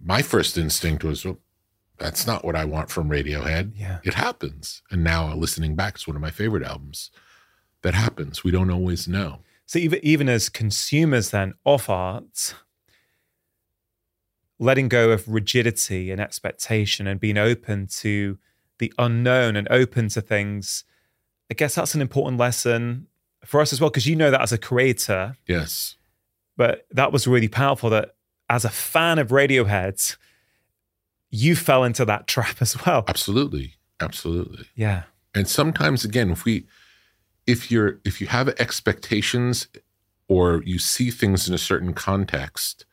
My 0.04 0.22
first 0.24 0.58
instinct 0.58 1.04
was, 1.04 1.24
well, 1.24 1.38
that's 1.98 2.26
not 2.28 2.44
what 2.44 2.56
I 2.56 2.66
want 2.66 2.90
from 2.90 3.10
Radiohead. 3.10 3.74
Yeah. 3.76 4.00
It 4.04 4.16
happens. 4.16 4.82
And 4.92 5.04
now 5.04 5.28
uh, 5.32 5.36
listening 5.36 5.76
back, 5.76 5.96
it's 5.96 6.08
one 6.08 6.16
of 6.16 6.22
my 6.22 6.32
favorite 6.32 6.64
albums. 6.64 7.12
That 7.84 7.94
happens. 7.94 8.44
We 8.44 8.50
don't 8.52 8.72
always 8.72 9.08
know. 9.08 9.40
So 9.68 9.78
even 9.80 10.00
even 10.04 10.28
as 10.28 10.50
consumers 10.50 11.30
then 11.30 11.54
of 11.66 11.88
art, 11.90 12.56
letting 14.60 14.88
go 14.88 15.10
of 15.12 15.28
rigidity 15.28 16.12
and 16.12 16.22
expectation 16.22 17.08
and 17.08 17.20
being 17.20 17.38
open 17.38 17.88
to 17.88 18.38
the 18.80 18.92
unknown 18.98 19.56
and 19.56 19.68
open 19.70 20.08
to 20.10 20.22
things, 20.22 20.84
I 21.52 21.54
guess 21.54 21.76
that's 21.76 21.96
an 21.96 22.02
important 22.02 22.38
lesson 22.38 23.08
for 23.46 23.62
us 23.62 23.72
as 23.74 23.80
well, 23.82 23.90
because 23.90 24.08
you 24.08 24.16
know 24.16 24.32
that 24.32 24.42
as 24.42 24.52
a 24.52 24.58
creator, 24.58 25.36
Yes. 25.48 25.96
but 26.58 26.88
that 26.92 27.12
was 27.12 27.28
really 27.28 27.48
powerful 27.48 27.90
that 27.92 28.16
as 28.50 28.66
a 28.66 28.70
fan 28.70 29.20
of 29.20 29.28
Radiohead, 29.30 30.16
you 31.30 31.56
fell 31.56 31.84
into 31.84 32.06
that 32.06 32.28
trap 32.34 32.62
as 32.62 32.84
well. 32.86 33.04
Absolutely. 33.08 33.76
Absolutely. 34.00 34.66
Yeah. 34.76 35.04
and 35.34 35.48
sometimes 35.48 36.04
again 36.06 36.30
if 36.32 36.44
we 36.46 36.66
if 37.48 37.70
you're 37.72 38.00
if 38.04 38.20
you 38.20 38.28
have 38.28 38.50
expectations 38.60 39.68
or 40.28 40.62
you 40.66 40.80
see 40.80 41.12
things 41.12 41.48
in 41.48 41.54
a 41.54 41.58
certain 41.58 41.94
context 41.94 42.86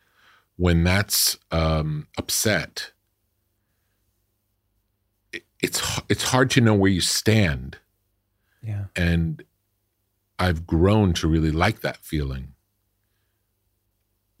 when 0.57 0.83
that's 0.83 1.37
um 1.51 2.07
upset 2.17 2.91
it's 5.61 5.81
it's 6.09 6.23
hard 6.23 6.49
to 6.51 6.61
know 6.61 6.73
where 6.73 6.91
you 6.91 7.01
stand 7.01 7.77
Yeah. 8.61 8.85
and 8.95 9.43
I've 10.39 10.67
grown 10.67 11.13
to 11.13 11.27
really 11.27 11.51
like 11.51 11.81
that 11.81 11.97
feeling. 11.97 12.49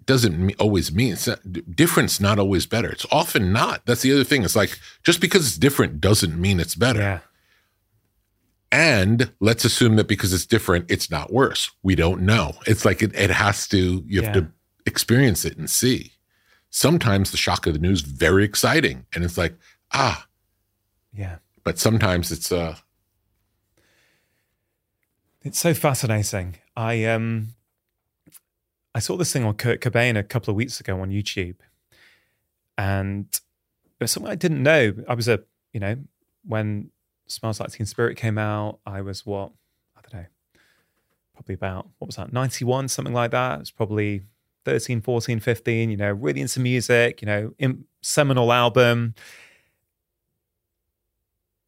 Doesn't 0.05 0.53
always 0.59 0.91
mean 0.91 1.13
it's 1.13 1.27
not, 1.27 1.39
different's 1.75 2.19
not 2.19 2.39
always 2.39 2.65
better. 2.65 2.89
It's 2.89 3.05
often 3.09 3.53
not. 3.53 3.85
That's 3.85 4.01
the 4.01 4.11
other 4.11 4.25
thing. 4.25 4.43
It's 4.43 4.55
like 4.55 4.77
just 5.03 5.21
because 5.21 5.47
it's 5.47 5.57
different 5.57 6.01
doesn't 6.01 6.37
mean 6.39 6.59
it's 6.59 6.75
better. 6.75 6.99
Yeah. 6.99 7.19
And 8.71 9.31
let's 9.39 9.63
assume 9.63 9.95
that 9.95 10.07
because 10.07 10.33
it's 10.33 10.45
different, 10.47 10.91
it's 10.91 11.09
not 11.09 11.31
worse. 11.31 11.71
We 11.83 11.95
don't 11.95 12.23
know. 12.23 12.55
It's 12.67 12.83
like 12.83 13.01
it, 13.01 13.15
it 13.15 13.29
has 13.29 13.65
to. 13.69 14.03
You 14.07 14.23
have 14.23 14.35
Yeah. 14.35 14.41
to 14.41 14.51
experience 14.85 15.45
it 15.45 15.57
and 15.57 15.69
see. 15.69 16.13
Sometimes 16.69 17.31
the 17.31 17.37
shock 17.37 17.67
of 17.67 17.73
the 17.73 17.79
news 17.79 18.01
very 18.01 18.43
exciting, 18.43 19.05
and 19.13 19.23
it's 19.23 19.37
like 19.37 19.55
ah. 19.91 20.27
Yeah. 21.15 21.37
But 21.63 21.77
sometimes 21.79 22.31
it's 22.31 22.51
uh 22.51 22.77
It's 25.43 25.59
so 25.59 25.73
fascinating. 25.73 26.55
I 26.75 27.05
um 27.05 27.49
I 28.95 28.99
saw 28.99 29.17
this 29.17 29.33
thing 29.33 29.43
on 29.43 29.55
Kurt 29.55 29.81
Cobain 29.81 30.17
a 30.17 30.23
couple 30.23 30.51
of 30.51 30.55
weeks 30.55 30.79
ago 30.79 30.99
on 30.99 31.09
YouTube. 31.09 31.55
And 32.77 33.25
it 33.31 34.03
was 34.03 34.11
something 34.11 34.31
I 34.31 34.35
didn't 34.35 34.61
know. 34.61 34.93
I 35.07 35.13
was 35.15 35.27
a, 35.27 35.41
you 35.71 35.79
know, 35.79 35.97
when 36.45 36.91
Smells 37.27 37.59
Like 37.59 37.71
Teen 37.71 37.85
Spirit 37.85 38.17
came 38.17 38.37
out, 38.37 38.79
I 38.85 39.01
was 39.01 39.25
what? 39.25 39.51
I 39.97 40.01
don't 40.01 40.21
know. 40.21 40.27
Probably 41.33 41.55
about 41.55 41.87
what 41.97 42.07
was 42.07 42.17
that? 42.17 42.31
91, 42.31 42.87
something 42.87 43.13
like 43.13 43.31
that. 43.31 43.55
It 43.55 43.59
was 43.59 43.71
probably 43.71 44.23
13, 44.65 45.01
14, 45.01 45.39
15, 45.39 45.89
you 45.89 45.97
know, 45.97 46.11
really 46.11 46.41
into 46.41 46.59
music, 46.59 47.21
you 47.21 47.25
know, 47.25 47.53
in, 47.59 47.85
seminal 48.03 48.51
album. 48.53 49.15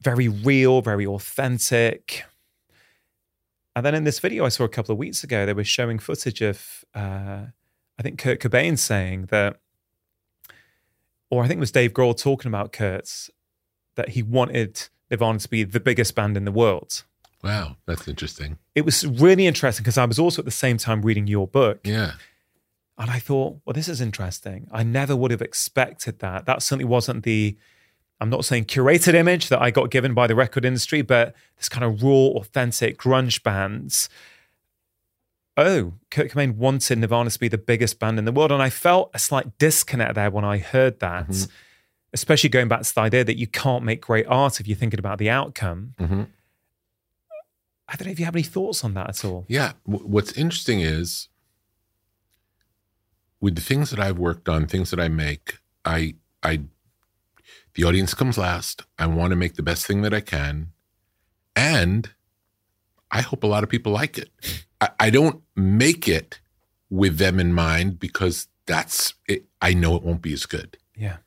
Very 0.02 0.28
real, 0.28 0.82
very 0.82 1.06
authentic. 1.06 2.24
And 3.76 3.86
then 3.86 3.96
in 3.96 4.04
this 4.04 4.20
video 4.20 4.46
I 4.46 4.50
saw 4.50 4.64
a 4.64 4.70
couple 4.70 4.94
of 4.94 5.00
weeks 5.00 5.24
ago, 5.24 5.46
they 5.46 5.54
were 5.54 5.64
showing 5.64 6.00
footage 6.00 6.42
of, 6.42 6.86
uh, 6.94 7.46
I 7.98 8.04
think 8.04 8.20
Kurt 8.20 8.40
Cobain 8.40 8.78
saying 8.78 9.28
that, 9.32 9.58
or 11.30 11.44
I 11.44 11.48
think 11.48 11.58
it 11.58 11.62
was 11.62 11.72
Dave 11.72 11.94
Grohl 11.94 12.18
talking 12.18 12.48
about 12.48 12.72
Kurt's, 12.72 13.30
that 13.96 14.10
he 14.10 14.22
wanted 14.22 14.88
Nirvana 15.10 15.40
to 15.40 15.50
be 15.50 15.64
the 15.64 15.80
biggest 15.80 16.16
band 16.16 16.38
in 16.38 16.46
the 16.46 16.52
world. 16.52 17.04
wow, 17.44 17.76
that's 17.86 18.08
interesting. 18.08 18.58
It 18.76 18.86
was 18.86 19.06
really 19.06 19.48
interesting 19.48 19.84
because 19.84 19.98
I 19.98 20.06
was 20.06 20.20
also 20.20 20.42
at 20.42 20.46
the 20.46 20.52
same 20.52 20.78
time 20.78 21.02
reading 21.02 21.28
your 21.28 21.48
book. 21.48 21.80
Yeah. 21.84 22.14
And 22.98 23.12
I 23.12 23.20
thought, 23.20 23.58
well, 23.66 23.74
this 23.74 23.90
is 23.90 24.00
interesting. 24.00 24.68
I 24.72 24.84
never 24.84 25.16
would 25.16 25.32
have 25.32 25.42
expected 25.42 26.20
that. 26.20 26.46
That 26.46 26.62
certainly 26.64 26.86
wasn't 26.86 27.24
the, 27.24 27.58
I'm 28.22 28.30
not 28.30 28.46
saying 28.46 28.66
curated 28.66 29.14
image 29.16 29.50
that 29.50 29.62
I 29.62 29.70
got 29.70 29.92
given 29.92 30.14
by 30.14 30.28
the 30.28 30.36
record 30.36 30.64
industry, 30.64 31.02
but 31.02 31.36
this 31.58 31.68
kind 31.68 31.84
of 31.84 32.02
raw, 32.02 32.28
authentic 32.40 32.98
grunge 32.98 33.44
bands. 33.44 34.08
Oh, 35.58 35.94
Kurt 36.12 36.32
Cobain 36.32 36.56
wanted 36.56 36.98
Nirvana 37.00 37.30
to 37.30 37.40
be 37.40 37.48
the 37.48 37.58
biggest 37.58 38.00
band 38.00 38.18
in 38.20 38.26
the 38.26 38.32
world. 38.32 38.52
And 38.52 38.62
I 38.62 38.70
felt 38.70 39.12
a 39.14 39.20
slight 39.20 39.58
disconnect 39.58 40.16
there 40.16 40.30
when 40.32 40.44
I 40.46 40.58
heard 40.58 41.00
that, 41.00 41.28
Mhm. 41.30 41.50
especially 42.14 42.50
going 42.50 42.68
back 42.70 42.82
to 42.84 42.94
the 42.96 43.02
idea 43.02 43.24
that 43.26 43.38
you 43.38 43.48
can't 43.48 43.84
make 43.84 44.02
great 44.02 44.26
art 44.28 44.60
if 44.60 44.68
you're 44.68 44.78
thinking 44.78 45.00
about 45.00 45.18
the 45.18 45.30
outcome. 45.30 45.96
hmm 45.98 46.24
I 47.88 47.96
don't 47.98 48.08
know 48.08 48.12
if 48.14 48.20
you 48.20 48.26
have 48.26 48.36
any 48.36 48.42
thoughts 48.44 48.84
on 48.84 48.96
that 48.96 49.10
at 49.10 49.24
all. 49.26 49.46
Yeah. 49.48 49.74
What's 49.84 50.32
interesting 50.32 50.80
is 50.82 51.28
with 53.46 53.54
the 53.54 53.62
things 53.62 53.92
that 53.92 54.00
I've 54.00 54.18
worked 54.18 54.50
on, 54.50 54.66
things 54.66 54.90
that 54.90 55.00
I 55.00 55.08
make, 55.08 55.60
I, 55.86 56.16
I, 56.42 56.62
the 57.76 57.84
audience 57.84 58.16
comes 58.16 58.40
last. 58.40 58.82
I 58.98 59.06
want 59.06 59.30
to 59.34 59.36
make 59.36 59.54
the 59.54 59.62
best 59.62 59.86
thing 59.86 60.02
that 60.02 60.16
I 60.16 60.22
can. 60.22 60.72
And 61.56 62.10
I 63.12 63.22
hope 63.22 63.44
a 63.44 63.48
lot 63.48 63.64
of 63.64 63.70
people 63.70 63.92
like 63.92 64.18
it. 64.18 64.32
I, 64.82 64.90
I 65.00 65.10
don't 65.12 65.44
make 65.56 66.08
it 66.08 66.40
with 66.90 67.20
them 67.20 67.40
in 67.40 67.54
mind 67.54 68.00
because 68.00 68.48
that's, 68.66 69.14
it, 69.28 69.46
I 69.62 69.76
know 69.76 69.96
it 69.96 70.02
won't 70.02 70.24
be 70.24 70.34
as 70.34 70.48
good. 70.48 70.80
Yeah. 70.98 71.18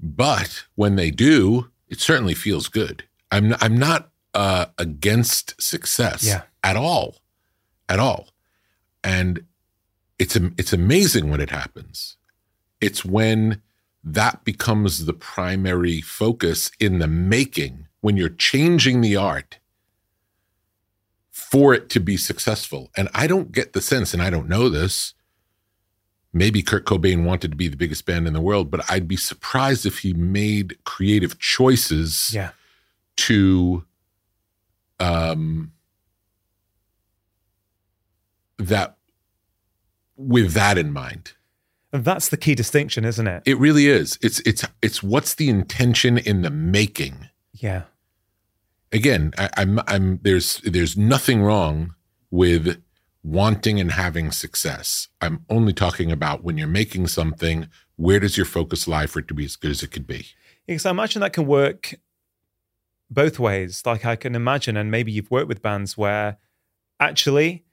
But 0.00 0.64
when 0.76 0.96
they 0.96 1.10
do, 1.10 1.68
it 1.90 2.00
certainly 2.00 2.32
feels 2.32 2.68
good. 2.68 3.04
I'm, 3.30 3.54
I'm 3.60 3.76
not 3.76 4.08
uh, 4.32 4.66
against 4.78 5.60
success 5.60 6.24
Yeah. 6.24 6.44
at 6.64 6.78
all, 6.78 7.16
at 7.86 7.98
all. 7.98 8.28
And 9.04 9.44
it's 10.22 10.36
it's 10.56 10.72
amazing 10.72 11.30
when 11.30 11.40
it 11.40 11.50
happens. 11.50 12.16
It's 12.80 13.04
when 13.04 13.60
that 14.04 14.44
becomes 14.44 15.04
the 15.04 15.12
primary 15.12 16.00
focus 16.00 16.70
in 16.78 16.98
the 17.00 17.08
making, 17.08 17.88
when 18.00 18.16
you're 18.16 18.28
changing 18.28 19.00
the 19.00 19.16
art 19.16 19.58
for 21.30 21.74
it 21.74 21.88
to 21.90 22.00
be 22.00 22.16
successful. 22.16 22.90
And 22.96 23.08
I 23.14 23.26
don't 23.26 23.50
get 23.52 23.72
the 23.72 23.80
sense, 23.80 24.14
and 24.14 24.22
I 24.22 24.30
don't 24.30 24.48
know 24.48 24.68
this. 24.68 25.14
Maybe 26.32 26.62
Kurt 26.62 26.86
Cobain 26.86 27.24
wanted 27.24 27.50
to 27.50 27.56
be 27.56 27.68
the 27.68 27.76
biggest 27.76 28.06
band 28.06 28.26
in 28.26 28.32
the 28.32 28.40
world, 28.40 28.70
but 28.70 28.88
I'd 28.90 29.08
be 29.08 29.16
surprised 29.16 29.84
if 29.86 29.98
he 29.98 30.12
made 30.14 30.78
creative 30.84 31.38
choices 31.38 32.32
Yeah. 32.32 32.52
to 33.16 33.84
um 35.00 35.72
that 38.58 38.96
with 40.22 40.52
that 40.52 40.78
in 40.78 40.92
mind 40.92 41.32
And 41.92 42.04
that's 42.04 42.28
the 42.30 42.36
key 42.36 42.54
distinction, 42.54 43.04
isn't 43.04 43.26
it? 43.26 43.42
it 43.46 43.58
really 43.58 43.86
is 43.88 44.18
it's 44.22 44.40
it's 44.40 44.64
it's 44.80 45.02
what's 45.02 45.34
the 45.34 45.48
intention 45.48 46.18
in 46.18 46.42
the 46.42 46.50
making 46.50 47.28
Yeah. 47.52 47.82
again 48.92 49.32
I, 49.38 49.50
i'm 49.56 49.80
i'm 49.86 50.18
there's 50.22 50.58
there's 50.64 50.96
nothing 50.96 51.42
wrong 51.42 51.94
with 52.30 52.82
wanting 53.22 53.78
and 53.80 53.92
having 53.92 54.30
success 54.32 55.08
i'm 55.20 55.44
only 55.48 55.72
talking 55.72 56.10
about 56.10 56.42
when 56.44 56.58
you're 56.58 56.66
making 56.82 57.06
something 57.08 57.68
where 57.96 58.18
does 58.20 58.36
your 58.36 58.46
focus 58.46 58.88
lie 58.88 59.06
for 59.06 59.18
it 59.20 59.28
to 59.28 59.34
be 59.34 59.44
as 59.44 59.56
good 59.56 59.70
as 59.70 59.82
it 59.82 59.90
could 59.92 60.06
be 60.06 60.26
Because 60.66 60.86
I 60.86 60.90
imagine 60.90 61.20
that 61.20 61.32
can 61.32 61.46
work 61.46 61.94
both 63.10 63.38
ways. 63.38 63.82
Like 63.84 64.04
I 64.06 64.16
can 64.16 64.34
imagine, 64.34 64.76
and 64.76 64.90
maybe 64.90 65.12
you've 65.12 65.30
worked 65.30 65.48
with 65.48 65.60
bands 65.60 65.98
where 65.98 66.38
actually 66.98 67.64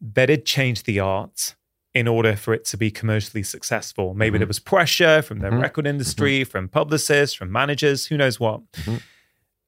they 0.00 0.26
did 0.26 0.44
change 0.44 0.82
the 0.82 1.00
art 1.00 1.54
in 1.96 2.06
order 2.06 2.36
for 2.36 2.52
it 2.52 2.64
to 2.66 2.76
be 2.76 2.90
commercially 2.90 3.42
successful. 3.42 4.12
Maybe 4.12 4.36
Mhm. 4.36 4.40
there 4.40 4.46
was 4.46 4.58
pressure 4.58 5.22
from 5.22 5.38
the 5.38 5.48
Mhm. 5.48 5.62
record 5.62 5.86
industry, 5.86 6.44
from 6.44 6.68
publicists, 6.68 7.34
from 7.34 7.50
managers, 7.50 8.06
who 8.08 8.16
knows 8.18 8.38
what. 8.38 8.60
Mhm. 8.72 9.00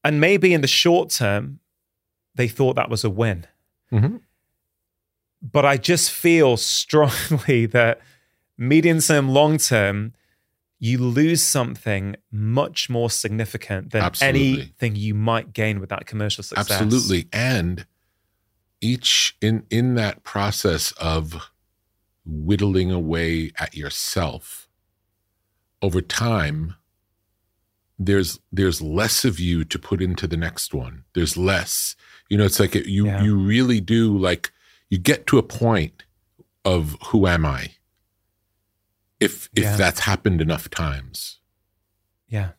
And 0.05 0.21
maybe 0.21 0.53
in 0.53 0.61
the 0.61 0.69
short 0.69 1.09
term, 1.11 1.61
they 2.35 2.47
thought 2.47 2.77
that 2.77 2.91
was 2.91 3.03
a 3.03 3.09
win. 3.11 3.47
Mhm. 3.91 4.21
But 5.41 5.65
I 5.65 5.79
just 5.79 6.11
feel 6.11 6.57
strongly 6.59 7.65
that 7.79 8.01
medium 8.59 9.01
term, 9.01 9.31
long 9.31 9.57
term, 9.57 10.13
you 10.79 10.99
lose 10.99 11.43
something 11.43 12.15
much 12.31 12.91
more 12.91 13.11
significant 13.11 13.91
than 13.93 14.03
Absolutely. 14.03 14.53
anything 14.53 14.97
you 14.97 15.15
might 15.15 15.55
gain 15.55 15.81
with 15.81 15.89
that 15.89 16.05
commercial 16.07 16.45
success. 16.45 16.71
Absolutely. 16.71 17.27
And 17.33 17.87
each 18.83 19.37
in 19.41 19.65
in 19.71 19.95
that 19.95 20.23
process 20.25 20.93
of 21.01 21.51
whittling 22.29 22.93
away 22.93 23.51
at 23.59 23.75
yourself 23.75 24.69
over 25.81 26.01
time 26.03 26.75
there's 27.99 28.39
there's 28.53 28.81
less 28.81 29.25
of 29.25 29.41
you 29.41 29.65
to 29.65 29.79
put 29.79 30.01
into 30.01 30.29
the 30.29 30.37
next 30.37 30.73
one. 30.73 31.03
There's 31.15 31.37
less. 31.37 31.97
You 32.29 32.39
know, 32.39 32.45
it's 32.45 32.61
like 32.61 32.77
you 32.77 33.07
Yeah. 33.07 33.23
you 33.25 33.37
really 33.37 33.81
do 33.81 34.17
like 34.17 34.53
you 34.89 34.99
get 34.99 35.27
to 35.29 35.39
a 35.39 35.43
point 35.43 36.05
of 36.65 36.97
who 37.07 37.27
am 37.27 37.45
I? 37.45 37.73
If 39.19 39.49
if 39.57 39.65
Yeah. 39.65 39.77
that's 39.77 40.01
happened 40.01 40.41
enough 40.41 40.71
times. 40.71 41.41
Yeah. 42.29 42.51
I 42.51 42.55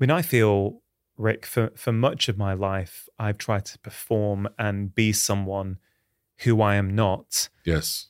mean, 0.00 0.10
I 0.10 0.22
feel, 0.22 0.82
Rick, 1.16 1.44
for, 1.46 1.70
for 1.76 1.92
much 1.92 2.28
of 2.28 2.36
my 2.38 2.54
life, 2.54 3.08
I've 3.18 3.38
tried 3.38 3.64
to 3.66 3.78
perform 3.80 4.48
and 4.58 4.94
be 4.94 5.12
someone 5.12 5.78
who 6.44 6.60
I 6.62 6.76
am 6.76 6.94
not 6.94 7.48
Yes. 7.64 8.06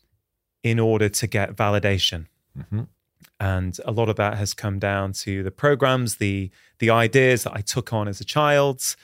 in 0.63 0.79
order 0.79 1.09
to 1.09 1.27
get 1.27 1.55
validation. 1.57 2.27
hmm 2.71 2.83
and 3.41 3.79
a 3.85 3.93
lot 3.93 4.09
of 4.09 4.17
that 4.17 4.37
has 4.37 4.53
come 4.53 4.81
down 4.81 5.13
to 5.13 5.45
the 5.45 5.51
programs 5.53 6.17
the 6.17 6.51
the 6.81 6.91
ideas 6.91 7.45
that 7.45 7.53
i 7.55 7.61
took 7.61 7.93
on 7.93 8.09
as 8.09 8.21
a 8.21 8.25
child 8.25 8.97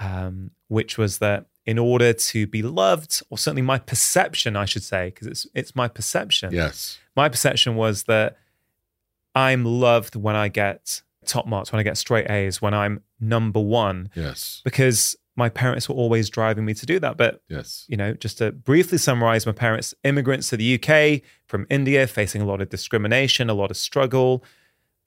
um, 0.00 0.50
which 0.66 0.98
was 0.98 1.18
that 1.18 1.46
in 1.64 1.78
order 1.78 2.12
to 2.12 2.44
be 2.48 2.60
loved 2.60 3.22
or 3.30 3.38
certainly 3.38 3.62
my 3.62 3.78
perception 3.78 4.56
i 4.56 4.64
should 4.64 4.82
say 4.82 5.10
because 5.10 5.28
it's 5.28 5.46
it's 5.54 5.76
my 5.76 5.86
perception 5.86 6.52
Yes. 6.52 6.98
my 7.14 7.28
perception 7.28 7.76
was 7.76 8.02
that 8.04 8.36
i'm 9.34 9.64
loved 9.64 10.16
when 10.16 10.34
i 10.34 10.48
get 10.48 11.02
top 11.24 11.46
marks 11.46 11.70
when 11.70 11.78
i 11.78 11.84
get 11.84 11.96
straight 11.96 12.28
a's 12.28 12.60
when 12.60 12.74
i'm 12.74 13.02
number 13.20 13.60
one 13.60 14.10
Yes. 14.16 14.60
because 14.64 15.14
my 15.38 15.48
parents 15.48 15.88
were 15.88 15.94
always 15.94 16.28
driving 16.28 16.64
me 16.64 16.74
to 16.74 16.84
do 16.84 16.98
that 16.98 17.16
but 17.16 17.42
Yes. 17.48 17.84
you 17.88 17.96
know, 17.96 18.12
just 18.14 18.38
to 18.38 18.52
briefly 18.52 18.98
summarize, 18.98 19.46
my 19.46 19.52
parents, 19.52 19.94
immigrants 20.04 20.48
to 20.50 20.56
the 20.56 20.74
UK 20.78 21.22
from 21.46 21.66
India, 21.70 22.06
facing 22.06 22.42
a 22.42 22.44
lot 22.44 22.60
of 22.60 22.68
discrimination, 22.68 23.48
a 23.48 23.54
lot 23.54 23.70
of 23.70 23.76
struggle. 23.76 24.44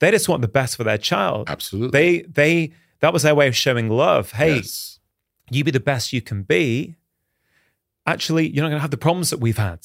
They 0.00 0.10
just 0.10 0.28
want 0.28 0.42
the 0.42 0.48
best 0.48 0.76
for 0.76 0.84
their 0.84 0.98
child. 0.98 1.48
Absolutely. 1.48 1.90
They 1.98 2.22
they 2.22 2.72
that 3.00 3.12
was 3.12 3.22
their 3.22 3.34
way 3.34 3.46
of 3.46 3.54
showing 3.54 3.88
love. 3.88 4.32
Hey, 4.32 4.56
Yes. 4.56 4.98
you 5.50 5.62
be 5.64 5.70
the 5.70 5.80
best 5.80 6.12
you 6.12 6.20
can 6.22 6.42
be. 6.42 6.96
Actually, 8.06 8.48
you're 8.48 8.62
not 8.64 8.68
going 8.70 8.78
to 8.78 8.82
have 8.82 8.90
the 8.90 8.96
problems 8.96 9.30
that 9.30 9.38
we've 9.38 9.58
had. 9.58 9.80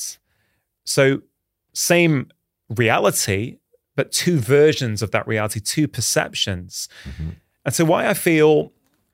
So, 0.86 1.22
same 1.74 2.30
reality, 2.70 3.58
but 3.96 4.12
two 4.12 4.40
versions 4.40 5.02
of 5.02 5.12
that 5.12 5.28
reality, 5.28 5.60
two 5.60 5.88
perceptions. 5.88 6.90
Mhm. 7.06 7.36
And 7.66 7.74
so, 7.76 7.86
why 7.86 8.08
I 8.08 8.14
feel, 8.16 8.72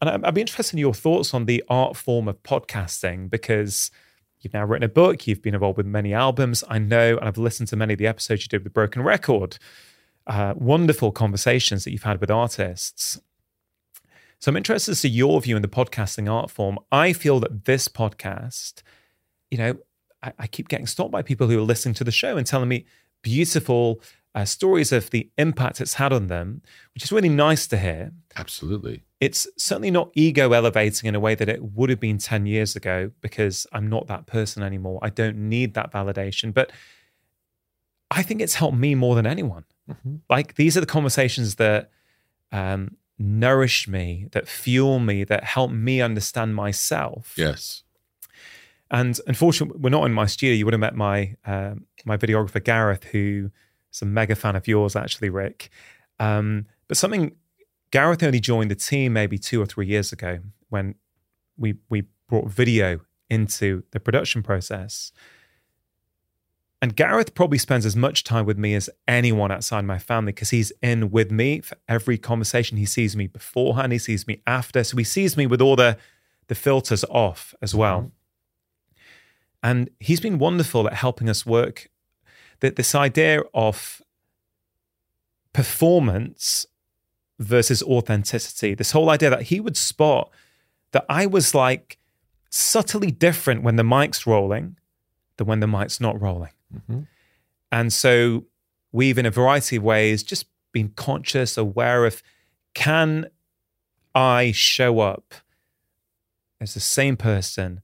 and 0.10 0.26
I'd 0.26 0.34
be 0.34 0.42
interested 0.42 0.76
in 0.76 0.80
your 0.80 0.94
thoughts 0.94 1.34
on 1.34 1.46
the 1.46 1.64
art 1.68 1.96
form 1.96 2.28
of 2.28 2.42
podcasting 2.44 3.30
because 3.30 3.92
you've 4.40 4.54
now 4.54 4.66
written 4.66 4.84
a 4.84 4.90
book, 4.90 5.28
you've 5.28 5.42
been 5.42 5.54
involved 5.54 5.78
with 5.78 5.86
many 5.86 6.14
albums. 6.14 6.64
I 6.68 6.80
know, 6.80 7.18
and 7.18 7.28
I've 7.28 7.38
listened 7.38 7.70
to 7.70 7.76
many 7.76 7.94
of 7.94 8.00
the 8.00 8.08
episodes 8.08 8.44
you 8.44 8.48
did 8.48 8.64
with 8.64 8.74
Broken 8.74 9.02
Record. 9.02 9.58
Uh, 10.26 10.54
wonderful 10.56 11.12
conversations 11.12 11.84
that 11.84 11.92
you've 11.92 12.04
had 12.04 12.22
with 12.22 12.32
artists. 12.32 13.20
So 14.40 14.50
I'm 14.50 14.58
interested 14.58 14.92
to 14.92 14.96
see 14.96 15.10
your 15.10 15.40
view 15.42 15.56
in 15.56 15.62
the 15.62 15.68
podcasting 15.68 16.30
art 16.32 16.52
form. 16.52 16.78
I 16.92 17.14
feel 17.14 17.40
that 17.40 17.66
this 17.66 17.88
podcast, 17.88 18.84
you 19.50 19.58
know, 19.58 19.78
I, 20.22 20.34
I 20.40 20.48
keep 20.48 20.68
getting 20.68 20.88
stopped 20.88 21.12
by 21.12 21.22
people 21.22 21.48
who 21.48 21.58
are 21.60 21.64
listening 21.64 21.94
to 21.96 22.04
the 22.04 22.12
show 22.12 22.36
and 22.36 22.46
telling 22.46 22.68
me 22.68 22.86
beautiful 23.22 24.02
uh, 24.36 24.46
stories 24.46 24.92
of 24.92 25.10
the 25.12 25.30
impact 25.38 25.80
it's 25.80 25.96
had 25.96 26.12
on 26.12 26.28
them, 26.28 26.62
which 26.94 27.04
is 27.04 27.12
really 27.12 27.30
nice 27.30 27.68
to 27.68 27.78
hear. 27.78 28.12
Absolutely. 28.36 29.04
It's 29.20 29.48
certainly 29.58 29.92
not 29.92 30.10
ego 30.16 30.52
elevating 30.54 31.08
in 31.08 31.16
a 31.16 31.20
way 31.20 31.36
that 31.36 31.48
it 31.48 31.64
would 31.64 31.90
have 31.90 32.00
been 32.00 32.18
10 32.18 32.46
years 32.46 32.76
ago 32.76 33.12
because 33.22 33.68
I'm 33.72 33.88
not 33.88 34.08
that 34.08 34.26
person 34.26 34.64
anymore. 34.64 35.00
I 35.02 35.10
don't 35.10 35.38
need 35.50 35.76
that 35.76 35.92
validation. 35.92 36.54
But 36.54 36.72
I 38.12 38.22
think 38.24 38.42
it's 38.42 38.56
helped 38.56 38.78
me 38.78 38.96
more 38.96 39.16
than 39.16 39.26
anyone. 39.26 39.66
Mhm. 39.90 40.20
Like 40.30 40.56
these 40.56 40.76
are 40.78 40.82
the 40.82 40.86
conversations 40.86 41.56
that 41.56 41.90
um, 42.52 42.98
nourish 43.18 43.88
me, 43.88 44.28
that 44.32 44.48
fuel 44.48 45.00
me, 45.00 45.24
that 45.24 45.44
help 45.44 45.72
me 45.72 46.02
understand 46.02 46.56
myself. 46.56 47.34
Yes. 47.38 47.84
And 48.92 49.20
unfortunately, 49.26 49.80
we're 49.80 49.90
not 49.90 50.06
in 50.06 50.14
my 50.14 50.28
studio. 50.28 50.56
You 50.56 50.66
would 50.66 50.74
have 50.74 50.80
met 50.80 50.96
my 50.96 51.36
um, 51.46 51.86
my 52.06 52.16
videographer 52.18 52.64
Gareth, 52.64 53.06
who 53.06 53.50
a 54.02 54.06
mega 54.06 54.36
fan 54.36 54.56
of 54.56 54.68
yours, 54.68 54.96
actually, 54.96 55.30
Rick. 55.30 55.70
Um, 56.20 56.66
but 56.88 56.98
something 56.98 57.36
Gareth 57.92 58.24
only 58.24 58.40
joined 58.40 58.72
the 58.72 58.76
team 58.76 59.14
maybe 59.14 59.38
two 59.38 59.62
or 59.62 59.66
three 59.66 59.86
years 59.86 60.12
ago 60.12 60.40
when 60.70 60.96
we 61.58 61.76
we 61.90 62.06
brought 62.28 62.50
video 62.50 63.00
into 63.30 63.84
the 63.92 64.00
production 64.00 64.42
process. 64.42 65.12
And 66.82 66.96
Gareth 66.96 67.34
probably 67.34 67.60
spends 67.60 67.86
as 67.86 67.96
much 67.96 68.26
time 68.26 68.46
with 68.46 68.58
me 68.58 68.74
as 68.76 68.90
anyone 69.08 69.52
outside 69.52 69.86
my 69.86 69.98
family 70.00 70.34
because 70.34 70.50
he's 70.50 70.74
in 70.82 71.12
with 71.12 71.32
me 71.32 71.62
for 71.62 71.78
every 71.88 72.18
conversation. 72.18 72.78
He 72.78 72.86
sees 72.86 73.16
me 73.16 73.28
beforehand, 73.28 73.94
he 73.94 74.00
sees 74.00 74.28
me 74.28 74.42
after. 74.46 74.84
So 74.84 74.98
he 74.98 75.06
sees 75.06 75.38
me 75.38 75.46
with 75.46 75.62
all 75.62 75.76
the 75.76 75.98
the 76.48 76.56
filters 76.56 77.06
off 77.10 77.54
as 77.62 77.74
well. 77.74 78.12
And 79.62 79.90
he's 80.00 80.20
been 80.20 80.40
wonderful 80.40 80.88
at 80.88 80.94
helping 80.94 81.30
us 81.30 81.46
work 81.46 81.90
that 82.64 82.78
this 82.78 82.96
idea 82.96 83.42
of 83.54 84.02
performance 85.52 86.66
versus 87.38 87.84
authenticity. 87.84 88.74
This 88.74 88.92
whole 88.92 89.10
idea 89.10 89.30
that 89.30 89.44
he 89.44 89.60
would 89.60 89.76
spot 89.76 90.30
that 90.94 91.06
I 91.10 91.26
was 91.26 91.54
like 91.54 91.98
subtly 92.50 93.12
different 93.12 93.64
when 93.64 93.76
the 93.76 93.84
mic's 93.84 94.26
rolling 94.26 94.78
than 95.36 95.46
when 95.46 95.60
the 95.60 95.68
mic's 95.68 96.00
not 96.00 96.20
rolling. 96.22 96.54
Mhm. 96.74 97.08
And 97.70 97.92
so 97.92 98.46
we've, 98.94 99.18
in 99.18 99.26
a 99.26 99.32
variety 99.32 99.76
of 99.76 99.84
ways, 99.84 100.24
just 100.24 100.46
been 100.72 100.90
conscious, 100.96 101.58
aware 101.58 102.06
of 102.06 102.24
can 102.74 103.26
I 104.16 104.54
show 104.54 105.02
up 105.02 105.34
as 106.62 106.76
the 106.76 106.80
same 106.80 107.18
person, 107.18 107.82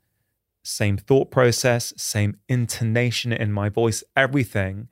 same 0.64 0.98
thought 0.98 1.32
process, 1.32 1.94
same 1.98 2.38
intonation 2.48 3.32
in 3.32 3.52
my 3.52 3.70
voice, 3.70 4.04
everything, 4.16 4.88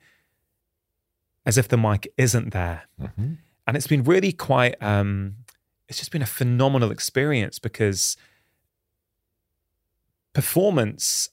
as 1.46 1.56
if 1.58 1.68
the 1.68 1.76
mic 1.78 2.06
isn't 2.16 2.52
there. 2.52 2.82
Mhm. 3.00 3.38
And 3.66 3.76
it's 3.76 3.86
been 3.86 4.02
really 4.04 4.32
quite, 4.32 4.80
um, 4.82 5.36
it's 5.88 5.98
just 5.98 6.10
been 6.10 6.22
a 6.22 6.26
phenomenal 6.26 6.90
experience 6.90 7.58
because 7.58 8.16
performance, 10.32 11.30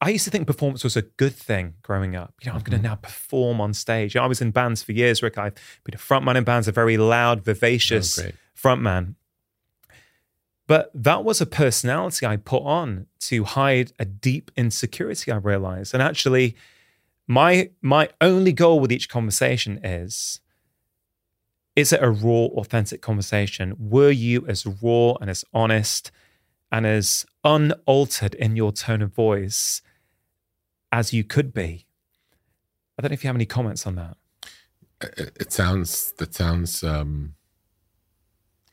I 0.00 0.10
used 0.10 0.24
to 0.24 0.30
think 0.30 0.46
performance 0.46 0.82
was 0.84 0.96
a 0.96 1.02
good 1.02 1.34
thing 1.34 1.74
growing 1.82 2.16
up. 2.16 2.34
You 2.42 2.50
know, 2.50 2.56
I'm 2.56 2.62
going 2.62 2.80
to 2.80 2.82
now 2.88 2.96
perform 2.96 3.60
on 3.60 3.74
stage. 3.74 4.14
You 4.14 4.20
know, 4.20 4.24
I 4.24 4.28
was 4.28 4.40
in 4.40 4.50
bands 4.50 4.82
for 4.82 4.92
years, 4.92 5.22
Rick. 5.22 5.38
I've 5.38 5.54
been 5.84 5.94
a 5.94 5.98
frontman 5.98 6.36
in 6.36 6.44
bands, 6.44 6.66
a 6.68 6.72
very 6.72 6.96
loud, 6.96 7.44
vivacious 7.44 8.18
Oh, 8.18 8.30
frontman. 8.56 9.14
But 10.72 10.90
that 10.94 11.22
was 11.22 11.42
a 11.42 11.44
personality 11.44 12.24
I 12.24 12.38
put 12.38 12.62
on 12.62 13.04
to 13.28 13.44
hide 13.44 13.92
a 13.98 14.06
deep 14.06 14.50
insecurity, 14.56 15.30
I 15.30 15.36
realized. 15.36 15.92
And 15.92 16.02
actually, 16.02 16.56
my 17.26 17.68
my 17.82 18.08
only 18.22 18.54
goal 18.54 18.80
with 18.80 18.90
each 18.90 19.10
conversation 19.10 19.84
is 19.84 20.40
is 21.76 21.92
it 21.92 22.02
a 22.02 22.10
raw, 22.10 22.46
authentic 22.56 23.02
conversation? 23.02 23.76
Were 23.78 24.12
you 24.12 24.46
as 24.46 24.64
raw 24.64 25.12
and 25.20 25.28
as 25.28 25.44
honest 25.52 26.10
and 26.70 26.86
as 26.86 27.26
unaltered 27.44 28.32
in 28.36 28.56
your 28.56 28.72
tone 28.72 29.02
of 29.02 29.12
voice 29.12 29.82
as 30.90 31.12
you 31.12 31.22
could 31.22 31.52
be? 31.52 31.84
I 32.96 33.02
don't 33.02 33.10
know 33.10 33.12
if 33.12 33.24
you 33.24 33.28
have 33.28 33.36
any 33.36 33.44
comments 33.44 33.86
on 33.86 33.96
that. 33.96 34.16
It, 35.18 35.52
sounds 35.52 36.14
that 36.16 36.32
sounds 36.32 36.82
um 36.82 37.34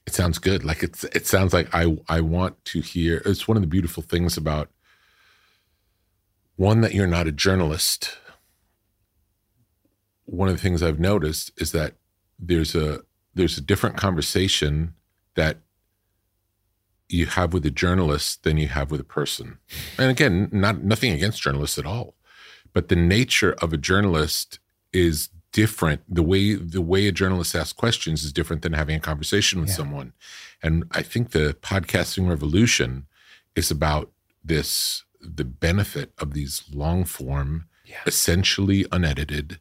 it 0.10 0.15
sounds 0.15 0.40
good. 0.40 0.64
Like 0.65 0.81
it's 0.81 1.03
it 1.03 1.27
sounds 1.27 1.53
like 1.53 1.69
I 1.72 1.95
I 2.10 2.22
want 2.22 2.65
to 2.65 2.81
hear 2.81 3.22
it's 3.26 3.48
one 3.48 3.57
of 3.57 3.61
the 3.61 3.68
beautiful 3.68 4.02
things 4.02 4.38
about 4.38 4.72
one 6.56 6.81
that 6.81 6.95
you're 6.95 7.06
not 7.06 7.27
a 7.27 7.31
journalist. 7.31 8.18
One 10.26 10.49
of 10.49 10.56
the 10.56 10.61
things 10.61 10.81
I've 10.81 10.99
noticed 10.99 11.52
is 11.61 11.73
that 11.73 11.94
there's 12.40 12.73
a 12.73 13.02
there's 13.36 13.60
a 13.60 13.61
different 13.61 13.98
conversation 13.98 14.95
that 15.36 15.57
you 17.07 17.27
have 17.27 17.53
with 17.53 17.64
a 17.68 17.72
journalist 17.72 18.44
than 18.44 18.57
you 18.57 18.68
have 18.68 18.90
with 18.90 18.99
a 18.99 19.11
person. 19.19 19.60
And 19.99 20.10
again, 20.10 20.49
not 20.52 20.81
nothing 20.81 21.14
against 21.14 21.44
journalists 21.44 21.77
at 21.77 21.86
all. 21.86 22.15
But 22.73 22.88
the 22.88 22.95
nature 22.95 23.53
of 23.61 23.73
a 23.73 23.77
journalist 23.77 24.57
is 24.91 25.30
different. 25.52 26.02
The 26.14 26.24
way 26.24 26.56
the 26.56 26.82
way 26.82 27.08
a 27.08 27.12
journalist 27.12 27.56
asks 27.56 27.74
questions 27.74 28.24
is 28.24 28.32
different 28.34 28.62
than 28.62 28.74
having 28.74 28.96
a 28.96 29.00
conversation 29.00 29.60
with 29.60 29.70
Yeah. 29.70 29.76
someone. 29.76 30.14
And 30.62 30.86
I 30.92 31.02
think 31.02 31.32
the 31.32 31.56
podcasting 31.62 32.28
revolution 32.28 33.08
is 33.56 33.72
about 33.72 34.12
this 34.44 35.04
the 35.22 35.44
benefit 35.44 36.14
of 36.18 36.34
these 36.34 36.64
long 36.72 37.04
form, 37.04 37.66
Yeah. 37.86 37.98
essentially 38.06 38.86
unedited, 38.92 39.60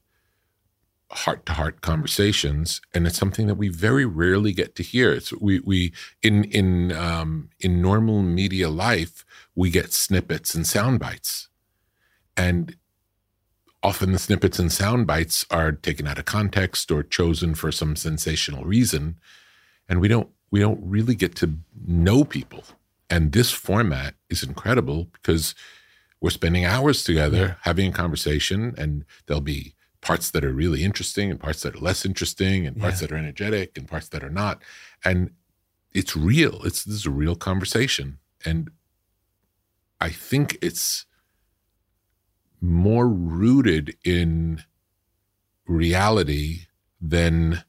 heart 1.10 1.44
to 1.46 1.54
heart 1.54 1.80
conversations, 1.80 2.80
and 2.94 3.06
it's 3.06 3.18
something 3.18 3.46
that 3.48 3.54
we 3.56 3.68
very 3.68 4.04
rarely 4.04 4.52
get 4.52 4.76
to 4.76 4.82
hear. 4.82 5.12
It's 5.12 5.32
we 5.32 5.58
we 5.60 5.92
in 6.22 6.44
in 6.44 6.92
um, 6.92 7.48
in 7.60 7.80
normal 7.80 8.22
media 8.22 8.68
life 8.68 9.24
we 9.54 9.70
get 9.70 9.92
snippets 9.92 10.54
and 10.54 10.66
sound 10.66 11.00
bites, 11.00 11.48
and 12.36 12.76
often 13.88 14.12
the 14.12 14.18
snippets 14.18 14.58
and 14.58 14.70
sound 14.70 15.06
bites 15.06 15.46
are 15.50 15.72
taken 15.72 16.06
out 16.06 16.18
of 16.18 16.26
context 16.26 16.90
or 16.90 17.02
chosen 17.02 17.54
for 17.54 17.72
some 17.72 17.96
sensational 17.96 18.62
reason, 18.64 19.18
and 19.88 20.00
we 20.00 20.08
don't 20.08 20.28
we 20.50 20.60
don't 20.60 20.80
really 20.82 21.14
get 21.14 21.34
to 21.36 21.46
know 21.86 22.24
people. 22.24 22.64
And 23.10 23.32
this 23.32 23.50
format 23.50 24.14
is 24.28 24.42
incredible 24.42 25.08
because 25.14 25.54
we're 26.20 26.30
spending 26.40 26.64
hours 26.64 27.02
together 27.04 27.36
Yeah. 27.38 27.54
having 27.62 27.88
a 27.90 27.92
conversation, 28.02 28.74
and 28.76 29.04
there'll 29.26 29.40
be 29.56 29.74
parts 30.00 30.30
that 30.32 30.44
are 30.44 30.52
really 30.52 30.82
interesting 30.84 31.30
and 31.30 31.40
parts 31.40 31.62
that 31.62 31.74
are 31.74 31.80
less 31.90 32.04
interesting 32.04 32.66
and 32.66 32.78
parts 32.78 33.00
Yeah. 33.00 33.06
that 33.08 33.14
are 33.14 33.18
energetic 33.18 33.76
and 33.78 33.88
parts 33.88 34.08
that 34.10 34.22
are 34.22 34.30
not. 34.42 34.62
And 35.04 35.30
it's 35.92 36.14
real. 36.16 36.62
It's 36.64 36.84
this 36.84 36.94
is 36.94 37.06
a 37.06 37.10
real 37.24 37.36
conversation. 37.36 38.18
And 38.44 38.70
I 40.00 40.10
think 40.10 40.56
it's 40.62 41.06
more 42.60 43.08
rooted 43.08 43.96
in 44.04 44.62
reality 45.66 46.66
than 47.00 47.62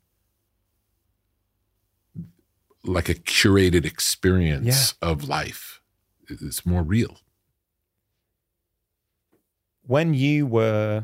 like 2.84 3.10
a 3.10 3.14
curated 3.14 3.86
experience 3.86 4.96
of 5.02 5.24
life. 5.24 5.82
It's 6.28 6.66
more 6.66 6.84
real. 6.84 7.18
when 9.90 10.14
you 10.14 10.46
were 10.46 11.04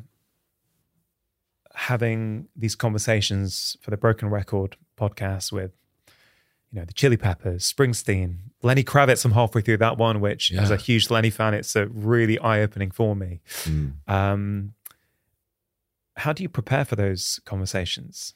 having 1.73 2.47
these 2.55 2.75
conversations 2.75 3.75
for 3.81 3.89
the 3.89 3.97
Broken 3.97 4.29
Record 4.29 4.77
podcast 4.95 5.51
with, 5.51 5.71
you 6.75 6.81
know, 6.81 6.85
the 6.85 6.93
Chili 6.93 7.15
Peppers, 7.15 7.71
Springsteen, 7.71 8.35
Lenny 8.61 8.83
Kravitz, 8.83 9.23
I'm 9.23 9.31
halfway 9.31 9.61
through 9.61 9.77
that 9.77 9.97
one, 9.97 10.19
which 10.19 10.51
as 10.51 10.71
a 10.71 10.75
huge 10.75 11.09
Lenny 11.09 11.29
fan, 11.29 11.53
it's 11.53 11.73
a 11.73 11.87
really 11.87 12.37
eye 12.39 12.59
opening 12.59 12.91
for 12.91 13.15
me. 13.15 13.39
Mm. 13.63 13.93
Um, 14.09 14.73
how 16.17 16.33
do 16.33 16.43
you 16.43 16.49
prepare 16.49 16.83
for 16.83 16.97
those 16.97 17.39
conversations? 17.45 18.33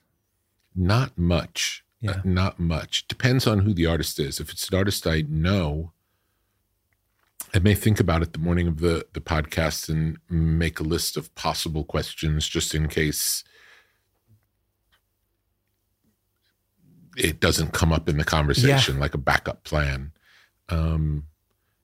Not 0.74 1.18
much. 1.18 1.84
Yeah. 2.00 2.12
Uh, 2.12 2.22
not 2.24 2.60
much. 2.62 3.10
Depends 3.10 3.46
on 3.46 3.60
who 3.60 3.74
the 3.74 3.88
artist 3.88 4.20
is. 4.20 4.40
If 4.40 4.52
it's 4.52 4.70
an 4.70 4.78
artist 4.78 5.06
I 5.06 5.26
know, 5.28 5.92
I 7.54 7.60
may 7.60 7.76
think 7.76 8.00
about 8.00 8.22
it 8.22 8.32
the 8.32 8.40
morning 8.40 8.68
of 8.70 8.80
the 8.80 9.06
the 9.12 9.20
podcast 9.20 9.90
and 9.90 10.18
make 10.30 10.80
a 10.80 10.84
list 10.84 11.18
of 11.18 11.34
possible 11.36 11.84
questions 11.84 12.48
just 12.48 12.74
in 12.74 12.88
case 12.88 13.44
it 17.20 17.40
doesn't 17.40 17.74
come 17.74 17.92
up 17.92 18.08
in 18.08 18.18
the 18.18 18.24
conversation 18.24 19.00
like 19.00 19.14
a 19.14 19.20
backup 19.20 19.64
plan. 19.64 20.12
Um, 20.70 21.26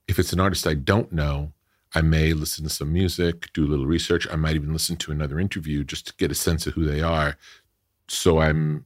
if 0.07 0.19
it's 0.19 0.33
an 0.33 0.39
artist 0.39 0.67
I 0.67 0.75
don't 0.75 1.11
know, 1.11 1.53
I 1.93 2.01
may 2.01 2.33
listen 2.33 2.63
to 2.63 2.69
some 2.69 2.91
music, 2.91 3.51
do 3.53 3.65
a 3.65 3.67
little 3.67 3.87
research. 3.87 4.27
I 4.31 4.35
might 4.35 4.55
even 4.55 4.73
listen 4.73 4.97
to 4.97 5.11
another 5.11 5.39
interview 5.39 5.83
just 5.83 6.07
to 6.07 6.13
get 6.17 6.31
a 6.31 6.35
sense 6.35 6.67
of 6.67 6.73
who 6.73 6.85
they 6.85 7.01
are, 7.01 7.37
so 8.07 8.39
I'm 8.39 8.85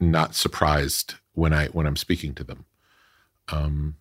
not 0.00 0.34
surprised 0.34 1.14
when 1.34 1.52
I 1.52 1.66
when 1.68 1.86
I'm 1.86 1.96
speaking 1.96 2.34
to 2.34 2.44
them. 2.44 2.64
Um, 3.48 3.96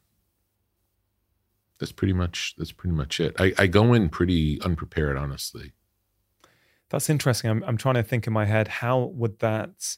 that's 1.79 1.91
pretty 1.91 2.13
much 2.13 2.55
that's 2.57 2.71
pretty 2.71 2.95
much 2.95 3.19
it. 3.19 3.35
I, 3.39 3.53
I 3.57 3.67
go 3.67 3.93
in 3.93 4.09
pretty 4.09 4.61
unprepared, 4.61 5.17
honestly. 5.17 5.71
That's 6.89 7.09
interesting. 7.09 7.49
I'm, 7.49 7.63
I'm 7.63 7.77
trying 7.77 7.95
to 7.95 8.03
think 8.03 8.27
in 8.27 8.33
my 8.33 8.45
head 8.45 8.67
how 8.67 8.99
would 8.99 9.39
that 9.39 9.95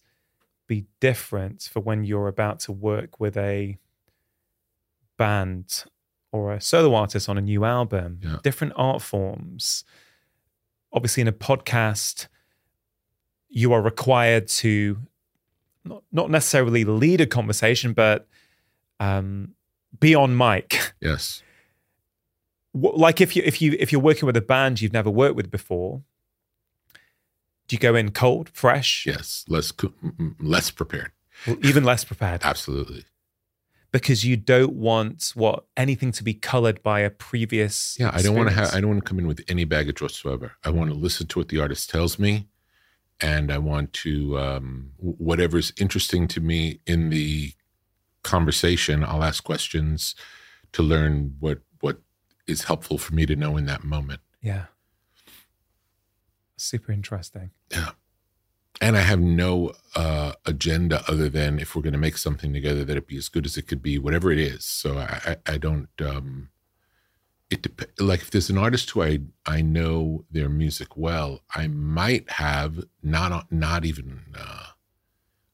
be 0.68 0.85
different 0.99 1.64
for 1.72 1.80
when 1.80 2.03
you're 2.03 2.27
about 2.27 2.60
to 2.61 2.72
work 2.72 3.19
with 3.19 3.38
a 3.38 3.77
band 5.18 5.84
or 6.31 6.53
a 6.53 6.61
solo 6.61 6.95
artist 6.95 7.30
on 7.30 7.38
a 7.38 7.41
new 7.41 7.65
album? 7.65 8.19
Yeah. 8.22 8.38
Different 8.44 8.73
art 8.76 9.02
forms. 9.02 9.84
Obviously, 10.91 11.22
in 11.22 11.27
a 11.27 11.34
podcast, 11.34 12.27
you 13.49 13.73
are 13.73 13.81
required 13.81 14.48
to 14.48 14.98
not, 15.85 16.03
not 16.11 16.30
necessarily 16.30 16.84
lead 16.85 17.22
a 17.22 17.26
conversation, 17.26 17.94
but 17.94 18.27
um, 18.99 19.53
be 19.99 20.15
on 20.15 20.35
mic. 20.35 20.94
Yes. 21.02 21.44
Like 22.73 23.22
if 23.22 23.35
you 23.35 23.44
if 23.45 23.61
you 23.61 23.76
if 23.80 23.91
you're 23.91 24.02
working 24.02 24.26
with 24.26 24.35
a 24.35 24.41
band 24.41 24.81
you've 24.81 24.94
never 24.94 25.11
worked 25.11 25.35
with 25.35 25.52
before 25.52 26.02
do 27.68 27.76
you 27.76 27.80
go 27.80 27.95
in 27.95 28.11
cold 28.11 28.49
fresh 28.49 29.06
Yes. 29.06 29.45
Less 29.48 29.72
co- 29.72 29.94
less 30.40 30.72
prepared. 30.72 31.11
or 31.48 31.56
even 31.64 31.84
less 31.84 32.03
prepared 32.03 32.41
Absolutely. 32.44 33.06
because 33.91 34.23
you 34.26 34.35
don't 34.38 34.73
want 34.73 35.31
what 35.35 35.65
anything 35.77 36.11
to 36.14 36.23
be 36.23 36.34
colored 36.34 36.81
by 36.84 36.99
a 37.02 37.10
previous 37.10 37.98
Yeah. 37.99 38.11
I 38.14 38.22
don't 38.22 38.35
want 38.35 38.49
to 38.49 38.56
have. 38.56 38.73
I 38.73 38.80
don't 38.81 38.90
want 38.91 39.03
to 39.06 39.10
come 39.10 39.19
in 39.19 39.27
with 39.27 39.41
any 39.48 39.65
baggage 39.65 40.02
whatsoever. 40.02 40.53
I 40.64 40.69
want 40.72 40.90
to 40.91 40.95
listen 40.95 41.27
to 41.27 41.40
what 41.40 41.48
the 41.49 41.60
artist 41.60 41.90
tells 41.90 42.18
me, 42.19 42.48
and 43.22 43.52
I 43.52 43.57
want 43.60 43.94
to 44.06 44.38
um, 44.40 44.91
whatever's 44.98 45.72
interesting 45.77 46.27
to 46.30 46.41
me 46.41 46.80
in 46.85 47.10
the 47.10 47.53
conversation. 48.23 49.03
I'll 49.03 49.23
ask 49.23 49.44
questions 49.44 50.15
to 50.73 50.81
learn 50.84 51.35
what 51.40 51.60
what 51.81 51.99
is 52.48 52.64
helpful 52.64 52.98
for 52.98 53.14
me 53.14 53.26
to 53.26 53.35
know 53.35 53.57
in 53.57 53.65
that 53.68 53.84
moment. 53.84 54.22
yeah 54.41 54.65
super 56.57 56.91
interesting 56.91 57.51
Yeah. 57.71 57.91
And 58.81 58.97
I 58.97 59.01
have 59.01 59.19
no 59.19 59.71
uh, 59.95 60.34
agenda 60.45 61.03
other 61.07 61.30
than 61.30 61.59
if 61.59 61.75
we're 61.75 61.84
going 61.84 61.93
to 61.93 61.99
make 61.99 62.17
something 62.17 62.51
together, 62.51 62.84
that 62.84 62.97
it 62.97 63.07
be 63.07 63.17
as 63.17 63.30
good 63.30 63.45
as 63.45 63.55
it 63.55 63.67
could 63.67 63.81
be, 63.84 63.99
whatever 63.99 64.31
it 64.31 64.39
is. 64.39 64.65
So 64.65 64.97
I, 64.97 65.38
I, 65.45 65.53
I 65.53 65.57
don't. 65.59 65.89
Um, 66.01 66.49
it 67.51 67.61
dep- 67.61 67.91
like 67.99 68.21
if 68.21 68.31
there's 68.31 68.49
an 68.49 68.57
artist 68.57 68.89
who 68.89 69.03
I 69.03 69.19
I 69.45 69.61
know 69.61 70.25
their 70.31 70.49
music 70.49 70.97
well, 70.97 71.43
I 71.55 71.67
might 71.67 72.30
have 72.31 72.84
not 73.03 73.31
on- 73.31 73.47
not 73.51 73.85
even 73.85 74.21
uh, 74.35 74.65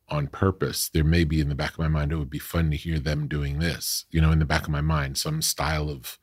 on 0.07 0.27
purpose. 0.27 0.87
There 0.89 1.03
may 1.03 1.25
be 1.25 1.41
in 1.41 1.49
the 1.49 1.55
back 1.55 1.73
of 1.73 1.79
my 1.79 1.89
mind. 1.89 2.13
It 2.13 2.15
would 2.15 2.29
be 2.29 2.39
fun 2.39 2.71
to 2.71 2.77
hear 2.77 2.99
them 2.99 3.27
doing 3.27 3.59
this. 3.59 4.05
You 4.11 4.21
know, 4.21 4.31
in 4.31 4.39
the 4.39 4.45
back 4.45 4.63
of 4.63 4.69
my 4.69 4.81
mind, 4.81 5.17
some 5.17 5.41
style 5.41 5.89
of 5.89 6.17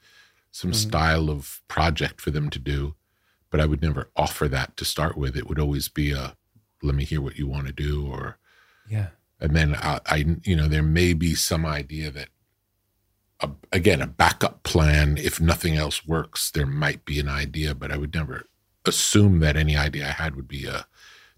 some 0.51 0.73
Mhm. 0.73 0.77
style 0.77 1.29
of 1.29 1.61
project 1.69 2.23
for 2.23 2.31
them 2.31 2.49
to 2.51 2.59
do 2.59 2.95
but 3.51 3.61
I 3.61 3.67
would 3.67 3.83
never 3.83 4.11
offer 4.17 4.49
that 4.49 4.77
to 4.77 4.85
start 4.85 5.17
with. 5.17 5.37
It 5.37 5.49
would 5.49 5.59
always 5.59 5.89
be 5.89 6.13
a, 6.13 6.37
let 6.83 6.95
me 6.95 7.05
hear 7.05 7.21
what 7.21 7.39
you 7.39 7.47
want 7.47 7.67
to 7.67 7.73
do, 7.73 8.07
or, 8.07 8.39
yeah 8.89 9.09
and 9.41 9.55
then 9.55 9.75
I, 9.75 10.01
I 10.07 10.37
you 10.45 10.57
know, 10.57 10.69
there 10.69 10.83
may 10.83 11.13
be 11.13 11.35
some 11.35 11.67
idea 11.67 12.11
that, 12.11 12.29
a, 13.41 13.51
again, 13.73 14.01
a 14.01 14.07
backup 14.07 14.63
plan. 14.63 15.19
If 15.19 15.41
nothing 15.41 15.77
else 15.77 16.07
works, 16.07 16.51
there 16.51 16.67
might 16.67 17.05
be 17.05 17.21
an 17.21 17.29
idea, 17.29 17.75
but 17.75 17.93
I 17.93 17.99
would 17.99 18.15
never 18.15 18.49
assume 18.87 19.41
that 19.41 19.57
any 19.57 19.77
idea 19.77 20.07
I 20.07 20.13
had 20.13 20.37
would 20.37 20.49
be 20.49 20.69
uh 20.69 20.83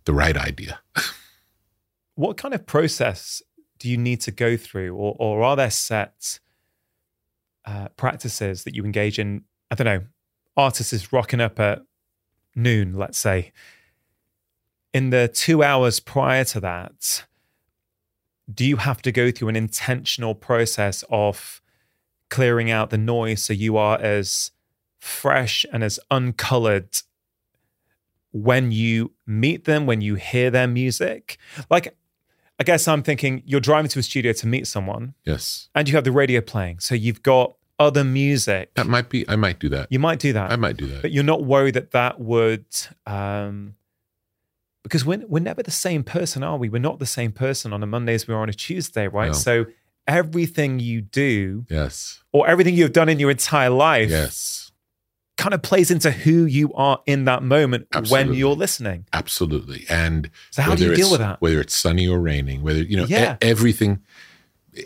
the 0.05 0.12
right 0.14 0.36
idea. 0.36 0.80
what 2.14 2.36
kind 2.36 2.55
of 2.55 2.66
process 2.66 3.43
do 3.78 3.89
you 3.89 3.97
need 3.97 4.20
to 4.22 4.30
go 4.30 4.56
through 4.56 4.94
or, 4.94 5.14
or 5.18 5.43
are 5.43 5.55
there 5.55 5.70
set 5.70 6.40
uh, 7.64 7.89
practices 7.97 8.64
that 8.64 8.74
you 8.74 8.85
engage 8.85 9.18
in 9.18 9.44
i 9.70 9.74
don't 9.74 9.85
know 9.85 10.01
Artists 10.56 10.93
is 10.93 11.12
rocking 11.12 11.40
up 11.40 11.60
at 11.60 11.82
noon 12.59 12.94
let's 12.94 13.18
say. 13.18 13.52
In 14.93 15.10
the 15.10 15.28
two 15.28 15.62
hours 15.62 16.01
prior 16.01 16.44
to 16.44 16.60
that 16.60 17.24
do 18.52 18.64
you 18.64 18.76
have 18.76 19.02
to 19.02 19.12
go 19.12 19.30
through 19.30 19.48
an 19.48 19.56
intentional 19.56 20.35
process 20.35 21.05
of 21.10 21.60
clearing 22.30 22.70
out 22.70 22.90
the 22.90 22.98
noise 22.98 23.43
so 23.43 23.52
you 23.52 23.76
are 23.76 23.98
as 24.01 24.52
fresh 24.98 25.64
and 25.72 25.85
as 25.85 26.01
uncolored 26.10 27.02
when 28.32 28.70
you 28.72 29.12
meet 29.26 29.64
them 29.64 29.86
when 29.86 30.01
you 30.01 30.14
hear 30.14 30.51
their 30.51 30.66
music? 30.66 31.39
Like 31.70 31.94
I 32.59 32.64
guess 32.64 32.89
I'm 32.89 33.02
thinking 33.02 33.43
you're 33.47 33.60
driving 33.60 33.89
to 33.90 34.01
a 34.01 34.02
studio 34.02 34.32
to 34.32 34.47
meet 34.47 34.66
someone. 34.66 35.14
Yes, 35.24 35.68
and 35.74 35.89
you 35.89 35.94
have 35.94 36.05
the 36.05 36.12
radio 36.12 36.40
playing. 36.40 36.80
So 36.80 36.94
you've 36.94 37.22
got 37.22 37.55
other 37.79 38.05
music. 38.05 38.75
that 38.75 38.87
might 38.87 39.09
be. 39.09 39.29
I 39.29 39.37
might 39.37 39.59
do 39.61 39.69
that. 39.71 39.91
You 39.91 39.99
might 39.99 40.19
do 40.19 40.33
that. 40.33 40.51
I 40.53 40.57
might 40.57 40.77
do 40.77 40.87
that. 40.89 41.03
but 41.03 41.13
you're 41.13 41.25
not 41.25 41.45
worried 41.45 41.75
that 41.75 41.93
that 41.93 42.19
would, 42.21 42.65
um, 43.07 43.75
because 44.85 45.05
we're, 45.05 45.25
we're 45.27 45.41
never 45.43 45.63
the 45.63 45.71
same 45.71 46.03
person, 46.03 46.43
are 46.43 46.57
we? 46.57 46.69
We're 46.69 46.79
not 46.81 46.99
the 46.99 47.07
same 47.07 47.33
person 47.33 47.73
on 47.73 47.83
a 47.83 47.87
Monday 47.87 48.15
as 48.15 48.27
we 48.27 48.35
are 48.35 48.41
on 48.41 48.49
a 48.49 48.53
Tuesday, 48.55 49.07
right? 49.09 49.29
No. 49.29 49.33
So 49.33 49.67
everything 50.07 50.81
you 50.81 51.01
do 51.03 51.67
yes, 51.69 52.23
or 52.33 52.49
everything 52.49 52.75
you've 52.75 52.93
done 52.95 53.09
in 53.09 53.19
your 53.21 53.31
entire 53.31 53.69
life 53.71 54.09
yes, 54.11 54.73
kind 55.37 55.53
of 55.55 55.61
plays 55.63 55.91
into 55.91 56.11
who 56.11 56.47
you 56.47 56.73
are 56.75 57.01
in 57.07 57.27
that 57.27 57.43
moment 57.43 57.87
when 58.09 58.33
you're 58.33 58.55
listening. 58.55 59.05
absolutely. 59.13 59.85
And 59.91 60.31
So 60.51 60.63
how 60.63 60.75
do 60.75 60.85
you 60.87 60.95
deal 60.97 61.11
with 61.11 61.21
that? 61.21 61.41
Whether 61.41 61.61
it's 61.61 61.77
sunny 61.77 62.09
or 62.09 62.19
raining, 62.19 62.63
whether 62.63 62.81
you 62.83 62.97
know 62.97 63.05
e- 63.05 63.09
Yeah. 63.11 63.37
everything, 63.43 64.01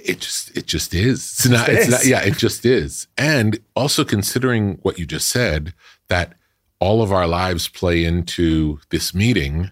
it 0.05 0.21
just 0.21 0.57
it 0.57 0.67
just 0.67 0.95
is. 0.95 1.21
It's 1.21 1.49
not. 1.49 1.69
It's 1.69 1.89
not. 1.91 2.05
Yeah, 2.07 2.21
it 2.23 2.37
just 2.37 2.65
is. 2.65 3.07
And 3.19 3.59
also 3.77 4.05
considering 4.05 4.79
what 4.83 4.99
you 4.99 5.07
just 5.07 5.29
said, 5.29 5.75
that 6.09 6.35
all 6.81 7.03
of 7.03 7.13
our 7.13 7.27
lives 7.29 7.69
play 7.69 8.05
into 8.05 8.81
this 8.91 9.15
meeting. 9.15 9.71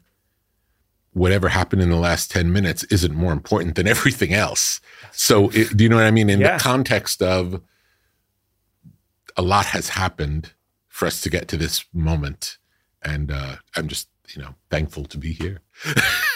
Whatever 1.13 1.49
happened 1.49 1.83
in 1.83 1.91
the 1.91 1.97
last 1.97 2.31
ten 2.31 2.53
minutes 2.53 2.85
isn't 2.85 3.15
more 3.15 3.33
important 3.33 3.75
than 3.75 3.89
everything 3.89 4.33
else. 4.33 4.81
So, 5.11 5.49
it, 5.51 5.77
do 5.77 5.83
you 5.83 5.91
know 5.91 5.97
what 5.97 6.05
I 6.07 6.13
mean? 6.13 6.31
In 6.31 6.41
Yeah. 6.41 6.57
the 6.57 6.63
context 6.63 7.21
of 7.21 7.61
a 9.37 9.43
lot 9.43 9.67
has 9.67 9.89
happened 9.91 10.53
for 10.89 11.07
us 11.07 11.21
to 11.23 11.31
get 11.31 11.49
to 11.49 11.57
this 11.57 11.85
moment, 11.93 12.59
and 13.03 13.33
uh, 13.33 13.57
I'm 13.75 13.89
just 13.89 14.09
you 14.37 14.41
know 14.43 14.55
thankful 14.71 15.05
to 15.07 15.19
be 15.19 15.33
here. 15.33 15.59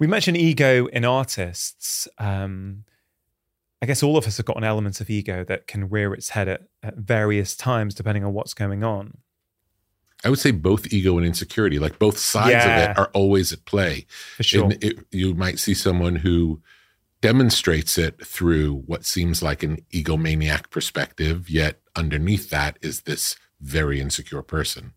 We 0.00 0.06
mentioned 0.08 0.36
ego 0.38 0.86
in 0.86 1.04
artists. 1.04 2.08
Um, 2.18 2.84
I 3.82 3.86
guess 3.86 4.02
all 4.02 4.16
of 4.16 4.26
us 4.26 4.38
have 4.38 4.46
got 4.46 4.56
an 4.56 4.64
element 4.64 5.00
of 5.00 5.08
ego 5.08 5.44
that 5.44 5.66
can 5.66 5.88
rear 5.88 6.12
its 6.12 6.30
head 6.30 6.48
at, 6.48 6.62
at 6.82 6.96
various 6.96 7.54
times, 7.54 7.94
depending 7.94 8.24
on 8.24 8.32
what's 8.32 8.54
going 8.54 8.82
on. 8.82 9.18
I 10.24 10.28
would 10.28 10.38
say 10.38 10.50
both 10.50 10.92
ego 10.92 11.16
and 11.16 11.26
insecurity, 11.26 11.78
like 11.78 11.98
both 11.98 12.18
sides 12.18 12.50
Yeah. 12.50 12.76
of 12.76 12.90
it, 12.90 12.98
are 12.98 13.10
always 13.14 13.52
at 13.52 13.64
play. 13.64 14.06
For 14.36 14.42
sure. 14.42 14.72
It, 14.80 14.98
you 15.12 15.34
might 15.34 15.58
see 15.58 15.74
someone 15.74 16.16
who 16.16 16.60
demonstrates 17.22 17.96
it 17.98 18.26
through 18.26 18.82
what 18.86 19.04
seems 19.04 19.42
like 19.42 19.62
an 19.62 19.78
egomaniac 19.92 20.70
perspective, 20.70 21.48
yet 21.48 21.80
underneath 21.94 22.50
that 22.50 22.78
is 22.82 23.02
this 23.02 23.36
very 23.60 24.00
insecure 24.00 24.42
person. 24.42 24.92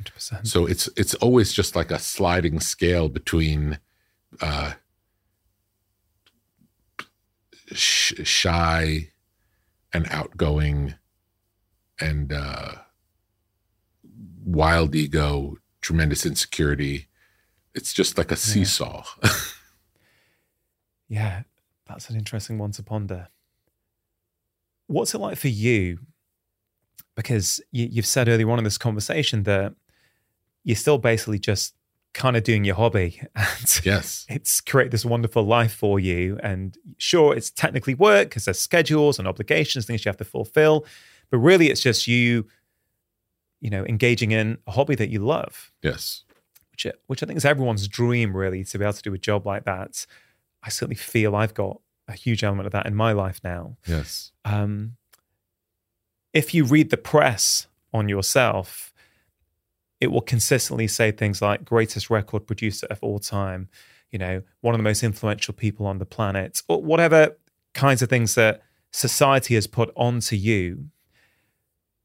100%. 0.00 0.46
So 0.46 0.66
it's 0.66 0.88
it's 0.96 1.14
always 1.14 1.52
just 1.52 1.76
like 1.76 1.90
a 1.92 1.98
sliding 2.00 2.58
scale 2.60 3.08
between 3.08 3.78
uh, 4.40 4.72
sh- 7.72 8.14
shy 8.24 9.10
and 9.92 10.06
outgoing 10.10 10.94
and 12.00 12.32
uh, 12.32 12.72
wild 14.44 14.94
ego, 14.94 15.56
tremendous 15.80 16.26
insecurity. 16.26 17.08
It's 17.74 17.92
just 17.92 18.18
like 18.18 18.30
a 18.30 18.36
seesaw. 18.36 19.04
Yeah, 21.08 21.42
that's 21.86 22.08
an 22.10 22.16
interesting 22.16 22.58
one 22.58 22.72
to 22.72 22.82
ponder. 22.82 23.28
What's 24.86 25.14
it 25.14 25.18
like 25.18 25.38
for 25.38 25.48
you? 25.48 25.98
Because 27.14 27.60
you, 27.70 27.86
you've 27.90 28.06
said 28.06 28.28
earlier 28.28 28.50
on 28.50 28.58
in 28.58 28.64
this 28.64 28.78
conversation 28.78 29.44
that 29.44 29.74
you're 30.64 30.76
still 30.76 30.98
basically 30.98 31.38
just 31.38 31.74
kind 32.14 32.36
of 32.36 32.42
doing 32.44 32.64
your 32.64 32.76
hobby 32.76 33.20
and 33.36 33.80
Yes. 33.84 34.24
it's 34.30 34.60
create 34.60 34.90
this 34.90 35.04
wonderful 35.04 35.42
life 35.44 35.72
for 35.74 36.00
you. 36.00 36.38
And 36.42 36.76
sure, 36.96 37.36
it's 37.36 37.50
technically 37.50 37.94
work 37.94 38.28
because 38.30 38.46
there's 38.46 38.58
schedules 38.60 39.18
and 39.18 39.28
obligations, 39.28 39.84
things 39.86 40.04
you 40.04 40.08
have 40.08 40.16
to 40.18 40.24
fulfill. 40.24 40.86
But 41.30 41.38
really, 41.38 41.68
it's 41.70 41.80
just 41.82 42.06
you, 42.06 42.46
you 43.60 43.70
know, 43.70 43.84
engaging 43.86 44.30
in 44.30 44.58
a 44.66 44.70
hobby 44.72 44.94
that 44.94 45.10
you 45.10 45.18
love, 45.18 45.72
Yes. 45.82 46.24
which 46.70 46.86
which 47.06 47.22
I 47.22 47.26
think 47.26 47.36
is 47.36 47.44
everyone's 47.44 47.88
dream, 47.88 48.36
really, 48.36 48.64
to 48.64 48.78
be 48.78 48.84
able 48.84 48.92
to 48.94 49.02
do 49.02 49.12
a 49.14 49.18
job 49.18 49.44
like 49.46 49.64
that. 49.64 50.06
I 50.62 50.68
certainly 50.70 50.96
feel 50.96 51.34
I've 51.36 51.54
got 51.54 51.80
a 52.08 52.12
huge 52.12 52.44
element 52.44 52.66
of 52.66 52.72
that 52.72 52.86
in 52.86 52.94
my 52.94 53.12
life 53.12 53.40
now. 53.44 53.76
Yes. 53.86 54.32
Um, 54.44 54.96
if 56.32 56.54
you 56.54 56.64
read 56.64 56.90
the 56.90 56.96
press 56.96 57.66
on 57.92 58.08
yourself, 58.08 58.92
it 60.00 60.08
will 60.08 60.20
consistently 60.20 60.86
say 60.86 61.10
things 61.12 61.40
like 61.40 61.64
greatest 61.64 62.10
record 62.10 62.46
producer 62.46 62.86
of 62.90 62.98
all 63.02 63.18
time, 63.18 63.68
you 64.10 64.18
know, 64.18 64.42
one 64.60 64.74
of 64.74 64.78
the 64.78 64.84
most 64.84 65.02
influential 65.02 65.54
people 65.54 65.86
on 65.86 65.98
the 65.98 66.06
planet, 66.06 66.62
or 66.68 66.82
whatever 66.82 67.36
kinds 67.72 68.02
of 68.02 68.08
things 68.08 68.34
that 68.34 68.62
society 68.92 69.54
has 69.54 69.66
put 69.66 69.90
onto 69.96 70.36
you. 70.36 70.88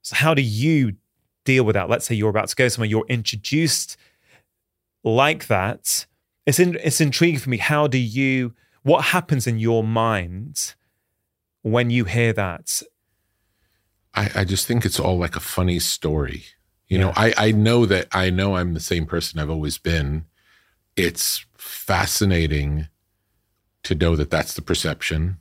So, 0.01 0.15
how 0.15 0.33
do 0.33 0.41
you 0.41 0.95
deal 1.43 1.63
with 1.63 1.75
that? 1.75 1.89
Let's 1.89 2.05
say 2.05 2.15
you're 2.15 2.29
about 2.29 2.47
to 2.49 2.55
go 2.55 2.67
somewhere, 2.67 2.89
you're 2.89 3.05
introduced 3.07 3.97
like 5.03 5.47
that. 5.47 6.05
It's 6.45 6.59
in, 6.59 6.77
it's 6.83 7.01
intriguing 7.01 7.39
for 7.39 7.49
me. 7.49 7.57
How 7.57 7.87
do 7.87 7.97
you? 7.97 8.53
What 8.83 9.05
happens 9.05 9.45
in 9.45 9.59
your 9.59 9.83
mind 9.83 10.73
when 11.61 11.89
you 11.89 12.05
hear 12.05 12.33
that? 12.33 12.81
I, 14.13 14.29
I 14.35 14.43
just 14.45 14.65
think 14.65 14.85
it's 14.85 14.99
all 14.99 15.17
like 15.17 15.35
a 15.35 15.41
funny 15.41 15.79
story. 15.79 16.45
You 16.89 16.97
know, 16.97 17.13
I, 17.15 17.33
I 17.37 17.51
know 17.51 17.85
that 17.85 18.07
I 18.11 18.29
know 18.31 18.55
I'm 18.55 18.73
the 18.73 18.79
same 18.79 19.05
person 19.05 19.39
I've 19.39 19.49
always 19.49 19.77
been. 19.77 20.25
It's 20.95 21.45
fascinating 21.55 22.87
to 23.83 23.95
know 23.95 24.15
that 24.15 24.29
that's 24.31 24.53
the 24.55 24.61
perception. 24.61 25.37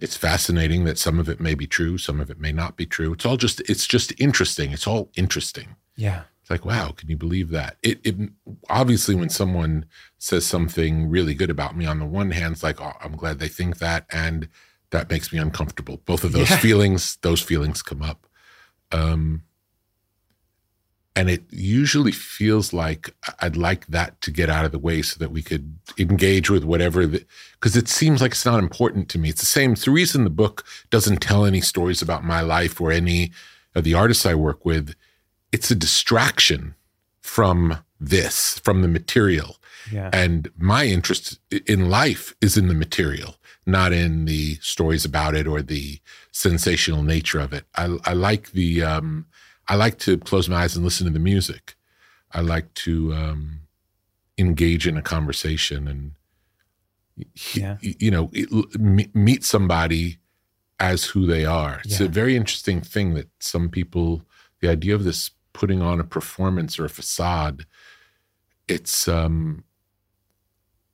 It's 0.00 0.16
fascinating 0.16 0.84
that 0.84 0.98
some 0.98 1.18
of 1.20 1.28
it 1.28 1.40
may 1.40 1.54
be 1.54 1.66
true, 1.66 1.98
some 1.98 2.20
of 2.20 2.30
it 2.30 2.40
may 2.40 2.52
not 2.52 2.76
be 2.76 2.86
true. 2.86 3.12
It's 3.12 3.24
all 3.26 3.36
just 3.36 3.60
it's 3.68 3.86
just 3.86 4.18
interesting. 4.18 4.72
It's 4.72 4.86
all 4.86 5.10
interesting. 5.14 5.76
Yeah. 5.94 6.22
It's 6.40 6.50
like, 6.50 6.64
wow, 6.64 6.92
can 6.96 7.08
you 7.08 7.16
believe 7.16 7.50
that? 7.50 7.76
It, 7.82 8.00
it 8.02 8.16
obviously 8.68 9.14
when 9.14 9.28
someone 9.28 9.84
says 10.18 10.44
something 10.44 11.08
really 11.08 11.34
good 11.34 11.50
about 11.50 11.76
me, 11.76 11.86
on 11.86 12.00
the 12.00 12.06
one 12.06 12.32
hand, 12.32 12.54
it's 12.54 12.64
like, 12.64 12.80
oh, 12.80 12.94
I'm 13.00 13.14
glad 13.14 13.38
they 13.38 13.46
think 13.48 13.78
that, 13.78 14.06
and 14.10 14.48
that 14.90 15.08
makes 15.08 15.32
me 15.32 15.38
uncomfortable. 15.38 16.00
Both 16.04 16.24
of 16.24 16.32
those 16.32 16.50
Yeah. 16.50 16.56
feelings, 16.56 17.16
those 17.22 17.40
feelings 17.40 17.80
come 17.82 18.02
up. 18.02 18.26
Um, 18.90 19.42
and 21.14 21.28
it 21.28 21.44
usually 21.50 22.12
feels 22.12 22.72
like 22.72 23.14
I'd 23.40 23.56
like 23.56 23.86
that 23.88 24.20
to 24.22 24.30
get 24.30 24.48
out 24.48 24.64
of 24.64 24.72
the 24.72 24.78
way 24.78 25.02
so 25.02 25.18
that 25.18 25.30
we 25.30 25.42
could 25.42 25.78
engage 25.98 26.48
with 26.48 26.64
whatever 26.64 27.06
because 27.06 27.76
it 27.76 27.88
seems 27.88 28.22
like 28.22 28.32
it's 28.32 28.46
not 28.46 28.58
important 28.58 29.08
to 29.10 29.18
me. 29.18 29.28
It's 29.28 29.40
the 29.40 29.46
same. 29.46 29.72
It's 29.72 29.84
the 29.84 29.90
reason 29.90 30.24
the 30.24 30.30
book 30.30 30.64
doesn't 30.90 31.18
tell 31.18 31.44
any 31.44 31.60
stories 31.60 32.00
about 32.00 32.24
my 32.24 32.40
life 32.40 32.80
or 32.80 32.90
any 32.90 33.30
of 33.74 33.84
the 33.84 33.94
artists 33.94 34.24
I 34.24 34.34
work 34.34 34.64
with. 34.64 34.94
It's 35.52 35.70
a 35.70 35.74
distraction 35.74 36.74
from 37.20 37.78
this, 38.00 38.58
from 38.60 38.80
the 38.80 38.88
material. 38.88 39.56
Yeah. 39.90 40.08
And 40.12 40.50
my 40.56 40.86
interest 40.86 41.38
in 41.66 41.90
life 41.90 42.34
is 42.40 42.56
in 42.56 42.68
the 42.68 42.74
material, 42.74 43.36
not 43.66 43.92
in 43.92 44.24
the 44.24 44.56
stories 44.56 45.04
about 45.04 45.34
it 45.34 45.46
or 45.46 45.60
the 45.60 46.00
sensational 46.30 47.02
nature 47.02 47.38
of 47.38 47.52
it. 47.52 47.64
I, 47.74 47.98
I 48.04 48.14
like 48.14 48.52
the, 48.52 48.82
um, 48.82 49.26
I 49.72 49.76
like 49.76 49.98
to 50.00 50.18
close 50.18 50.50
my 50.50 50.56
eyes 50.62 50.76
and 50.76 50.84
listen 50.84 51.06
to 51.06 51.12
the 51.14 51.18
music. 51.18 51.76
I 52.30 52.42
like 52.42 52.74
to 52.74 53.14
um, 53.14 53.60
engage 54.36 54.86
in 54.86 54.98
a 54.98 55.02
conversation 55.02 55.88
and, 55.88 56.12
he- 57.32 57.60
Yeah. 57.60 57.78
you 57.80 58.10
know, 58.10 58.30
it- 58.34 58.50
meet 59.14 59.44
somebody 59.44 60.18
as 60.78 61.04
who 61.06 61.26
they 61.26 61.46
are. 61.46 61.80
It's 61.86 62.00
Yeah. 62.00 62.06
a 62.06 62.10
very 62.10 62.36
interesting 62.36 62.82
thing 62.82 63.14
that 63.14 63.30
some 63.40 63.70
people, 63.70 64.26
the 64.60 64.68
idea 64.68 64.94
of 64.94 65.04
this 65.04 65.30
putting 65.54 65.80
on 65.80 65.98
a 66.00 66.04
performance 66.04 66.78
or 66.78 66.84
a 66.84 66.90
facade, 66.90 67.64
it's 68.68 69.08
um, 69.08 69.64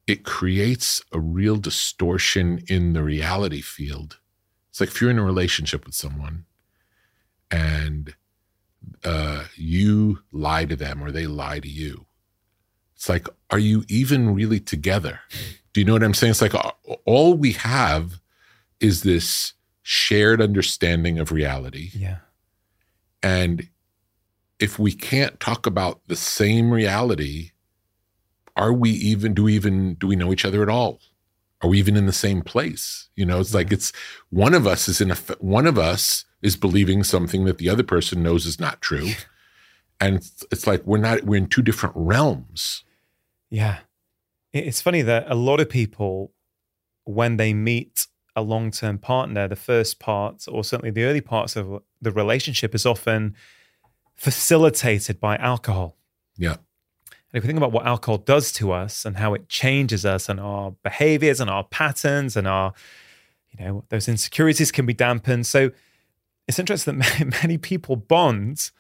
it 0.07 0.25
creates 0.25 1.03
a 1.13 1.19
real 1.19 1.57
distortion 1.57 2.63
in 2.69 2.93
the 2.93 3.03
reality 3.03 3.61
field. 3.61 4.19
It's 4.71 4.79
like 4.81 4.91
if 4.91 5.01
you're 5.01 5.11
in 5.11 5.19
a 5.19 5.25
relationship 5.25 5.85
with 5.85 5.97
someone 5.97 6.45
and 7.51 8.15
uh, 9.05 9.45
you 9.57 10.21
lie 10.33 10.65
to 10.65 10.77
them 10.77 11.03
or 11.03 11.11
they 11.11 11.27
lie 11.27 11.61
to 11.61 11.69
you. 11.69 12.07
It's 12.97 13.09
like, 13.09 13.29
are 13.51 13.59
you 13.59 13.85
even 13.89 14.35
really 14.35 14.61
together? 14.61 15.21
Do 15.73 15.81
you 15.81 15.85
know 15.85 15.93
what 15.93 16.03
I'm 16.03 16.15
saying? 16.15 16.33
It's 16.33 16.43
like 16.43 16.55
all 17.05 17.35
we 17.35 17.53
have 17.53 18.21
is 18.81 19.03
this 19.03 19.53
shared 19.83 20.43
understanding 20.43 21.19
of 21.19 21.31
reality. 21.31 21.91
Yeah. 21.95 22.19
And 23.23 23.69
if 24.59 24.79
we 24.79 24.93
can't 24.93 25.39
talk 25.39 25.67
about 25.67 26.01
the 26.09 26.17
same 26.17 26.71
reality, 26.73 27.53
are 28.57 28.73
we 28.73 28.91
even, 28.91 29.35
do 29.35 29.45
we 29.45 29.55
even, 29.55 29.95
do 29.95 30.09
we 30.09 30.17
know 30.17 30.33
each 30.33 30.45
other 30.45 30.63
at 30.63 30.69
all? 30.69 30.99
Are 31.63 31.69
we 31.69 31.79
even 31.79 31.97
in 31.97 32.07
the 32.07 32.13
same 32.13 32.43
place? 32.43 33.09
You 33.17 33.27
know, 33.27 33.41
it's 33.41 33.55
like 33.55 33.73
it's 33.73 33.93
one 34.31 34.55
of 34.55 34.67
us 34.67 34.89
is 34.89 35.01
in 35.01 35.11
a, 35.11 35.17
one 35.39 35.67
of 35.67 35.79
us 35.79 36.25
is 36.43 36.57
believing 36.57 37.03
something 37.05 37.45
that 37.45 37.59
the 37.59 37.69
other 37.69 37.83
person 37.83 38.23
knows 38.23 38.47
is 38.47 38.61
not 38.61 38.81
true. 38.81 39.11
And 40.01 40.17
it's, 40.17 40.45
it's 40.53 40.67
like 40.67 40.85
we're 40.85 40.99
not, 40.99 41.25
we're 41.25 41.37
in 41.37 41.49
two 41.49 41.63
different 41.63 41.95
realms. 41.97 42.85
Yeah. 43.51 43.79
It's 44.53 44.81
funny 44.81 45.03
that 45.03 45.31
a 45.31 45.35
lot 45.35 45.61
of 45.61 45.69
people, 45.69 46.33
when 47.05 47.37
they 47.37 47.53
meet 47.53 48.07
a 48.37 48.43
long 48.43 48.71
term 48.71 48.99
partner, 48.99 49.49
the 49.49 49.57
first 49.57 49.99
part, 49.99 50.45
or 50.49 50.63
certainly 50.63 50.91
the 50.91 51.05
early 51.05 51.21
parts 51.21 51.57
of 51.57 51.83
the 52.01 52.13
relationship, 52.13 52.75
is 52.75 52.87
often 52.87 53.35
facilitated 54.15 55.21
by 55.21 55.37
alcohol. 55.37 55.97
Yeah. 56.37 56.57
And 57.33 57.35
if 57.35 57.43
we 57.43 57.49
think 57.49 57.59
about 57.59 57.73
what 57.73 57.87
alcohol 57.87 58.19
does 58.19 58.53
to 58.53 58.73
us 58.73 59.05
and 59.05 59.17
how 59.17 59.35
it 59.35 59.49
changes 59.49 60.07
us 60.07 60.29
and 60.29 60.41
our 60.41 60.71
behaviors 60.83 61.41
and 61.41 61.51
our 61.51 61.65
patterns 61.65 62.37
and 62.37 62.47
our, 62.47 62.73
you 63.51 63.65
know, 63.65 63.85
those 63.91 64.09
insecurities 64.09 64.73
can 64.73 64.87
be 64.87 64.95
dampened. 64.95 65.47
So 65.47 65.71
it's 66.49 66.59
interesting 66.59 66.99
that 66.99 67.39
many, 67.43 67.59
people 67.59 67.95
bond 67.97 68.71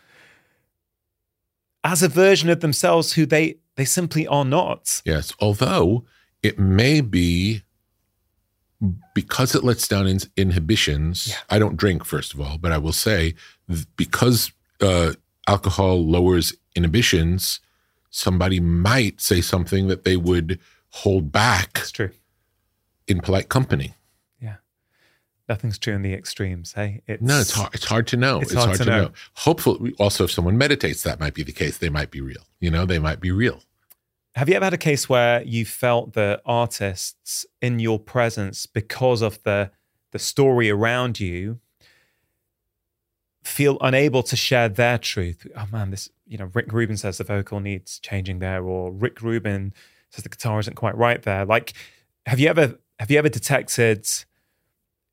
as 1.84 2.02
a 2.02 2.08
version 2.08 2.48
of 2.50 2.60
themselves 2.60 3.12
who 3.12 3.26
they 3.26 3.56
they 3.76 3.84
simply 3.84 4.26
are 4.26 4.44
not. 4.44 5.00
Yes. 5.04 5.32
Although 5.38 6.04
it 6.42 6.58
may 6.58 7.00
be 7.00 7.62
because 9.14 9.54
it 9.54 9.62
lets 9.64 9.86
down 9.88 10.06
in, 10.06 10.18
inhibitions. 10.36 11.28
Yeah. 11.28 11.36
I 11.50 11.58
don't 11.58 11.76
drink, 11.76 12.04
first 12.04 12.34
of 12.34 12.40
all, 12.40 12.58
but 12.58 12.72
I 12.72 12.78
will 12.78 12.92
say 12.92 13.34
because 13.96 14.52
uh, 14.80 15.12
alcohol 15.46 16.04
lowers 16.04 16.52
inhibitions, 16.74 17.60
somebody 18.10 18.60
might 18.60 19.20
say 19.20 19.40
something 19.40 19.88
that 19.88 20.04
they 20.04 20.16
would 20.16 20.58
hold 20.90 21.30
back 21.32 21.70
It's 21.76 21.90
true. 21.92 22.10
in 23.06 23.20
polite 23.20 23.48
company. 23.48 23.94
Nothing's 25.48 25.78
true 25.78 25.94
in 25.94 26.02
the 26.02 26.12
extremes. 26.12 26.74
Hey, 26.74 27.00
it's 27.06 27.22
No, 27.22 27.40
it's 27.40 27.52
hard. 27.52 27.74
It's 27.74 27.84
hard 27.84 28.06
to 28.08 28.16
know. 28.16 28.40
It's 28.40 28.52
hard 28.52 28.76
to 28.76 28.84
know. 28.84 29.12
Hopefully, 29.34 29.94
also, 29.98 30.24
if 30.24 30.30
someone 30.30 30.58
meditates, 30.58 31.02
that 31.04 31.18
might 31.18 31.34
be 31.34 31.42
the 31.42 31.52
case. 31.52 31.78
They 31.78 31.88
might 31.88 32.10
be 32.10 32.20
real. 32.20 32.42
You 32.60 32.70
know, 32.70 32.84
they 32.84 32.98
might 32.98 33.20
be 33.20 33.30
real. 33.30 33.62
Have 34.34 34.48
you 34.48 34.54
ever 34.54 34.66
had 34.66 34.74
a 34.74 34.78
case 34.78 35.08
where 35.08 35.42
you 35.42 35.64
felt 35.64 36.12
that 36.12 36.42
artists 36.44 37.46
in 37.62 37.78
your 37.78 37.98
presence, 37.98 38.66
because 38.66 39.22
of 39.22 39.42
the 39.42 39.70
the 40.10 40.18
story 40.18 40.70
around 40.70 41.20
you, 41.20 41.60
feel 43.42 43.78
unable 43.80 44.22
to 44.24 44.36
share 44.36 44.68
their 44.68 44.98
truth? 44.98 45.46
Oh 45.56 45.66
man, 45.72 45.90
this 45.90 46.10
you 46.26 46.36
know, 46.36 46.50
Rick 46.52 46.72
Rubin 46.72 46.98
says 46.98 47.18
the 47.18 47.24
vocal 47.24 47.58
needs 47.58 47.98
changing 47.98 48.38
there, 48.38 48.62
or 48.62 48.92
Rick 48.92 49.22
Rubin 49.22 49.72
says 50.10 50.22
the 50.22 50.28
guitar 50.28 50.60
isn't 50.60 50.76
quite 50.76 50.96
right 50.96 51.22
there. 51.22 51.46
Like, 51.46 51.72
have 52.26 52.38
you 52.38 52.48
ever 52.48 52.78
have 52.98 53.10
you 53.10 53.18
ever 53.18 53.28
detected, 53.30 54.06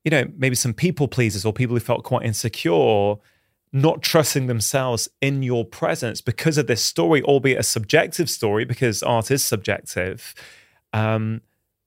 you 0.06 0.10
know, 0.10 0.24
maybe 0.38 0.54
some 0.54 0.72
people 0.72 1.08
pleasers 1.08 1.44
or 1.44 1.52
people 1.52 1.74
who 1.74 1.80
felt 1.80 2.04
quite 2.04 2.24
insecure? 2.24 3.16
Not 3.72 4.02
trusting 4.02 4.46
themselves 4.46 5.08
in 5.20 5.42
your 5.42 5.64
presence 5.64 6.20
because 6.20 6.58
of 6.58 6.68
this 6.68 6.80
story, 6.80 7.22
albeit 7.24 7.58
a 7.58 7.64
subjective 7.64 8.30
story, 8.30 8.64
because 8.64 9.02
art 9.02 9.32
is 9.32 9.44
subjective. 9.44 10.32
Um, 10.92 11.40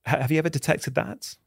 have 0.03 0.31
you 0.31 0.37
ever 0.37 0.49
detected 0.49 0.95
that? 0.95 1.37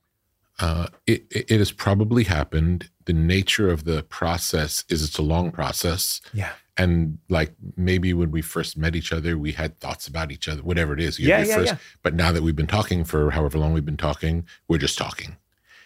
Uh, 0.59 0.87
it, 1.07 1.27
it 1.31 1.59
has 1.59 1.73
probably 1.73 2.25
happened. 2.25 2.89
The 3.05 3.13
nature 3.13 3.69
of 3.71 3.85
the 3.85 4.03
process 4.05 4.85
is 4.89 5.05
it's 5.05 5.19
a 5.19 5.23
long 5.23 5.51
process. 5.53 6.23
Yeah. 6.33 6.53
and 6.79 7.19
like 7.29 7.53
maybe 7.77 8.15
when 8.15 8.31
we 8.31 8.41
first 8.41 8.79
met 8.79 8.97
each 8.97 9.13
other 9.13 9.37
we 9.37 9.53
had 9.53 9.79
thoughts 9.79 10.07
about 10.09 10.33
each 10.33 10.49
other 10.49 10.63
whatever 10.63 10.95
it 10.95 11.01
is 11.01 11.19
you 11.19 11.29
Yeah, 11.29 11.45
yeah, 11.45 11.57
first, 11.57 11.73
yeah. 11.73 11.79
but 12.03 12.15
now 12.15 12.33
that 12.33 12.43
we've 12.43 12.57
been 12.57 12.67
talking 12.67 13.05
for 13.05 13.31
however 13.31 13.59
long 13.59 13.75
we've 13.75 13.85
been 13.85 13.99
talking 13.99 14.47
we're 14.69 14.79
just 14.79 14.97
talking 14.97 15.37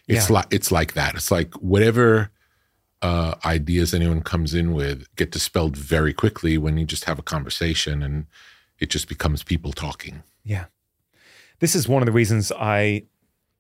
it's 0.09 0.29
Yeah. 0.29 0.35
like 0.37 0.47
it's 0.51 0.71
like 0.71 0.93
that 0.95 1.15
it's 1.15 1.31
like 1.31 1.55
whatever 1.55 2.31
uh, 3.03 3.35
ideas 3.45 3.93
anyone 3.93 4.23
comes 4.23 4.55
in 4.55 4.73
with 4.73 5.07
get 5.17 5.31
dispelled 5.31 5.77
very 5.77 6.13
quickly 6.15 6.57
when 6.59 6.79
you 6.79 6.85
just 6.87 7.05
have 7.05 7.19
a 7.19 7.23
conversation 7.23 8.03
and 8.03 8.27
It 8.79 8.91
just 8.91 9.09
becomes 9.09 9.43
people 9.43 9.73
talking. 9.73 10.23
Yeah. 10.45 10.67
This 11.61 11.75
is 11.75 11.89
one 11.89 12.03
of 12.03 12.07
the 12.07 12.13
reasons 12.13 12.53
I 12.53 13.05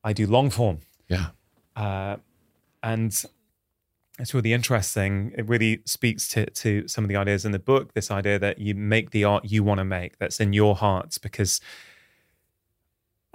I 0.04 0.12
do 0.12 0.26
long 0.26 0.50
form. 0.50 0.78
Yeah. 1.08 1.28
Uh, 1.74 2.16
and 2.82 3.12
it's 4.18 4.34
really 4.34 4.52
interesting. 4.52 5.32
It 5.38 5.48
really 5.48 5.80
speaks 5.84 6.28
to, 6.28 6.46
to 6.50 6.86
some 6.88 7.04
of 7.04 7.08
the 7.08 7.16
ideas 7.16 7.44
in 7.44 7.52
the 7.52 7.58
book. 7.58 7.92
This 7.94 8.10
idea 8.10 8.38
that 8.38 8.58
you 8.58 8.74
make 8.74 9.10
the 9.10 9.24
art 9.24 9.44
you 9.46 9.64
want 9.64 9.78
to 9.78 9.84
make, 9.84 10.18
that's 10.18 10.38
in 10.40 10.52
your 10.52 10.76
heart. 10.76 11.16
Because 11.22 11.60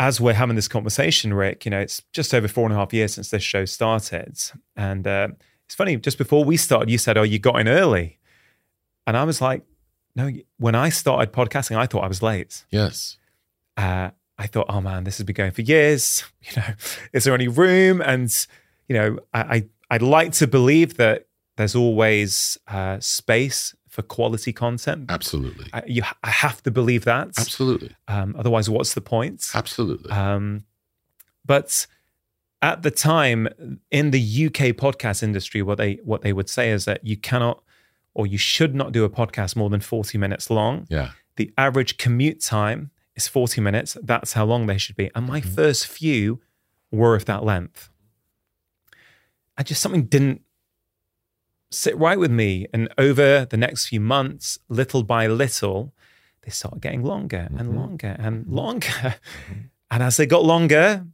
as 0.01 0.19
we're 0.19 0.33
having 0.33 0.55
this 0.55 0.67
conversation, 0.67 1.31
Rick, 1.31 1.63
you 1.63 1.69
know, 1.69 1.79
it's 1.79 2.01
just 2.11 2.33
over 2.33 2.47
four 2.47 2.65
and 2.65 2.73
a 2.73 2.75
half 2.75 2.91
years 2.91 3.13
since 3.13 3.29
this 3.29 3.43
show 3.43 3.65
started. 3.65 4.35
And 4.75 5.05
uh, 5.05 5.27
it's 5.67 5.75
funny, 5.75 5.95
just 5.97 6.17
before 6.17 6.43
we 6.43 6.57
started, 6.57 6.89
you 6.89 6.97
said, 6.97 7.19
Oh, 7.19 7.21
you 7.21 7.37
got 7.37 7.59
in 7.59 7.67
early. 7.67 8.17
And 9.05 9.15
I 9.15 9.23
was 9.25 9.41
like, 9.41 9.61
No, 10.15 10.31
when 10.57 10.73
I 10.73 10.89
started 10.89 11.31
podcasting, 11.31 11.77
I 11.77 11.85
thought 11.85 12.03
I 12.03 12.07
was 12.07 12.23
late. 12.23 12.65
Yes. 12.71 13.17
Uh, 13.77 14.09
I 14.39 14.47
thought, 14.47 14.65
oh 14.69 14.81
man, 14.81 15.03
this 15.03 15.19
has 15.19 15.25
been 15.25 15.35
going 15.35 15.51
for 15.51 15.61
years. 15.61 16.23
You 16.41 16.59
know, 16.59 16.73
is 17.13 17.25
there 17.25 17.35
any 17.35 17.47
room? 17.47 18.01
And 18.01 18.47
you 18.87 18.95
know, 18.95 19.19
I, 19.31 19.41
I 19.41 19.65
I'd 19.91 20.01
like 20.01 20.31
to 20.33 20.47
believe 20.47 20.97
that 20.97 21.27
there's 21.57 21.75
always 21.75 22.57
uh, 22.67 22.99
space 22.99 23.75
for 23.91 24.01
quality 24.01 24.51
content. 24.53 25.11
Absolutely. 25.11 25.67
I, 25.73 25.83
you, 25.85 26.01
I 26.23 26.29
have 26.31 26.63
to 26.63 26.71
believe 26.71 27.03
that. 27.05 27.27
Absolutely. 27.37 27.93
Um, 28.07 28.35
otherwise, 28.39 28.69
what's 28.69 28.93
the 28.95 29.01
point? 29.01 29.45
Absolutely. 29.53 30.09
Um, 30.11 30.63
but 31.45 31.85
at 32.61 32.81
the 32.83 32.91
time 32.91 33.47
in 33.91 34.11
the 34.11 34.19
UK 34.45 34.73
podcast 34.77 35.21
industry, 35.21 35.61
what 35.61 35.77
they 35.77 35.99
what 36.03 36.21
they 36.23 36.31
would 36.33 36.49
say 36.49 36.71
is 36.71 36.85
that 36.85 37.05
you 37.05 37.17
cannot 37.17 37.61
or 38.13 38.25
you 38.25 38.37
should 38.37 38.73
not 38.73 38.91
do 38.93 39.03
a 39.03 39.09
podcast 39.09 39.55
more 39.55 39.69
than 39.69 39.81
40 39.81 40.17
minutes 40.17 40.49
long. 40.49 40.87
yeah. 40.89 41.11
The 41.37 41.53
average 41.57 41.97
commute 41.97 42.41
time 42.41 42.91
is 43.15 43.27
40 43.27 43.61
minutes. 43.61 43.97
That's 44.03 44.33
how 44.33 44.45
long 44.45 44.67
they 44.67 44.77
should 44.77 44.95
be. 44.97 45.09
And 45.15 45.25
my 45.27 45.39
Mhm. 45.41 45.45
first 45.55 45.87
few 45.87 46.41
were 46.91 47.15
of 47.15 47.23
that 47.25 47.43
length. 47.43 47.89
I 49.57 49.63
just 49.63 49.81
something 49.81 50.05
didn't 50.05 50.41
sit 51.71 51.97
right 51.97 52.19
with 52.19 52.31
me. 52.31 52.67
And 52.73 52.89
over 52.97 53.45
the 53.49 53.57
next 53.57 53.87
few 53.87 53.99
months, 53.99 54.59
little 54.69 55.03
by 55.03 55.27
little, 55.27 55.93
they 56.43 56.51
started 56.51 56.81
getting 56.81 57.03
longer 57.03 57.47
and 57.57 57.69
Mhm. 57.69 57.75
longer 57.75 58.15
and 58.19 58.45
Mhm. 58.45 58.51
longer. 58.53 58.87
Mhm. 59.49 59.69
And 59.91 60.01
as 60.03 60.15
they 60.17 60.25
got 60.25 60.45
longer, 60.45 61.05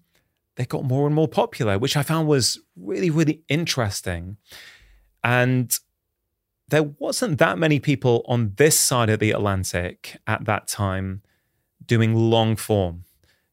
they 0.55 0.65
got 0.65 0.84
more 0.84 1.07
and 1.07 1.15
more 1.15 1.27
popular, 1.27 1.79
which 1.79 1.97
I 1.97 2.03
found 2.03 2.27
was 2.27 2.59
really, 2.75 3.09
really 3.09 3.41
interesting. 3.49 4.38
And 5.23 5.77
there 6.67 6.84
wasn't 6.84 7.39
that 7.39 7.57
many 7.57 7.79
people 7.79 8.23
on 8.27 8.53
this 8.57 8.77
side 8.79 9.09
of 9.09 9.19
the 9.19 9.31
Atlantic 9.31 10.17
at 10.27 10.45
that 10.45 10.67
time 10.67 11.23
doing 11.88 12.13
long 12.13 12.55
form. 12.55 13.03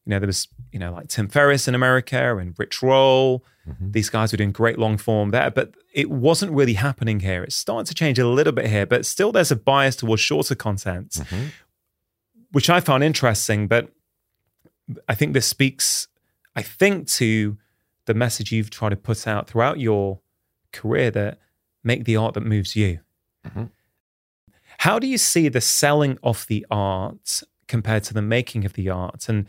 You 0.05 0.11
know, 0.11 0.19
there 0.19 0.27
was, 0.27 0.47
you 0.71 0.77
know, 0.79 0.91
like 0.93 1.07
Tim 1.07 1.27
Ferriss 1.27 1.67
in 1.67 1.73
America 1.73 2.37
and 2.37 2.53
Rich 2.57 2.83
Roll. 2.83 3.43
Mhm. 3.67 3.93
These 3.93 4.09
guys 4.09 4.31
were 4.31 4.37
doing 4.37 4.51
great 4.51 4.77
long 4.77 4.97
form 4.97 5.31
there, 5.31 5.49
but 5.49 5.73
it 5.93 6.09
wasn't 6.09 6.51
really 6.51 6.73
happening 6.73 7.19
here. 7.21 7.43
It's 7.43 7.55
starting 7.55 7.85
to 7.87 7.93
change 7.93 8.19
a 8.19 8.27
little 8.27 8.53
bit 8.53 8.67
here, 8.67 8.85
but 8.85 9.05
still 9.05 9.31
there's 9.31 9.51
a 9.51 9.55
bias 9.55 9.95
towards 9.95 10.21
shorter 10.21 10.55
content 10.55 11.11
Mhm. 11.11 11.51
which 12.51 12.69
I 12.69 12.79
found 12.79 13.03
interesting. 13.03 13.67
But 13.67 13.91
I 15.07 15.15
think 15.15 15.33
this 15.33 15.47
speaks, 15.47 16.07
I 16.55 16.61
think, 16.61 17.07
to 17.09 17.57
the 18.05 18.13
message 18.13 18.51
you've 18.51 18.69
tried 18.69 18.89
to 18.89 18.95
put 18.95 19.25
out 19.27 19.49
throughout 19.49 19.79
your 19.79 20.19
career 20.71 21.09
that 21.11 21.39
make 21.83 22.05
the 22.05 22.15
art 22.15 22.35
that 22.35 22.41
moves 22.45 22.75
you. 22.75 22.99
Mhm. 23.47 23.71
How 24.79 24.99
do 24.99 25.07
you 25.07 25.17
see 25.17 25.47
the 25.49 25.61
selling 25.61 26.17
of 26.21 26.45
the 26.47 26.65
art 26.69 27.41
compared 27.67 28.03
to 28.03 28.13
the 28.13 28.21
making 28.21 28.63
of 28.65 28.73
the 28.73 28.89
art? 28.89 29.27
And 29.27 29.47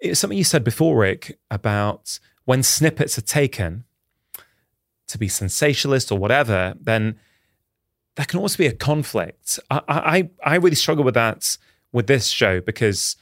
it's 0.00 0.18
something 0.18 0.36
you 0.38 0.44
said 0.44 0.64
before, 0.64 0.98
Rick, 0.98 1.38
about 1.50 2.18
when 2.50 2.64
snippets 2.64 3.16
are 3.16 3.20
taken 3.20 3.84
to 5.06 5.16
be 5.16 5.28
sensationalist 5.28 6.10
or 6.10 6.18
whatever, 6.18 6.74
then 6.80 7.16
there 8.16 8.26
can 8.26 8.40
also 8.40 8.58
be 8.58 8.66
a 8.66 8.72
conflict. 8.72 9.60
I, 9.70 9.80
I, 9.88 10.30
I 10.44 10.56
really 10.56 10.74
struggle 10.74 11.04
with 11.04 11.14
that 11.14 11.56
with 11.92 12.08
this 12.08 12.26
show 12.26 12.60
because 12.60 13.14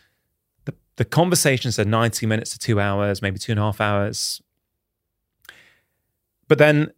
the, 0.64 0.72
the 0.96 1.04
conversations 1.04 1.78
are 1.78 1.84
90 1.84 2.24
minutes 2.24 2.52
to 2.52 2.58
two 2.58 2.80
hours, 2.80 3.20
maybe 3.20 3.38
two 3.38 3.52
and 3.52 3.58
a 3.58 3.64
half 3.64 3.82
hours. 3.82 4.40
But 6.48 6.56
then 6.56 6.90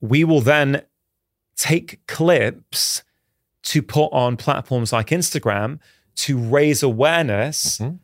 we 0.00 0.24
will 0.24 0.40
then 0.40 0.80
take 1.56 2.00
clips 2.06 3.02
to 3.64 3.82
put 3.82 4.06
on 4.14 4.38
platforms 4.38 4.94
like 4.94 5.08
Instagram 5.08 5.80
to 6.24 6.38
raise 6.38 6.82
awareness 6.82 7.80
Mhm. 7.80 7.98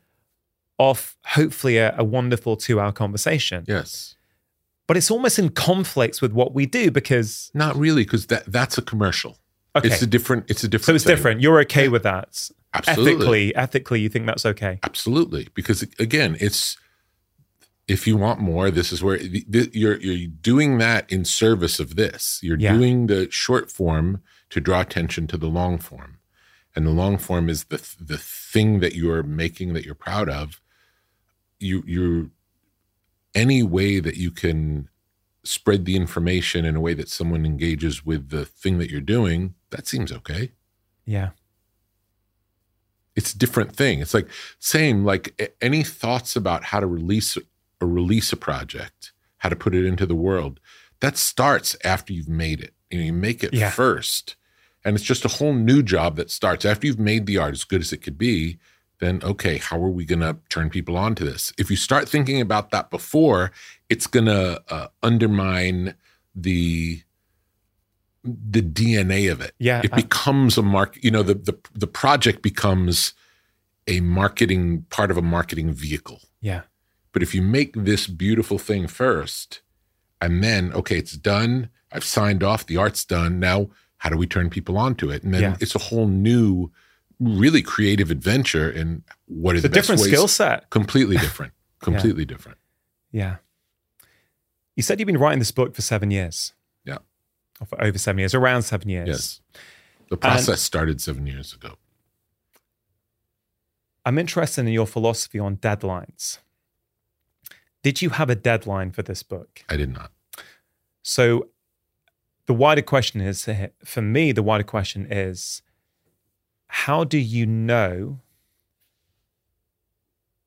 Of 0.91 1.17
hopefully 1.25 1.77
a, 1.79 1.95
a 1.97 2.05
wonderful 2.05 2.57
two 2.57 2.81
hour 2.81 2.93
conversation. 2.93 3.65
Yes. 3.69 4.17
But 4.89 4.97
it's 4.97 5.11
almost 5.11 5.39
in 5.39 5.49
conflicts 5.51 6.21
with 6.21 6.33
what 6.33 6.55
we 6.55 6.67
do 6.67 6.91
because, 6.91 7.51
Not 7.55 7.77
really, 7.77 8.05
because 8.05 8.27
that 8.27 8.45
that's 8.47 8.77
a 8.79 8.83
commercial. 8.83 9.39
okay, 9.77 9.89
It's 9.89 10.03
a 10.03 10.07
different. 10.07 10.51
It's 10.51 10.65
a 10.65 10.69
different. 10.69 10.87
so 10.87 10.95
it's 10.95 11.05
thing. 11.05 11.17
different. 11.17 11.41
You're 11.41 11.61
okay 11.61 11.89
with 11.89 12.03
that. 12.03 12.51
Absolutely. 12.75 13.13
Ethically, 13.15 13.57
ethically, 13.57 14.01
you 14.01 14.09
think 14.09 14.27
that's 14.27 14.47
okay. 14.47 14.79
Absolutely, 14.83 15.49
because 15.55 15.83
again, 15.99 16.37
it's 16.41 16.77
if 17.89 18.07
you 18.07 18.17
want 18.17 18.41
more, 18.41 18.71
this 18.71 18.93
is 18.93 19.03
where 19.03 19.19
the- 19.19 19.45
the- 19.49 19.71
you're 19.75 19.99
you're 20.01 20.29
doing 20.41 20.79
that 20.79 21.11
in 21.13 21.25
service 21.25 21.79
of 21.81 21.97
this. 21.97 22.41
You're 22.43 22.59
Yeah. 22.59 22.73
doing 22.77 23.07
the 23.09 23.31
short 23.31 23.71
form 23.71 24.23
to 24.51 24.61
draw 24.61 24.81
attention 24.81 25.27
to 25.29 25.37
the 25.37 25.49
long 25.49 25.79
form, 25.79 26.19
and 26.75 26.87
the 26.87 26.91
long 26.91 27.19
form 27.19 27.49
is 27.51 27.65
the 27.65 27.81
the 28.01 28.19
thing 28.19 28.81
that 28.81 28.95
you're 28.95 29.23
making 29.23 29.75
that 29.75 29.85
you're 29.85 29.95
proud 29.95 30.29
of. 30.31 30.61
You 31.63 31.83
you 31.87 32.31
any 33.35 33.63
way 33.63 34.01
that 34.01 34.17
you 34.17 34.31
can 34.31 34.89
spread 35.45 35.85
the 35.87 35.97
information 35.97 36.65
in 36.65 36.77
a 36.77 36.81
way 36.81 36.95
that 36.95 37.09
someone 37.09 37.45
engages 37.47 38.05
with 38.05 38.29
the 38.29 38.45
thing 38.45 38.79
that 38.79 38.91
you're 38.91 39.01
doing, 39.01 39.55
that 39.71 39.87
seems 39.89 40.13
okay 40.13 40.53
Yeah. 41.07 41.31
it's 43.17 43.33
a 43.35 43.39
different 43.39 43.75
thing. 43.77 44.01
It's 44.01 44.15
like 44.15 44.29
same 44.59 45.05
like 45.05 45.53
any 45.61 45.83
thoughts 45.83 46.37
about 46.37 46.65
how 46.65 46.81
to 46.81 46.87
release 46.87 47.37
or 47.81 47.89
release 47.89 48.33
a 48.33 48.37
project, 48.37 49.13
how 49.39 49.49
to 49.49 49.57
put 49.57 49.75
it 49.75 49.85
into 49.85 50.07
the 50.07 50.15
world. 50.15 50.61
That 51.01 51.19
starts 51.19 51.77
after 51.85 52.13
you've 52.13 52.29
made 52.29 52.61
it. 52.61 52.75
You 52.91 52.99
know, 52.99 53.05
you 53.05 53.13
make 53.13 53.43
it 53.43 53.53
Yeah. 53.53 53.71
first. 53.71 54.37
And 54.85 54.97
it's 54.97 55.05
just 55.05 55.25
a 55.25 55.29
whole 55.29 55.53
new 55.55 55.83
job 55.83 56.17
that 56.17 56.31
starts 56.31 56.65
after 56.65 56.87
you've 56.87 56.99
made 56.99 57.27
the 57.27 57.39
art 57.39 57.53
as 57.55 57.65
good 57.65 57.81
as 57.81 57.93
it 57.93 57.99
could 57.99 58.19
be. 58.19 58.59
Then, 59.03 59.21
okay, 59.25 59.59
how 59.59 59.79
are 59.83 59.91
we 59.91 60.05
going 60.05 60.21
to 60.21 60.37
turn 60.49 60.71
people 60.71 60.97
on 60.97 61.17
to 61.17 61.25
this? 61.25 61.53
If 61.59 61.71
you 61.73 61.77
start 61.77 62.09
thinking 62.09 62.41
about 62.41 62.71
that 62.71 62.89
before, 62.89 63.51
it's 63.89 64.07
going 64.07 64.27
to 64.27 64.63
uh, 64.73 64.87
undermine 65.03 65.97
the 66.37 67.03
the 68.25 68.63
DNA 68.63 69.31
of 69.33 69.41
it 69.41 69.53
Yeah. 69.59 69.81
it 69.83 69.93
I- 69.93 69.97
becomes 69.97 70.57
a 70.57 70.63
mark 70.63 70.97
you 71.03 71.11
know 71.11 71.25
the, 71.25 71.35
the 71.35 71.59
the 71.75 71.89
project 71.89 72.41
becomes 72.43 73.15
a 73.89 73.99
marketing 74.01 74.87
part 74.91 75.11
of 75.11 75.17
a 75.17 75.23
marketing 75.23 75.73
vehicle 75.73 76.21
yeah. 76.41 76.63
but 77.13 77.21
if 77.25 77.35
you 77.35 77.43
make 77.43 77.73
this 77.75 78.07
beautiful 78.07 78.59
thing 78.61 78.87
first 78.87 79.61
and 80.21 80.45
then 80.45 80.73
okay 80.73 80.97
it's 80.99 81.17
done 81.17 81.69
i've 81.91 82.05
signed 82.05 82.45
off 82.45 82.65
the 82.67 82.77
art's 82.77 83.05
done 83.05 83.41
now 83.41 83.69
how 83.99 84.09
do 84.09 84.17
we 84.17 84.27
turn 84.29 84.49
people 84.49 84.79
onto 84.79 85.11
it 85.11 85.25
and 85.25 85.35
then 85.35 85.43
Yeah. 85.43 85.57
it's 85.59 85.75
a 85.75 85.81
whole 85.91 86.07
new 86.07 86.71
really 87.23 87.63
creative 87.63 88.11
adventure 88.11 88.69
and 88.71 89.03
what 89.27 89.55
is 89.57 89.63
the 89.63 89.69
a 89.69 89.71
different 89.71 90.01
ways- 90.01 90.11
skill 90.11 90.29
set. 90.29 90.69
completely 90.71 91.17
different 91.27 91.53
completely 91.81 92.25
different 92.25 92.59
Yeah. 93.11 93.37
You 94.77 94.83
said 94.83 94.99
you've 95.01 95.07
been 95.07 95.19
writing 95.19 95.39
this 95.39 95.51
book 95.53 95.75
for 95.75 95.83
seven 95.83 96.11
years. 96.11 96.55
Yeah. 96.85 96.99
Or 97.61 97.67
for 97.67 97.83
over 97.85 97.99
seven 97.99 98.19
years, 98.21 98.35
around 98.35 98.63
seven 98.63 98.89
years. 98.89 99.09
yes 99.09 99.41
the 100.09 100.17
process 100.17 100.61
started 100.61 101.01
seven 101.01 101.27
years 101.27 101.53
ago 101.55 101.75
I'm 104.05 104.19
interested 104.19 104.67
in 104.67 104.73
your 104.73 104.87
philosophy 104.87 105.39
on 105.39 105.57
deadlines. 105.59 106.39
Did 107.83 108.03
you 108.03 108.11
have 108.11 108.29
a 108.31 108.35
deadline 108.35 108.91
for 108.91 109.03
this 109.03 109.23
book? 109.23 109.65
i 109.69 109.77
did 109.77 109.93
not 109.93 110.11
So 111.03 111.49
the 112.47 112.55
wider 112.55 112.83
question 112.83 113.21
is 113.21 113.49
for 113.85 114.03
me, 114.03 114.33
the 114.33 114.43
wider 114.43 114.65
question 114.65 115.07
is 115.11 115.63
how 116.77 117.05
do 117.05 117.19
you 117.19 117.47
know 117.47 118.21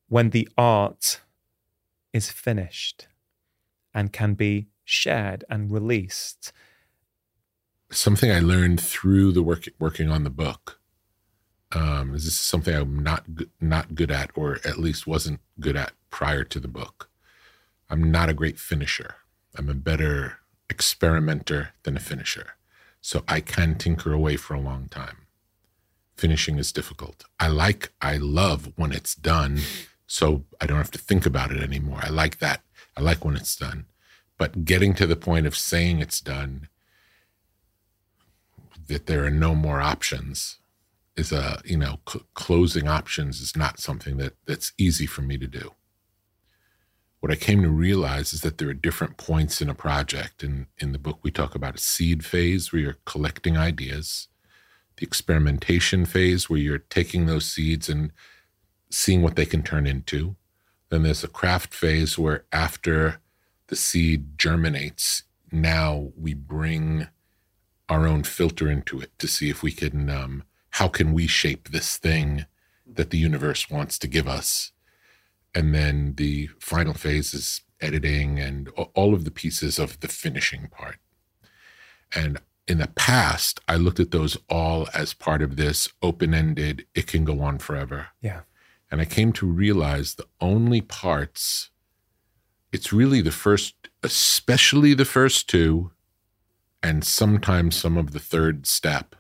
when 0.10 0.32
the 0.32 0.48
art 0.58 1.22
is 2.14 2.30
finished 2.32 3.08
and 3.94 4.12
can 4.12 4.34
be 4.34 4.68
shared 4.84 5.44
and 5.50 5.72
released? 5.72 6.52
something 7.92 8.32
I 8.32 8.40
learned 8.40 8.82
through 8.82 9.32
the 9.32 9.44
work 9.44 9.66
working 9.80 10.10
on 10.10 10.24
the 10.24 10.30
book. 10.30 10.80
Um, 11.72 12.14
is 12.14 12.26
this 12.26 12.34
is 12.34 12.40
something 12.40 12.76
I'm 12.76 13.04
not 13.04 13.26
not 13.60 13.96
good 13.96 14.12
at, 14.12 14.32
or 14.36 14.60
at 14.64 14.78
least 14.78 15.08
wasn't 15.08 15.40
good 15.60 15.76
at 15.76 15.94
prior 16.10 16.44
to 16.44 16.60
the 16.60 16.68
book. 16.68 17.10
I'm 17.90 18.12
not 18.12 18.30
a 18.30 18.34
great 18.34 18.60
finisher. 18.60 19.16
I'm 19.58 19.70
a 19.70 19.74
better 19.74 20.40
experimenter 20.70 21.70
than 21.84 21.96
a 21.96 22.00
finisher. 22.00 22.56
So 23.02 23.24
I 23.28 23.40
can 23.40 23.78
tinker 23.78 24.12
away 24.14 24.36
for 24.36 24.56
a 24.56 24.60
long 24.60 24.88
time. 24.90 25.25
Finishing 26.18 26.58
is 26.58 26.72
difficult. 26.72 27.26
I 27.40 27.48
like, 27.48 27.92
I 28.02 28.18
love 28.18 28.72
when 28.76 28.92
it's 28.92 29.16
done, 29.16 29.60
so 30.08 30.46
I 30.62 30.66
don't 30.66 30.78
have 30.78 30.92
to 30.92 31.00
think 31.00 31.26
about 31.26 31.52
it 31.52 31.62
anymore. 31.62 32.00
I 32.02 32.10
like 32.10 32.40
that. 32.40 32.62
I 32.98 33.02
like 33.02 33.26
when 33.26 33.36
it's 33.36 33.56
done. 33.56 33.86
But 34.38 34.66
getting 34.66 34.94
to 34.96 35.08
the 35.08 35.16
point 35.16 35.48
of 35.48 35.56
saying 35.56 36.00
it's 36.00 36.22
done, 36.22 36.70
that 38.88 39.08
there 39.08 39.26
are 39.26 39.32
no 39.32 39.56
more 39.56 39.82
options, 39.82 40.60
is 41.16 41.32
a 41.32 41.62
you 41.64 41.78
know 41.78 42.00
cl- 42.08 42.26
closing 42.34 42.88
options 42.88 43.40
is 43.40 43.56
not 43.56 43.80
something 43.80 44.18
that 44.18 44.34
that's 44.46 44.74
easy 44.78 45.06
for 45.06 45.22
me 45.22 45.38
to 45.38 45.48
do. 45.48 45.72
What 47.22 47.32
I 47.32 47.36
came 47.36 47.64
to 47.64 47.70
realize 47.70 48.34
is 48.34 48.42
that 48.42 48.58
there 48.58 48.70
are 48.70 48.74
different 48.74 49.18
points 49.18 49.62
in 49.62 49.70
a 49.70 49.74
project. 49.74 50.44
And 50.44 50.68
in 50.78 50.92
the 50.92 51.00
book, 51.00 51.20
we 51.24 51.32
talk 51.32 51.56
about 51.56 51.74
a 51.74 51.80
seed 51.80 52.24
phase 52.24 52.72
where 52.72 52.82
you're 52.82 52.98
collecting 53.06 53.58
ideas 53.58 54.28
experimentation 55.00 56.06
phase 56.06 56.50
where 56.50 56.60
you're 56.60 56.78
taking 56.78 57.26
those 57.26 57.46
seeds 57.46 57.90
and 57.90 58.12
seeing 58.90 59.22
what 59.22 59.36
they 59.36 59.46
can 59.46 59.62
turn 59.62 59.86
into. 59.88 60.36
Then 60.90 61.04
there's 61.04 61.24
a 61.24 61.28
craft 61.28 61.74
phase 61.74 62.18
where 62.18 62.46
after 62.52 63.20
the 63.68 63.76
seed 63.76 64.38
germinates, 64.38 65.24
now 65.52 66.12
we 66.18 66.34
bring 66.34 67.08
our 67.90 68.08
own 68.08 68.24
filter 68.24 68.70
into 68.70 69.00
it 69.00 69.12
to 69.20 69.28
see 69.28 69.50
if 69.50 69.62
we 69.62 69.72
can, 69.72 70.10
um, 70.10 70.44
how 70.72 70.88
can 70.88 71.14
we 71.14 71.28
shape 71.28 71.70
this 71.70 71.98
thing 71.98 72.46
that 72.86 73.10
the 73.10 73.18
universe 73.18 73.70
wants 73.70 73.98
to 74.00 74.08
give 74.08 74.28
us? 74.28 74.72
And 75.54 75.74
then 75.74 76.16
the 76.18 76.50
final 76.60 76.94
phase 76.94 77.34
is 77.34 77.62
editing 77.82 78.40
and 78.40 78.70
all 78.94 79.14
of 79.14 79.26
the 79.26 79.32
pieces 79.32 79.80
of 79.80 80.00
the 80.00 80.08
finishing 80.08 80.68
part. 80.68 80.98
And 82.14 82.40
in 82.68 82.80
the 82.80 82.88
past, 82.88 83.60
I 83.68 83.76
looked 83.76 84.00
at 84.00 84.12
those 84.12 84.38
all 84.50 84.88
as 84.94 85.14
part 85.14 85.42
of 85.42 85.56
this 85.56 85.90
open 86.02 86.34
ended, 86.34 86.86
it 86.96 87.08
can 87.08 87.24
go 87.24 87.42
on 87.42 87.60
forever. 87.60 88.08
Yeah. 88.22 88.42
And 88.92 89.02
I 89.02 89.06
came 89.06 89.34
to 89.34 89.46
realize 89.46 90.16
the 90.16 90.28
only 90.42 90.82
parts, 90.82 91.70
it's 92.72 92.92
really 92.92 93.22
the 93.22 93.32
first, 93.32 93.76
especially 94.04 94.94
the 94.94 95.06
first 95.06 95.50
two, 95.50 95.92
and 96.82 97.04
sometimes 97.04 97.76
some 97.76 97.98
of 97.98 98.12
the 98.12 98.20
third 98.20 98.66
step 98.66 99.16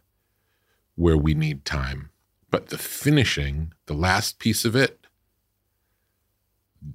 where 0.95 1.17
we 1.17 1.34
need 1.34 1.65
time. 1.65 2.09
But 2.49 2.69
the 2.69 2.77
finishing, 2.77 3.73
the 3.85 3.93
last 3.93 4.39
piece 4.39 4.65
of 4.65 4.76
it, 4.76 5.05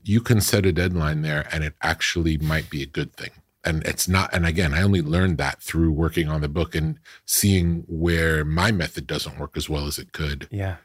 you 0.03 0.21
can 0.21 0.41
set 0.41 0.65
a 0.65 0.73
deadline 0.73 1.23
there 1.23 1.49
and 1.53 1.65
it 1.65 1.75
actually 1.83 2.39
might 2.39 2.71
be 2.71 2.83
a 2.83 2.87
good 2.87 3.13
thing 3.15 3.31
and 3.65 3.85
it's 3.85 4.09
not 4.09 4.33
and 4.33 4.47
again 4.47 4.73
i 4.73 4.83
only 4.83 5.03
learned 5.03 5.37
that 5.37 5.61
through 5.63 5.93
working 5.93 6.29
on 6.29 6.41
the 6.41 6.49
book 6.49 6.75
and 6.75 6.99
seeing 7.27 7.85
where 7.87 8.45
my 8.45 8.73
method 8.73 9.07
doesn't 9.07 9.39
work 9.39 9.57
as 9.57 9.69
well 9.69 9.87
as 9.87 9.99
it 9.99 10.13
could. 10.13 10.49
Yeah. 10.51 10.77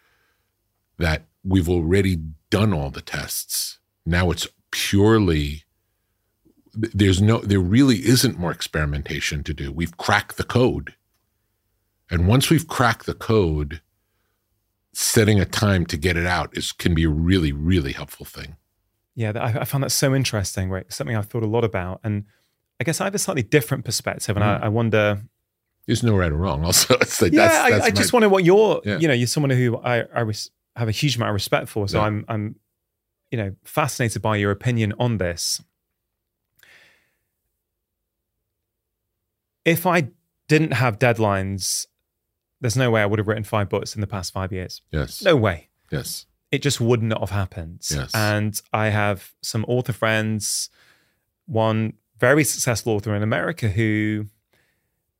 That 0.97 1.23
we've 1.43 1.69
already 1.69 2.18
done 2.49 2.73
all 2.73 2.89
the 2.89 3.02
tests. 3.02 3.80
Now 4.06 4.31
it's 4.31 4.47
purely 4.72 5.64
there's 6.73 7.22
no 7.22 7.39
there 7.39 7.60
really 7.60 8.06
isn't 8.06 8.38
more 8.38 8.52
experimentation 8.52 9.43
to 9.43 9.53
do. 9.53 9.72
We've 9.72 9.97
cracked 9.97 10.38
the 10.38 10.43
code. 10.43 10.93
And 12.11 12.27
once 12.27 12.49
we've 12.49 12.68
cracked 12.68 13.06
the 13.06 13.15
code 13.15 13.81
setting 14.93 15.39
a 15.39 15.45
time 15.45 15.85
to 15.88 15.97
get 15.97 16.15
it 16.15 16.26
out 16.26 16.56
is 16.57 16.72
can 16.72 16.93
be 16.93 17.03
a 17.06 17.10
really 17.10 17.52
really 17.52 17.93
helpful 17.93 18.26
thing. 18.26 18.56
Yeah 19.15 19.31
I, 19.35 19.61
I 19.61 19.65
found 19.65 19.84
that 19.84 19.89
so 19.89 20.14
interesting 20.14 20.69
right? 20.69 20.91
Something 20.91 21.15
i've 21.15 21.27
thought 21.27 21.43
a 21.43 21.47
lot 21.47 21.64
about 21.64 21.99
and 22.03 22.26
I 22.80 22.84
guess 22.84 22.99
I 22.99 23.06
have 23.06 23.15
a 23.15 23.19
slightly 23.19 23.43
different 23.43 23.85
perspective, 23.85 24.35
and 24.35 24.43
mm. 24.43 24.61
I, 24.61 24.65
I, 24.65 24.68
wonder. 24.69 25.22
There's 25.85 26.03
no 26.03 26.15
right 26.15 26.31
or 26.31 26.38
wrong. 26.38 26.65
Also, 26.65 26.95
it's 27.02 27.22
like 27.22 27.31
yeah, 27.31 27.47
that's, 27.47 27.69
that's 27.69 27.73
I, 27.73 27.88
I 27.88 27.89
my, 27.89 27.91
just 27.91 28.14
wonder 28.14 28.30
what 28.30 28.43
you're. 28.43 28.81
Yeah. 28.84 28.97
You 28.97 29.07
know, 29.07 29.14
you're 29.14 29.27
someone 29.27 29.52
who 29.52 29.77
I, 29.77 30.03
I 30.14 30.22
res- 30.22 30.52
have 30.76 30.88
a 30.88 30.91
huge 30.91 31.15
amount 31.15 31.30
of 31.30 31.35
respect 31.35 31.69
for. 31.69 31.88
So 31.88 31.99
yeah. 31.99 32.06
I'm, 32.06 32.26
I'm, 32.27 32.56
you 33.31 33.38
know, 33.38 33.56
fascinated 33.64 34.22
by 34.22 34.35
your 34.38 34.52
opinion 34.52 34.93
on 34.99 35.18
this. 35.18 35.61
If 39.64 39.85
I 39.85 40.10
didn't 40.47 40.73
have 40.73 40.99
deadlines, 40.99 41.88
there's 42.61 42.77
no 42.77 42.91
way 42.91 43.02
I 43.02 43.06
would 43.06 43.19
have 43.19 43.27
written 43.27 43.43
five 43.43 43.69
books 43.69 43.95
in 43.95 44.02
the 44.02 44.07
past 44.07 44.34
five 44.34 44.52
years. 44.52 44.81
Yes. 44.91 45.23
No 45.23 45.35
way. 45.35 45.69
Yes. 45.91 46.26
It 46.52 46.61
just 46.61 46.80
would 46.80 47.02
not 47.02 47.19
have 47.19 47.31
happened. 47.31 47.81
Yes. 47.89 48.11
And 48.14 48.60
I 48.72 48.89
have 48.89 49.34
some 49.41 49.65
author 49.68 49.93
friends, 49.93 50.69
one 51.47 51.93
very 52.17 52.43
successful 52.43 52.93
author 52.93 53.15
in 53.15 53.23
America 53.23 53.69
who, 53.69 54.27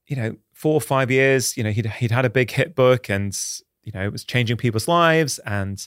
you 0.08 0.16
know, 0.16 0.36
four 0.54 0.74
or 0.74 0.82
five 0.82 1.12
years, 1.12 1.58
you 1.58 1.64
know, 1.64 1.72
he'd, 1.72 1.86
he'd 1.86 2.12
had 2.12 2.26
a 2.26 2.30
big 2.30 2.52
hit 2.52 2.76
book 2.76 3.10
and, 3.10 3.38
you 3.84 3.92
know, 3.94 4.04
it 4.04 4.12
was 4.12 4.24
changing 4.24 4.58
people's 4.58 4.88
lives. 4.88 5.40
And 5.40 5.86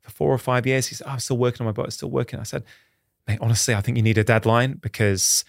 for 0.00 0.10
four 0.10 0.32
or 0.32 0.38
five 0.38 0.66
years, 0.66 0.86
he 0.86 0.94
said, 0.94 1.06
oh, 1.06 1.12
I'm 1.12 1.18
still 1.18 1.38
working 1.38 1.62
on 1.62 1.66
my 1.66 1.72
book, 1.72 1.86
I'm 1.86 1.90
still 1.90 2.10
working. 2.10 2.40
I 2.40 2.44
said, 2.44 2.64
mate, 3.28 3.38
honestly, 3.40 3.74
I 3.74 3.80
think 3.80 3.96
you 3.96 4.02
need 4.02 4.18
a 4.18 4.24
deadline 4.24 4.74
because 4.74 5.44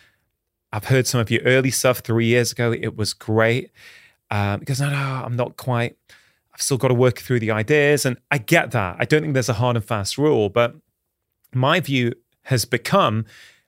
I've 0.74 0.86
heard 0.86 1.08
some 1.08 1.22
of 1.22 1.32
your 1.32 1.42
early 1.44 1.72
stuff 1.72 2.00
three 2.00 2.26
years 2.26 2.52
ago. 2.52 2.72
It 2.74 2.98
was 2.98 3.14
great. 3.14 3.72
Um, 4.30 4.60
because 4.60 4.82
no, 4.82 4.90
no, 4.90 4.98
I'm 4.98 5.36
not 5.36 5.56
quite, 5.56 5.96
I've 6.54 6.62
still 6.62 6.78
got 6.78 6.90
to 6.90 6.94
work 6.94 7.20
through 7.20 7.40
the 7.40 7.52
ideas. 7.52 8.06
And 8.06 8.18
I 8.30 8.40
get 8.40 8.72
that. 8.72 8.98
I 9.00 9.06
don't 9.06 9.22
think 9.22 9.34
there's 9.34 9.48
a 9.48 9.54
hard 9.54 9.78
and 9.78 9.86
fast 9.86 10.18
rule, 10.18 10.50
but 10.50 10.76
my 11.54 11.80
view 11.80 12.14
has 12.44 12.66
become 12.66 13.26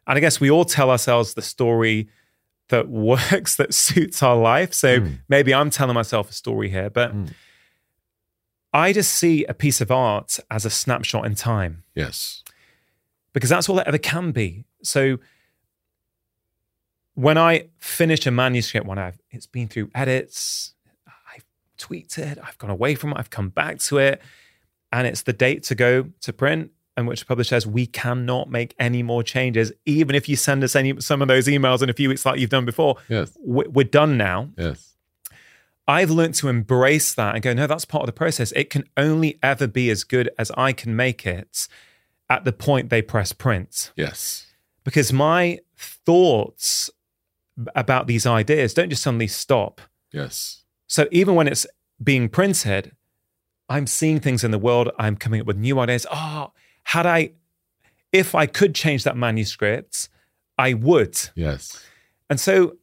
and 0.10 0.18
I 0.18 0.22
guess 0.22 0.42
we 0.42 0.50
all 0.50 0.66
tell 0.66 0.90
ourselves 0.90 1.36
the 1.36 1.44
story 1.44 2.10
that 2.70 2.90
works, 2.90 3.56
that 3.58 3.74
suits 3.74 4.22
our 4.24 4.36
life. 4.36 4.74
So 4.74 5.00
mm. 5.00 5.20
maybe 5.30 5.54
I'm 5.54 5.70
telling 5.70 5.94
myself 5.94 6.32
a 6.32 6.34
story 6.34 6.70
here, 6.70 6.90
but 6.90 7.16
mm. 7.16 7.32
I 8.74 8.92
just 8.92 9.14
see 9.14 9.46
a 9.46 9.54
piece 9.54 9.82
of 9.82 9.92
art 9.92 10.40
as 10.50 10.66
a 10.66 10.72
snapshot 10.72 11.26
in 11.26 11.36
time. 11.36 11.84
Yes. 11.94 12.44
Because 13.34 13.52
that's 13.52 13.70
all 13.70 13.78
it 13.78 13.88
ever 13.88 14.00
can 14.00 14.32
be. 14.32 14.66
So 14.82 15.20
when 17.14 17.38
I 17.38 17.68
finish 17.78 18.26
a 18.26 18.32
manuscript, 18.32 18.88
when 18.88 18.98
I've 18.98 19.20
it's 19.30 19.46
been 19.46 19.68
through 19.68 19.92
edits, 19.94 20.74
I've 21.08 21.46
tweaked 21.78 22.18
it, 22.18 22.40
I've 22.44 22.58
gone 22.58 22.72
away 22.72 22.96
from 22.96 23.12
it, 23.12 23.18
I've 23.20 23.30
come 23.30 23.50
back 23.50 23.78
to 23.80 24.00
it, 24.00 24.22
and 24.92 25.06
it's 25.06 25.22
the 25.22 25.34
date 25.34 25.62
to 25.66 25.76
go 25.76 26.08
to 26.22 26.34
print 26.34 26.72
in 27.00 27.06
which 27.08 27.22
the 27.22 27.26
publisher 27.26 27.50
says 27.50 27.66
we 27.66 27.86
cannot 27.86 28.50
make 28.50 28.76
any 28.80 29.02
more 29.02 29.24
changes, 29.24 29.72
even 29.86 30.16
if 30.16 30.30
you 30.30 30.36
send 30.36 30.64
us 30.64 30.76
any 30.76 31.00
some 31.02 31.22
of 31.22 31.28
those 31.28 31.48
emails 31.48 31.82
in 31.82 31.90
a 31.90 31.94
few 31.94 32.10
weeks 32.10 32.26
like 32.26 32.40
you've 32.40 32.50
done 32.50 32.66
before. 32.66 32.98
Yes, 33.08 33.36
we're 33.40 33.84
done 33.84 34.18
now. 34.18 34.50
Yes. 34.58 34.94
I've 35.88 36.12
learned 36.12 36.36
to 36.36 36.50
embrace 36.50 37.16
that 37.16 37.34
and 37.34 37.42
go, 37.42 37.52
no, 37.54 37.66
that's 37.66 37.84
part 37.84 38.04
of 38.04 38.06
the 38.06 38.14
process. 38.14 38.52
It 38.52 38.70
can 38.70 38.84
only 38.96 39.40
ever 39.42 39.66
be 39.66 39.90
as 39.90 40.04
good 40.04 40.30
as 40.38 40.52
I 40.52 40.72
can 40.72 40.96
make 40.96 41.26
it 41.26 41.68
at 42.30 42.46
the 42.46 42.54
point 42.54 42.92
they 42.92 43.02
press 43.02 43.34
print. 43.34 43.92
Yes. 43.96 44.46
Because 44.84 45.12
my 45.12 45.60
thoughts 45.76 46.92
about 47.76 48.06
these 48.06 48.28
ideas 48.28 48.76
don't 48.76 48.92
just 48.92 49.02
suddenly 49.02 49.28
stop. 49.28 49.82
Yes. 50.12 50.64
So 50.86 51.08
even 51.12 51.34
when 51.34 51.48
it's 51.48 51.66
being 52.02 52.30
printed, 52.30 52.96
I'm 53.68 53.88
seeing 53.88 54.20
things 54.20 54.44
in 54.44 54.52
the 54.52 54.60
world. 54.60 54.90
I'm 54.98 55.16
coming 55.16 55.42
up 55.42 55.48
with 55.48 55.58
new 55.58 55.80
ideas. 55.80 56.06
Oh, 56.12 56.52
had 56.90 57.06
I, 57.06 57.34
if 58.12 58.34
I 58.34 58.48
could 58.48 58.74
change 58.74 59.04
that 59.04 59.16
manuscript, 59.16 60.10
I 60.58 60.74
would. 60.74 61.20
Yes. 61.36 61.86
And 62.32 62.40
so 62.40 62.78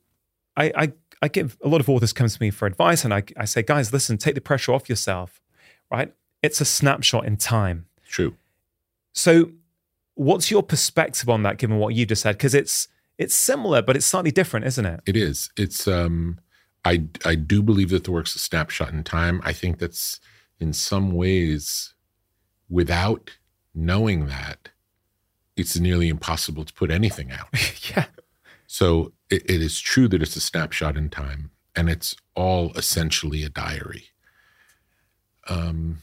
I, 0.56 0.72
I, 0.76 0.92
I 1.22 1.26
give 1.26 1.56
a 1.60 1.66
lot 1.66 1.80
of 1.80 1.88
authors 1.88 2.12
comes 2.12 2.36
to 2.36 2.40
me 2.40 2.50
for 2.50 2.66
advice, 2.66 3.04
and 3.04 3.12
I, 3.12 3.24
I 3.36 3.46
say, 3.46 3.64
guys, 3.64 3.92
listen, 3.92 4.16
take 4.16 4.36
the 4.36 4.40
pressure 4.40 4.72
off 4.72 4.88
yourself, 4.88 5.40
right? 5.90 6.14
It's 6.40 6.60
a 6.60 6.64
snapshot 6.64 7.26
in 7.26 7.36
time. 7.36 7.86
True. 8.08 8.36
So, 9.12 9.50
what's 10.14 10.52
your 10.52 10.62
perspective 10.62 11.28
on 11.28 11.42
that, 11.42 11.58
given 11.58 11.78
what 11.78 11.96
you 11.96 12.06
just 12.06 12.22
said? 12.22 12.36
Because 12.36 12.54
it's 12.54 12.86
it's 13.18 13.34
similar, 13.34 13.82
but 13.82 13.96
it's 13.96 14.06
slightly 14.06 14.30
different, 14.30 14.66
isn't 14.66 14.86
it? 14.86 15.00
It 15.04 15.16
is. 15.16 15.50
It's 15.56 15.88
um, 15.88 16.38
I 16.84 17.02
I 17.24 17.34
do 17.34 17.60
believe 17.60 17.90
that 17.90 18.04
the 18.04 18.12
work's 18.12 18.36
a 18.36 18.38
snapshot 18.38 18.92
in 18.92 19.02
time. 19.02 19.40
I 19.42 19.52
think 19.52 19.78
that's 19.80 20.20
in 20.60 20.72
some 20.72 21.10
ways, 21.10 21.94
without 22.68 23.32
knowing 23.77 24.27
that 24.27 24.70
it's 25.57 25.78
nearly 25.78 26.09
impossible 26.09 26.65
to 26.65 26.73
put 26.73 26.90
anything 26.90 27.31
out. 27.31 27.48
yeah. 27.94 28.07
So 28.66 29.12
it, 29.31 29.48
it 29.48 29.62
is 29.62 29.81
true 29.81 30.09
that 30.09 30.23
it's 30.23 30.36
a 30.36 30.40
snapshot 30.40 30.97
in 30.97 31.11
time 31.11 31.51
and 31.74 31.89
it's 31.89 32.16
all 32.35 32.73
essentially 32.73 33.44
a 33.44 33.48
diary. 33.48 34.07
Um, 35.48 35.98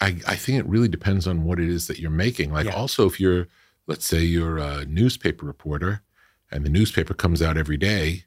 I, 0.00 0.16
I 0.26 0.36
think 0.36 0.58
it 0.58 0.66
really 0.66 0.88
depends 0.88 1.26
on 1.26 1.44
what 1.44 1.60
it 1.60 1.68
is 1.68 1.86
that 1.86 1.98
you're 1.98 2.10
making. 2.10 2.52
Like, 2.52 2.66
yeah. 2.66 2.74
also, 2.74 3.06
if 3.06 3.20
you're, 3.20 3.46
let's 3.86 4.06
say, 4.06 4.22
you're 4.22 4.58
a 4.58 4.84
newspaper 4.86 5.46
reporter 5.46 6.02
and 6.50 6.64
the 6.64 6.70
newspaper 6.70 7.14
comes 7.14 7.42
out 7.42 7.56
every 7.56 7.76
day, 7.76 8.24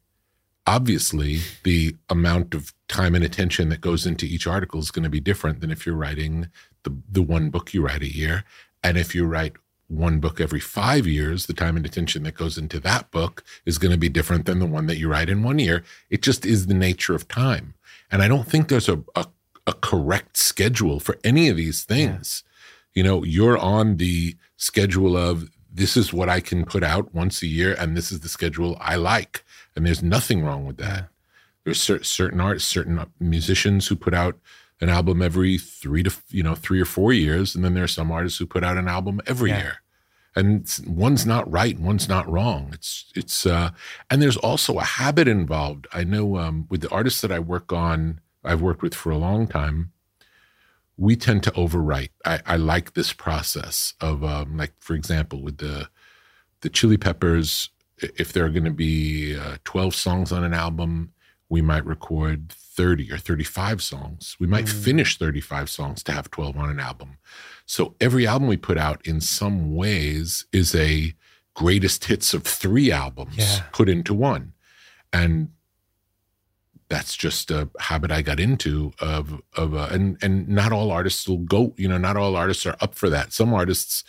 obviously 0.66 1.40
the 1.64 1.96
amount 2.10 2.54
of 2.54 2.74
time 2.88 3.16
and 3.16 3.24
attention 3.24 3.70
that 3.70 3.82
goes 3.82 4.06
into 4.06 4.26
each 4.26 4.48
article 4.48 4.80
is 4.80 4.92
going 4.92 5.04
to 5.04 5.10
be 5.10 5.20
different 5.20 5.60
than 5.60 5.72
if 5.72 5.86
you're 5.86 5.96
writing 5.96 6.48
the, 6.84 6.96
the 7.12 7.22
one 7.22 7.50
book 7.50 7.74
you 7.74 7.86
write 7.86 8.02
a 8.02 8.14
year. 8.14 8.44
And 8.84 8.98
if 8.98 9.16
you 9.16 9.26
write 9.26 9.54
one 9.88 10.20
book 10.20 10.40
every 10.40 10.60
five 10.60 11.06
years, 11.06 11.46
the 11.46 11.54
time 11.54 11.78
and 11.78 11.86
attention 11.86 12.24
that 12.24 12.36
goes 12.36 12.58
into 12.58 12.80
that 12.82 13.12
book 13.12 13.44
is 13.66 13.78
going 13.78 13.92
to 13.92 13.98
be 13.98 14.10
different 14.10 14.46
than 14.46 14.60
the 14.60 14.66
one 14.66 14.88
that 14.88 14.98
you 14.98 15.10
write 15.10 15.30
in 15.30 15.44
one 15.44 15.60
year. 15.60 15.84
It 16.10 16.22
just 16.22 16.46
is 16.46 16.68
the 16.68 16.74
nature 16.74 17.16
of 17.16 17.28
time. 17.28 17.74
And 18.12 18.22
I 18.22 18.28
don't 18.28 18.48
think 18.48 18.68
there's 18.68 18.90
a, 18.90 19.04
a, 19.16 19.26
a 19.68 19.74
correct 19.74 20.38
schedule 20.38 21.00
for 21.00 21.18
any 21.24 21.50
of 21.50 21.58
these 21.58 21.84
things. 21.84 22.44
Yeah. 22.46 22.50
You 22.96 23.04
know, 23.04 23.24
you're 23.24 23.58
on 23.58 23.98
the 23.98 24.36
schedule 24.58 25.18
of 25.18 25.50
this 25.74 25.98
is 25.98 26.14
what 26.14 26.30
I 26.30 26.40
can 26.40 26.66
put 26.66 26.84
out 26.84 27.14
once 27.16 27.42
a 27.42 27.48
year, 27.48 27.76
and 27.80 27.98
this 27.98 28.12
is 28.12 28.20
the 28.20 28.30
schedule 28.30 28.78
I 28.80 28.96
like. 28.96 29.44
And 29.76 29.86
there's 29.86 30.04
nothing 30.04 30.44
wrong 30.44 30.66
with 30.66 30.78
that. 30.78 31.10
There's 31.64 31.82
certain 31.82 32.40
artists, 32.40 32.70
certain 32.70 33.00
uh, 33.00 33.06
musicians 33.20 33.88
who 33.88 33.96
put 33.96 34.14
out 34.14 34.38
an 34.84 34.90
album 34.90 35.22
every 35.22 35.58
three 35.58 36.04
to 36.04 36.14
you 36.30 36.44
know 36.44 36.56
three 36.56 36.82
or 36.82 36.86
four 36.86 37.14
years, 37.14 37.56
and 37.56 37.64
then 37.64 37.74
there 37.74 37.86
are 37.86 37.88
some 37.88 38.12
artists 38.12 38.38
who 38.38 38.46
put 38.46 38.64
out 38.64 38.78
an 38.78 38.88
album 38.88 39.22
every 39.26 39.50
yeah. 39.50 39.62
year. 39.62 39.76
And 40.36 40.68
one's 40.88 41.26
not 41.26 41.50
right, 41.52 41.76
and 41.76 41.86
one's 41.86 42.10
not 42.10 42.30
wrong. 42.30 42.72
It's 42.74 43.12
it's 43.16 43.46
uh, 43.46 43.72
and 44.10 44.22
there's 44.22 44.38
also 44.38 44.80
a 44.80 44.84
habit 44.84 45.28
involved. 45.28 45.88
I 45.94 46.04
know 46.04 46.38
um, 46.38 46.68
with 46.70 46.82
the 46.82 46.90
artists 46.90 47.22
that 47.22 47.32
I 47.32 47.40
work 47.40 47.72
on, 47.72 48.20
I've 48.44 48.62
worked 48.62 48.82
with 48.82 48.96
for 48.96 49.12
a 49.12 49.18
long 49.18 49.48
time. 49.48 49.92
We 50.98 51.16
tend 51.16 51.44
to 51.44 51.52
overwrite. 51.52 52.10
I, 52.26 52.42
I 52.46 52.56
like 52.58 52.94
this 52.94 53.14
process 53.14 53.94
of 54.02 54.24
um, 54.24 54.58
like, 54.58 54.74
for 54.80 54.96
example, 54.96 55.42
with 55.42 55.58
the 55.58 55.90
the 56.62 56.70
Chili 56.70 56.98
Peppers. 56.98 57.70
If 57.98 58.34
there 58.34 58.44
are 58.44 58.50
going 58.50 58.66
to 58.66 58.72
be 58.72 59.38
uh, 59.38 59.58
twelve 59.64 59.96
songs 59.96 60.32
on 60.32 60.44
an 60.44 60.54
album, 60.54 61.14
we 61.48 61.62
might 61.62 61.86
record 61.86 62.54
30 62.76 63.12
or 63.12 63.18
35 63.18 63.82
songs. 63.82 64.36
We 64.40 64.48
might 64.48 64.66
mm. 64.66 64.84
finish 64.84 65.18
35 65.18 65.70
songs 65.70 66.04
to 66.04 66.12
have 66.12 66.32
12 66.32 66.58
on 66.58 66.70
an 66.70 66.80
album. 66.80 67.18
So 67.66 67.95
every 68.02 68.26
album 68.26 68.48
we 68.48 68.58
put 68.58 68.78
out 68.78 69.06
in 69.06 69.22
some 69.22 69.76
ways 69.76 70.45
is 70.52 70.74
a 70.76 71.14
greatest 71.54 72.06
hits 72.06 72.34
of 72.34 72.44
three 72.44 72.91
albums 72.91 73.38
yeah. 73.38 73.64
put 73.72 73.90
into 73.90 74.14
one. 74.14 74.54
And 75.12 75.50
that's 76.90 77.16
just 77.16 77.52
a 77.52 77.70
habit 77.80 78.12
I 78.12 78.22
got 78.22 78.40
into 78.40 78.91
of 79.00 79.41
of 79.56 79.74
uh, 79.74 79.88
and 79.91 80.18
and 80.22 80.48
not 80.48 80.72
all 80.72 80.91
artists 80.91 81.28
will 81.28 81.38
go, 81.38 81.74
you 81.78 81.88
know, 81.88 81.98
not 81.98 82.18
all 82.18 82.36
artists 82.36 82.66
are 82.66 82.76
up 82.82 82.94
for 82.94 83.10
that. 83.10 83.34
Some 83.34 83.54
artists, 83.54 84.04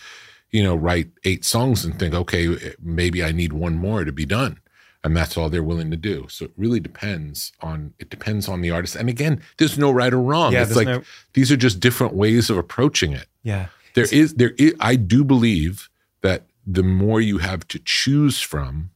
you 0.50 0.62
know, 0.62 0.74
write 0.74 1.08
eight 1.24 1.44
songs 1.44 1.84
and 1.84 1.98
think, 1.98 2.14
okay, 2.14 2.74
maybe 2.82 3.22
I 3.22 3.32
need 3.32 3.52
one 3.52 3.76
more 3.76 4.04
to 4.04 4.12
be 4.12 4.26
done 4.26 4.58
and 5.04 5.14
that's 5.14 5.36
all 5.36 5.50
they're 5.50 5.62
willing 5.62 5.90
to 5.90 5.96
do. 5.98 6.26
So 6.30 6.46
it 6.46 6.52
really 6.56 6.80
depends 6.80 7.52
on 7.60 7.92
it 7.98 8.08
depends 8.08 8.48
on 8.48 8.62
the 8.62 8.70
artist. 8.70 8.96
And 8.96 9.10
again, 9.10 9.42
there's 9.58 9.78
no 9.78 9.90
right 9.90 10.12
or 10.12 10.20
wrong. 10.20 10.54
Yeah, 10.54 10.62
it's 10.62 10.74
like 10.74 10.88
no... 10.88 11.02
these 11.34 11.52
are 11.52 11.58
just 11.58 11.78
different 11.78 12.14
ways 12.14 12.48
of 12.48 12.56
approaching 12.56 13.12
it. 13.12 13.26
Yeah. 13.42 13.66
There 13.94 14.06
is 14.10 14.34
there 14.34 14.54
is 14.58 14.74
I 14.80 14.96
do 14.96 15.22
believe 15.22 15.90
that 16.22 16.46
the 16.66 16.82
more 16.82 17.20
you 17.20 17.38
have 17.38 17.68
to 17.68 17.78
choose 17.84 18.40
from, 18.40 18.90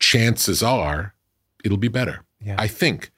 chances 0.00 0.62
are 0.62 1.14
it'll 1.64 1.78
be 1.78 1.88
better. 1.88 2.24
Yeah. 2.40 2.56
I 2.58 2.66
think. 2.66 3.10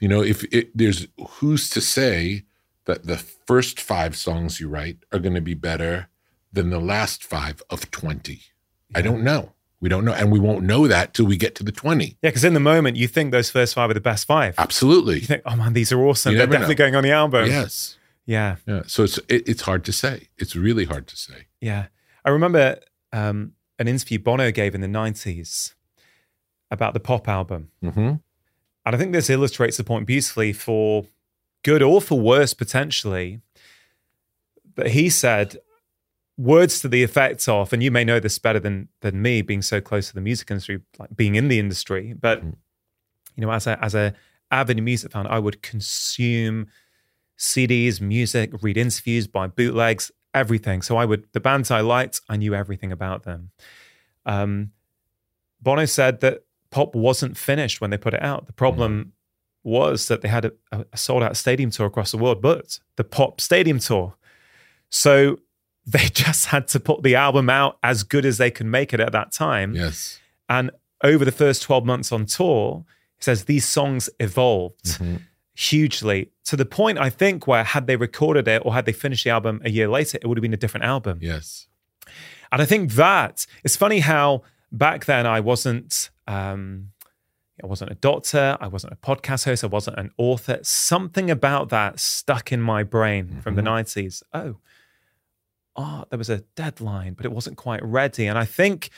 You 0.00 0.08
know, 0.08 0.22
if 0.22 0.44
it, 0.44 0.70
there's 0.74 1.06
who's 1.28 1.68
to 1.70 1.80
say 1.80 2.44
that 2.86 3.06
the 3.06 3.18
first 3.18 3.78
five 3.78 4.16
songs 4.16 4.58
you 4.58 4.68
write 4.68 4.96
are 5.12 5.18
going 5.18 5.34
to 5.34 5.42
be 5.42 5.54
better 5.54 6.08
than 6.50 6.70
the 6.70 6.80
last 6.80 7.22
five 7.22 7.62
of 7.68 7.90
20. 7.90 8.32
Yeah. 8.32 8.98
I 8.98 9.02
don't 9.02 9.22
know. 9.22 9.52
We 9.80 9.88
don't 9.88 10.04
know. 10.04 10.12
And 10.12 10.30
we 10.30 10.38
won't 10.38 10.62
know 10.62 10.86
that 10.86 11.14
till 11.14 11.26
we 11.26 11.36
get 11.36 11.54
to 11.56 11.64
the 11.64 11.72
20. 11.72 12.04
Yeah, 12.04 12.14
because 12.22 12.44
in 12.44 12.54
the 12.54 12.60
moment, 12.60 12.96
you 12.96 13.08
think 13.08 13.32
those 13.32 13.50
first 13.50 13.74
five 13.74 13.90
are 13.90 13.94
the 13.94 14.00
best 14.00 14.26
five. 14.26 14.54
Absolutely. 14.58 15.20
You 15.20 15.26
think, 15.26 15.42
oh 15.46 15.56
man, 15.56 15.72
these 15.72 15.90
are 15.90 16.00
awesome. 16.04 16.36
They're 16.36 16.46
definitely 16.46 16.74
know. 16.74 16.78
going 16.78 16.94
on 16.96 17.02
the 17.02 17.12
album. 17.12 17.46
Yes. 17.46 17.96
Yeah. 18.26 18.56
Yeah. 18.66 18.82
So 18.86 19.04
it's 19.04 19.18
it, 19.28 19.48
it's 19.48 19.62
hard 19.62 19.84
to 19.86 19.92
say. 19.92 20.28
It's 20.36 20.54
really 20.54 20.84
hard 20.84 21.06
to 21.08 21.16
say. 21.16 21.46
Yeah. 21.60 21.86
I 22.24 22.30
remember 22.30 22.78
um, 23.12 23.52
an 23.78 23.88
interview 23.88 24.18
Bono 24.18 24.50
gave 24.50 24.74
in 24.74 24.82
the 24.82 24.86
90s 24.86 25.74
about 26.70 26.94
the 26.94 27.00
pop 27.00 27.26
album. 27.28 27.70
Mm-hmm. 27.82 28.00
And 28.86 28.96
I 28.96 28.96
think 28.96 29.12
this 29.12 29.30
illustrates 29.30 29.76
the 29.76 29.84
point 29.84 30.06
beautifully 30.06 30.52
for 30.52 31.06
good 31.62 31.82
or 31.82 32.00
for 32.00 32.18
worse, 32.18 32.54
potentially. 32.54 33.40
But 34.74 34.90
he 34.90 35.10
said, 35.10 35.58
words 36.40 36.80
to 36.80 36.88
the 36.88 37.02
effect 37.02 37.46
of, 37.48 37.72
and 37.72 37.82
you 37.82 37.90
may 37.90 38.02
know 38.02 38.18
this 38.18 38.38
better 38.38 38.58
than 38.58 38.88
than 39.00 39.20
me, 39.20 39.42
being 39.42 39.62
so 39.62 39.80
close 39.80 40.08
to 40.08 40.14
the 40.14 40.20
music 40.20 40.50
industry, 40.50 40.80
like 40.98 41.14
being 41.14 41.34
in 41.34 41.48
the 41.48 41.58
industry. 41.58 42.14
But 42.18 42.42
mm. 42.42 42.56
you 43.36 43.46
know, 43.46 43.52
as 43.52 43.66
a 43.66 43.82
as 43.84 43.94
a 43.94 44.14
avid 44.50 44.82
music 44.82 45.12
fan, 45.12 45.26
I 45.26 45.38
would 45.38 45.62
consume 45.62 46.68
CDs, 47.38 48.00
music, 48.00 48.52
read 48.62 48.76
interviews, 48.76 49.26
buy 49.26 49.46
bootlegs, 49.46 50.10
everything. 50.34 50.82
So 50.82 50.96
I 50.96 51.04
would 51.04 51.26
the 51.32 51.40
bands 51.40 51.70
I 51.70 51.80
liked, 51.80 52.22
I 52.28 52.36
knew 52.36 52.54
everything 52.54 52.90
about 52.90 53.24
them. 53.24 53.50
Um, 54.24 54.72
Bono 55.60 55.84
said 55.84 56.20
that 56.20 56.44
pop 56.70 56.94
wasn't 56.94 57.36
finished 57.36 57.80
when 57.80 57.90
they 57.90 57.98
put 57.98 58.14
it 58.14 58.22
out. 58.22 58.46
The 58.46 58.52
problem 58.54 59.04
mm. 59.04 59.10
was 59.62 60.08
that 60.08 60.22
they 60.22 60.28
had 60.28 60.46
a, 60.46 60.52
a 60.92 60.96
sold 60.96 61.22
out 61.22 61.36
stadium 61.36 61.70
tour 61.70 61.86
across 61.86 62.12
the 62.12 62.18
world, 62.18 62.40
but 62.40 62.78
the 62.96 63.04
pop 63.04 63.40
stadium 63.40 63.78
tour. 63.78 64.14
So 64.88 65.38
they 65.86 66.04
just 66.12 66.46
had 66.46 66.68
to 66.68 66.80
put 66.80 67.02
the 67.02 67.14
album 67.14 67.50
out 67.50 67.78
as 67.82 68.02
good 68.02 68.24
as 68.24 68.38
they 68.38 68.50
can 68.50 68.70
make 68.70 68.92
it 68.92 69.00
at 69.00 69.12
that 69.12 69.32
time. 69.32 69.74
Yes. 69.74 70.20
And 70.48 70.70
over 71.02 71.24
the 71.24 71.32
first 71.32 71.62
12 71.62 71.84
months 71.84 72.12
on 72.12 72.26
tour, 72.26 72.84
he 73.16 73.24
says 73.24 73.44
these 73.44 73.64
songs 73.64 74.10
evolved 74.18 74.84
mm-hmm. 74.84 75.16
hugely 75.54 76.30
to 76.44 76.56
the 76.56 76.66
point, 76.66 76.98
I 76.98 77.10
think, 77.10 77.46
where 77.46 77.64
had 77.64 77.86
they 77.86 77.96
recorded 77.96 78.48
it 78.48 78.62
or 78.64 78.74
had 78.74 78.86
they 78.86 78.92
finished 78.92 79.24
the 79.24 79.30
album 79.30 79.60
a 79.64 79.70
year 79.70 79.88
later, 79.88 80.18
it 80.20 80.26
would 80.26 80.36
have 80.36 80.42
been 80.42 80.54
a 80.54 80.58
different 80.58 80.84
album. 80.84 81.18
Yes. 81.22 81.68
And 82.52 82.60
I 82.60 82.64
think 82.64 82.92
that 82.92 83.46
it's 83.62 83.76
funny 83.76 84.00
how 84.00 84.42
back 84.72 85.04
then 85.04 85.26
I 85.26 85.40
wasn't. 85.40 86.10
Um, 86.26 86.90
I 87.62 87.66
wasn't 87.66 87.90
a 87.90 87.94
doctor. 87.94 88.56
I 88.58 88.68
wasn't 88.68 88.94
a 88.94 88.96
podcast 88.96 89.44
host. 89.44 89.62
I 89.62 89.66
wasn't 89.66 89.98
an 89.98 90.12
author. 90.16 90.60
Something 90.62 91.30
about 91.30 91.68
that 91.68 92.00
stuck 92.00 92.52
in 92.52 92.60
my 92.62 92.82
brain 92.82 93.26
mm-hmm. 93.26 93.40
from 93.40 93.54
the 93.54 93.62
90s. 93.62 94.22
Oh, 94.32 94.56
oh, 95.80 96.04
there 96.10 96.18
was 96.18 96.30
a 96.30 96.44
deadline, 96.54 97.14
but 97.14 97.24
it 97.24 97.32
wasn't 97.32 97.56
quite 97.56 97.82
ready. 97.84 98.26
And 98.26 98.38
I 98.38 98.44
think 98.44 98.90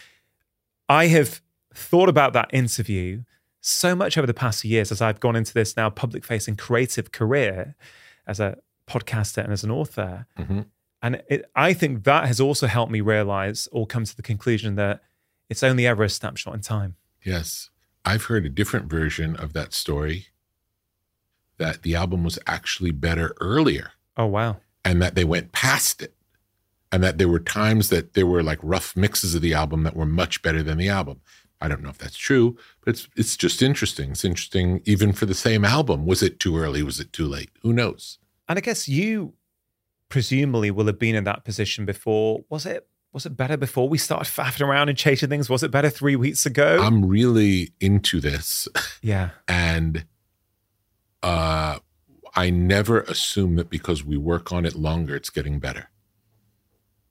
I 0.88 1.06
have 1.06 1.40
thought 1.74 2.08
about 2.08 2.32
that 2.34 2.50
interview 2.52 3.22
so 3.60 3.94
much 3.94 4.18
over 4.18 4.26
the 4.26 4.34
past 4.34 4.62
few 4.62 4.70
years 4.70 4.90
as 4.90 5.00
I've 5.00 5.20
gone 5.20 5.36
into 5.36 5.54
this 5.54 5.76
now 5.76 5.88
public 5.88 6.24
facing 6.24 6.56
creative 6.56 7.12
career 7.12 7.76
as 8.26 8.40
a 8.40 8.58
podcaster 8.88 9.42
and 9.42 9.52
as 9.52 9.64
an 9.64 9.70
author. 9.70 10.26
Mm-hmm. 10.38 10.62
And 11.02 11.22
it, 11.28 11.50
I 11.54 11.72
think 11.72 12.04
that 12.04 12.26
has 12.26 12.40
also 12.40 12.66
helped 12.66 12.92
me 12.92 13.00
realize 13.00 13.68
or 13.72 13.86
come 13.86 14.04
to 14.04 14.16
the 14.16 14.22
conclusion 14.22 14.74
that 14.76 15.02
it's 15.48 15.62
only 15.62 15.86
ever 15.86 16.04
a 16.04 16.08
snapshot 16.08 16.54
in 16.54 16.60
time. 16.60 16.96
Yes. 17.24 17.70
I've 18.04 18.24
heard 18.24 18.44
a 18.44 18.48
different 18.48 18.86
version 18.86 19.36
of 19.36 19.52
that 19.52 19.72
story 19.72 20.26
that 21.58 21.82
the 21.82 21.94
album 21.94 22.24
was 22.24 22.38
actually 22.46 22.90
better 22.90 23.34
earlier. 23.40 23.92
Oh, 24.16 24.26
wow. 24.26 24.58
And 24.84 25.00
that 25.00 25.14
they 25.14 25.24
went 25.24 25.52
past 25.52 26.02
it 26.02 26.14
and 26.92 27.02
that 27.02 27.18
there 27.18 27.28
were 27.28 27.40
times 27.40 27.88
that 27.88 28.12
there 28.12 28.26
were 28.26 28.42
like 28.42 28.58
rough 28.62 28.94
mixes 28.96 29.34
of 29.34 29.40
the 29.42 29.54
album 29.54 29.82
that 29.82 29.96
were 29.96 30.06
much 30.06 30.42
better 30.42 30.62
than 30.62 30.78
the 30.78 30.88
album. 30.88 31.20
I 31.60 31.68
don't 31.68 31.82
know 31.82 31.88
if 31.88 31.98
that's 31.98 32.16
true, 32.16 32.56
but 32.84 32.94
it's 32.94 33.08
it's 33.16 33.36
just 33.36 33.62
interesting. 33.62 34.10
It's 34.10 34.24
interesting 34.24 34.82
even 34.84 35.12
for 35.12 35.26
the 35.26 35.34
same 35.34 35.64
album. 35.64 36.06
Was 36.06 36.22
it 36.22 36.38
too 36.38 36.58
early? 36.58 36.82
Was 36.82 37.00
it 37.00 37.12
too 37.12 37.26
late? 37.26 37.50
Who 37.62 37.72
knows? 37.72 38.18
And 38.48 38.58
I 38.58 38.60
guess 38.60 38.88
you 38.88 39.34
presumably 40.08 40.70
will 40.70 40.86
have 40.86 40.98
been 40.98 41.14
in 41.14 41.24
that 41.24 41.44
position 41.44 41.86
before. 41.86 42.44
Was 42.50 42.66
it 42.66 42.86
was 43.12 43.26
it 43.26 43.36
better 43.36 43.56
before 43.56 43.88
we 43.88 43.96
started 43.98 44.30
faffing 44.30 44.66
around 44.66 44.88
and 44.88 44.98
chasing 44.98 45.28
things? 45.28 45.48
Was 45.48 45.62
it 45.62 45.70
better 45.70 45.88
three 45.90 46.16
weeks 46.16 46.44
ago? 46.46 46.80
I'm 46.82 47.04
really 47.04 47.72
into 47.80 48.20
this. 48.20 48.68
Yeah. 49.00 49.30
and 49.48 50.04
uh 51.22 51.78
I 52.34 52.50
never 52.50 53.02
assume 53.02 53.56
that 53.56 53.68
because 53.68 54.04
we 54.04 54.16
work 54.16 54.52
on 54.52 54.64
it 54.64 54.74
longer, 54.74 55.14
it's 55.14 55.30
getting 55.30 55.58
better. 55.58 55.90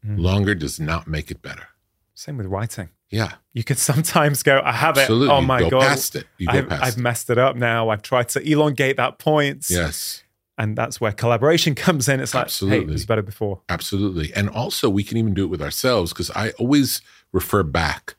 Mm. 0.06 0.20
Longer 0.20 0.56
does 0.56 0.80
not 0.80 1.08
make 1.08 1.32
it 1.32 1.42
better. 1.42 1.68
Same 2.14 2.38
with 2.38 2.48
writing. 2.48 2.90
Yeah. 3.10 3.34
You 3.54 3.64
can 3.64 3.76
sometimes 3.78 4.44
go, 4.44 4.62
I 4.64 4.72
have 4.72 4.98
Absolutely. 4.98 5.36
it. 5.36 5.38
Oh 5.38 5.42
my 5.42 5.60
go 5.60 5.70
God. 5.72 5.82
Past 5.82 6.16
it. 6.16 6.28
You 6.38 6.48
go 6.48 6.60
I've, 6.60 6.70
past 6.70 6.84
I've 6.84 6.98
messed 6.98 7.30
it 7.30 7.38
up 7.38 7.56
now. 7.56 7.90
I've 7.90 8.02
tried 8.02 8.30
to 8.30 8.42
elongate 8.42 8.98
that 8.98 9.20
point. 9.20 9.68
Yes. 9.70 10.24
And 10.58 10.76
that's 10.76 11.02
where 11.02 11.12
collaboration 11.12 11.76
comes 11.76 12.08
in. 12.08 12.20
It's 12.20 12.34
like, 12.34 12.52
hey, 12.52 12.82
it 12.82 12.88
was 12.88 13.06
better 13.06 13.22
before. 13.22 13.62
Absolutely. 13.70 14.34
And 14.34 14.50
also 14.50 14.90
we 14.90 15.04
can 15.04 15.18
even 15.18 15.34
do 15.34 15.44
it 15.44 15.48
with 15.48 15.62
ourselves 15.62 16.14
because 16.14 16.32
I 16.32 16.52
always 16.52 17.02
refer 17.32 17.64
back. 17.64 18.16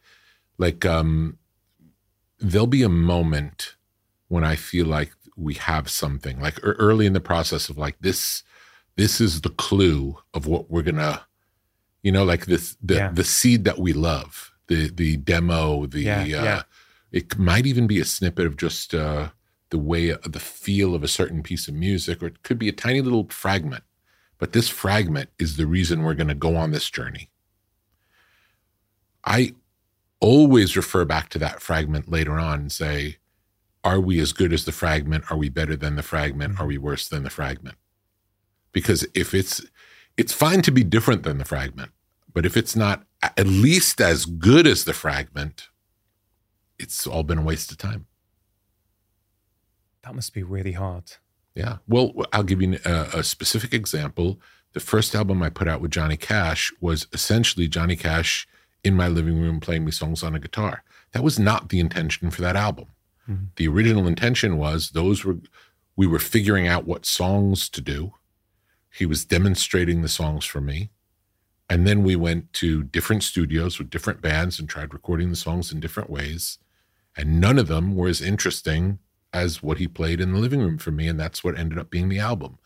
Like 0.58 0.84
um 0.84 1.38
there'll 2.38 2.66
be 2.66 2.82
a 2.82 2.88
moment 2.88 3.76
when 4.28 4.44
I 4.44 4.56
feel 4.56 4.86
like 4.86 5.12
we 5.36 5.54
have 5.54 5.88
something, 5.88 6.40
like 6.40 6.58
early 6.62 7.06
in 7.06 7.12
the 7.12 7.20
process 7.20 7.68
of 7.68 7.78
like 7.78 7.96
this, 8.00 8.42
this 8.96 9.20
is 9.20 9.40
the 9.40 9.50
clue 9.50 10.18
of 10.34 10.46
what 10.46 10.70
we're 10.70 10.82
gonna 10.82 11.24
you 12.02 12.12
know, 12.12 12.24
like 12.24 12.46
this 12.46 12.76
the 12.82 12.94
yeah. 12.94 13.10
the 13.12 13.24
seed 13.24 13.64
that 13.64 13.78
we 13.78 13.92
love, 13.92 14.52
the 14.66 14.90
the 14.90 15.16
demo, 15.16 15.86
the 15.86 16.02
yeah, 16.02 16.20
uh, 16.20 16.24
yeah. 16.26 16.62
it 17.10 17.38
might 17.38 17.66
even 17.66 17.86
be 17.86 18.00
a 18.00 18.04
snippet 18.04 18.46
of 18.46 18.56
just 18.56 18.94
uh, 18.94 19.28
the 19.70 19.78
way 19.78 20.12
uh, 20.12 20.18
the 20.24 20.40
feel 20.40 20.94
of 20.94 21.02
a 21.02 21.08
certain 21.08 21.42
piece 21.42 21.68
of 21.68 21.74
music, 21.74 22.22
or 22.22 22.26
it 22.26 22.42
could 22.42 22.58
be 22.58 22.68
a 22.68 22.72
tiny 22.72 23.00
little 23.00 23.26
fragment. 23.28 23.84
But 24.38 24.52
this 24.52 24.68
fragment 24.68 25.30
is 25.38 25.56
the 25.56 25.66
reason 25.66 26.02
we're 26.02 26.14
going 26.14 26.28
to 26.28 26.34
go 26.34 26.56
on 26.56 26.72
this 26.72 26.90
journey. 26.90 27.30
I 29.24 29.54
always 30.18 30.76
refer 30.76 31.04
back 31.04 31.28
to 31.30 31.38
that 31.38 31.62
fragment 31.62 32.08
later 32.10 32.38
on 32.38 32.60
and 32.60 32.72
say, 32.72 33.18
are 33.84 34.00
we 34.00 34.20
as 34.20 34.32
good 34.32 34.52
as 34.52 34.64
the 34.64 34.72
fragment? 34.72 35.30
Are 35.30 35.36
we 35.36 35.48
better 35.48 35.76
than 35.76 35.96
the 35.96 36.02
fragment? 36.02 36.60
Are 36.60 36.66
we 36.66 36.78
worse 36.78 37.08
than 37.08 37.22
the 37.22 37.30
fragment? 37.30 37.76
Because 38.72 39.06
if 39.14 39.34
it's 39.34 39.64
it's 40.22 40.32
fine 40.32 40.62
to 40.62 40.70
be 40.70 40.84
different 40.84 41.24
than 41.24 41.38
the 41.38 41.44
fragment, 41.44 41.90
but 42.32 42.46
if 42.46 42.56
it's 42.56 42.76
not 42.76 43.02
at 43.24 43.44
least 43.44 44.00
as 44.00 44.24
good 44.24 44.68
as 44.68 44.84
the 44.84 44.92
fragment, 44.92 45.66
it's 46.78 47.08
all 47.08 47.24
been 47.24 47.38
a 47.38 47.42
waste 47.42 47.72
of 47.72 47.78
time. 47.78 48.06
That 50.04 50.14
must 50.14 50.32
be 50.32 50.44
really 50.44 50.72
hard. 50.72 51.14
Yeah. 51.56 51.78
Well, 51.88 52.12
I'll 52.32 52.44
give 52.44 52.62
you 52.62 52.78
a, 52.84 53.08
a, 53.14 53.24
specific 53.24 53.74
example. 53.74 54.40
The 54.74 54.80
first 54.80 55.12
album 55.16 55.42
I 55.42 55.50
put 55.50 55.66
out 55.66 55.80
with 55.80 55.90
Johnny 55.90 56.16
Cash 56.16 56.72
was 56.80 57.08
essentially 57.12 57.66
Johnny 57.66 57.96
Cash 57.96 58.46
in 58.84 58.94
my 58.94 59.08
living 59.08 59.40
room 59.40 59.58
playing 59.58 59.84
me 59.84 59.90
songs 59.90 60.22
on 60.22 60.36
a 60.36 60.40
guitar. 60.40 60.84
That 61.12 61.24
was 61.24 61.36
not 61.36 61.70
the 61.70 61.80
intention 61.80 62.30
for 62.30 62.42
that 62.42 62.54
album. 62.54 62.86
Mm-hmm. 63.28 63.46
The 63.56 63.66
original 63.66 64.06
intention 64.06 64.56
was 64.56 64.90
those 64.90 65.24
were 65.24 65.38
we 65.96 66.06
were 66.06 66.20
figuring 66.20 66.68
out 66.68 66.86
what 66.86 67.04
songs 67.04 67.68
to 67.70 67.80
do. 67.80 68.14
He 68.92 69.06
was 69.06 69.24
demonstrating 69.24 70.02
the 70.02 70.08
songs 70.08 70.44
for 70.44 70.60
me. 70.60 70.90
And 71.70 71.86
then 71.86 72.04
we 72.04 72.14
went 72.14 72.52
to 72.54 72.82
different 72.82 73.22
studios 73.22 73.78
with 73.78 73.88
different 73.88 74.20
bands 74.20 74.58
and 74.58 74.68
tried 74.68 74.92
recording 74.92 75.30
the 75.30 75.36
songs 75.36 75.72
in 75.72 75.80
different 75.80 76.10
ways. 76.10 76.58
And 77.16 77.40
none 77.40 77.58
of 77.58 77.68
them 77.68 77.96
were 77.96 78.08
as 78.08 78.20
interesting 78.20 78.98
as 79.32 79.62
what 79.62 79.78
he 79.78 79.88
played 79.88 80.20
in 80.20 80.32
the 80.32 80.38
living 80.38 80.60
room 80.60 80.76
for 80.76 80.90
me. 80.90 81.08
And 81.08 81.18
that's 81.18 81.42
what 81.42 81.58
ended 81.58 81.78
up 81.78 81.88
being 81.88 82.10
the 82.10 82.18
album. 82.18 82.58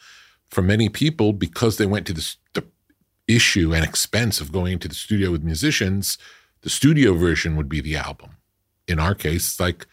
For 0.49 0.63
many 0.63 0.89
people, 0.89 1.33
because 1.33 1.77
they 1.77 1.87
went 1.87 2.07
to 2.09 2.13
the, 2.13 2.35
the 2.55 2.65
issue 3.29 3.73
and 3.73 3.85
expense 3.85 4.41
of 4.41 4.53
going 4.53 4.81
to 4.81 4.89
the 4.89 4.95
studio 4.95 5.31
with 5.31 5.45
musicians, 5.45 6.19
the 6.63 6.71
studio 6.71 7.15
version 7.15 7.55
would 7.55 7.69
be 7.69 7.81
the 7.81 7.97
album. 7.97 8.31
In 8.89 8.99
our 8.99 9.15
case, 9.15 9.47
it's 9.47 9.61
like, 9.61 9.87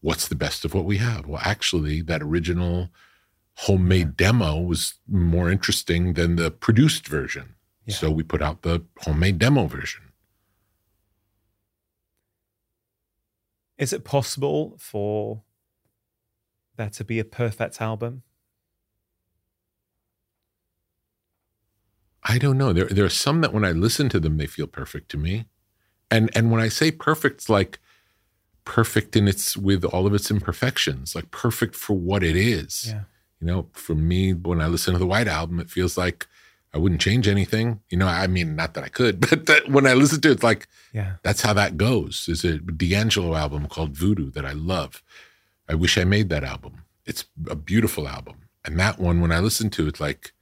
what's 0.00 0.28
the 0.28 0.34
best 0.34 0.64
of 0.66 0.74
what 0.74 0.84
we 0.84 0.98
have? 0.98 1.26
Well, 1.26 1.40
actually, 1.42 2.02
that 2.02 2.22
original 2.22 2.90
homemade 3.62 4.16
demo 4.16 4.60
was 4.60 4.94
more 5.08 5.50
interesting 5.50 6.14
than 6.14 6.36
the 6.36 6.48
produced 6.48 7.08
version. 7.08 7.56
Yeah. 7.86 7.96
So 7.96 8.10
we 8.10 8.22
put 8.22 8.40
out 8.40 8.62
the 8.62 8.84
homemade 9.00 9.38
demo 9.40 9.66
version. 9.66 10.12
Is 13.76 13.92
it 13.92 14.04
possible 14.04 14.76
for 14.78 15.42
there 16.76 16.90
to 16.90 17.04
be 17.04 17.18
a 17.18 17.24
perfect 17.24 17.80
album? 17.80 18.22
I 22.22 22.38
don't 22.38 22.58
know. 22.58 22.72
There, 22.72 22.86
there 22.86 23.04
are 23.04 23.10
some 23.10 23.40
that 23.40 23.52
when 23.52 23.64
I 23.64 23.72
listen 23.72 24.08
to 24.10 24.20
them, 24.20 24.36
they 24.36 24.46
feel 24.46 24.68
perfect 24.68 25.10
to 25.12 25.16
me. 25.16 25.46
And 26.10 26.30
and 26.34 26.52
when 26.52 26.60
I 26.60 26.68
say 26.68 26.92
perfect, 26.92 27.36
it's 27.36 27.48
like 27.48 27.80
perfect 28.64 29.16
in 29.16 29.26
its 29.26 29.56
with 29.56 29.84
all 29.84 30.06
of 30.06 30.14
its 30.14 30.30
imperfections, 30.30 31.16
like 31.16 31.32
perfect 31.32 31.74
for 31.74 31.94
what 31.94 32.22
it 32.22 32.36
is. 32.36 32.86
Yeah. 32.88 33.02
You 33.40 33.46
know, 33.46 33.68
for 33.72 33.94
me, 33.94 34.32
when 34.34 34.60
I 34.60 34.66
listen 34.66 34.92
to 34.92 34.98
the 34.98 35.06
White 35.06 35.28
Album, 35.28 35.60
it 35.60 35.70
feels 35.70 35.96
like 35.96 36.26
I 36.74 36.78
wouldn't 36.78 37.00
change 37.00 37.28
anything. 37.28 37.80
You 37.88 37.98
know, 37.98 38.06
I 38.06 38.26
mean, 38.26 38.56
not 38.56 38.74
that 38.74 38.84
I 38.84 38.88
could, 38.88 39.20
but 39.30 39.46
that 39.46 39.68
when 39.68 39.86
I 39.86 39.94
listen 39.94 40.20
to 40.22 40.30
it, 40.30 40.32
it's 40.32 40.42
like, 40.42 40.66
yeah, 40.92 41.14
that's 41.22 41.42
how 41.42 41.52
that 41.54 41.76
goes. 41.76 42.24
There's 42.26 42.44
a 42.44 42.58
D'Angelo 42.58 43.34
album 43.34 43.66
called 43.68 43.96
Voodoo 43.96 44.30
that 44.32 44.44
I 44.44 44.52
love. 44.52 45.02
I 45.68 45.74
wish 45.74 45.98
I 45.98 46.04
made 46.04 46.28
that 46.30 46.44
album. 46.44 46.84
It's 47.04 47.24
a 47.48 47.54
beautiful 47.54 48.08
album. 48.08 48.48
And 48.64 48.78
that 48.78 48.98
one, 48.98 49.20
when 49.20 49.32
I 49.32 49.40
listen 49.40 49.70
to 49.70 49.86
it, 49.86 49.88
it's 49.88 50.00
like, 50.00 50.32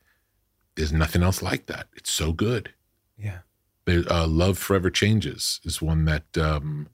there's 0.74 0.93
nothing 0.93 1.23
else 1.23 1.43
like 1.43 1.66
that. 1.66 1.86
It's 1.97 2.10
so 2.10 2.32
good. 2.32 2.73
Yeah. 3.16 3.39
There, 3.85 4.02
uh, 4.10 4.27
Love 4.27 4.59
Forever 4.59 4.90
Changes 4.90 5.60
is 5.64 5.81
one 5.81 6.05
that, 6.06 6.36
um, 6.36 6.89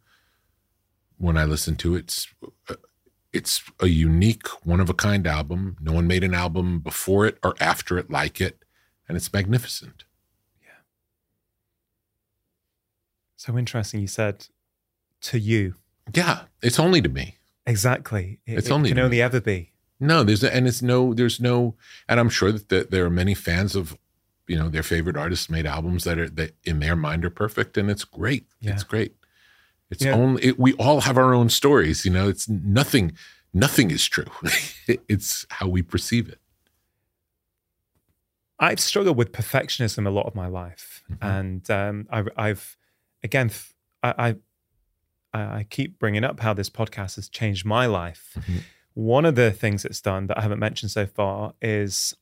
when 1.18 1.36
I 1.36 1.44
listen 1.44 1.76
to 1.76 1.94
it, 1.94 2.00
it's, 2.00 2.28
uh, 2.68 2.74
it's 3.32 3.62
a 3.80 3.86
unique, 3.86 4.46
one 4.64 4.80
of 4.80 4.90
a 4.90 4.94
kind 4.94 5.26
album. 5.26 5.76
No 5.80 5.92
one 5.92 6.06
made 6.06 6.24
an 6.24 6.34
album 6.34 6.80
before 6.80 7.26
it 7.26 7.38
or 7.42 7.54
after 7.60 7.98
it 7.98 8.10
like 8.10 8.40
it 8.40 8.64
and 9.08 9.16
it's 9.16 9.32
magnificent. 9.32 10.04
Yeah. 10.62 10.68
So 13.36 13.56
interesting. 13.58 14.00
You 14.00 14.06
said 14.06 14.46
to 15.22 15.38
you. 15.38 15.76
Yeah, 16.14 16.42
it's 16.62 16.78
only 16.78 17.00
to 17.02 17.08
me. 17.08 17.38
Exactly. 17.66 18.40
It, 18.46 18.58
it's 18.58 18.70
only 18.70 18.90
it 18.90 18.94
can 18.94 19.04
only 19.04 19.18
me. 19.18 19.22
ever 19.22 19.40
be. 19.40 19.72
No, 20.00 20.24
there's 20.24 20.42
a, 20.42 20.54
and 20.54 20.66
it's 20.66 20.82
no, 20.82 21.14
there's 21.14 21.40
no, 21.40 21.76
and 22.08 22.18
I'm 22.18 22.28
sure 22.28 22.50
that 22.52 22.68
the, 22.68 22.88
there 22.90 23.04
are 23.04 23.10
many 23.10 23.34
fans 23.34 23.76
of, 23.76 23.96
you 24.48 24.56
know, 24.56 24.68
their 24.68 24.82
favorite 24.82 25.16
artists 25.16 25.48
made 25.48 25.64
albums 25.64 26.02
that 26.04 26.18
are 26.18 26.28
that 26.30 26.56
in 26.64 26.80
their 26.80 26.96
mind 26.96 27.24
are 27.24 27.30
perfect, 27.30 27.78
and 27.78 27.88
it's 27.88 28.04
great. 28.04 28.46
Yeah. 28.60 28.72
It's 28.72 28.82
great. 28.82 29.14
It's 29.92 30.04
yeah. 30.04 30.14
only 30.14 30.42
it, 30.42 30.58
we 30.58 30.72
all 30.74 31.02
have 31.02 31.18
our 31.18 31.34
own 31.34 31.50
stories. 31.50 32.04
You 32.04 32.10
know, 32.10 32.28
it's 32.28 32.48
nothing. 32.48 33.12
Nothing 33.52 33.90
is 33.90 34.06
true. 34.06 34.24
it's 35.08 35.46
how 35.50 35.68
we 35.68 35.82
perceive 35.82 36.30
it. 36.30 36.38
I've 38.58 38.80
struggled 38.80 39.18
with 39.18 39.32
perfectionism 39.32 40.06
a 40.06 40.10
lot 40.10 40.26
of 40.26 40.34
my 40.34 40.46
life, 40.46 41.04
mm-hmm. 41.12 41.24
and 41.24 41.70
um, 41.70 42.06
I, 42.10 42.24
I've 42.36 42.76
again, 43.22 43.50
I, 44.02 44.36
I, 45.34 45.40
I 45.58 45.66
keep 45.68 45.98
bringing 45.98 46.24
up 46.24 46.40
how 46.40 46.54
this 46.54 46.70
podcast 46.70 47.16
has 47.16 47.28
changed 47.28 47.66
my 47.66 47.84
life. 47.84 48.32
Mm-hmm. 48.38 48.58
One 48.94 49.26
of 49.26 49.34
the 49.34 49.50
things 49.50 49.84
it's 49.84 50.00
done 50.00 50.26
that 50.28 50.38
I 50.38 50.42
haven't 50.42 50.58
mentioned 50.58 50.90
so 50.90 51.06
far 51.06 51.52
is 51.60 52.16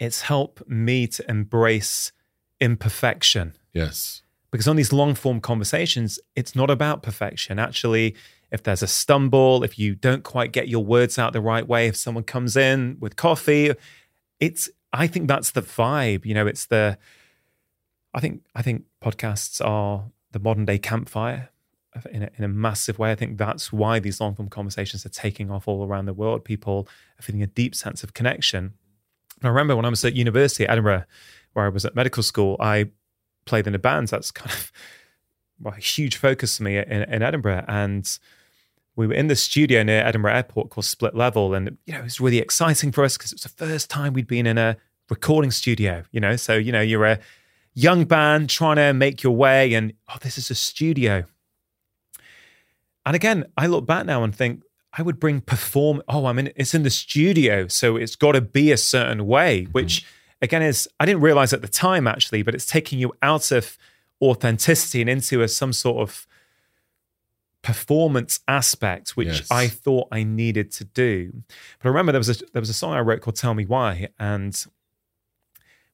it's 0.00 0.22
helped 0.22 0.68
me 0.68 1.06
to 1.06 1.30
embrace 1.30 2.10
imperfection. 2.60 3.56
Yes. 3.72 4.22
Because 4.54 4.68
on 4.68 4.76
these 4.76 4.92
long 4.92 5.16
form 5.16 5.40
conversations, 5.40 6.20
it's 6.36 6.54
not 6.54 6.70
about 6.70 7.02
perfection. 7.02 7.58
Actually, 7.58 8.14
if 8.52 8.62
there's 8.62 8.84
a 8.84 8.86
stumble, 8.86 9.64
if 9.64 9.80
you 9.80 9.96
don't 9.96 10.22
quite 10.22 10.52
get 10.52 10.68
your 10.68 10.84
words 10.84 11.18
out 11.18 11.32
the 11.32 11.40
right 11.40 11.66
way, 11.66 11.88
if 11.88 11.96
someone 11.96 12.22
comes 12.22 12.56
in 12.56 12.96
with 13.00 13.16
coffee, 13.16 13.72
it's 14.38 14.70
I 14.92 15.08
think 15.08 15.26
that's 15.26 15.50
the 15.50 15.60
vibe. 15.60 16.24
You 16.24 16.34
know, 16.34 16.46
it's 16.46 16.66
the. 16.66 16.98
I 18.14 18.20
think 18.20 18.42
I 18.54 18.62
think 18.62 18.84
podcasts 19.02 19.60
are 19.60 20.04
the 20.30 20.38
modern 20.38 20.66
day 20.66 20.78
campfire 20.78 21.48
in 22.12 22.22
a, 22.22 22.30
in 22.38 22.44
a 22.44 22.48
massive 22.48 22.96
way. 22.96 23.10
I 23.10 23.16
think 23.16 23.38
that's 23.38 23.72
why 23.72 23.98
these 23.98 24.20
long 24.20 24.36
form 24.36 24.50
conversations 24.50 25.04
are 25.04 25.08
taking 25.08 25.50
off 25.50 25.66
all 25.66 25.84
around 25.84 26.06
the 26.06 26.14
world. 26.14 26.44
People 26.44 26.86
are 27.18 27.22
feeling 27.22 27.42
a 27.42 27.48
deep 27.48 27.74
sense 27.74 28.04
of 28.04 28.14
connection. 28.14 28.74
And 29.40 29.46
I 29.46 29.48
remember 29.48 29.74
when 29.74 29.84
I 29.84 29.88
was 29.88 30.04
at 30.04 30.14
university 30.14 30.62
at 30.62 30.70
Edinburgh, 30.70 31.06
where 31.54 31.66
I 31.66 31.70
was 31.70 31.84
at 31.84 31.96
medical 31.96 32.22
school, 32.22 32.56
I 32.60 32.90
played 33.44 33.66
in 33.66 33.74
a 33.74 33.78
bands. 33.78 34.10
That's 34.10 34.30
kind 34.30 34.50
of 34.50 34.72
well, 35.60 35.74
a 35.76 35.80
huge 35.80 36.16
focus 36.16 36.56
for 36.56 36.64
me 36.64 36.78
in, 36.78 37.02
in 37.02 37.22
Edinburgh. 37.22 37.64
And 37.68 38.18
we 38.96 39.06
were 39.06 39.14
in 39.14 39.26
the 39.26 39.36
studio 39.36 39.82
near 39.82 40.04
Edinburgh 40.04 40.34
Airport 40.34 40.70
called 40.70 40.84
Split 40.84 41.14
Level, 41.14 41.54
and 41.54 41.76
you 41.86 41.92
know 41.92 42.00
it 42.00 42.04
was 42.04 42.20
really 42.20 42.38
exciting 42.38 42.92
for 42.92 43.04
us 43.04 43.16
because 43.16 43.32
it 43.32 43.36
was 43.36 43.42
the 43.42 43.66
first 43.66 43.90
time 43.90 44.12
we'd 44.12 44.26
been 44.26 44.46
in 44.46 44.58
a 44.58 44.76
recording 45.10 45.50
studio. 45.50 46.04
You 46.12 46.20
know, 46.20 46.36
so 46.36 46.54
you 46.54 46.72
know 46.72 46.80
you're 46.80 47.04
a 47.04 47.18
young 47.74 48.04
band 48.04 48.50
trying 48.50 48.76
to 48.76 48.92
make 48.92 49.22
your 49.22 49.34
way, 49.34 49.74
and 49.74 49.94
oh, 50.08 50.16
this 50.20 50.38
is 50.38 50.50
a 50.50 50.54
studio. 50.54 51.24
And 53.06 53.14
again, 53.14 53.44
I 53.56 53.66
look 53.66 53.84
back 53.84 54.06
now 54.06 54.22
and 54.22 54.34
think 54.34 54.62
I 54.92 55.02
would 55.02 55.18
bring 55.18 55.40
perform. 55.40 56.02
Oh, 56.08 56.26
I 56.26 56.32
mean, 56.32 56.52
it's 56.56 56.74
in 56.74 56.84
the 56.84 56.90
studio, 56.90 57.66
so 57.68 57.96
it's 57.96 58.16
got 58.16 58.32
to 58.32 58.40
be 58.40 58.70
a 58.70 58.76
certain 58.76 59.26
way. 59.26 59.62
Mm-hmm. 59.62 59.72
Again 60.44 60.62
is 60.62 60.88
I 61.00 61.06
didn't 61.06 61.22
realize 61.22 61.52
at 61.52 61.62
the 61.62 61.68
time 61.68 62.06
actually, 62.06 62.42
but 62.42 62.54
it's 62.54 62.66
taking 62.66 62.98
you 62.98 63.12
out 63.22 63.50
of 63.50 63.78
authenticity 64.20 65.00
and 65.00 65.08
into 65.08 65.42
a, 65.42 65.48
some 65.48 65.72
sort 65.72 66.02
of 66.08 66.26
performance 67.62 68.40
aspect, 68.46 69.16
which 69.16 69.28
yes. 69.28 69.50
I 69.50 69.68
thought 69.68 70.08
I 70.12 70.22
needed 70.22 70.70
to 70.72 70.84
do. 70.84 71.32
But 71.78 71.88
I 71.88 71.88
remember 71.88 72.12
there 72.12 72.20
was 72.20 72.28
a 72.28 72.44
there 72.52 72.60
was 72.60 72.68
a 72.68 72.74
song 72.74 72.92
I 72.92 73.00
wrote 73.00 73.22
called 73.22 73.36
"Tell 73.36 73.54
Me 73.54 73.64
Why," 73.64 74.08
and 74.18 74.64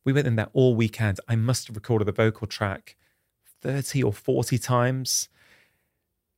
we 0.04 0.12
went 0.12 0.26
in 0.26 0.36
there 0.36 0.50
all 0.52 0.74
weekend. 0.74 1.20
I 1.28 1.36
must 1.36 1.68
have 1.68 1.76
recorded 1.76 2.06
the 2.06 2.12
vocal 2.12 2.46
track 2.46 2.96
thirty 3.62 4.02
or 4.02 4.12
forty 4.12 4.58
times. 4.58 5.28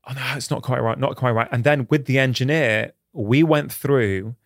Oh 0.07 0.13
no, 0.13 0.23
it's 0.37 0.51
not 0.51 0.63
quite 0.63 0.83
right, 0.83 0.99
not 0.99 1.17
quite 1.17 1.31
right. 1.31 1.49
And 1.51 1.65
then 1.65 1.87
with 1.89 2.05
the 2.05 2.19
engineer, 2.19 2.93
we 3.13 3.43
went 3.43 3.73
through 3.73 4.37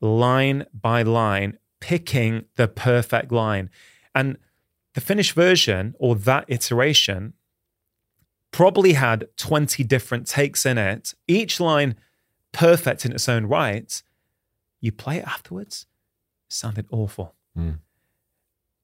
line 0.00 0.66
by 0.72 1.02
line, 1.02 1.58
picking 1.80 2.44
the 2.56 2.68
perfect 2.68 3.32
line, 3.32 3.70
and 4.14 4.36
the 4.94 5.00
finished 5.00 5.32
version 5.32 5.94
or 5.98 6.16
that 6.16 6.44
iteration 6.48 7.34
probably 8.50 8.94
had 8.94 9.28
20 9.36 9.84
different 9.84 10.26
takes 10.26 10.64
in 10.66 10.78
it, 10.78 11.14
each 11.26 11.60
line 11.60 11.94
perfect 12.52 13.04
in 13.04 13.12
its 13.12 13.28
own 13.28 13.46
right. 13.46 14.02
You 14.80 14.92
play 14.92 15.18
it 15.18 15.26
afterwards, 15.26 15.86
it 16.46 16.52
sounded 16.52 16.86
awful. 16.90 17.34
Mm. 17.56 17.78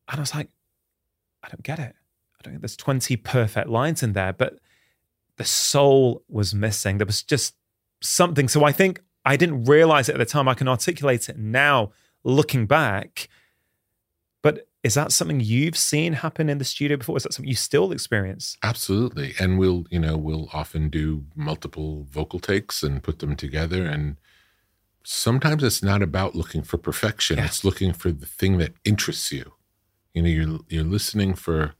And 0.09 0.19
I 0.19 0.21
was 0.21 0.35
like, 0.35 0.51
I 1.43 1.49
don't 1.49 1.63
get 1.63 1.79
it. 1.79 1.95
I 2.39 2.43
don't 2.43 2.53
get 2.55 2.63
there's 2.63 2.77
20 2.77 3.17
perfect 3.17 3.69
lines 3.69 4.03
in 4.03 4.13
there, 4.13 4.33
but 4.33 4.59
the 5.37 5.45
soul 5.45 6.23
was 6.29 6.55
missing. 6.55 6.99
There 6.99 7.07
was 7.07 7.23
just 7.23 7.55
something. 8.01 8.49
So 8.49 8.65
I 8.65 8.73
think 8.73 9.01
I 9.25 9.37
didn't 9.37 9.65
realize 9.65 10.09
it 10.09 10.13
at 10.13 10.19
the 10.19 10.25
time. 10.25 10.49
I 10.49 10.55
can 10.55 10.69
articulate 10.69 11.29
it 11.29 11.39
now 11.39 11.93
looking 12.25 12.67
back. 12.67 13.29
But 14.43 14.67
Is 14.83 14.95
that 14.95 15.13
something 15.13 15.41
you've 15.41 15.79
seen 15.79 16.13
happen 16.13 16.51
in 16.51 16.59
the 16.59 16.65
studio 16.65 16.99
before? 16.99 17.17
Is 17.17 17.23
that 17.23 17.33
something 17.33 17.49
you 17.49 17.57
still 17.57 17.91
experience? 17.91 18.59
Absolutely. 18.63 19.33
And 19.41 19.59
we'll, 19.59 19.87
you 19.91 19.99
know, 19.99 20.19
we'll 20.19 20.51
often 20.53 20.91
do 20.91 21.25
multiple 21.35 22.07
vocal 22.11 22.39
takes 22.39 22.83
and 22.83 23.03
put 23.03 23.21
them 23.21 23.35
together. 23.35 23.87
And 23.87 24.19
sometimes 25.03 25.63
it's 25.65 25.83
not 25.83 26.03
about 26.03 26.35
looking 26.35 26.63
for 26.63 26.77
perfection. 26.77 27.39
Yeah. 27.39 27.47
It's 27.47 27.65
looking 27.65 27.95
for 27.95 28.13
the 28.13 28.27
thing 28.27 28.59
that 28.59 28.75
interests 28.85 29.33
you. 29.33 29.53
You 30.13 30.23
know, 30.23 30.29
you're 30.29 30.59
you're 30.69 30.85
listening 30.85 31.35
for 31.35 31.73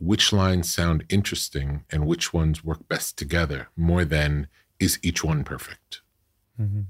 which 0.00 0.32
lines 0.32 0.72
sound 0.72 1.04
interesting 1.08 1.84
and 1.90 2.06
which 2.06 2.32
ones 2.32 2.64
work 2.64 2.88
best 2.88 3.18
together 3.18 3.68
more 3.76 4.04
than 4.04 4.48
is 4.80 4.98
each 5.02 5.22
one 5.22 5.44
perfect. 5.44 6.00
Mm-hmm. 6.60 6.80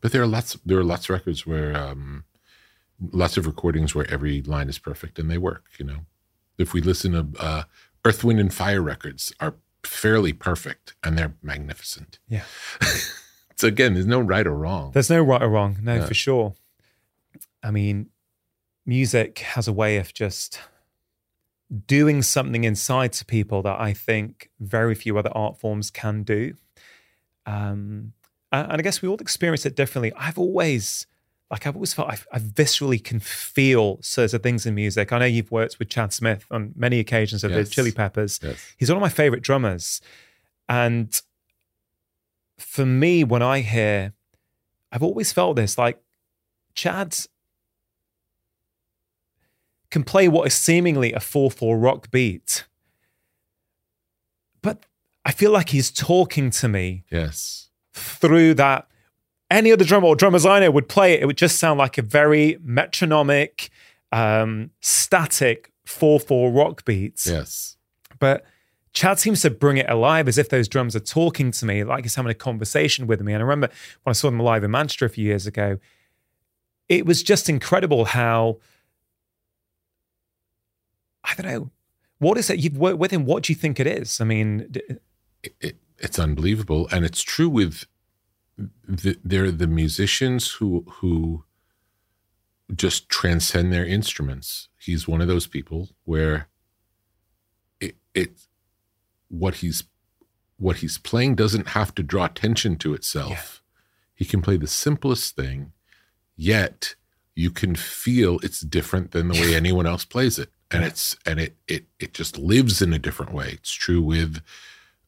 But 0.00 0.12
there 0.12 0.22
are 0.22 0.26
lots 0.26 0.56
there 0.64 0.78
are 0.78 0.84
lots 0.84 1.04
of 1.06 1.10
records 1.10 1.46
where 1.46 1.76
um 1.76 2.24
lots 3.12 3.36
of 3.36 3.46
recordings 3.46 3.94
where 3.94 4.10
every 4.10 4.42
line 4.42 4.68
is 4.68 4.78
perfect 4.78 5.18
and 5.18 5.30
they 5.30 5.38
work, 5.38 5.64
you 5.78 5.84
know. 5.84 6.00
If 6.58 6.72
we 6.74 6.80
listen 6.80 7.12
to 7.12 7.26
uh 7.42 7.62
Earth, 8.04 8.24
Wind 8.24 8.40
and 8.40 8.52
Fire 8.52 8.80
records 8.82 9.32
are 9.40 9.54
fairly 9.84 10.32
perfect 10.32 10.94
and 11.02 11.16
they're 11.18 11.34
magnificent. 11.42 12.18
Yeah. 12.28 12.44
So 13.56 13.66
again, 13.68 13.92
there's 13.92 14.06
no 14.06 14.20
right 14.20 14.46
or 14.46 14.54
wrong. 14.56 14.92
There's 14.94 15.10
no 15.10 15.20
right 15.22 15.42
or 15.42 15.50
wrong, 15.50 15.76
no, 15.82 15.96
Yeah. 15.96 16.06
for 16.06 16.14
sure. 16.14 16.54
I 17.62 17.70
mean, 17.70 18.08
music 18.86 19.40
has 19.40 19.68
a 19.68 19.72
way 19.74 19.98
of 19.98 20.14
just 20.14 20.58
doing 21.86 22.22
something 22.22 22.64
inside 22.64 23.12
to 23.12 23.24
people 23.26 23.60
that 23.64 23.78
I 23.78 23.92
think 23.92 24.48
very 24.60 24.94
few 24.94 25.18
other 25.18 25.28
art 25.36 25.60
forms 25.60 25.90
can 25.90 26.22
do. 26.22 26.54
Um, 27.44 28.14
and 28.52 28.70
and 28.72 28.80
I 28.80 28.82
guess 28.82 29.02
we 29.02 29.08
all 29.08 29.16
experience 29.18 29.64
it 29.66 29.76
differently. 29.76 30.12
I've 30.16 30.38
always, 30.38 31.06
like, 31.50 31.66
I've 31.66 31.74
always 31.76 31.92
felt 31.94 32.08
I, 32.08 32.18
I 32.32 32.38
viscerally 32.38 33.02
can 33.02 33.20
feel 33.20 33.98
certain 34.02 34.40
things 34.40 34.66
in 34.66 34.74
music. 34.74 35.12
I 35.12 35.18
know 35.18 35.24
you've 35.24 35.50
worked 35.50 35.78
with 35.78 35.88
Chad 35.88 36.12
Smith 36.12 36.46
on 36.50 36.72
many 36.76 36.98
occasions 36.98 37.44
of 37.44 37.50
Yes. 37.52 37.68
the 37.68 37.74
Chili 37.74 37.92
Peppers. 37.92 38.40
Yes. 38.42 38.74
He's 38.76 38.88
one 38.90 38.96
of 38.96 39.02
my 39.02 39.08
favorite 39.08 39.42
drummers. 39.42 40.00
And 40.68 41.20
for 42.58 42.84
me, 42.86 43.24
when 43.24 43.42
I 43.42 43.60
hear, 43.60 44.12
I've 44.92 45.02
always 45.02 45.32
felt 45.32 45.56
this 45.56 45.76
like 45.78 46.00
Chad 46.74 47.16
can 49.90 50.04
play 50.04 50.28
what 50.28 50.46
is 50.46 50.54
seemingly 50.54 51.12
a 51.12 51.20
4 51.20 51.50
4 51.50 51.78
rock 51.78 52.10
beat. 52.10 52.64
But 54.62 54.84
I 55.24 55.32
feel 55.32 55.50
like 55.50 55.70
he's 55.70 55.90
talking 55.90 56.50
to 56.50 56.68
me 56.68 57.04
Yes. 57.10 57.69
Through 57.92 58.54
that. 58.54 58.86
Any 59.50 59.72
other 59.72 59.84
drummer 59.84 60.06
or 60.06 60.16
drummers 60.16 60.46
I 60.46 60.60
know 60.60 60.70
would 60.70 60.88
play 60.88 61.14
it, 61.14 61.22
it 61.22 61.26
would 61.26 61.36
just 61.36 61.58
sound 61.58 61.78
like 61.78 61.98
a 61.98 62.02
very 62.02 62.56
metronomic, 62.62 63.70
um, 64.12 64.70
static 64.80 65.72
4 65.86 66.20
4 66.20 66.52
rock 66.52 66.84
beats. 66.84 67.26
Yes. 67.26 67.76
but 68.18 68.44
Chad 68.92 69.18
seems 69.18 69.42
to 69.42 69.50
bring 69.50 69.76
it 69.76 69.88
alive 69.88 70.26
as 70.26 70.36
if 70.36 70.48
those 70.48 70.68
drums 70.68 70.96
are 70.96 71.00
talking 71.00 71.52
to 71.52 71.66
me, 71.66 71.84
like 71.84 72.04
he's 72.04 72.16
having 72.16 72.30
a 72.30 72.34
conversation 72.34 73.06
with 73.06 73.20
me. 73.20 73.32
And 73.32 73.40
I 73.40 73.44
remember 73.44 73.68
when 74.02 74.10
I 74.10 74.14
saw 74.14 74.28
them 74.28 74.40
live 74.40 74.64
in 74.64 74.70
Manchester 74.70 75.06
a 75.06 75.08
few 75.08 75.24
years 75.24 75.46
ago, 75.46 75.78
it 76.88 77.06
was 77.06 77.22
just 77.22 77.48
incredible 77.48 78.04
how 78.04 78.58
I 81.22 81.34
don't 81.34 81.52
know. 81.52 81.70
What 82.18 82.36
is 82.36 82.50
it 82.50 82.58
you've 82.58 82.76
worked 82.76 82.98
with 82.98 83.12
him? 83.12 83.24
What 83.24 83.44
do 83.44 83.52
you 83.52 83.56
think 83.56 83.78
it 83.78 83.86
is? 83.86 84.20
I 84.20 84.24
mean, 84.24 84.70
it, 85.42 85.54
it, 85.60 85.76
it's 86.00 86.18
unbelievable, 86.18 86.88
and 86.90 87.04
it's 87.04 87.22
true 87.22 87.48
with 87.48 87.86
the, 88.88 89.18
they're 89.22 89.52
the 89.52 89.66
musicians 89.66 90.52
who 90.52 90.84
who 90.88 91.44
just 92.74 93.08
transcend 93.08 93.72
their 93.72 93.84
instruments. 93.84 94.68
He's 94.78 95.06
one 95.06 95.20
of 95.20 95.28
those 95.28 95.46
people 95.46 95.90
where 96.04 96.48
it, 97.80 97.96
it 98.14 98.46
what 99.28 99.56
he's 99.56 99.84
what 100.56 100.76
he's 100.76 100.98
playing 100.98 101.34
doesn't 101.36 101.68
have 101.68 101.94
to 101.94 102.02
draw 102.02 102.26
attention 102.26 102.76
to 102.76 102.94
itself. 102.94 103.62
He 104.14 104.24
can 104.24 104.42
play 104.42 104.56
the 104.56 104.66
simplest 104.66 105.34
thing, 105.34 105.72
yet 106.36 106.94
you 107.34 107.50
can 107.50 107.74
feel 107.74 108.38
it's 108.42 108.60
different 108.60 109.12
than 109.12 109.28
the 109.28 109.40
way 109.40 109.54
anyone 109.54 109.86
else 109.86 110.04
plays 110.04 110.38
it, 110.38 110.50
and 110.70 110.84
it's 110.84 111.16
and 111.26 111.40
it 111.40 111.56
it 111.68 111.86
it 111.98 112.14
just 112.14 112.38
lives 112.38 112.82
in 112.82 112.92
a 112.92 112.98
different 112.98 113.32
way. 113.32 113.50
It's 113.52 113.72
true 113.72 114.02
with 114.02 114.42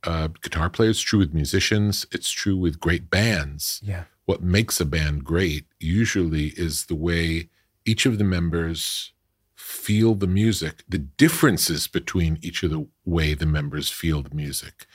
uh, 0.04 0.28
guitar 0.42 0.68
players, 0.70 1.00
true 1.00 1.18
with 1.20 1.32
musicians, 1.34 2.06
it's 2.12 2.30
true 2.30 2.56
with 2.56 2.80
great 2.80 3.10
bands. 3.10 3.80
yeah, 3.84 4.04
What 4.24 4.42
makes 4.42 4.80
a 4.80 4.84
band 4.84 5.24
great 5.24 5.66
usually 5.78 6.48
is 6.56 6.86
the 6.86 6.94
way 6.94 7.48
each 7.84 8.06
of 8.06 8.18
the 8.18 8.24
members 8.24 9.12
feel 9.54 10.14
the 10.14 10.26
music, 10.26 10.82
the 10.88 10.98
differences 10.98 11.86
between 11.88 12.38
each 12.42 12.62
of 12.62 12.70
the 12.70 12.86
way 13.04 13.34
the 13.34 13.46
members 13.46 13.88
feel 13.90 14.22
the 14.22 14.34
music. 14.34 14.86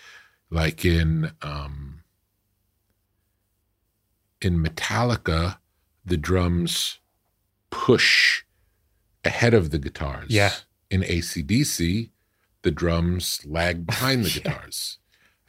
Like 0.49 0.85
in 0.85 1.31
um, 1.41 2.03
in 4.41 4.63
Metallica, 4.63 5.57
the 6.05 6.17
drums 6.17 6.99
push 7.69 8.43
ahead 9.25 9.53
of 9.53 9.71
the 9.71 9.79
guitars. 9.79 10.29
Yeah. 10.29 10.51
In 10.89 11.01
ACDC, 11.01 12.11
the 12.63 12.71
drums 12.71 13.41
lag 13.45 13.85
behind 13.85 14.25
the 14.25 14.29
guitars. 14.41 14.97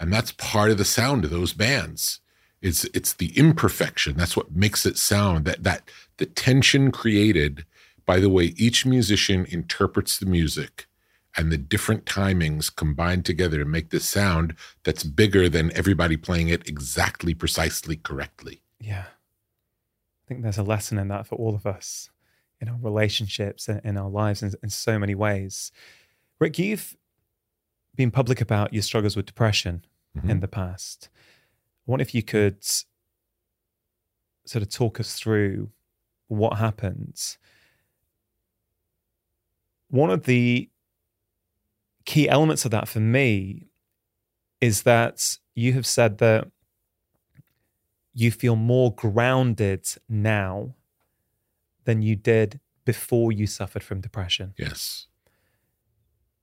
And 0.00 0.12
that's 0.12 0.32
part 0.32 0.70
of 0.70 0.78
the 0.78 0.84
sound 0.84 1.24
of 1.24 1.30
those 1.30 1.52
bands. 1.52 2.20
It's 2.60 2.84
it's 2.86 3.14
the 3.14 3.36
imperfection. 3.36 4.16
That's 4.16 4.36
what 4.36 4.54
makes 4.54 4.84
it 4.84 4.96
sound. 4.96 5.44
That 5.44 5.62
that 5.62 5.90
the 6.16 6.26
tension 6.26 6.90
created 6.90 7.64
by 8.04 8.20
the 8.20 8.30
way 8.30 8.54
each 8.56 8.86
musician 8.86 9.46
interprets 9.48 10.18
the 10.18 10.26
music 10.26 10.86
and 11.36 11.52
the 11.52 11.58
different 11.58 12.04
timings 12.04 12.74
combined 12.74 13.24
together 13.24 13.58
to 13.58 13.64
make 13.64 13.90
this 13.90 14.08
sound 14.08 14.56
that's 14.82 15.04
bigger 15.04 15.48
than 15.48 15.70
everybody 15.76 16.16
playing 16.16 16.48
it 16.48 16.66
exactly 16.66 17.34
precisely 17.34 17.96
correctly. 17.96 18.62
yeah. 18.80 19.04
I 19.04 20.28
think 20.28 20.42
there's 20.42 20.58
a 20.58 20.62
lesson 20.62 20.98
in 20.98 21.08
that 21.08 21.26
for 21.26 21.36
all 21.36 21.54
of 21.54 21.64
us 21.64 22.10
in 22.60 22.68
our 22.68 22.76
relationships 22.82 23.66
and 23.66 23.80
in 23.82 23.96
our 23.96 24.10
lives 24.10 24.42
in, 24.42 24.52
in 24.62 24.68
so 24.68 24.98
many 24.98 25.14
ways. 25.14 25.72
Rick, 26.38 26.58
you've 26.58 26.96
been 27.96 28.10
public 28.10 28.40
about 28.40 28.72
your 28.72 28.82
struggles 28.82 29.16
with 29.16 29.26
depression 29.26 29.84
Mhm. 30.16 30.30
in 30.30 30.40
the 30.40 30.48
past. 30.48 31.08
I 31.86 31.90
wonder 31.90 32.02
if 32.02 32.14
you 32.14 32.22
could 32.22 32.62
sort 34.44 34.62
of 34.62 34.68
talk 34.70 35.00
us 35.00 35.14
through 35.18 35.72
what 36.28 36.58
happened. 36.58 37.36
One 39.88 40.10
of 40.10 40.24
the 40.24 40.70
key 42.04 42.28
elements 42.28 42.64
of 42.64 42.70
that 42.70 42.88
for 42.88 43.00
me 43.00 43.68
is 44.60 44.82
that 44.82 45.38
you 45.54 45.72
have 45.72 45.86
said 45.86 46.18
that 46.18 46.50
you 48.14 48.30
feel 48.30 48.56
more 48.56 48.94
grounded 48.94 49.86
now 50.08 50.74
than 51.84 52.02
you 52.02 52.16
did 52.16 52.60
before 52.84 53.32
you 53.32 53.46
suffered 53.46 53.82
from 53.82 54.00
depression. 54.00 54.54
Yes. 54.58 55.06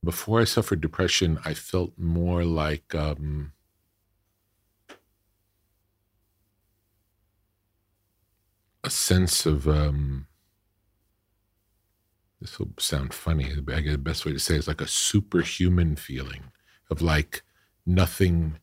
Before 0.05 0.39
I 0.39 0.43
suffered 0.43 0.81
depression, 0.81 1.39
I 1.43 1.55
felt 1.55 1.93
more 1.97 2.43
like 2.43 2.93
um, 2.93 3.53
a 8.83 8.89
sense 8.91 9.47
of. 9.47 9.67
Um, 9.67 10.27
this 12.39 12.59
will 12.59 12.69
sound 12.77 13.15
funny. 13.15 13.51
I 13.73 13.81
guess 13.81 13.93
the 13.93 13.97
best 13.97 14.25
way 14.27 14.33
to 14.33 14.37
say 14.37 14.53
it 14.53 14.59
is 14.59 14.67
like 14.67 14.81
a 14.81 14.87
superhuman 14.87 15.95
feeling 15.95 16.43
of 16.91 17.01
like 17.01 17.41
nothing, 17.87 18.59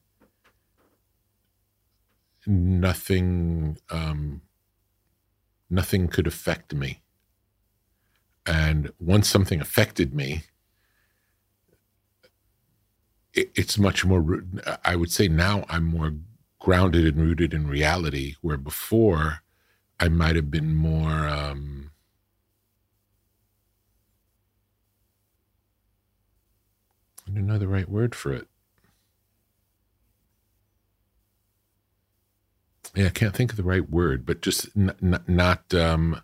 nothing, 2.47 3.79
um, 3.91 4.43
nothing 5.69 6.07
could 6.07 6.29
affect 6.29 6.73
me. 6.73 7.03
And 8.47 8.93
once 9.01 9.29
something 9.29 9.61
affected 9.61 10.15
me, 10.15 10.45
it, 13.35 13.51
it's 13.55 13.79
much 13.79 14.05
more, 14.05 14.45
I 14.85 14.97
would 14.97 15.11
say 15.11 15.29
now 15.29 15.65
I'm 15.69 15.85
more 15.85 16.15
grounded 16.59 17.15
and 17.15 17.25
rooted 17.25 17.55
in 17.55 17.67
reality, 17.67 18.37
where 18.41 18.57
before 18.57 19.43
I 19.99 20.09
might 20.09 20.37
have 20.37 20.51
been 20.51 20.75
more, 20.75 21.29
um, 21.29 21.93
I 27.27 27.31
don't 27.31 27.47
know 27.47 27.59
the 27.59 27.69
right 27.69 27.89
word 27.89 28.15
for 28.15 28.33
it. 28.33 28.49
Yeah, 32.95 33.07
I 33.07 33.11
can't 33.11 33.35
think 33.35 33.51
of 33.53 33.57
the 33.57 33.63
right 33.63 33.89
word, 33.89 34.27
but 34.27 34.43
just 34.43 34.69
n- 34.77 34.95
n- 35.03 35.25
not, 35.27 35.73
um, 35.73 36.21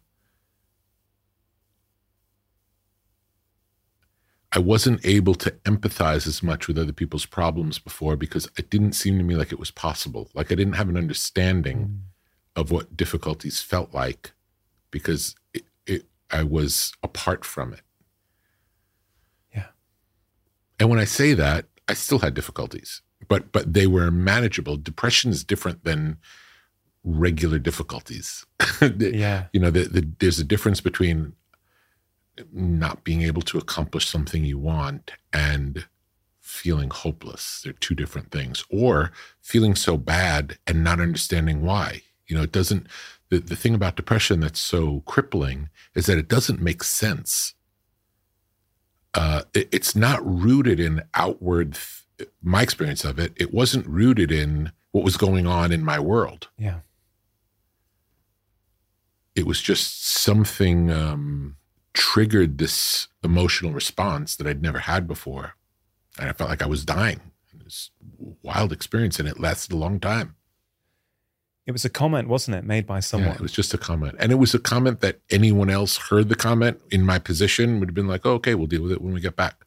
I 4.53 4.59
wasn't 4.59 5.05
able 5.05 5.35
to 5.37 5.51
empathize 5.65 6.27
as 6.27 6.43
much 6.43 6.69
with 6.69 6.79
other 6.79 6.93
people's 6.93 7.27
problems 7.27 7.79
before 7.79 8.17
because 8.17 8.49
it 8.57 8.71
didn't 8.71 8.93
seem 8.93 9.19
to 9.19 9.25
me 9.25 9.35
like 9.37 9.53
it 9.53 9.59
was 9.59 9.71
possible. 9.71 10.31
Like 10.33 10.51
I 10.51 10.55
didn't 10.55 10.75
have 10.75 10.89
an 10.89 10.97
understanding 10.97 12.03
of 12.57 12.71
what 12.71 12.97
difficulties 12.97 13.61
felt 13.61 13.93
like 13.93 14.33
because 14.91 15.37
it, 15.53 15.65
it 15.87 16.07
I 16.31 16.45
was 16.45 16.95
apart 17.03 17.45
from 17.45 17.75
it. 17.75 17.83
Yeah. 19.55 19.67
And 20.81 20.89
when 20.89 20.99
I 20.99 21.05
say 21.05 21.35
that, 21.35 21.67
I 21.87 21.95
still 21.95 22.21
had 22.21 22.33
difficulties, 22.33 23.03
but 23.29 23.53
but 23.53 23.75
they 23.75 23.87
were 23.87 24.11
manageable. 24.11 24.77
Depression 24.77 25.31
is 25.31 25.45
different 25.45 25.85
than 25.85 26.17
regular 27.05 27.59
difficulties. 27.59 28.47
yeah. 28.99 29.47
You 29.53 29.61
know, 29.61 29.71
the, 29.71 29.85
the, 29.85 30.09
there's 30.19 30.39
a 30.39 30.45
difference 30.45 30.81
between 30.81 31.35
not 32.53 33.05
being 33.05 33.23
able 33.23 33.43
to 33.43 33.59
accomplish 33.59 34.07
something 34.07 34.45
you 34.45 34.59
want 34.59 35.13
and 35.33 35.87
feeling 36.41 36.91
hopeless. 36.91 37.61
They're 37.63 37.75
two 37.75 37.95
different 37.95 38.31
things. 38.31 38.65
Or 38.71 39.13
feeling 39.41 39.75
so 39.75 39.97
bad 39.97 40.59
and 40.67 40.83
not 40.83 41.01
understanding 41.01 41.63
why. 41.63 42.03
You 42.27 42.37
know, 42.37 42.43
it 42.43 42.53
doesn't, 42.53 42.87
the, 43.29 43.39
the 43.39 43.57
thing 43.57 43.75
about 43.75 43.97
depression 43.97 44.41
that's 44.41 44.61
so 44.61 45.03
crippling 45.07 45.69
is 45.95 46.07
that 46.07 46.19
it 46.19 46.29
doesn't 46.29 46.61
make 46.61 46.83
sense. 46.83 47.55
Uh, 49.15 49.43
it, 49.55 49.69
it's 49.73 49.95
not 49.95 50.25
rooted 50.25 50.81
in 50.81 51.03
outward, 51.15 51.77
my 52.43 52.63
experience 52.63 53.05
of 53.05 53.19
it, 53.19 53.33
it 53.37 53.53
wasn't 53.53 53.87
rooted 53.87 54.33
in 54.33 54.73
what 54.93 55.05
was 55.05 55.17
going 55.17 55.47
on 55.47 55.71
in 55.73 55.85
my 55.85 56.01
world. 56.01 56.49
Yeah. 56.59 56.81
It 59.35 59.47
was 59.47 59.61
just 59.61 60.07
something 60.07 60.91
um, 60.91 61.57
triggered 61.99 62.59
this 62.59 63.09
emotional 63.25 63.73
response 63.73 64.37
that 64.37 64.47
I'd 64.47 64.63
never 64.63 64.79
had 64.79 65.09
before. 65.09 65.57
And 66.17 66.29
I 66.29 66.33
felt 66.33 66.49
like 66.49 66.63
I 66.63 66.67
was 66.67 66.85
dying. 66.85 67.21
It 67.53 67.65
was 67.65 67.91
a 68.03 68.35
wild 68.41 68.73
experience 68.73 69.19
and 69.19 69.29
it 69.29 69.41
lasted 69.41 69.73
a 69.73 69.77
long 69.77 69.99
time. 69.99 70.37
It 71.67 71.73
was 71.73 71.85
a 71.85 71.91
comment, 71.91 72.29
wasn't 72.29 72.57
it, 72.57 72.65
made 72.65 72.87
by 72.87 73.01
someone? 73.01 73.31
Yeah, 73.31 73.35
it 73.35 73.41
was 73.41 73.53
just 73.53 73.75
a 73.75 73.79
comment. 73.79 74.15
And 74.21 74.31
it 74.31 74.37
was 74.37 74.55
a 74.55 74.61
comment 74.61 75.01
that 75.01 75.19
anyone 75.29 75.69
else 75.69 75.97
heard 75.97 76.29
the 76.29 76.37
comment 76.37 76.81
in 76.91 77.05
my 77.05 77.19
position 77.19 77.81
would 77.81 77.89
have 77.89 77.97
been 77.97 78.07
like, 78.07 78.25
oh, 78.25 78.35
okay, 78.35 78.55
we'll 78.55 78.69
deal 78.69 78.83
with 78.83 78.93
it 78.93 79.03
when 79.03 79.13
we 79.13 79.21
get 79.21 79.35
back. 79.35 79.67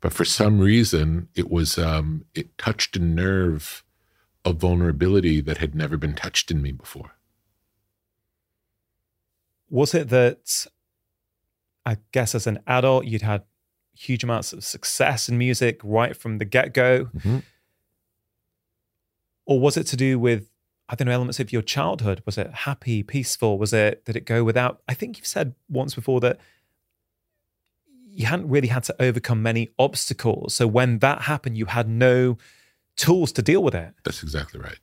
But 0.00 0.12
for 0.12 0.24
some 0.24 0.60
reason, 0.60 1.28
it 1.34 1.50
was, 1.50 1.76
um, 1.76 2.24
it 2.36 2.56
touched 2.56 2.96
a 2.96 3.00
nerve 3.00 3.82
of 4.44 4.58
vulnerability 4.58 5.40
that 5.40 5.58
had 5.58 5.74
never 5.74 5.96
been 5.96 6.14
touched 6.14 6.52
in 6.52 6.62
me 6.62 6.70
before. 6.70 7.16
Was 9.68 9.92
it 9.92 10.08
that, 10.08 10.68
I 11.88 11.96
guess, 12.12 12.34
as 12.34 12.46
an 12.46 12.58
adult, 12.66 13.06
you'd 13.06 13.22
had 13.22 13.42
huge 13.94 14.22
amounts 14.22 14.52
of 14.52 14.62
success 14.62 15.28
in 15.28 15.38
music 15.38 15.80
right 15.82 16.14
from 16.16 16.38
the 16.38 16.44
get 16.44 16.74
go? 16.74 17.06
Mm-hmm. 17.06 17.38
Or 19.46 19.58
was 19.60 19.76
it 19.76 19.84
to 19.88 19.96
do 19.96 20.18
with 20.18 20.50
I 20.90 20.94
don't 20.94 21.06
know, 21.06 21.12
elements 21.12 21.38
of 21.38 21.52
your 21.52 21.60
childhood? 21.62 22.22
Was 22.24 22.38
it 22.38 22.50
happy, 22.50 23.02
peaceful? 23.02 23.58
Was 23.58 23.72
it, 23.74 24.04
did 24.06 24.16
it 24.16 24.24
go 24.24 24.42
without? 24.42 24.80
I 24.88 24.94
think 24.94 25.18
you've 25.18 25.26
said 25.26 25.54
once 25.68 25.94
before 25.94 26.20
that 26.20 26.38
you 28.10 28.24
hadn't 28.26 28.48
really 28.48 28.68
had 28.68 28.84
to 28.84 28.96
overcome 28.98 29.42
many 29.42 29.68
obstacles. 29.78 30.54
So 30.54 30.66
when 30.66 30.98
that 31.00 31.22
happened, 31.22 31.58
you 31.58 31.66
had 31.66 31.88
no 31.88 32.38
tools 32.96 33.32
to 33.32 33.42
deal 33.42 33.62
with 33.62 33.74
it. 33.74 33.92
That's 34.04 34.22
exactly 34.22 34.60
right. 34.60 34.78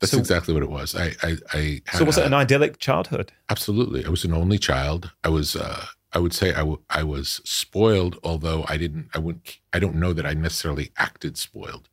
That's 0.00 0.12
So- 0.12 0.18
exactly 0.18 0.54
what 0.54 0.62
it 0.62 0.70
was. 0.70 0.96
I, 0.96 1.12
I, 1.22 1.36
I 1.52 1.80
had 1.86 1.98
So 1.98 2.04
was 2.04 2.18
it 2.18 2.24
an 2.26 2.34
idyllic 2.34 2.78
childhood? 2.78 3.32
Absolutely. 3.50 4.04
I 4.04 4.08
was 4.08 4.24
an 4.24 4.32
only 4.34 4.58
child. 4.58 5.12
I 5.22 5.28
was, 5.28 5.54
uh, 5.54 5.86
I 6.12 6.18
would 6.18 6.34
say 6.34 6.50
I, 6.50 6.58
w- 6.58 6.82
I 6.90 7.02
was 7.02 7.40
spoiled, 7.44 8.18
although 8.22 8.64
I 8.68 8.76
didn't, 8.76 9.08
I 9.14 9.18
wouldn't, 9.18 9.58
I 9.72 9.78
don't 9.78 9.94
know 9.96 10.12
that 10.12 10.26
I 10.26 10.34
necessarily 10.34 10.90
acted 10.96 11.38
spoiled, 11.38 11.88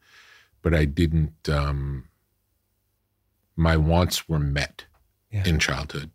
but 0.62 0.74
I 0.74 0.86
didn't, 0.86 1.48
um, 1.48 2.10
my 3.56 3.78
wants 3.78 4.28
were 4.28 4.40
met 4.40 4.86
Yeah. 5.32 5.46
in 5.48 5.60
childhood 5.60 6.12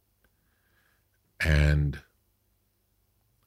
and, 1.41 2.01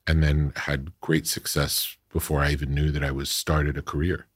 and 0.07 0.23
then 0.23 0.53
had 0.55 0.91
great 1.01 1.27
success 1.27 1.95
before 2.11 2.39
I 2.41 2.51
even 2.51 2.73
knew 2.73 2.91
that 2.91 3.03
I 3.03 3.11
was 3.11 3.29
started 3.29 3.77
a 3.77 3.81
career. 3.81 4.27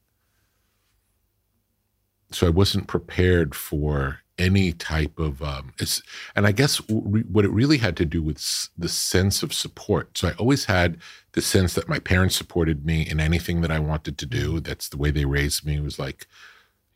So 2.32 2.46
I 2.48 2.52
wasn't 2.52 2.88
prepared 2.88 3.56
for 3.56 4.20
any 4.42 4.72
type 4.74 5.18
of 5.20 5.42
um, 5.42 5.72
it's 5.80 6.02
and 6.36 6.46
i 6.48 6.52
guess 6.52 6.78
w- 6.78 7.24
what 7.32 7.46
it 7.46 7.52
really 7.52 7.78
had 7.78 7.96
to 7.98 8.06
do 8.06 8.22
with 8.22 8.38
s- 8.38 8.70
the 8.78 8.90
sense 8.90 9.44
of 9.44 9.54
support 9.54 10.18
so 10.18 10.28
i 10.30 10.34
always 10.34 10.66
had 10.66 10.98
the 11.34 11.42
sense 11.42 11.74
that 11.76 11.88
my 11.88 12.00
parents 12.00 12.36
supported 12.36 12.86
me 12.86 12.98
in 13.12 13.20
anything 13.20 13.62
that 13.62 13.72
i 13.72 13.80
wanted 13.80 14.18
to 14.18 14.26
do 14.26 14.60
that's 14.60 14.90
the 14.90 14.98
way 14.98 15.12
they 15.12 15.26
raised 15.26 15.66
me 15.66 15.76
it 15.78 15.84
was 15.84 16.00
like 16.00 16.28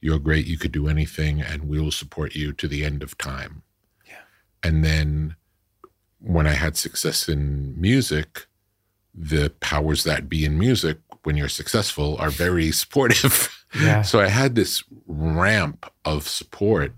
you're 0.02 0.20
great 0.20 0.46
you 0.48 0.58
could 0.58 0.72
do 0.72 0.88
anything 0.88 1.42
and 1.42 1.68
we 1.70 1.80
will 1.80 1.92
support 1.92 2.36
you 2.36 2.52
to 2.54 2.68
the 2.68 2.84
end 2.84 3.02
of 3.04 3.18
time 3.18 3.62
Yeah. 4.08 4.24
and 4.64 4.84
then 4.84 5.36
when 6.20 6.48
i 6.48 6.54
had 6.54 6.76
success 6.78 7.30
in 7.30 7.80
music 7.80 8.48
the 9.14 9.50
powers 9.62 10.04
that 10.04 10.28
be 10.28 10.44
in 10.44 10.58
music 10.60 10.98
when 11.24 11.38
you're 11.38 11.48
successful 11.62 12.18
are 12.18 12.30
very 12.30 12.72
supportive 12.84 13.36
Yeah. 13.82 14.04
so 14.04 14.20
I 14.20 14.28
had 14.28 14.56
this 14.56 14.84
ramp 15.08 15.86
of 16.06 16.28
support. 16.30 16.94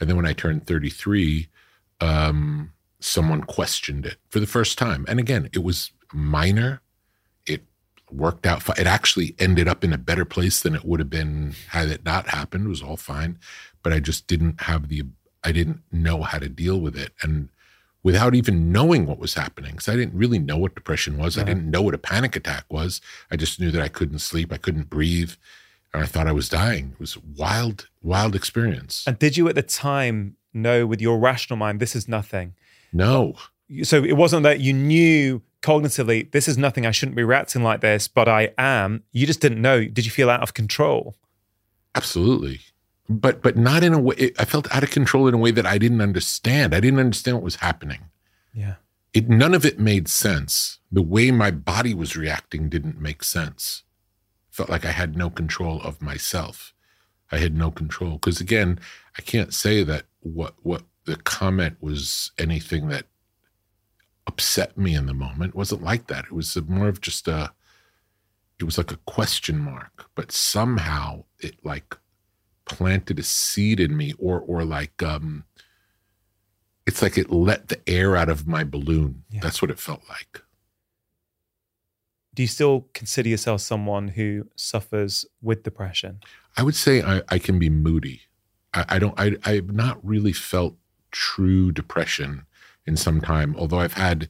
And 0.00 0.08
then 0.08 0.16
when 0.16 0.26
I 0.26 0.32
turned 0.32 0.66
33, 0.66 1.48
um, 2.00 2.72
someone 3.00 3.42
questioned 3.42 4.06
it 4.06 4.16
for 4.28 4.40
the 4.40 4.46
first 4.46 4.78
time. 4.78 5.04
And 5.08 5.18
again, 5.18 5.48
it 5.52 5.62
was 5.62 5.92
minor. 6.12 6.82
It 7.46 7.62
worked 8.10 8.46
out. 8.46 8.66
It 8.78 8.86
actually 8.86 9.34
ended 9.38 9.68
up 9.68 9.84
in 9.84 9.92
a 9.92 9.98
better 9.98 10.24
place 10.24 10.60
than 10.60 10.74
it 10.74 10.84
would 10.84 11.00
have 11.00 11.10
been 11.10 11.54
had 11.68 11.88
it 11.88 12.04
not 12.04 12.28
happened. 12.28 12.66
It 12.66 12.70
was 12.70 12.82
all 12.82 12.96
fine. 12.96 13.38
But 13.82 13.92
I 13.92 14.00
just 14.00 14.26
didn't 14.26 14.62
have 14.62 14.88
the, 14.88 15.04
I 15.44 15.52
didn't 15.52 15.82
know 15.92 16.22
how 16.22 16.38
to 16.38 16.48
deal 16.48 16.80
with 16.80 16.96
it. 16.96 17.12
And 17.22 17.48
without 18.02 18.36
even 18.36 18.70
knowing 18.70 19.04
what 19.04 19.18
was 19.18 19.34
happening, 19.34 19.72
because 19.72 19.88
I 19.88 19.96
didn't 19.96 20.16
really 20.16 20.38
know 20.38 20.56
what 20.56 20.76
depression 20.76 21.18
was. 21.18 21.36
I 21.36 21.42
didn't 21.42 21.68
know 21.68 21.82
what 21.82 21.94
a 21.94 21.98
panic 21.98 22.36
attack 22.36 22.64
was. 22.70 23.00
I 23.32 23.36
just 23.36 23.58
knew 23.58 23.72
that 23.72 23.82
I 23.82 23.88
couldn't 23.88 24.20
sleep. 24.20 24.52
I 24.52 24.58
couldn't 24.58 24.88
breathe 24.88 25.32
and 25.96 26.04
I 26.04 26.06
thought 26.06 26.26
I 26.26 26.32
was 26.32 26.48
dying. 26.48 26.90
It 26.92 27.00
was 27.00 27.16
a 27.16 27.20
wild, 27.36 27.88
wild 28.02 28.34
experience. 28.36 29.04
And 29.06 29.18
did 29.18 29.36
you 29.36 29.48
at 29.48 29.54
the 29.54 29.62
time 29.62 30.36
know 30.52 30.86
with 30.86 31.00
your 31.00 31.18
rational 31.18 31.56
mind, 31.56 31.80
this 31.80 31.96
is 31.96 32.06
nothing? 32.08 32.54
no, 32.92 33.34
So 33.82 34.04
it 34.04 34.16
wasn't 34.16 34.42
that 34.44 34.60
you 34.60 34.72
knew 34.72 35.42
cognitively, 35.62 36.30
this 36.30 36.46
is 36.48 36.56
nothing, 36.56 36.86
I 36.86 36.92
shouldn't 36.92 37.16
be 37.16 37.24
reacting 37.24 37.62
like 37.62 37.80
this, 37.80 38.06
but 38.08 38.28
I 38.28 38.50
am. 38.56 39.02
You 39.12 39.26
just 39.26 39.40
didn't 39.40 39.60
know. 39.60 39.84
Did 39.84 40.04
you 40.04 40.10
feel 40.12 40.30
out 40.30 40.42
of 40.42 40.54
control? 40.54 41.16
absolutely, 41.94 42.60
but 43.08 43.42
but 43.42 43.56
not 43.56 43.82
in 43.82 43.92
a 43.94 43.98
way. 43.98 44.32
I 44.38 44.44
felt 44.44 44.72
out 44.74 44.82
of 44.82 44.90
control 44.90 45.26
in 45.28 45.34
a 45.34 45.38
way 45.38 45.50
that 45.50 45.64
I 45.66 45.78
didn't 45.78 46.02
understand. 46.02 46.74
I 46.74 46.80
didn't 46.80 47.00
understand 47.00 47.38
what 47.38 47.44
was 47.44 47.56
happening. 47.56 48.02
Yeah. 48.52 48.74
It 49.14 49.28
none 49.28 49.54
of 49.54 49.64
it 49.64 49.78
made 49.78 50.06
sense. 50.08 50.78
The 50.92 51.02
way 51.02 51.30
my 51.30 51.50
body 51.50 51.94
was 51.94 52.16
reacting 52.16 52.68
didn't 52.68 53.00
make 53.00 53.22
sense. 53.24 53.82
Felt 54.56 54.70
like 54.70 54.86
I 54.86 54.92
had 54.92 55.18
no 55.18 55.28
control 55.28 55.82
of 55.82 56.00
myself. 56.00 56.72
I 57.30 57.36
had 57.36 57.54
no 57.54 57.70
control 57.70 58.12
because 58.12 58.40
again, 58.40 58.78
I 59.18 59.20
can't 59.20 59.52
say 59.52 59.84
that 59.84 60.04
what 60.20 60.54
what 60.62 60.84
the 61.04 61.16
comment 61.16 61.76
was 61.82 62.30
anything 62.38 62.88
that 62.88 63.04
upset 64.26 64.78
me 64.78 64.94
in 64.94 65.04
the 65.04 65.12
moment. 65.12 65.50
It 65.50 65.56
wasn't 65.56 65.82
like 65.82 66.06
that. 66.06 66.24
It 66.24 66.32
was 66.32 66.56
more 66.66 66.88
of 66.88 67.02
just 67.02 67.28
a 67.28 67.52
it 68.58 68.64
was 68.64 68.78
like 68.78 68.90
a 68.90 68.96
question 69.04 69.58
mark, 69.58 70.08
but 70.14 70.32
somehow 70.32 71.24
it 71.38 71.56
like 71.62 71.94
planted 72.64 73.18
a 73.18 73.24
seed 73.24 73.78
in 73.78 73.94
me 73.94 74.14
or 74.18 74.40
or 74.40 74.64
like 74.64 75.02
um 75.02 75.44
it's 76.86 77.02
like 77.02 77.18
it 77.18 77.30
let 77.30 77.68
the 77.68 77.86
air 77.86 78.16
out 78.16 78.30
of 78.30 78.46
my 78.46 78.64
balloon. 78.64 79.24
Yeah. 79.28 79.40
That's 79.42 79.60
what 79.60 79.70
it 79.70 79.78
felt 79.78 80.00
like. 80.08 80.40
Do 82.36 82.42
you 82.42 82.48
still 82.48 82.86
consider 82.92 83.30
yourself 83.30 83.62
someone 83.62 84.08
who 84.08 84.48
suffers 84.56 85.24
with 85.40 85.62
depression? 85.62 86.20
I 86.54 86.62
would 86.62 86.76
say 86.76 87.02
I, 87.02 87.22
I 87.30 87.38
can 87.38 87.58
be 87.58 87.70
moody. 87.70 88.20
I, 88.74 88.84
I 88.90 88.98
don't. 88.98 89.18
I 89.18 89.36
I've 89.42 89.72
not 89.72 90.06
really 90.06 90.34
felt 90.34 90.76
true 91.10 91.72
depression 91.72 92.44
in 92.86 92.94
some 92.98 93.22
time. 93.22 93.56
Although 93.56 93.80
I've 93.80 93.94
had 93.94 94.28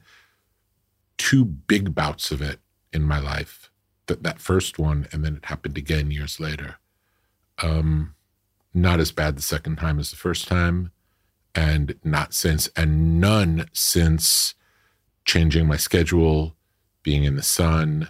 two 1.17 1.43
big 1.43 1.93
bouts 1.93 2.31
of 2.31 2.41
it 2.41 2.59
in 2.93 3.03
my 3.03 3.19
life. 3.19 3.69
That 4.05 4.23
that 4.23 4.39
first 4.39 4.79
one, 4.79 5.09
and 5.11 5.25
then 5.25 5.35
it 5.35 5.45
happened 5.45 5.77
again 5.77 6.09
years 6.09 6.39
later. 6.39 6.77
Um, 7.61 8.15
not 8.73 9.01
as 9.01 9.11
bad 9.11 9.35
the 9.37 9.41
second 9.41 9.75
time 9.75 9.99
as 9.99 10.11
the 10.11 10.15
first 10.15 10.47
time, 10.47 10.91
and 11.53 11.95
not 12.05 12.33
since, 12.33 12.69
and 12.77 13.19
none 13.19 13.67
since 13.73 14.55
changing 15.25 15.67
my 15.67 15.75
schedule, 15.75 16.55
being 17.07 17.23
in 17.23 17.37
the 17.37 17.41
sun, 17.43 18.09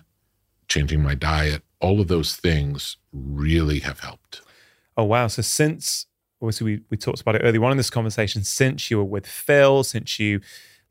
changing 0.68 1.03
my 1.03 1.14
diet. 1.14 1.61
All 1.80 2.02
of 2.02 2.07
those 2.07 2.36
things 2.36 2.98
really 3.14 3.80
have 3.82 3.99
helped. 3.99 4.41
Oh, 4.98 5.03
wow. 5.03 5.28
So 5.28 5.44
since, 5.44 6.07
obviously, 6.41 6.65
we, 6.65 6.82
we 6.90 6.98
talked 6.98 7.22
about 7.22 7.36
it 7.36 7.44
earlier 7.44 7.64
on 7.64 7.69
in 7.69 7.78
this 7.78 7.91
conversation, 7.91 8.44
since 8.44 8.90
you 8.90 8.98
were 8.98 9.03
with 9.03 9.28
Phil, 9.28 9.84
since 9.84 10.18
you 10.19 10.41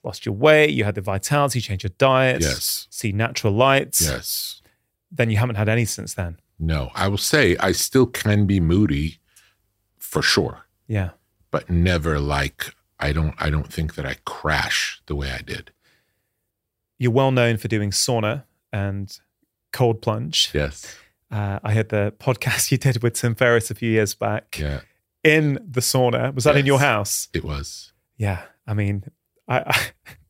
lost 0.04 0.24
your 0.24 0.36
weight, 0.36 0.70
you 0.70 0.84
had 0.84 0.94
the 0.94 1.00
vitality, 1.00 1.60
changed 1.60 1.82
your 1.82 1.90
diet, 1.98 2.42
Yes. 2.42 2.86
see 2.90 3.10
natural 3.10 3.52
lights, 3.52 4.00
Yes. 4.02 4.62
then 5.10 5.30
you 5.30 5.36
haven't 5.38 5.56
had 5.56 5.68
any 5.68 5.84
since 5.84 6.14
then. 6.14 6.38
No, 6.60 6.92
I 6.94 7.08
will 7.08 7.18
say 7.18 7.56
I 7.58 7.72
still 7.72 8.06
can 8.06 8.46
be 8.46 8.60
moody 8.60 9.18
for 9.98 10.22
sure, 10.22 10.66
Yeah. 10.86 11.10
but 11.50 11.68
never 11.68 12.20
like 12.20 12.72
I 13.00 13.10
don't 13.12 13.34
I 13.38 13.50
don't 13.50 13.70
think 13.76 13.96
that 13.96 14.06
I 14.06 14.14
crash 14.24 15.02
the 15.06 15.16
way 15.16 15.32
I 15.32 15.42
did. 15.42 15.72
You're 16.98 17.12
well 17.12 17.30
known 17.30 17.56
for 17.56 17.68
doing 17.68 17.90
sauna 17.90 18.44
and 18.72 19.18
cold 19.72 20.02
plunge. 20.02 20.50
Yes. 20.54 20.96
Uh, 21.30 21.58
I 21.62 21.74
heard 21.74 21.88
the 21.90 22.14
podcast 22.18 22.70
you 22.72 22.78
did 22.78 23.02
with 23.02 23.14
Tim 23.14 23.34
Ferriss 23.34 23.70
a 23.70 23.74
few 23.74 23.90
years 23.90 24.14
back 24.14 24.58
Yeah. 24.58 24.80
in 25.24 25.54
the 25.68 25.80
sauna. 25.80 26.34
Was 26.34 26.44
that 26.44 26.56
in 26.56 26.66
your 26.66 26.78
house? 26.80 27.28
It 27.34 27.44
was. 27.44 27.92
Yeah. 28.16 28.42
I 28.66 28.74
mean, 28.74 29.04
I, 29.48 29.60
I 29.60 29.80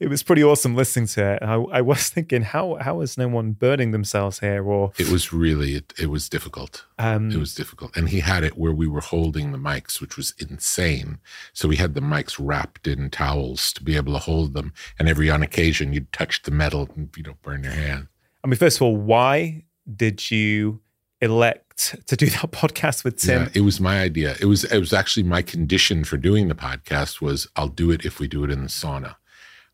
it 0.00 0.08
was 0.08 0.22
pretty 0.22 0.44
awesome 0.44 0.76
listening 0.76 1.06
to 1.08 1.32
it. 1.34 1.42
I, 1.42 1.54
I 1.54 1.80
was 1.80 2.08
thinking, 2.14 2.42
how 2.42 2.76
how 2.80 3.00
is 3.00 3.18
no 3.18 3.28
one 3.28 3.52
burning 3.52 3.90
themselves 3.90 4.40
here? 4.40 4.64
Or 4.64 4.92
It 4.98 5.10
was 5.10 5.32
really. 5.32 5.74
It, 5.74 5.92
it 5.98 6.06
was 6.06 6.28
difficult. 6.28 6.84
um, 6.98 7.30
It 7.30 7.38
was 7.38 7.54
difficult. 7.54 7.96
And 7.96 8.08
he 8.08 8.20
had 8.20 8.44
it 8.44 8.56
where 8.56 8.72
we 8.72 8.86
were 8.86 9.00
holding 9.00 9.52
the 9.52 9.58
mics, 9.58 10.00
which 10.00 10.16
was 10.16 10.34
insane. 10.38 11.18
So 11.52 11.68
we 11.68 11.76
had 11.76 11.94
the 11.94 12.00
mics 12.00 12.36
wrapped 12.38 12.86
in 12.86 13.10
towels 13.10 13.72
to 13.74 13.82
be 13.82 13.96
able 13.96 14.12
to 14.12 14.18
hold 14.20 14.54
them. 14.54 14.72
And 14.98 15.08
every 15.08 15.30
on 15.30 15.42
occasion, 15.42 15.92
you'd 15.92 16.12
touch 16.12 16.42
the 16.42 16.50
metal 16.50 16.88
and 16.94 17.10
you 17.16 17.22
know 17.24 17.34
burn 17.42 17.64
your 17.64 17.72
hand. 17.72 18.08
I 18.44 18.46
mean, 18.48 18.56
first 18.56 18.78
of 18.78 18.82
all, 18.82 18.96
why 18.96 19.64
did 19.96 20.30
you 20.30 20.80
elect 21.20 21.96
to 22.06 22.16
do 22.16 22.26
that 22.26 22.52
podcast 22.52 23.02
with 23.04 23.16
Tim? 23.18 23.42
Yeah, 23.44 23.48
it 23.54 23.60
was 23.62 23.80
my 23.80 24.00
idea. 24.00 24.36
It 24.40 24.46
was 24.46 24.64
it 24.64 24.78
was 24.78 24.92
actually 24.92 25.24
my 25.24 25.42
condition 25.42 26.04
for 26.04 26.16
doing 26.16 26.48
the 26.48 26.54
podcast 26.54 27.20
was 27.20 27.48
I'll 27.56 27.68
do 27.68 27.90
it 27.90 28.04
if 28.04 28.20
we 28.20 28.28
do 28.28 28.44
it 28.44 28.50
in 28.50 28.62
the 28.62 28.68
sauna. 28.68 29.16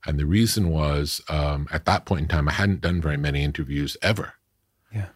And 0.07 0.19
the 0.19 0.27
reason 0.27 0.69
was 0.71 1.21
um, 1.29 1.67
at 1.73 1.85
that 1.87 2.05
point 2.05 2.23
in 2.23 2.29
time 2.29 2.49
I 2.49 2.53
hadn't 2.53 2.81
done 2.83 3.01
very 3.01 3.17
many 3.17 3.43
interviews 3.43 3.97
ever. 4.03 4.35
Yeah. 4.95 5.07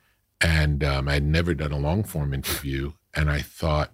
And 0.41 0.83
um, 0.85 1.09
I 1.09 1.15
had 1.15 1.25
never 1.25 1.53
done 1.55 1.73
a 1.73 1.79
long 1.79 2.05
form 2.05 2.33
interview, 2.33 2.93
and 3.15 3.31
I 3.31 3.41
thought 3.41 3.93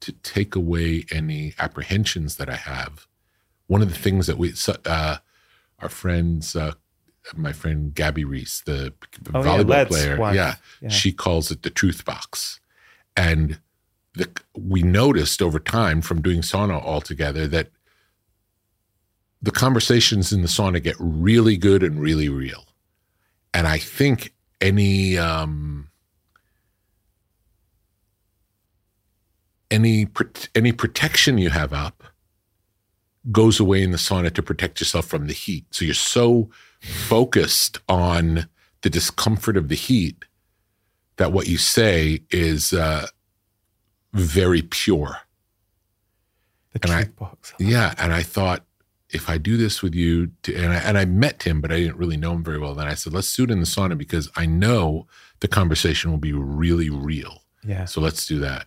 to 0.00 0.12
take 0.12 0.54
away 0.54 1.04
any 1.10 1.54
apprehensions 1.58 2.36
that 2.36 2.48
I 2.50 2.56
have. 2.56 3.06
One 3.66 3.82
of 3.82 3.88
the 3.88 3.98
things 3.98 4.26
that 4.26 4.38
we 4.38 4.52
uh, 4.84 5.18
our 5.78 5.88
friends. 5.88 6.56
Uh, 6.56 6.72
my 7.34 7.52
friend 7.52 7.92
Gabby 7.92 8.24
Reece, 8.24 8.62
the 8.64 8.94
Oh, 9.34 9.40
volleyball 9.40 9.68
Led's 9.68 9.90
player, 9.90 10.16
yeah, 10.32 10.54
Yeah. 10.80 10.88
she 10.90 11.12
calls 11.12 11.50
it 11.50 11.62
the 11.62 11.70
truth 11.70 12.04
box. 12.04 12.60
And 13.16 13.58
the, 14.14 14.30
we 14.56 14.82
noticed 14.82 15.42
over 15.42 15.58
time 15.58 16.02
from 16.02 16.22
doing 16.22 16.40
sauna 16.42 16.80
all 16.80 17.00
together 17.00 17.48
that 17.48 17.70
the 19.46 19.52
conversations 19.52 20.32
in 20.32 20.42
the 20.42 20.48
sauna 20.48 20.82
get 20.82 20.96
really 20.98 21.56
good 21.56 21.84
and 21.84 22.00
really 22.00 22.28
real. 22.28 22.64
And 23.54 23.68
I 23.68 23.78
think 23.78 24.34
any 24.60 25.16
um, 25.16 25.88
any 29.70 30.08
any 30.56 30.72
protection 30.72 31.38
you 31.38 31.50
have 31.50 31.72
up 31.72 32.02
goes 33.30 33.60
away 33.60 33.82
in 33.82 33.92
the 33.92 33.98
sauna 33.98 34.32
to 34.34 34.42
protect 34.42 34.80
yourself 34.80 35.06
from 35.06 35.28
the 35.28 35.32
heat. 35.32 35.64
So 35.70 35.84
you're 35.84 35.94
so 35.94 36.50
focused 36.80 37.78
on 37.88 38.48
the 38.82 38.90
discomfort 38.90 39.56
of 39.56 39.68
the 39.68 39.74
heat 39.76 40.24
that 41.16 41.30
what 41.30 41.46
you 41.46 41.56
say 41.56 42.24
is 42.30 42.72
uh, 42.72 43.06
very 44.12 44.62
pure. 44.62 45.18
the 46.72 46.80
and 46.82 46.92
I- 46.92 47.04
box. 47.04 47.54
Yeah, 47.60 47.94
and 47.96 48.12
I 48.12 48.22
thought 48.24 48.65
if 49.10 49.28
I 49.30 49.38
do 49.38 49.56
this 49.56 49.82
with 49.82 49.94
you, 49.94 50.32
to, 50.42 50.54
and 50.54 50.72
I, 50.72 50.76
and 50.76 50.98
I 50.98 51.04
met 51.04 51.44
him, 51.44 51.60
but 51.60 51.70
I 51.72 51.76
didn't 51.78 51.96
really 51.96 52.16
know 52.16 52.32
him 52.32 52.42
very 52.44 52.58
well. 52.58 52.74
Then 52.74 52.88
I 52.88 52.94
said, 52.94 53.12
let's 53.12 53.34
do 53.34 53.44
it 53.44 53.50
in 53.50 53.60
the 53.60 53.66
sauna 53.66 53.96
because 53.96 54.28
I 54.36 54.46
know 54.46 55.06
the 55.40 55.48
conversation 55.48 56.10
will 56.10 56.18
be 56.18 56.32
really 56.32 56.90
real. 56.90 57.42
Yeah, 57.64 57.84
So 57.84 58.00
let's 58.00 58.26
do 58.26 58.38
that. 58.40 58.66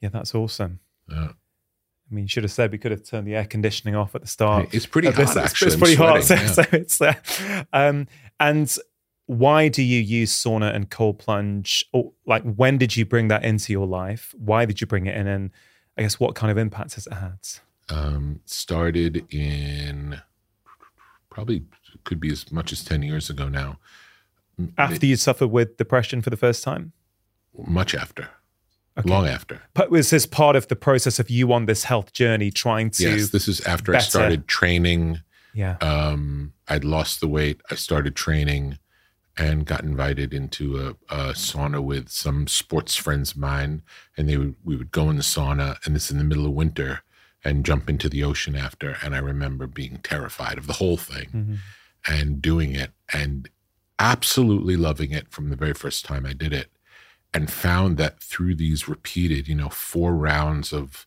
yeah, 0.00 0.08
that's 0.10 0.34
awesome. 0.34 0.80
Uh, 1.10 1.28
I 2.10 2.14
mean, 2.14 2.24
you 2.24 2.28
should 2.28 2.42
have 2.44 2.50
said 2.52 2.72
we 2.72 2.78
could 2.78 2.90
have 2.90 3.04
turned 3.04 3.26
the 3.26 3.34
air 3.34 3.44
conditioning 3.46 3.94
off 3.96 4.14
at 4.14 4.20
the 4.20 4.26
start. 4.26 4.68
it's 4.74 4.86
pretty 4.86 5.08
this. 5.08 5.16
hot, 5.16 5.36
It's- 5.36 5.50
actually. 5.50 5.66
It's, 5.68 5.76
pretty 5.76 5.94
hot. 5.94 6.22
So, 6.24 6.34
yeah. 6.34 6.46
so 6.46 6.62
it's 6.72 7.00
uh, 7.00 7.14
um, 7.72 8.06
and 8.38 8.74
why 9.26 9.68
do 9.68 9.82
you 9.82 10.00
use 10.00 10.32
sauna 10.32 10.74
and 10.74 10.90
cold 10.90 11.18
plunge? 11.18 11.86
Or 11.92 12.12
like, 12.26 12.42
when 12.42 12.76
did 12.76 12.96
you 12.96 13.06
bring 13.06 13.28
that 13.28 13.44
into 13.44 13.72
your 13.72 13.86
life? 13.86 14.34
Why 14.36 14.66
did 14.66 14.80
you 14.80 14.86
bring 14.86 15.06
it 15.06 15.16
in? 15.16 15.26
And 15.26 15.50
I 15.96 16.02
guess 16.02 16.20
what 16.20 16.34
kind 16.34 16.50
of 16.50 16.58
impact 16.58 16.94
has 16.94 17.06
it 17.06 17.14
had? 17.14 17.38
Um, 17.92 18.40
started 18.46 19.24
in 19.32 20.20
probably 21.30 21.64
could 22.04 22.20
be 22.20 22.30
as 22.30 22.50
much 22.52 22.72
as 22.72 22.84
10 22.84 23.02
years 23.02 23.30
ago 23.30 23.48
now. 23.48 23.78
After 24.76 25.06
you 25.06 25.16
suffered 25.16 25.48
with 25.48 25.76
depression 25.76 26.20
for 26.22 26.30
the 26.30 26.36
first 26.36 26.62
time, 26.62 26.92
much 27.66 27.94
after, 27.94 28.28
Okay. 28.98 29.08
long 29.08 29.26
after. 29.26 29.62
but 29.74 29.90
was 29.90 30.10
this 30.10 30.26
part 30.26 30.56
of 30.56 30.68
the 30.68 30.76
process 30.76 31.18
of 31.18 31.30
you 31.30 31.52
on 31.52 31.66
this 31.66 31.84
health 31.84 32.12
journey, 32.12 32.50
trying 32.50 32.90
to? 32.90 33.02
yes, 33.04 33.30
this 33.30 33.48
is 33.48 33.60
after 33.62 33.94
I 33.94 33.98
started 34.00 34.46
training. 34.48 35.20
yeah, 35.54 35.76
um, 35.80 36.52
I'd 36.68 36.84
lost 36.84 37.20
the 37.20 37.28
weight. 37.28 37.60
I 37.70 37.74
started 37.76 38.14
training 38.14 38.78
and 39.38 39.64
got 39.64 39.82
invited 39.82 40.34
into 40.34 40.78
a, 40.78 40.90
a 41.14 41.32
sauna 41.32 41.82
with 41.82 42.10
some 42.10 42.46
sports 42.46 42.94
friends 42.94 43.30
of 43.32 43.38
mine. 43.38 43.80
And 44.16 44.28
they 44.28 44.36
would, 44.36 44.56
we 44.62 44.76
would 44.76 44.90
go 44.90 45.08
in 45.08 45.16
the 45.16 45.22
sauna, 45.22 45.78
and 45.86 45.96
this 45.96 46.10
in 46.10 46.18
the 46.18 46.24
middle 46.24 46.44
of 46.44 46.52
winter, 46.52 47.00
and 47.44 47.64
jump 47.66 47.88
into 47.90 48.08
the 48.08 48.22
ocean 48.24 48.54
after. 48.56 48.96
And 49.02 49.14
I 49.14 49.18
remember 49.18 49.66
being 49.66 49.98
terrified 49.98 50.58
of 50.58 50.66
the 50.66 50.74
whole 50.74 50.96
thing 50.96 51.28
Mhm. 51.32 51.58
and 52.06 52.42
doing 52.42 52.74
it 52.74 52.92
and 53.12 53.48
absolutely 53.98 54.76
loving 54.76 55.10
it 55.12 55.30
from 55.30 55.50
the 55.50 55.56
very 55.56 55.74
first 55.74 56.04
time 56.04 56.24
I 56.26 56.32
did 56.32 56.52
it. 56.52 56.70
And 57.34 57.50
found 57.50 57.96
that 57.96 58.22
through 58.22 58.56
these 58.56 58.88
repeated, 58.88 59.48
you 59.48 59.54
know, 59.54 59.70
four 59.70 60.14
rounds 60.14 60.72
of 60.72 61.06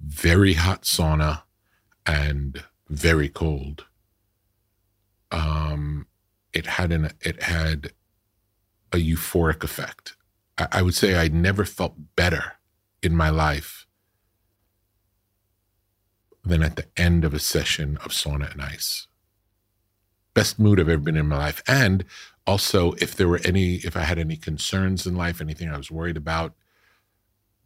very 0.00 0.54
hot 0.54 0.82
sauna 0.82 1.42
and 2.06 2.64
very 2.88 3.28
cold, 3.28 3.84
um, 5.30 6.06
it 6.52 6.66
had 6.66 6.92
an 6.92 7.12
it 7.20 7.42
had 7.42 7.92
a 8.92 8.96
euphoric 8.96 9.62
effect. 9.64 10.16
I, 10.58 10.68
I 10.72 10.82
would 10.82 10.94
say 10.94 11.16
I 11.16 11.28
never 11.28 11.64
felt 11.64 11.96
better 12.16 12.54
in 13.02 13.14
my 13.16 13.30
life 13.30 13.86
than 16.44 16.62
at 16.62 16.76
the 16.76 16.86
end 16.96 17.24
of 17.24 17.34
a 17.34 17.38
session 17.38 17.98
of 17.98 18.10
sauna 18.10 18.50
and 18.52 18.62
ice. 18.62 19.06
Best 20.34 20.58
mood 20.58 20.80
I've 20.80 20.88
ever 20.88 21.00
been 21.00 21.16
in 21.16 21.28
my 21.28 21.36
life. 21.36 21.62
And 21.68 22.04
also, 22.46 22.92
if 22.92 23.14
there 23.14 23.28
were 23.28 23.40
any, 23.44 23.76
if 23.76 23.96
I 23.96 24.00
had 24.00 24.18
any 24.18 24.36
concerns 24.36 25.06
in 25.06 25.14
life, 25.14 25.40
anything 25.40 25.70
I 25.70 25.76
was 25.76 25.90
worried 25.90 26.16
about, 26.16 26.54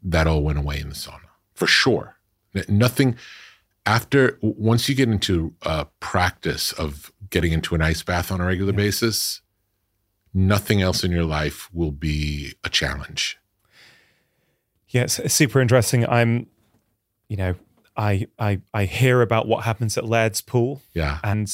that 0.03 0.27
all 0.27 0.43
went 0.43 0.59
away 0.59 0.79
in 0.81 0.89
the 0.89 0.95
sauna 0.95 1.27
for 1.57 1.67
sure. 1.67 2.17
Nothing 2.69 3.17
after 3.85 4.39
once 4.41 4.89
you 4.89 4.95
get 4.95 5.09
into 5.09 5.55
a 5.63 5.87
practice 6.01 6.73
of 6.73 7.13
getting 7.31 7.53
into 7.53 7.75
an 7.75 7.83
ice 7.83 8.03
bath 8.03 8.31
on 8.31 8.41
a 8.41 8.45
regular 8.45 8.73
basis, 8.73 9.41
nothing 10.33 10.83
else 10.83 11.03
in 11.03 11.11
your 11.11 11.25
life 11.25 11.69
will 11.73 11.93
be 11.93 12.55
a 12.63 12.69
challenge. 12.69 13.39
yeah, 14.89 15.03
it's, 15.03 15.19
it's 15.19 15.35
super 15.35 15.61
interesting. 15.61 16.07
I'm, 16.07 16.47
you 17.29 17.37
know, 17.37 17.55
I 17.97 18.27
I 18.39 18.61
I 18.75 18.85
hear 18.85 19.23
about 19.23 19.47
what 19.49 19.65
happens 19.65 19.97
at 19.99 20.05
Laird's 20.05 20.41
pool, 20.41 20.83
Yeah, 20.93 21.19
and 21.25 21.53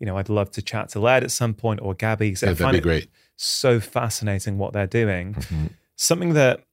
you 0.00 0.06
know, 0.06 0.18
I'd 0.18 0.28
love 0.28 0.50
to 0.52 0.62
chat 0.62 0.88
to 0.90 1.00
Laird 1.00 1.22
at 1.24 1.30
some 1.30 1.54
point 1.54 1.80
or 1.82 1.94
Gabby. 1.94 2.30
Yeah 2.30 2.52
that'd 2.52 2.72
be 2.72 2.80
great. 2.80 3.08
so 3.36 3.80
fascinating 3.80 4.58
what 4.58 4.72
they're 4.72 4.86
doing. 4.86 5.34
Mhm. 5.34 5.70
Something 5.96 6.34
that 6.34 6.64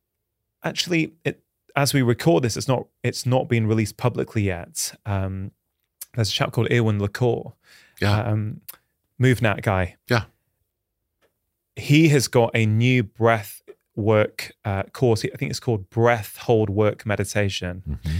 actually, 0.63 1.13
it, 1.23 1.41
as 1.75 1.93
we 1.93 2.01
record 2.01 2.43
this, 2.43 2.57
it's 2.57 2.67
not 2.67 2.87
it's 3.03 3.25
not 3.25 3.47
been 3.47 3.67
released 3.67 3.97
publicly 3.97 4.41
yet. 4.43 4.93
Um, 5.05 5.51
there's 6.15 6.29
a 6.29 6.33
chap 6.33 6.51
called 6.51 6.67
Erwan 6.69 6.99
Le 6.99 7.07
Corre, 7.07 7.53
Yeah, 8.01 8.21
um, 8.23 8.61
MovNat 9.19 9.61
guy. 9.61 9.95
Yeah. 10.09 10.23
he 11.75 12.09
has 12.09 12.27
got 12.27 12.51
a 12.53 12.65
new 12.65 13.01
breath 13.03 13.61
work 13.95 14.51
uh, 14.65 14.83
course. 14.93 15.23
I 15.23 15.37
think 15.37 15.51
it's 15.51 15.59
called 15.59 15.89
Breath 15.89 16.37
Hold 16.37 16.69
Work 16.69 17.05
Meditation, 17.05 17.83
Mhm. 18.03 18.11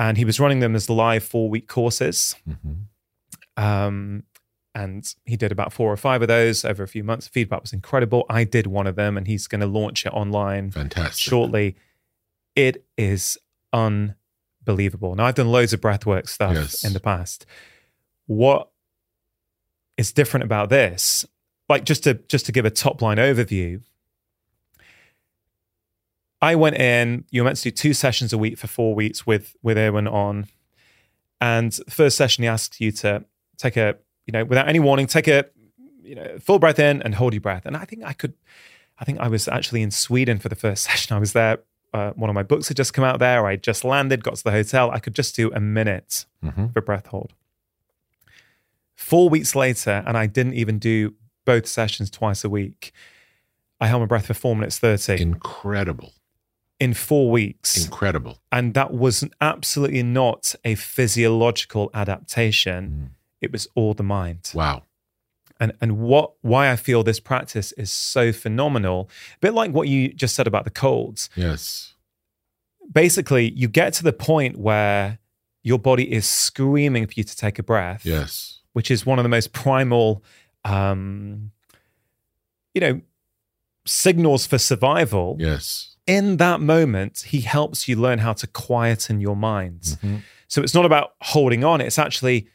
And 0.00 0.16
he 0.16 0.24
was 0.24 0.40
running 0.40 0.58
them 0.60 0.74
as 0.74 0.88
live 0.90 1.22
four 1.22 1.48
week 1.50 1.68
courses. 1.68 2.34
Mhm. 2.48 2.86
Um, 3.56 4.24
and 4.74 5.14
he 5.26 5.36
did 5.36 5.52
about 5.52 5.72
four 5.72 5.92
or 5.92 5.96
five 5.96 6.22
of 6.22 6.28
those 6.28 6.64
over 6.64 6.82
a 6.82 6.88
few 6.88 7.04
months. 7.04 7.26
The 7.26 7.32
feedback 7.32 7.60
was 7.60 7.72
incredible. 7.72 8.24
I 8.30 8.44
did 8.44 8.66
one 8.66 8.86
of 8.86 8.96
them, 8.96 9.16
and 9.18 9.26
he's 9.26 9.46
going 9.46 9.60
to 9.60 9.66
launch 9.66 10.06
it 10.06 10.12
online 10.12 10.70
fantastic. 10.70 11.18
shortly. 11.20 11.76
It 12.56 12.84
is 12.96 13.36
unbelievable. 13.72 15.14
Now, 15.16 15.26
I've 15.26 15.34
done 15.34 15.48
loads 15.52 15.72
of 15.72 15.80
breathwork 15.80 16.28
stuff 16.28 16.54
Yes. 16.54 16.84
in 16.84 16.92
the 16.92 17.00
past. 17.00 17.46
What 18.26 18.70
is 19.96 20.12
different 20.12 20.44
about 20.44 20.68
this? 20.70 21.26
Like 21.68 21.84
just 21.84 22.04
to 22.04 22.14
just 22.14 22.46
to 22.46 22.52
give 22.52 22.64
a 22.64 22.70
top 22.70 23.02
line 23.02 23.18
overview, 23.18 23.82
I 26.42 26.54
went 26.54 26.76
in. 26.76 27.24
You 27.30 27.42
were 27.42 27.46
meant 27.46 27.58
to 27.58 27.64
do 27.64 27.70
two 27.70 27.92
sessions 27.92 28.32
a 28.32 28.38
week 28.38 28.58
for 28.58 28.66
four 28.66 28.94
weeks 28.94 29.26
with 29.26 29.54
with 29.62 29.76
Erwan 29.76 30.10
on, 30.10 30.46
and 31.40 31.72
the 31.72 31.90
first 31.90 32.16
session 32.16 32.42
he 32.42 32.48
asks 32.48 32.80
you 32.80 32.92
to 32.92 33.24
take 33.58 33.76
a 33.76 33.96
you 34.26 34.32
know 34.32 34.44
without 34.44 34.68
any 34.68 34.78
warning 34.80 35.06
take 35.06 35.28
a 35.28 35.44
you 36.02 36.14
know 36.14 36.38
full 36.38 36.58
breath 36.58 36.78
in 36.78 37.02
and 37.02 37.14
hold 37.16 37.34
your 37.34 37.40
breath. 37.42 37.66
And 37.66 37.76
I 37.76 37.84
think 37.84 38.02
I 38.04 38.12
could. 38.14 38.34
I 38.98 39.04
think 39.04 39.18
I 39.18 39.28
was 39.28 39.48
actually 39.48 39.80
in 39.82 39.90
Sweden 39.90 40.38
for 40.38 40.48
the 40.48 40.54
first 40.56 40.84
session. 40.88 41.16
I 41.16 41.18
was 41.20 41.32
there. 41.32 41.58
Uh, 41.92 42.12
one 42.12 42.30
of 42.30 42.34
my 42.34 42.42
books 42.44 42.68
had 42.68 42.76
just 42.76 42.94
come 42.94 43.04
out 43.04 43.18
there. 43.18 43.46
I 43.46 43.56
just 43.56 43.84
landed, 43.84 44.22
got 44.22 44.36
to 44.36 44.44
the 44.44 44.52
hotel. 44.52 44.90
I 44.92 44.98
could 45.00 45.14
just 45.14 45.34
do 45.34 45.50
a 45.52 45.58
minute 45.60 46.24
Mhm. 46.44 46.72
for 46.72 46.80
breath 46.80 47.06
hold. 47.06 47.32
Four 48.94 49.28
weeks 49.28 49.56
later, 49.56 50.04
and 50.06 50.16
I 50.16 50.26
didn't 50.26 50.54
even 50.54 50.78
do 50.78 51.14
both 51.44 51.66
sessions 51.66 52.10
twice 52.10 52.44
a 52.44 52.48
week. 52.50 52.92
I 53.80 53.86
held 53.88 54.02
my 54.02 54.06
breath 54.06 54.26
for 54.26 54.34
four 54.34 54.54
minutes 54.54 54.78
30 54.78 55.20
Incredible. 55.20 56.12
In 56.80 56.94
four 56.94 57.30
weeks. 57.30 57.84
Incredible. 57.84 58.38
and 58.50 58.74
that 58.74 58.92
was 58.92 59.22
absolutely 59.40 60.02
not 60.02 60.54
a 60.64 60.74
physiological 60.74 61.90
adaptation. 61.94 63.10
It 63.40 63.52
was 63.52 63.68
all 63.74 63.94
the 63.94 64.02
mind. 64.02 64.50
Wow. 64.54 64.82
And 65.60 65.72
and 65.80 65.98
what 65.98 66.32
why 66.40 66.70
I 66.72 66.76
feel 66.76 67.02
this 67.02 67.20
practice 67.20 67.72
is 67.72 67.90
so 67.92 68.32
phenomenal, 68.32 69.10
a 69.36 69.38
bit 69.40 69.52
like 69.54 69.72
what 69.72 69.88
you 69.88 70.12
just 70.12 70.34
said 70.34 70.46
about 70.46 70.64
the 70.64 70.70
colds. 70.70 71.28
Yes. 71.36 71.94
Basically, 72.92 73.50
you 73.52 73.68
get 73.68 73.92
to 73.94 74.02
the 74.02 74.12
point 74.12 74.56
where 74.58 75.18
your 75.62 75.78
body 75.78 76.10
is 76.10 76.26
screaming 76.26 77.06
for 77.06 77.12
you 77.16 77.24
to 77.24 77.36
take 77.36 77.58
a 77.58 77.62
breath, 77.62 78.04
Yes. 78.06 78.60
which 78.72 78.90
is 78.90 79.04
one 79.04 79.18
of 79.18 79.22
the 79.22 79.28
most 79.28 79.52
primal, 79.52 80.24
um, 80.64 81.52
you 82.74 82.80
know, 82.80 83.00
signals 83.86 84.46
for 84.46 84.58
survival. 84.58 85.36
Yes. 85.38 85.89
In 86.10 86.36
that 86.38 86.60
moment, 86.60 87.24
he 87.28 87.40
helps 87.42 87.86
you 87.88 87.94
learn 87.96 88.18
how 88.18 88.32
to 88.34 88.46
quieten 88.46 89.20
your 89.20 89.36
mind. 89.36 89.82
Mhm. 90.02 90.22
So 90.48 90.62
it's 90.62 90.74
not 90.74 90.84
about 90.84 91.12
holding 91.20 91.62
on. 91.64 91.80
It's 91.80 91.98
actually, 91.98 92.48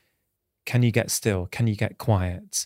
can 0.66 0.84
you 0.84 0.92
get 0.92 1.10
still? 1.10 1.48
Can 1.52 1.66
you 1.68 1.76
get 1.76 1.98
quiet? 1.98 2.66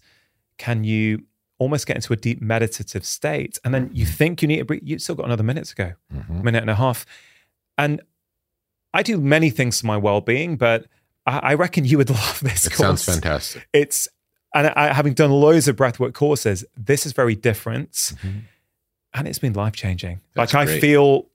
Can 0.57 0.83
you 0.83 1.25
almost 1.59 1.85
get 1.85 1.95
into 1.97 2.11
a 2.13 2.15
deep 2.15 2.41
meditative 2.41 3.05
state? 3.05 3.59
And 3.63 3.73
then 3.73 3.89
you 3.93 4.05
think 4.05 4.41
you 4.41 4.47
need 4.47 4.57
to 4.57 4.65
breathe. 4.65 4.81
You've 4.83 5.01
still 5.01 5.15
got 5.15 5.25
another 5.25 5.43
minute 5.43 5.65
to 5.65 5.75
go, 5.75 5.93
Mhm. 6.13 6.43
minute 6.43 6.61
and 6.63 6.69
a 6.71 6.75
half. 6.75 7.05
And 7.77 8.01
I 8.93 9.03
do 9.03 9.19
many 9.19 9.49
things 9.51 9.81
for 9.81 9.87
my 9.87 9.97
well-being, 9.97 10.57
but 10.57 10.87
I, 11.27 11.37
I 11.49 11.53
reckon 11.53 11.85
you 11.85 11.97
would 11.99 12.09
love 12.21 12.39
this 12.41 12.65
It 12.65 12.73
course. 12.73 13.03
sounds 13.03 13.05
fantastic. 13.05 13.67
It's 13.73 14.07
and 14.55 14.65
I, 14.75 14.91
having 14.93 15.13
done 15.13 15.29
loads 15.29 15.67
of 15.67 15.75
breathwork 15.75 16.13
courses, 16.13 16.65
this 16.75 17.05
is 17.05 17.11
very 17.13 17.35
different, 17.35 17.91
Mhm. 17.91 18.41
And 19.13 19.27
it's 19.27 19.39
been 19.39 19.53
life 19.53 19.73
changing. 19.73 20.21
Like 20.35 20.53
I 20.55 20.65
great. 20.65 20.81
feel, 20.81 21.27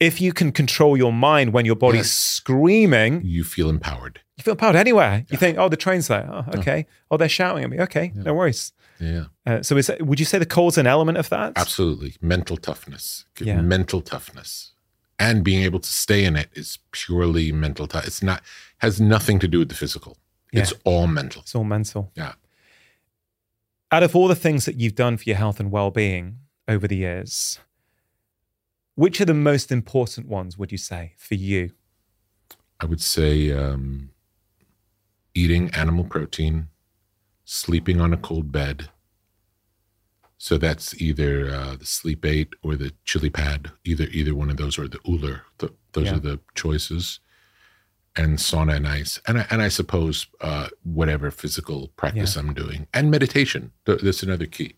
if 0.00 0.20
you 0.20 0.32
can 0.32 0.52
control 0.52 0.96
your 0.96 1.12
mind 1.12 1.52
when 1.52 1.64
your 1.64 1.76
body's 1.76 2.00
Yes. 2.06 2.10
screaming, 2.12 3.22
You 3.24 3.44
feel 3.44 3.68
empowered. 3.70 4.20
you 4.36 4.42
feel 4.44 4.52
empowered 4.52 4.76
anywhere. 4.76 5.24
You 5.30 5.38
think, 5.38 5.58
oh, 5.58 5.68
the 5.68 5.76
train's 5.76 6.08
there. 6.08 6.28
Oh, 6.30 6.44
okay. 6.58 6.86
Oh, 7.10 7.16
they're 7.16 7.28
shouting 7.28 7.64
at 7.64 7.70
me. 7.70 7.80
Okay, 7.80 8.12
Yeah. 8.14 8.22
no 8.22 8.34
worries. 8.34 8.72
Yeah. 9.00 9.24
Uh, 9.46 9.62
so, 9.62 9.76
is 9.76 9.90
would 10.00 10.20
you 10.20 10.26
say 10.26 10.38
the 10.38 10.46
cold's 10.46 10.78
an 10.78 10.86
element 10.86 11.18
of 11.18 11.28
that? 11.30 11.52
Absolutely. 11.56 12.14
Mental 12.20 12.56
toughness. 12.56 13.24
Yeah. 13.40 13.60
Mental 13.60 14.00
toughness. 14.00 14.72
And 15.18 15.42
being 15.44 15.62
able 15.62 15.80
to 15.80 15.88
stay 15.90 16.24
in 16.24 16.36
it 16.36 16.48
is 16.54 16.78
purely 16.92 17.50
mental 17.52 17.86
tough. 17.86 18.06
It's 18.06 18.22
not 18.22 18.42
has 18.78 19.00
nothing 19.00 19.38
to 19.40 19.48
do 19.48 19.60
with 19.60 19.68
the 19.68 19.74
physical. 19.74 20.16
It's 20.52 20.72
all 20.84 21.06
mental. 21.08 21.42
It's 21.42 21.54
all 21.54 21.64
mental. 21.64 22.12
Yeah. 22.14 22.34
Out 23.90 24.02
of 24.02 24.14
all 24.16 24.28
the 24.28 24.34
things 24.36 24.64
that 24.64 24.76
you've 24.76 24.94
done 24.94 25.16
for 25.16 25.24
your 25.24 25.36
health 25.36 25.58
and 25.60 25.70
well-being 25.70 26.38
over 26.68 26.86
the 26.88 26.96
years, 26.96 27.58
which 28.94 29.20
are 29.20 29.24
the 29.24 29.34
most 29.34 29.70
important 29.72 30.28
ones? 30.28 30.56
Would 30.58 30.72
you 30.72 30.78
say 30.78 31.14
for 31.18 31.34
you? 31.34 31.72
I 32.80 32.86
would 32.86 33.00
say 33.00 33.52
um, 33.52 34.10
eating 35.34 35.70
animal 35.74 36.04
protein, 36.04 36.68
sleeping 37.44 38.00
on 38.00 38.12
a 38.12 38.16
cold 38.16 38.50
bed. 38.52 38.88
So 40.38 40.58
that's 40.58 41.00
either 41.00 41.48
uh, 41.50 41.76
the 41.76 41.86
sleep 41.86 42.24
eight 42.26 42.54
or 42.62 42.74
the 42.76 42.92
chili 43.04 43.30
pad, 43.30 43.70
either 43.84 44.04
either 44.10 44.34
one 44.34 44.50
of 44.50 44.56
those 44.56 44.78
or 44.78 44.88
the 44.88 44.98
Ooler. 45.08 45.42
Th- 45.58 45.72
those 45.92 46.06
Yeah. 46.06 46.16
are 46.16 46.20
the 46.20 46.40
choices. 46.54 47.20
And 48.16 48.38
sauna 48.38 48.76
and 48.76 48.86
ice, 48.86 49.20
and 49.26 49.40
I, 49.40 49.46
and 49.50 49.60
I 49.60 49.66
suppose 49.66 50.28
uh, 50.40 50.68
whatever 50.84 51.32
physical 51.32 51.88
practice 51.96 52.36
I'm 52.36 52.54
doing, 52.54 52.86
and 52.94 53.10
meditation. 53.10 53.72
Th- 53.86 54.00
that's 54.00 54.22
another 54.22 54.46
key. 54.46 54.76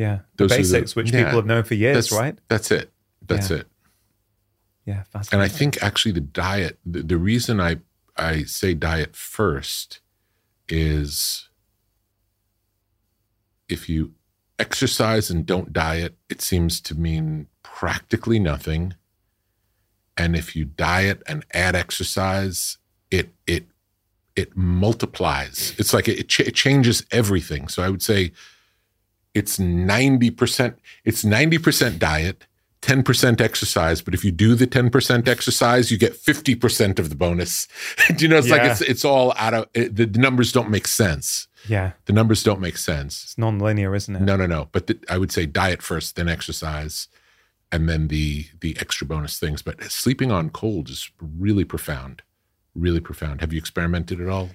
Yeah, 0.00 0.20
the 0.36 0.44
Those 0.44 0.50
the- 0.50 0.56
basics 0.56 0.96
which 0.96 1.10
yeah. 1.12 1.24
people 1.24 1.38
have 1.40 1.46
known 1.46 1.62
for 1.64 1.74
years, 1.74 2.08
That's 2.08 2.12
right? 2.12 2.38
That's 2.48 2.70
it. 2.70 2.90
That's 3.26 3.50
Yeah. 3.50 3.56
it. 3.58 3.66
Yeah, 4.86 5.02
Fascinating. 5.12 5.32
And. 5.32 5.42
I 5.42 5.48
think 5.54 5.82
actually 5.82 6.12
the 6.12 6.20
diet, 6.22 6.78
the, 6.86 7.02
the 7.02 7.16
reason 7.18 7.60
I 7.60 7.78
I 8.16 8.44
say 8.44 8.72
diet 8.74 9.14
first 9.14 10.00
is 10.68 11.48
if 13.68 13.88
you 13.88 14.12
exercise 14.58 15.30
and 15.30 15.46
don't 15.46 15.72
diet, 15.72 16.16
it 16.28 16.40
seems 16.42 16.80
to 16.82 16.94
mean 16.94 17.46
practically 17.62 18.38
nothing. 18.38 18.94
And 20.16 20.34
if 20.36 20.54
you 20.56 20.64
diet 20.64 21.22
and 21.26 21.44
add 21.52 21.76
exercise, 21.76 22.78
it 23.10 23.30
it 23.46 23.66
it 24.36 24.56
multiplies. 24.56 25.74
It's 25.78 25.92
like 25.92 26.08
it, 26.08 26.28
ch- 26.28 26.40
it 26.40 26.54
changes 26.54 27.04
everything. 27.10 27.68
So 27.68 27.82
I 27.82 27.88
would 27.90 28.02
say 28.02 28.32
it's 29.34 29.58
90% 29.58 30.76
it's 31.04 31.24
90% 31.24 31.98
diet 31.98 32.46
10% 32.82 33.40
exercise 33.40 34.00
but 34.00 34.14
if 34.14 34.24
you 34.24 34.32
do 34.32 34.54
the 34.54 34.66
10% 34.66 35.28
exercise 35.28 35.90
you 35.90 35.98
get 35.98 36.14
50% 36.14 36.98
of 36.98 37.10
the 37.10 37.14
bonus. 37.14 37.68
Do 38.16 38.24
you 38.24 38.28
know 38.28 38.38
it's 38.38 38.48
like 38.48 38.62
it's 38.62 38.80
it's 38.80 39.04
all 39.04 39.34
out 39.36 39.52
of 39.52 39.68
it, 39.74 39.96
the 39.96 40.06
numbers 40.18 40.50
don't 40.50 40.70
make 40.70 40.86
sense. 40.86 41.46
Yeah, 41.68 41.92
the 42.06 42.14
numbers 42.14 42.42
don't 42.42 42.60
make 42.60 42.78
sense. 42.78 43.22
It's 43.22 43.36
non-linear, 43.36 43.94
isn't 43.94 44.16
it? 44.16 44.22
no 44.22 44.34
no 44.36 44.46
no. 44.46 44.68
But 44.72 44.86
the, 44.86 44.98
i 45.10 45.18
would 45.18 45.30
say 45.30 45.44
diet 45.44 45.82
first 45.82 46.16
then 46.16 46.26
exercise 46.26 47.08
and 47.70 47.86
then 47.86 48.08
the 48.08 48.46
the 48.60 48.78
extra 48.80 49.06
bonus 49.06 49.38
things. 49.38 49.60
But 49.60 49.82
sleeping 49.84 50.32
on 50.32 50.48
cold 50.48 50.88
is 50.88 51.10
really 51.20 51.64
profound 51.64 52.22
really 52.74 53.00
profound. 53.00 53.40
Have 53.40 53.52
you 53.52 53.58
experimented 53.58 54.20
at 54.20 54.28
all 54.28 54.50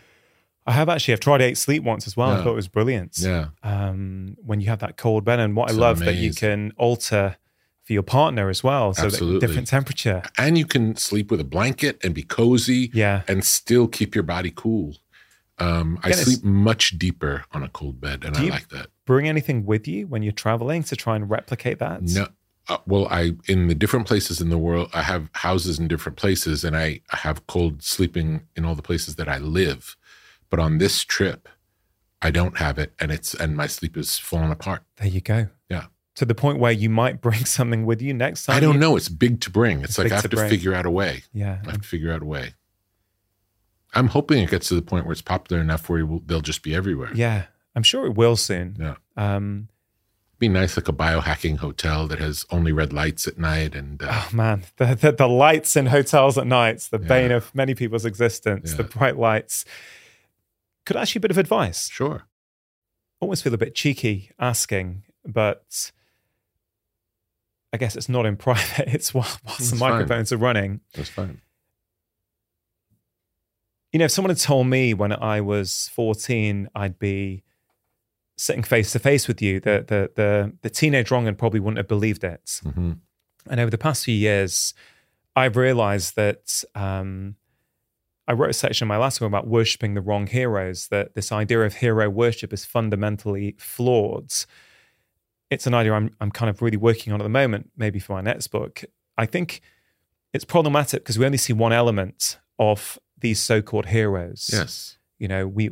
I 0.66 0.72
have 0.72 0.90
actually. 0.90 1.14
I've 1.14 1.20
tried 1.20 1.42
eight 1.42 1.58
sleep 1.58 1.84
once 1.84 2.08
as 2.08 2.18
well. 2.18 2.32
I 2.32 2.44
thought 2.44 2.54
it 2.54 2.56
was 2.56 2.68
brilliant. 2.68 3.18
yeah 3.20 3.50
Um, 3.64 4.36
when 4.44 4.62
you 4.62 4.68
have 4.68 4.80
that 4.80 4.98
cold 4.98 5.24
bed, 5.24 5.40
and 5.40 5.56
what 5.56 5.70
It's 5.70 5.78
I 5.78 5.82
love 5.82 6.00
that 6.00 6.16
you 6.16 6.34
can 6.34 6.74
alter 6.78 7.38
for 7.84 7.94
your 7.94 8.04
partner 8.04 8.50
as 8.50 8.64
well, 8.64 8.94
so 8.96 9.04
that 9.04 9.14
Absolutely. 9.14 9.46
different 9.48 9.68
temperature. 9.68 10.24
and 10.40 10.58
you 10.58 10.66
can 10.66 10.96
sleep 10.96 11.30
with 11.30 11.40
a 11.40 11.44
blanket 11.44 12.00
and 12.04 12.16
be 12.16 12.24
cozy 12.24 12.90
Yeah, 12.94 13.22
and 13.28 13.46
still 13.46 13.88
keep 13.88 14.16
your 14.16 14.24
body 14.24 14.52
cool. 14.56 14.96
Um, 15.60 16.00
I 16.04 16.12
sleep 16.12 16.44
much 16.44 16.98
deeper 16.98 17.46
on 17.54 17.64
a 17.64 17.70
cold 17.70 18.02
bed, 18.02 18.26
and 18.26 18.36
I 18.36 18.44
like 18.46 18.70
that. 18.70 18.88
bring 19.06 19.30
anything 19.30 19.66
with 19.66 19.88
you 19.88 20.08
when 20.08 20.24
you're 20.24 20.34
traveling 20.34 20.84
to 20.84 20.96
try 20.96 21.16
and 21.16 21.30
replicate 21.30 21.78
that. 21.80 22.02
No, 22.02 22.28
uh, 22.68 22.78
well, 22.88 23.08
I 23.10 23.36
in 23.48 23.68
the 23.68 23.76
different 23.76 24.08
places 24.08 24.42
in 24.42 24.50
the 24.50 24.58
world, 24.58 24.90
I 24.94 25.04
have 25.04 25.30
houses 25.34 25.78
in 25.80 25.88
different 25.88 26.18
places, 26.18 26.64
and 26.66 26.76
I, 26.76 27.02
I 27.14 27.18
have 27.18 27.46
cold 27.48 27.84
sleeping 27.84 28.48
in 28.56 28.66
all 28.66 28.76
the 28.76 28.82
places 28.82 29.16
that 29.16 29.30
I 29.30 29.38
live. 29.38 29.96
But 30.50 30.60
on 30.60 30.78
this 30.78 31.04
trip, 31.04 31.50
I 32.22 32.32
don't 32.32 32.58
have 32.58 32.78
it, 32.80 32.94
and 33.00 33.12
it's 33.12 33.34
and 33.34 33.56
my 33.56 33.68
sleep 33.68 33.98
is 33.98 34.18
falling 34.18 34.52
apart. 34.52 34.84
There 34.98 35.08
you 35.08 35.22
go. 35.22 35.48
Yeah. 35.70 35.86
To 36.16 36.26
the 36.26 36.36
point 36.36 36.60
where 36.60 36.72
you 36.72 36.90
might 36.90 37.22
bring 37.22 37.44
something 37.58 37.86
with 37.86 38.02
you 38.02 38.14
next 38.14 38.46
time. 38.46 38.56
I 38.56 38.60
don't 38.60 38.76
you- 38.76 38.80
know. 38.80 38.96
It's 38.96 39.10
big 39.10 39.42
to 39.42 39.50
bring. 39.50 39.80
It's, 39.82 39.90
It's 39.92 39.98
like 40.00 40.12
I 40.12 40.16
have 40.16 40.30
to 40.30 40.36
bring. 40.36 40.50
figure 40.50 40.74
out 40.74 40.86
a 40.86 40.92
way. 40.92 41.24
Yeah. 41.34 41.60
I 41.68 41.72
have 41.72 41.82
to 41.82 41.88
figure 41.88 42.12
out 42.14 42.22
a 42.22 42.26
way. 42.26 42.54
I'm 43.94 44.08
hoping 44.08 44.44
it 44.44 44.50
gets 44.50 44.68
to 44.70 44.76
the 44.76 44.82
point 44.82 45.06
where 45.06 45.14
it's 45.14 45.22
popular 45.22 45.62
enough 45.62 45.90
where 45.90 46.06
will- 46.06 46.22
they'll 46.26 46.42
just 46.42 46.64
be 46.64 46.76
everywhere. 46.76 47.12
Yeah. 47.14 47.46
I'm 47.76 47.84
sure 47.84 48.06
it 48.06 48.16
will 48.16 48.36
soon. 48.36 48.78
Yeah. 48.80 48.96
Um, 49.18 49.70
be 50.38 50.50
nice 50.50 50.76
like 50.76 50.90
a 50.90 50.94
biohacking 50.94 51.58
hotel 51.58 52.08
that 52.08 52.20
has 52.20 52.46
only 52.50 52.74
red 52.74 52.92
lights 52.92 53.26
at 53.26 53.38
night 53.38 53.74
and 53.74 54.04
uh, 54.04 54.08
oh 54.12 54.30
man, 54.36 54.64
the, 54.76 54.94
the 54.96 55.12
the 55.14 55.28
lights 55.30 55.78
in 55.78 55.86
hotels 55.86 56.38
at 56.38 56.46
night, 56.46 56.80
the 56.92 57.00
Yeah. 57.00 57.08
bane 57.08 57.32
of 57.32 57.56
many 57.56 57.74
people's 57.74 58.04
existence. 58.06 58.74
The 58.74 58.84
bright 58.84 59.18
lights. 59.18 59.64
Could 60.86 60.96
I 60.98 61.02
ask 61.02 61.16
you 61.16 61.20
a 61.20 61.22
bit 61.22 61.32
of 61.32 61.38
advice? 61.38 61.90
sure 61.90 62.28
Almost 63.20 63.44
feel 63.44 63.54
a 63.54 63.58
bit 63.58 63.74
cheeky 63.76 64.30
asking, 64.40 65.04
but 65.26 65.92
I 67.74 67.78
guess 67.78 67.96
it's 67.96 68.10
not 68.10 68.26
in 68.26 68.36
private. 68.48 68.88
It's 68.90 69.14
while, 69.14 69.28
whilst 69.46 69.72
the 69.72 69.78
fine. 69.78 69.92
microphones 69.92 70.32
are 70.32 70.38
running. 70.38 70.82
that's 70.94 71.10
fine 71.10 71.42
You 73.92 74.00
know, 74.00 74.06
if 74.06 74.12
someone 74.12 74.30
had 74.30 74.40
told 74.40 74.68
me 74.68 74.94
when 74.94 75.12
I 75.14 75.42
was 75.42 75.90
14 75.94 76.70
I'd 76.76 77.00
be 77.00 77.44
sitting 78.38 78.64
face 78.64 78.92
to 78.92 79.00
face 79.00 79.28
with 79.28 79.42
you, 79.42 79.60
the 79.62 79.84
the 79.88 80.12
the 80.16 80.54
the 80.62 80.70
teenage 80.70 81.10
Rangan 81.10 81.38
probably 81.38 81.60
wouldn't 81.62 81.78
have 81.78 81.88
believed 81.88 82.24
it. 82.24 82.60
hmm 82.64 82.94
And 83.50 83.60
over 83.60 83.72
the 83.72 83.78
past 83.78 84.04
few 84.06 84.16
years, 84.16 84.74
I've 85.36 85.56
realized 85.56 86.16
that 86.18 86.64
um, 86.76 87.36
I 88.28 88.34
wrote 88.34 88.50
a 88.50 88.54
section 88.54 88.86
in 88.86 88.90
my 88.90 88.98
last 88.98 89.22
one 89.22 89.28
about 89.28 89.48
worshiping 89.48 89.94
the 89.94 90.02
wrong 90.02 90.28
heroes, 90.28 90.88
that 90.88 91.14
this 91.14 91.32
idea 91.32 91.62
of 91.62 91.76
hero 91.76 92.10
worship 92.10 92.52
is 92.54 92.66
fundamentally 92.66 93.56
flawed. 93.60 94.34
It's 95.52 95.68
an 95.68 95.74
idea 95.74 95.94
I'm, 95.94 96.16
I'm 96.20 96.32
kind 96.32 96.50
of 96.50 96.62
really 96.62 96.78
working 96.78 97.14
on 97.14 97.22
at 97.22 97.24
the 97.24 97.30
moment, 97.30 97.70
maybe 97.78 98.00
for 98.00 98.14
my 98.14 98.22
next 98.22 98.48
book. 98.48 98.84
I 99.18 99.26
think 99.26 99.62
it's 100.34 100.44
problematic 100.44 101.04
because 101.04 101.18
we 101.18 101.26
only 101.26 101.38
see 101.38 101.54
one 101.54 101.72
element 101.72 102.40
of 102.60 103.00
these 103.20 103.40
so-called 103.40 103.88
heroes 103.88 104.50
yes 104.52 104.98
you 105.18 105.28
know 105.28 105.48
we 105.48 105.70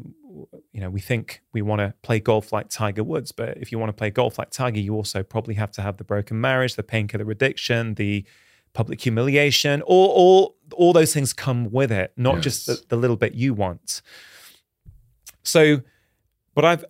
you 0.72 0.82
know 0.82 0.90
we 0.90 1.00
think 1.00 1.42
we 1.52 1.62
want 1.62 1.80
to 1.80 1.94
play 2.02 2.20
golf 2.20 2.52
like 2.52 2.70
tiger 2.70 3.04
woods 3.04 3.32
but 3.32 3.58
if 3.58 3.72
you 3.72 3.78
want 3.78 3.90
to 3.90 3.94
play 3.94 4.10
golf 4.10 4.40
like 4.40 4.50
tiger 4.50 4.80
you 4.80 4.96
also 4.96 5.22
probably 5.22 5.54
have 5.56 5.72
to 5.72 5.82
have 5.82 5.98
the 5.98 6.04
broken 6.04 6.40
marriage 6.40 6.76
the 6.76 6.84
painkiller 6.84 7.30
addiction 7.30 7.96
the 7.96 8.26
public 8.74 9.00
humiliation 9.02 9.82
all 9.84 10.08
all 10.10 10.56
all 10.74 10.94
those 10.94 11.14
things 11.14 11.32
come 11.34 11.70
with 11.72 11.92
it 11.92 12.12
not 12.18 12.42
just 12.42 12.66
the, 12.66 12.82
the 12.90 12.96
little 12.96 13.16
bit 13.18 13.34
you 13.36 13.54
want 13.54 14.02
so 15.44 15.82
but 16.56 16.66
I've 16.66 16.86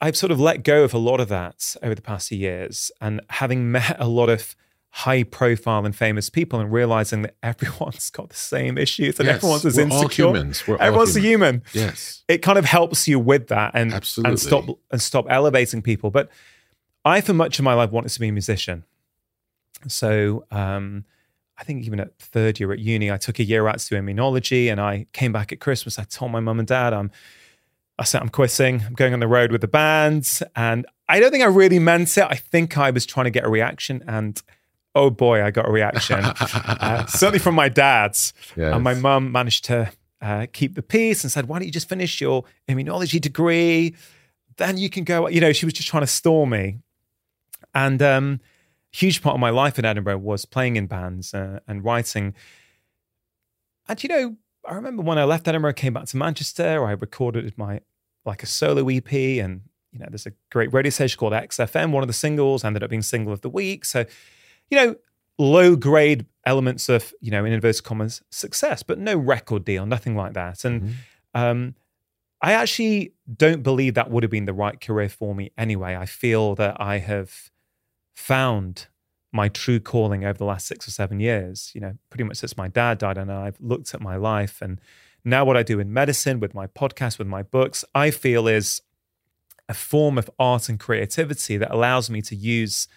I've 0.00 0.16
sort 0.16 0.32
of 0.32 0.40
let 0.40 0.64
go 0.64 0.82
of 0.84 0.94
a 0.94 0.98
lot 0.98 1.20
of 1.20 1.28
that 1.28 1.76
over 1.82 1.94
the 1.94 2.00
past 2.00 2.28
few 2.30 2.38
years, 2.38 2.90
and 3.02 3.20
having 3.28 3.70
met 3.70 3.96
a 4.00 4.08
lot 4.08 4.30
of 4.30 4.56
high 4.92 5.22
profile 5.24 5.84
and 5.84 5.94
famous 5.94 6.30
people 6.30 6.58
and 6.58 6.72
realizing 6.72 7.20
that 7.22 7.36
everyone's 7.42 8.08
got 8.10 8.30
the 8.30 8.34
same 8.36 8.78
issues 8.78 9.18
and 9.20 9.26
Yes, 9.26 9.36
everyone's 9.36 9.66
as 9.66 9.76
we're 9.76 9.84
all 9.90 10.02
insecure. 10.02 10.26
humans. 10.28 10.66
We're 10.66 10.76
all 10.76 10.82
everyone's 10.82 11.16
a 11.16 11.20
human. 11.20 11.62
Yes. 11.74 12.24
It 12.28 12.38
kind 12.38 12.58
of 12.58 12.64
helps 12.64 13.06
you 13.06 13.18
with 13.18 13.48
that 13.48 13.72
and 13.74 13.92
Absolutely. 13.92 14.30
and 14.30 14.40
stop 14.40 14.64
and 14.90 15.02
stop 15.02 15.26
elevating 15.28 15.82
people. 15.82 16.10
But 16.10 16.30
I, 17.04 17.20
for 17.20 17.34
much 17.34 17.58
of 17.58 17.64
my 17.64 17.74
life, 17.74 17.90
wanted 17.90 18.08
to 18.10 18.20
be 18.20 18.28
a 18.28 18.32
musician. 18.32 18.84
So 19.86 20.46
um, 20.50 21.04
I 21.60 21.64
think 21.64 21.84
even 21.84 22.00
at 22.00 22.18
third 22.18 22.58
year 22.58 22.72
at 22.72 22.78
uni, 22.78 23.12
I 23.12 23.18
took 23.18 23.38
a 23.38 23.44
year 23.44 23.68
out 23.68 23.78
to 23.80 23.88
do 23.90 23.94
immunology, 23.96 24.72
and 24.72 24.80
I 24.80 25.06
came 25.12 25.30
back 25.30 25.52
at 25.52 25.60
Christmas. 25.60 25.98
I 25.98 26.04
told 26.04 26.32
my 26.32 26.40
mum 26.40 26.58
and 26.58 26.66
dad, 26.66 26.94
I'm, 26.94 27.10
I 27.98 28.04
said 28.04 28.22
I'm 28.22 28.30
quitting. 28.30 28.82
I'm 28.86 28.94
going 28.94 29.12
on 29.12 29.20
the 29.20 29.28
road 29.28 29.52
with 29.52 29.60
the 29.60 29.68
band, 29.68 30.40
and 30.56 30.86
I 31.06 31.20
don't 31.20 31.30
think 31.30 31.44
I 31.44 31.48
really 31.48 31.78
meant 31.78 32.16
it. 32.16 32.24
I 32.24 32.36
think 32.36 32.78
I 32.78 32.90
was 32.90 33.04
trying 33.04 33.24
to 33.24 33.30
get 33.30 33.44
a 33.44 33.50
reaction, 33.50 34.02
and 34.08 34.40
oh 34.94 35.10
boy, 35.10 35.44
I 35.44 35.50
got 35.50 35.68
a 35.68 35.70
reaction. 35.70 36.20
uh, 36.24 37.04
certainly 37.06 37.38
from 37.38 37.54
my 37.54 37.68
dad's. 37.68 38.32
Yes. 38.56 38.74
And 38.74 38.82
my 38.82 38.94
mum 38.94 39.30
managed 39.30 39.66
to 39.66 39.92
uh, 40.22 40.46
keep 40.52 40.74
the 40.74 40.82
peace 40.82 41.24
and 41.24 41.30
said, 41.30 41.46
Why 41.46 41.58
don't 41.58 41.66
you 41.66 41.72
just 41.72 41.90
finish 41.90 42.22
your 42.22 42.44
immunology 42.68 43.20
degree? 43.20 43.94
Then 44.56 44.78
you 44.78 44.88
can 44.88 45.04
go. 45.04 45.28
You 45.28 45.42
know, 45.42 45.52
she 45.52 45.66
was 45.66 45.74
just 45.74 45.88
trying 45.88 46.02
to 46.02 46.06
stall 46.06 46.46
me. 46.46 46.78
And 47.74 48.02
um, 48.02 48.40
huge 48.92 49.22
part 49.22 49.34
of 49.34 49.40
my 49.40 49.50
life 49.50 49.78
in 49.78 49.84
Edinburgh 49.84 50.18
was 50.18 50.44
playing 50.44 50.76
in 50.76 50.86
bands 50.86 51.32
uh, 51.34 51.60
and 51.68 51.84
writing. 51.84 52.34
And, 53.88 54.02
you 54.02 54.08
know, 54.08 54.36
I 54.68 54.74
remember 54.74 55.02
when 55.02 55.18
I 55.18 55.24
left 55.24 55.48
Edinburgh, 55.48 55.74
came 55.74 55.94
back 55.94 56.06
to 56.06 56.16
Manchester, 56.16 56.84
I 56.84 56.92
recorded 56.92 57.56
my 57.56 57.80
like 58.24 58.42
a 58.42 58.46
solo 58.46 58.88
EP 58.88 59.12
and 59.12 59.62
you 59.92 59.98
know, 59.98 60.06
there's 60.08 60.26
a 60.26 60.32
great 60.52 60.72
radio 60.72 60.90
station 60.90 61.18
called 61.18 61.32
XFM. 61.32 61.90
One 61.90 62.02
of 62.04 62.06
the 62.06 62.12
singles 62.12 62.64
ended 62.64 62.84
up 62.84 62.90
being 62.90 63.02
single 63.02 63.32
of 63.32 63.40
the 63.40 63.48
week. 63.48 63.84
So, 63.84 64.04
you 64.68 64.76
know, 64.76 64.94
low 65.36 65.74
grade 65.74 66.26
elements 66.46 66.88
of, 66.88 67.12
you 67.20 67.32
know, 67.32 67.44
in 67.44 67.52
inverted 67.52 67.82
commas, 67.82 68.22
success, 68.30 68.84
but 68.84 68.98
no 69.00 69.16
record 69.16 69.64
deal, 69.64 69.86
nothing 69.86 70.14
like 70.14 70.34
that. 70.34 70.64
And 70.64 70.82
Mhm. 70.82 70.94
um, 71.34 71.74
I 72.40 72.52
actually 72.52 73.14
don't 73.36 73.62
believe 73.64 73.94
that 73.94 74.10
would 74.12 74.22
have 74.22 74.30
been 74.30 74.44
the 74.44 74.52
right 74.52 74.80
career 74.80 75.08
for 75.08 75.34
me 75.34 75.50
anyway. 75.58 75.96
I 75.96 76.06
feel 76.06 76.54
that 76.54 76.80
I 76.80 76.98
have 76.98 77.50
found 78.20 78.86
my 79.32 79.48
true 79.48 79.80
calling 79.80 80.24
over 80.24 80.36
the 80.36 80.44
last 80.44 80.66
six 80.66 80.86
or 80.86 80.90
seven 80.90 81.20
years. 81.20 81.72
You 81.74 81.80
know, 81.80 81.94
pretty 82.10 82.24
much 82.24 82.38
since 82.38 82.56
my 82.56 82.68
dad 82.68 82.98
died, 82.98 83.18
and 83.18 83.30
I've 83.32 83.60
looked 83.60 83.94
at 83.94 84.00
my 84.00 84.16
life 84.16 84.60
and 84.60 84.80
now 85.24 85.44
what 85.44 85.56
I 85.56 85.62
do 85.62 85.80
in 85.80 85.92
medicine 85.92 86.40
with 86.40 86.54
my 86.54 86.66
podcast, 86.66 87.18
with 87.18 87.28
my 87.28 87.42
books, 87.42 87.84
I 87.94 88.10
feel 88.10 88.48
is 88.48 88.80
a 89.68 89.74
form 89.74 90.18
of 90.18 90.30
art 90.38 90.68
and 90.68 90.80
creativity 90.80 91.56
that 91.58 91.70
allows 91.70 92.08
me 92.10 92.22
to 92.22 92.34
use 92.34 92.88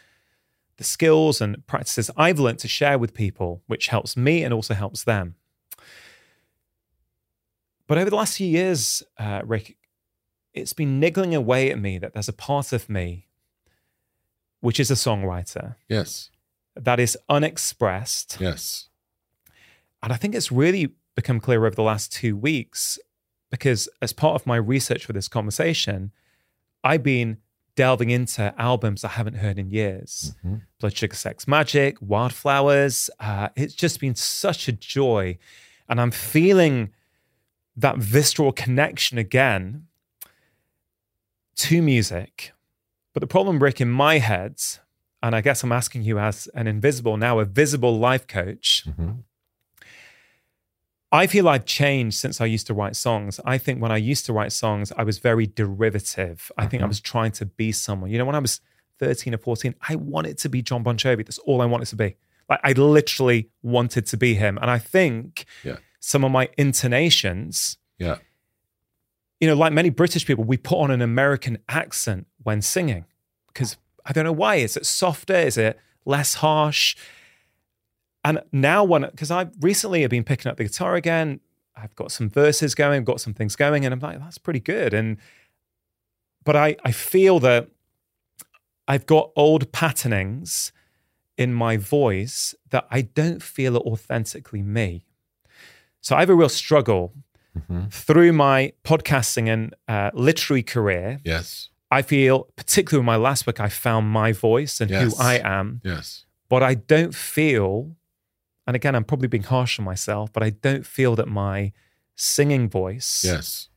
the 0.78 0.84
skills 0.84 1.42
and 1.42 1.66
practices 1.68 2.10
I've 2.18 2.40
learned 2.40 2.60
to 2.60 2.68
share 2.68 2.98
with 2.98 3.14
people, 3.14 3.62
which 3.68 3.88
helps 3.88 4.18
me 4.18 4.44
and 4.44 4.54
also 4.54 4.74
helps 4.74 5.04
them. 5.04 5.36
But 7.86 7.98
over 7.98 8.10
the 8.10 8.16
last 8.16 8.38
few 8.38 8.48
years, 8.48 9.04
uh, 9.20 9.42
Rick, 9.46 9.78
it's 10.54 10.74
been 10.74 11.00
niggling 11.00 11.36
away 11.36 11.70
at 11.70 11.80
me 11.80 11.98
that 11.98 12.14
there's 12.14 12.30
a 12.30 12.34
part 12.34 12.72
of 12.72 12.90
me 12.90 13.28
which 14.64 14.80
is 14.80 14.90
a 14.90 14.94
songwriter 14.96 15.76
Yes. 15.90 16.30
that 16.76 16.98
is 17.00 17.18
unexpressed. 17.30 18.38
Yes. 18.40 18.88
And 20.02 20.14
I 20.14 20.16
think 20.16 20.34
it's 20.36 20.52
really 20.52 20.94
become 21.16 21.40
clear 21.42 21.66
over 21.66 21.76
the 21.76 21.84
last 21.84 22.12
two 22.14 22.36
weeks 22.38 22.98
because, 23.52 23.90
as 24.02 24.14
part 24.14 24.36
of 24.36 24.48
my 24.48 24.56
research 24.56 25.06
for 25.06 25.14
this 25.14 25.28
conversation, 25.28 26.12
I've 26.84 27.04
been 27.04 27.38
delving 27.76 28.10
into 28.10 28.54
albums 28.58 29.04
I 29.04 29.10
haven't 29.10 29.36
heard 29.36 29.58
in 29.60 29.70
years 29.70 30.34
Mhm. 30.46 30.62
Blood 30.80 30.96
Sugar 30.96 31.16
Sex 31.16 31.46
Magik, 31.46 32.02
Wildflowers. 32.02 33.10
Uh, 33.20 33.50
it's 33.56 33.74
just 33.76 34.00
been 34.00 34.16
such 34.16 34.68
a 34.68 34.72
joy. 34.72 35.38
And 35.90 36.00
I'm 36.00 36.12
feeling 36.12 36.94
that 37.76 37.98
visceral 37.98 38.54
connection 38.54 39.18
again 39.18 39.88
to 41.56 41.82
music. 41.82 42.54
But 43.14 43.22
the 43.22 43.28
problem, 43.28 43.60
Rick, 43.62 43.80
in 43.80 43.90
my 43.90 44.18
head, 44.18 44.60
and 45.22 45.36
I 45.36 45.42
guess 45.42 45.64
I'm 45.64 45.72
asking 45.72 46.04
you 46.04 46.20
as 46.20 46.48
an 46.56 46.68
invisible, 46.68 47.16
now 47.18 47.40
a 47.40 47.46
visible 47.46 47.98
life 47.98 48.28
coach, 48.28 48.86
Mhm. 48.88 49.24
I 51.12 51.28
feel 51.28 51.48
I've 51.48 51.66
changed 51.66 52.18
since 52.18 52.42
I 52.42 52.46
used 52.46 52.66
to 52.68 52.74
write 52.74 52.96
songs. 52.96 53.40
I 53.46 53.60
think 53.60 53.80
when 53.80 53.92
I 53.92 53.98
used 53.98 54.26
to 54.26 54.34
write 54.34 54.52
songs, 54.52 54.92
I 54.98 55.04
was 55.04 55.20
very 55.20 55.46
derivative. 55.46 56.52
I 56.58 56.66
think 56.66 56.82
I 56.82 56.86
Mhm. 56.86 56.90
was 56.90 57.00
trying 57.00 57.32
to 57.34 57.46
be 57.46 57.72
someone. 57.72 58.10
You 58.10 58.18
know, 58.18 58.26
when 58.26 58.36
I 58.36 58.40
was 58.40 58.62
13 58.98 59.34
or 59.36 59.38
14, 59.38 59.76
I 59.88 59.96
wanted 59.96 60.40
to 60.40 60.50
be 60.50 60.64
Jon 60.64 60.82
Bon 60.82 60.98
Jovi. 60.98 61.24
That's 61.24 61.38
all 61.40 61.62
I 61.62 61.66
wanted 61.66 61.88
to 61.90 61.96
be. 61.96 62.16
Like 62.50 62.62
I 62.64 62.72
literally 62.74 63.50
wanted 63.62 64.08
to 64.08 64.18
be 64.18 64.34
him. 64.34 64.58
And 64.60 64.72
I 64.72 64.80
think 64.80 65.46
Yeah. 65.64 65.78
some 66.00 66.24
of 66.24 66.32
my 66.32 66.50
intonations, 66.58 67.78
Yeah. 68.00 68.18
you 69.40 69.48
know, 69.48 69.56
like 69.56 69.72
many 69.72 69.92
British 69.92 70.26
people, 70.26 70.44
we 70.46 70.58
put 70.58 70.80
on 70.80 70.90
an 70.90 71.02
American 71.04 71.60
accent 71.70 72.26
when 72.44 72.62
singing 72.62 73.06
because 73.48 73.78
I 74.06 74.14
don't 74.14 74.26
know 74.26 74.32
why. 74.32 74.56
Is 74.56 74.76
it 74.78 74.86
softer? 74.86 75.36
Is 75.36 75.58
it 75.58 75.80
less 76.06 76.36
harsh? 76.36 76.96
And 78.24 78.42
now, 78.52 78.84
when 78.84 79.02
because 79.02 79.32
I 79.32 79.48
recently 79.60 80.02
have 80.02 80.12
been 80.12 80.24
picking 80.24 80.50
up 80.50 80.58
the 80.58 80.64
guitar 80.64 80.96
again, 80.96 81.40
I've 81.76 81.96
got 81.96 82.12
some 82.12 82.30
verses 82.30 82.74
going, 82.76 83.04
got 83.04 83.20
some 83.20 83.34
things 83.34 83.56
going, 83.56 83.86
and 83.86 83.94
I'm 83.94 84.00
like, 84.00 84.20
that's 84.20 84.38
pretty 84.38 84.60
good. 84.62 84.94
And 84.94 85.18
but 86.46 86.56
I 86.56 86.76
I 86.86 86.92
feel 86.92 87.40
that 87.42 87.70
I've 88.88 89.06
got 89.06 89.32
old 89.36 89.72
patternings 89.72 90.72
in 91.38 91.54
my 91.54 91.78
voice 91.78 92.54
that 92.70 92.86
I 92.92 93.02
don't 93.02 93.42
feel 93.42 93.76
are 93.78 93.82
authentically 93.82 94.62
me. 94.62 95.06
So 96.02 96.16
I 96.16 96.20
have 96.20 96.30
a 96.30 96.36
real 96.36 96.50
struggle 96.50 97.14
Mhm. 97.58 97.92
through 97.94 98.34
my 98.34 98.74
podcasting 98.84 99.48
and 99.48 99.76
uh, 99.88 100.10
literary 100.14 100.64
career. 100.64 101.20
Yes. 101.24 101.70
I 101.94 102.02
feel, 102.02 102.48
particularly 102.56 103.02
with 103.02 103.06
my 103.06 103.16
last 103.28 103.46
book, 103.46 103.60
I 103.60 103.70
found 103.70 104.08
my 104.10 104.32
voice 104.32 104.82
and 104.82 104.90
Yes. 104.92 105.02
who 105.16 105.24
I 105.24 105.36
am. 105.60 105.82
Yes. 105.84 106.26
But 106.50 106.62
I 106.64 106.74
don't 106.76 107.14
feel, 107.16 107.96
and 108.68 108.76
again, 108.76 108.96
I'm 108.96 109.04
probably 109.04 109.28
being 109.28 109.44
harsh 109.44 109.80
on 109.80 109.86
myself, 109.86 110.32
but 110.34 110.44
I 110.44 110.50
don't 110.50 110.86
feel 110.86 111.16
that 111.16 111.28
my 111.28 111.72
singing 112.16 112.70
voice 112.70 113.24
Yes. 113.24 113.70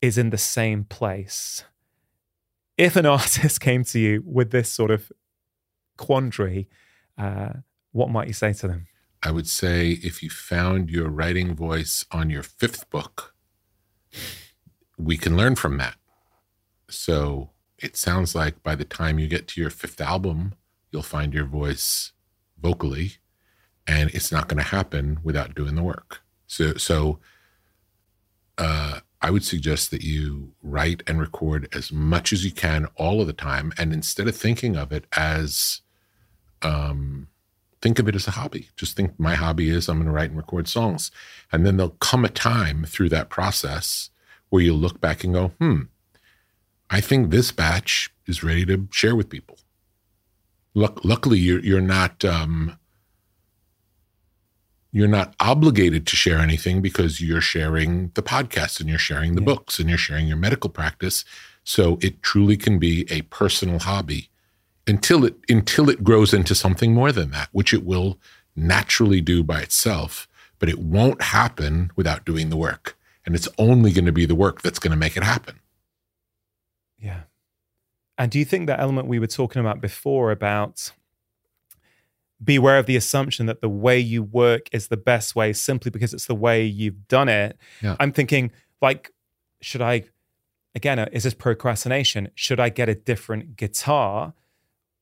is 0.00 0.16
in 0.18 0.30
the 0.30 0.38
same 0.38 0.84
place. 0.84 1.64
If 2.76 2.96
an 2.96 3.06
artist 3.18 3.60
came 3.60 3.84
to 3.84 3.98
you 3.98 4.22
with 4.24 4.50
this 4.50 4.70
sort 4.72 4.90
of 4.90 5.12
quandary, 5.98 6.68
uh, 7.18 7.52
what 7.92 8.08
might 8.10 8.28
you 8.28 8.34
say 8.34 8.52
to 8.54 8.66
them? 8.68 8.86
I 9.22 9.30
would 9.32 9.48
say 9.48 9.90
if 10.02 10.22
you 10.22 10.30
found 10.30 10.88
your 10.88 11.08
writing 11.10 11.54
voice 11.54 12.06
on 12.10 12.30
your 12.30 12.42
fifth 12.42 12.88
book, 12.88 13.34
we 14.96 15.16
can 15.18 15.36
learn 15.36 15.56
from 15.56 15.76
that. 15.78 15.96
So 16.90 17.50
it 17.78 17.96
sounds 17.96 18.34
like 18.34 18.62
by 18.62 18.74
the 18.74 18.84
time 18.84 19.18
you 19.18 19.26
get 19.28 19.48
to 19.48 19.60
your 19.60 19.70
fifth 19.70 20.00
album, 20.00 20.54
you'll 20.90 21.02
find 21.02 21.32
your 21.32 21.44
voice 21.44 22.12
vocally, 22.60 23.12
and 23.86 24.10
it's 24.10 24.30
not 24.30 24.48
going 24.48 24.62
to 24.62 24.68
happen 24.70 25.20
without 25.22 25.54
doing 25.54 25.74
the 25.74 25.82
work. 25.82 26.20
So, 26.46 26.74
so 26.74 27.18
uh, 28.58 29.00
I 29.22 29.30
would 29.30 29.44
suggest 29.44 29.90
that 29.90 30.02
you 30.02 30.52
write 30.62 31.02
and 31.06 31.20
record 31.20 31.68
as 31.72 31.90
much 31.90 32.32
as 32.32 32.44
you 32.44 32.50
can 32.50 32.86
all 32.96 33.20
of 33.20 33.26
the 33.26 33.32
time, 33.32 33.72
and 33.78 33.92
instead 33.92 34.28
of 34.28 34.36
thinking 34.36 34.76
of 34.76 34.92
it 34.92 35.06
as 35.16 35.80
um, 36.62 37.28
think 37.80 37.98
of 37.98 38.08
it 38.08 38.14
as 38.14 38.26
a 38.26 38.32
hobby. 38.32 38.68
Just 38.76 38.96
think 38.96 39.18
my 39.18 39.34
hobby 39.34 39.70
is 39.70 39.88
I'm 39.88 39.96
going 39.96 40.06
to 40.06 40.12
write 40.12 40.30
and 40.30 40.36
record 40.36 40.68
songs. 40.68 41.10
And 41.52 41.64
then 41.64 41.76
there'll 41.76 41.90
come 41.92 42.24
a 42.24 42.28
time 42.28 42.84
through 42.84 43.08
that 43.10 43.30
process 43.30 44.10
where 44.50 44.62
you'll 44.62 44.76
look 44.76 45.00
back 45.00 45.24
and 45.24 45.32
go, 45.32 45.48
hmm, 45.58 45.82
I 46.90 47.00
think 47.00 47.30
this 47.30 47.52
batch 47.52 48.10
is 48.26 48.42
ready 48.42 48.66
to 48.66 48.88
share 48.90 49.14
with 49.14 49.28
people. 49.30 49.58
Luck- 50.74 51.04
luckily, 51.04 51.38
you're, 51.38 51.60
you're 51.60 51.80
not. 51.80 52.24
Um, 52.24 52.76
you're 54.92 55.06
not 55.08 55.36
obligated 55.38 56.04
to 56.08 56.16
share 56.16 56.38
anything 56.38 56.82
because 56.82 57.20
you're 57.20 57.40
sharing 57.40 58.10
the 58.14 58.22
podcast 58.24 58.80
and 58.80 58.88
you're 58.88 58.98
sharing 58.98 59.36
the 59.36 59.40
Yeah. 59.40 59.44
books 59.46 59.78
and 59.78 59.88
you're 59.88 59.96
sharing 59.98 60.26
your 60.26 60.36
medical 60.36 60.68
practice. 60.68 61.24
So 61.62 61.98
it 62.02 62.22
truly 62.24 62.56
can 62.56 62.80
be 62.80 63.06
a 63.08 63.22
personal 63.22 63.78
hobby 63.78 64.30
until 64.88 65.24
it 65.24 65.36
until 65.48 65.88
it 65.88 66.02
grows 66.02 66.34
into 66.34 66.56
something 66.56 66.92
more 66.92 67.12
than 67.12 67.30
that, 67.30 67.50
which 67.52 67.72
it 67.72 67.84
will 67.84 68.18
naturally 68.56 69.20
do 69.20 69.44
by 69.44 69.60
itself, 69.60 70.26
but 70.58 70.68
it 70.68 70.80
won't 70.80 71.22
happen 71.22 71.92
without 71.94 72.24
doing 72.24 72.50
the 72.50 72.56
work. 72.56 72.96
And 73.24 73.36
it's 73.36 73.48
only 73.58 73.92
going 73.92 74.06
to 74.06 74.12
be 74.12 74.26
the 74.26 74.34
work 74.34 74.60
that's 74.60 74.80
going 74.80 74.90
to 74.90 74.96
make 74.96 75.16
it 75.16 75.22
happen. 75.22 75.60
Yeah. 77.00 77.22
And 78.18 78.30
do 78.30 78.38
you 78.38 78.44
think 78.44 78.66
that 78.66 78.80
element 78.80 79.08
we 79.08 79.18
were 79.18 79.26
talking 79.26 79.60
about 79.60 79.80
before 79.80 80.30
about 80.30 80.92
beware 82.42 82.78
of 82.78 82.86
the 82.86 82.96
assumption 82.96 83.46
that 83.46 83.60
the 83.60 83.68
way 83.68 83.98
you 83.98 84.22
work 84.22 84.68
is 84.72 84.88
the 84.88 84.96
best 84.96 85.34
way 85.34 85.52
simply 85.52 85.90
because 85.90 86.12
it's 86.14 86.26
the 86.26 86.34
way 86.34 86.64
you've 86.64 87.08
done 87.08 87.28
it? 87.28 87.58
Yeah. 87.82 87.96
I'm 87.98 88.12
thinking, 88.12 88.50
like, 88.82 89.12
should 89.60 89.82
I 89.82 90.04
again, 90.74 90.98
uh, 90.98 91.08
is 91.12 91.24
this 91.24 91.34
procrastination? 91.34 92.28
Should 92.34 92.60
I 92.60 92.68
get 92.68 92.88
a 92.88 92.94
different 92.94 93.56
guitar, 93.56 94.34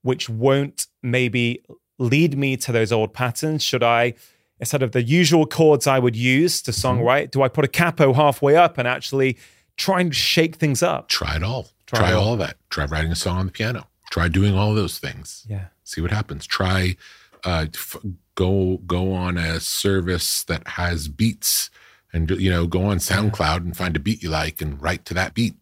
which 0.03 0.29
won't 0.29 0.87
maybe 1.03 1.63
lead 1.99 2.37
me 2.39 2.57
to 2.59 2.73
those 2.73 2.93
old 2.93 3.13
patterns? 3.13 3.63
Should 3.63 3.83
I, 3.83 4.15
instead 4.61 4.83
of 4.83 4.93
the 4.93 5.03
usual 5.03 5.47
chords 5.47 5.87
I 5.87 5.99
would 5.99 6.17
use 6.17 6.63
to 6.63 6.71
Mm-hmm. 6.71 7.01
songwrite, 7.01 7.31
do 7.31 7.43
I 7.43 7.49
put 7.49 7.65
a 7.65 7.69
capo 7.69 8.13
halfway 8.13 8.57
up 8.57 8.79
and 8.79 8.89
actually 8.89 9.37
try 9.77 10.01
and 10.01 10.15
shake 10.15 10.57
things 10.57 10.83
up? 10.83 11.09
Try 11.09 11.37
it 11.37 11.43
all. 11.43 11.69
Try 11.89 11.99
Try, 12.01 12.13
all. 12.13 12.35
of 12.35 12.39
that. 12.39 12.57
Try 12.71 12.85
writing 12.85 13.11
a 13.11 13.17
song 13.17 13.39
on 13.39 13.47
the 13.47 13.53
piano. 13.53 13.87
Try 14.11 14.29
doing 14.29 14.55
all 14.55 14.71
of 14.71 14.77
those 14.77 14.99
things. 14.99 15.45
Yeah. 15.49 15.67
See 15.85 16.01
what 16.01 16.11
happens. 16.11 16.47
Try 16.47 16.97
uh, 17.45 17.67
f- 17.75 17.97
go 18.35 18.79
go 18.87 19.13
on 19.13 19.37
a 19.39 19.59
service 19.59 20.45
that 20.45 20.67
has 20.69 21.09
beats, 21.09 21.71
and 22.13 22.31
you 22.31 22.51
know 22.51 22.67
go 22.67 22.85
on 22.85 22.99
SoundCloud 22.99 23.59
and 23.59 23.77
find 23.77 23.97
a 23.97 24.01
beat 24.01 24.23
you 24.23 24.29
like 24.29 24.61
and 24.61 24.81
write 24.83 25.05
to 25.07 25.15
that 25.15 25.35
beat. 25.35 25.55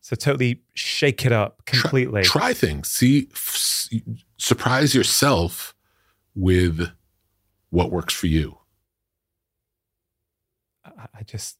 So 0.00 0.16
totally 0.16 0.62
shake 0.74 1.24
it 1.26 1.32
up 1.32 1.64
completely. 1.66 2.22
Try, 2.22 2.52
things. 2.54 2.88
See, 2.88 3.28
f- 3.32 3.88
surprise 4.38 4.94
yourself 4.94 5.74
with 6.34 6.90
what 7.70 7.90
works 7.92 8.14
for 8.14 8.26
you. 8.26 8.58
I, 10.84 11.06
I 11.18 11.22
just, 11.22 11.58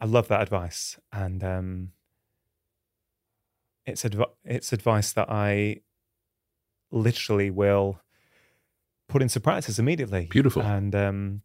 I 0.00 0.06
love 0.06 0.28
that 0.28 0.42
advice, 0.42 0.98
and 1.12 1.44
um, 1.44 1.92
it's 3.86 4.04
adv- 4.04 4.32
it's 4.44 4.72
advice 4.72 5.12
that 5.12 5.30
I 5.30 5.80
literally 6.90 7.50
will 7.50 8.00
put 9.08 9.22
into 9.22 9.40
practice 9.40 9.78
immediately. 9.78 10.26
Beautiful. 10.30 10.62
And 10.62 10.94
um, 10.94 11.42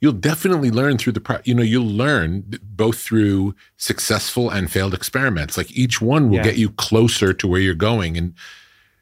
You'll 0.00 0.12
definitely 0.12 0.70
learn 0.70 0.96
through 0.98 1.12
the 1.12 1.20
pro- 1.20 1.40
you 1.44 1.54
know 1.54 1.62
you'll 1.62 1.84
learn 1.86 2.44
both 2.62 2.98
through 2.98 3.54
successful 3.76 4.48
and 4.50 4.70
failed 4.70 4.94
experiments. 4.94 5.56
Like 5.58 5.70
each 5.72 6.00
one 6.00 6.28
will 6.30 6.36
Yeah. 6.38 6.44
get 6.44 6.56
you 6.56 6.70
closer 6.70 7.32
to 7.34 7.46
where 7.46 7.60
you're 7.60 7.74
going, 7.74 8.16
and 8.16 8.32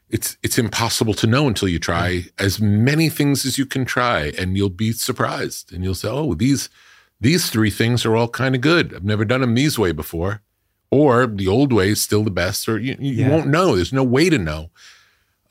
it's 0.09 0.37
it's 0.43 0.57
impossible 0.59 1.13
to 1.15 1.27
know 1.27 1.47
until 1.47 1.69
you 1.69 1.79
try 1.79 2.25
as 2.37 2.59
many 2.59 3.07
things 3.09 3.45
as 3.45 3.57
you 3.57 3.65
can 3.65 3.85
try, 3.85 4.33
and 4.37 4.57
you'll 4.57 4.69
be 4.69 4.91
surprised, 4.91 5.71
and 5.73 5.83
you'll 5.83 5.95
say, 5.95 6.09
"Oh, 6.09 6.33
these 6.33 6.69
these 7.21 7.49
three 7.49 7.71
things 7.71 8.05
are 8.05 8.15
all 8.17 8.27
kind 8.27 8.53
of 8.53 8.59
good. 8.61 8.93
I've 8.93 9.05
never 9.05 9.23
done 9.23 9.41
them 9.41 9.55
these 9.55 9.79
way 9.79 9.93
before." 9.93 10.41
Or 10.95 11.27
the 11.27 11.47
old 11.49 11.73
way 11.73 11.89
is 11.89 12.01
still 12.01 12.23
the 12.23 12.31
best, 12.31 12.69
or 12.69 12.79
you, 12.79 12.95
you 12.99 13.23
Yeah. 13.25 13.29
won't 13.29 13.47
know. 13.47 13.75
There's 13.75 13.91
no 13.91 14.03
way 14.03 14.29
to 14.29 14.37
know. 14.37 14.69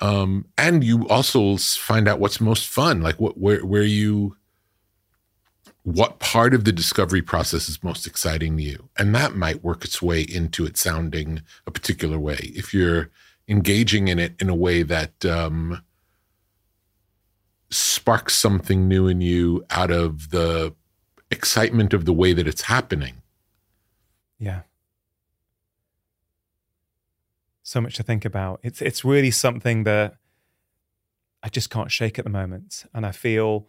Um, 0.00 0.46
and 0.56 0.82
you 0.82 1.06
also 1.08 1.56
find 1.58 2.08
out 2.08 2.18
what's 2.18 2.40
most 2.40 2.66
fun, 2.66 3.02
like 3.02 3.20
what 3.20 3.36
where 3.38 3.64
where 3.64 3.82
you 3.82 4.36
what 5.82 6.18
part 6.18 6.54
of 6.54 6.64
the 6.64 6.72
discovery 6.72 7.20
process 7.20 7.68
is 7.68 7.84
most 7.84 8.06
exciting 8.06 8.56
to 8.56 8.62
you 8.62 8.88
and 8.96 9.14
that 9.14 9.36
might 9.36 9.62
work 9.62 9.84
its 9.84 10.00
way 10.00 10.22
into 10.22 10.64
it 10.64 10.78
sounding 10.78 11.42
a 11.66 11.70
particular 11.70 12.18
way 12.18 12.38
if 12.54 12.72
you're 12.72 13.10
engaging 13.48 14.08
in 14.08 14.18
it 14.18 14.34
in 14.40 14.48
a 14.48 14.54
way 14.54 14.82
that 14.82 15.26
um, 15.26 15.82
sparks 17.70 18.34
something 18.34 18.88
new 18.88 19.06
in 19.06 19.20
you 19.20 19.62
out 19.68 19.90
of 19.90 20.30
the 20.30 20.74
excitement 21.30 21.92
of 21.92 22.06
the 22.06 22.14
way 22.14 22.32
that 22.32 22.48
it's 22.48 22.62
happening 22.62 23.16
yeah, 24.38 24.62
so 27.64 27.80
much 27.80 27.96
to 27.96 28.04
think 28.04 28.24
about. 28.24 28.60
It's 28.62 28.80
it's 28.80 29.04
really 29.04 29.32
something 29.32 29.82
that 29.84 30.14
I 31.42 31.48
just 31.48 31.68
can't 31.70 31.90
shake 31.90 32.18
at 32.18 32.24
the 32.24 32.30
moment, 32.30 32.84
and 32.94 33.04
I 33.04 33.10
feel 33.10 33.66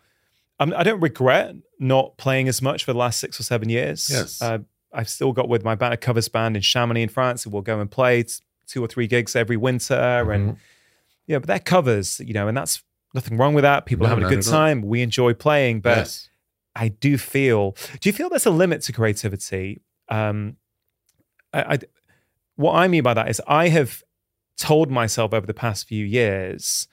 I'm, 0.60 0.74
I 0.74 0.84
don't 0.84 1.00
regret 1.02 1.56
not 1.80 2.18
playing 2.18 2.48
as 2.48 2.62
much 2.62 2.84
for 2.86 2.94
the 2.94 3.00
last 3.00 3.20
six 3.20 3.40
or 3.40 3.44
seven 3.44 3.70
years. 3.70 4.10
Yes. 4.12 4.42
uh, 4.42 4.60
I've 4.94 5.10
still 5.10 5.34
got 5.34 5.50
with 5.50 5.64
my 5.66 5.76
band 5.76 5.94
a 5.94 5.98
covers 5.98 6.30
band 6.30 6.56
in 6.56 6.62
Chamonix 6.62 7.02
in 7.04 7.10
France, 7.10 7.44
and 7.46 7.52
we'll 7.52 7.62
go 7.64 7.80
and 7.82 7.90
play 7.90 8.24
t- 8.24 8.34
two 8.68 8.84
or 8.84 8.88
three 8.88 9.08
gigs 9.08 9.36
every 9.36 9.58
winter, 9.58 9.94
and 10.32 10.52
Mhm. 10.52 10.58
yeah, 11.28 11.40
but 11.40 11.48
they're 11.48 11.60
covers, 11.60 12.20
you 12.22 12.34
know, 12.34 12.48
and 12.48 12.56
that's 12.56 12.82
nothing 13.14 13.38
wrong 13.38 13.54
with 13.54 13.64
that. 13.64 13.86
People 13.86 14.04
No, 14.04 14.08
are 14.08 14.16
having 14.16 14.26
a 14.26 14.30
good 14.30 14.44
time. 14.46 14.82
We 14.84 15.02
enjoy 15.02 15.34
playing, 15.34 15.82
but 15.82 15.98
yes 15.98 16.30
I 16.78 16.90
do 16.90 17.18
feel. 17.18 17.72
Do 18.02 18.10
you 18.10 18.12
feel 18.14 18.28
there's 18.28 18.46
a 18.46 18.50
limit 18.52 18.82
to 18.84 18.92
creativity? 18.92 19.82
Um, 20.10 20.58
I, 21.54 21.62
I, 21.76 21.78
what 22.56 22.74
I 22.76 22.88
mean 22.88 23.04
by 23.04 23.14
that 23.14 23.30
is 23.30 23.42
I 23.48 23.70
have 23.70 24.04
told 24.58 24.90
myself 24.90 25.34
over 25.34 25.46
the 25.46 25.54
past 25.54 25.88
few 25.88 26.06
years, 26.06 26.88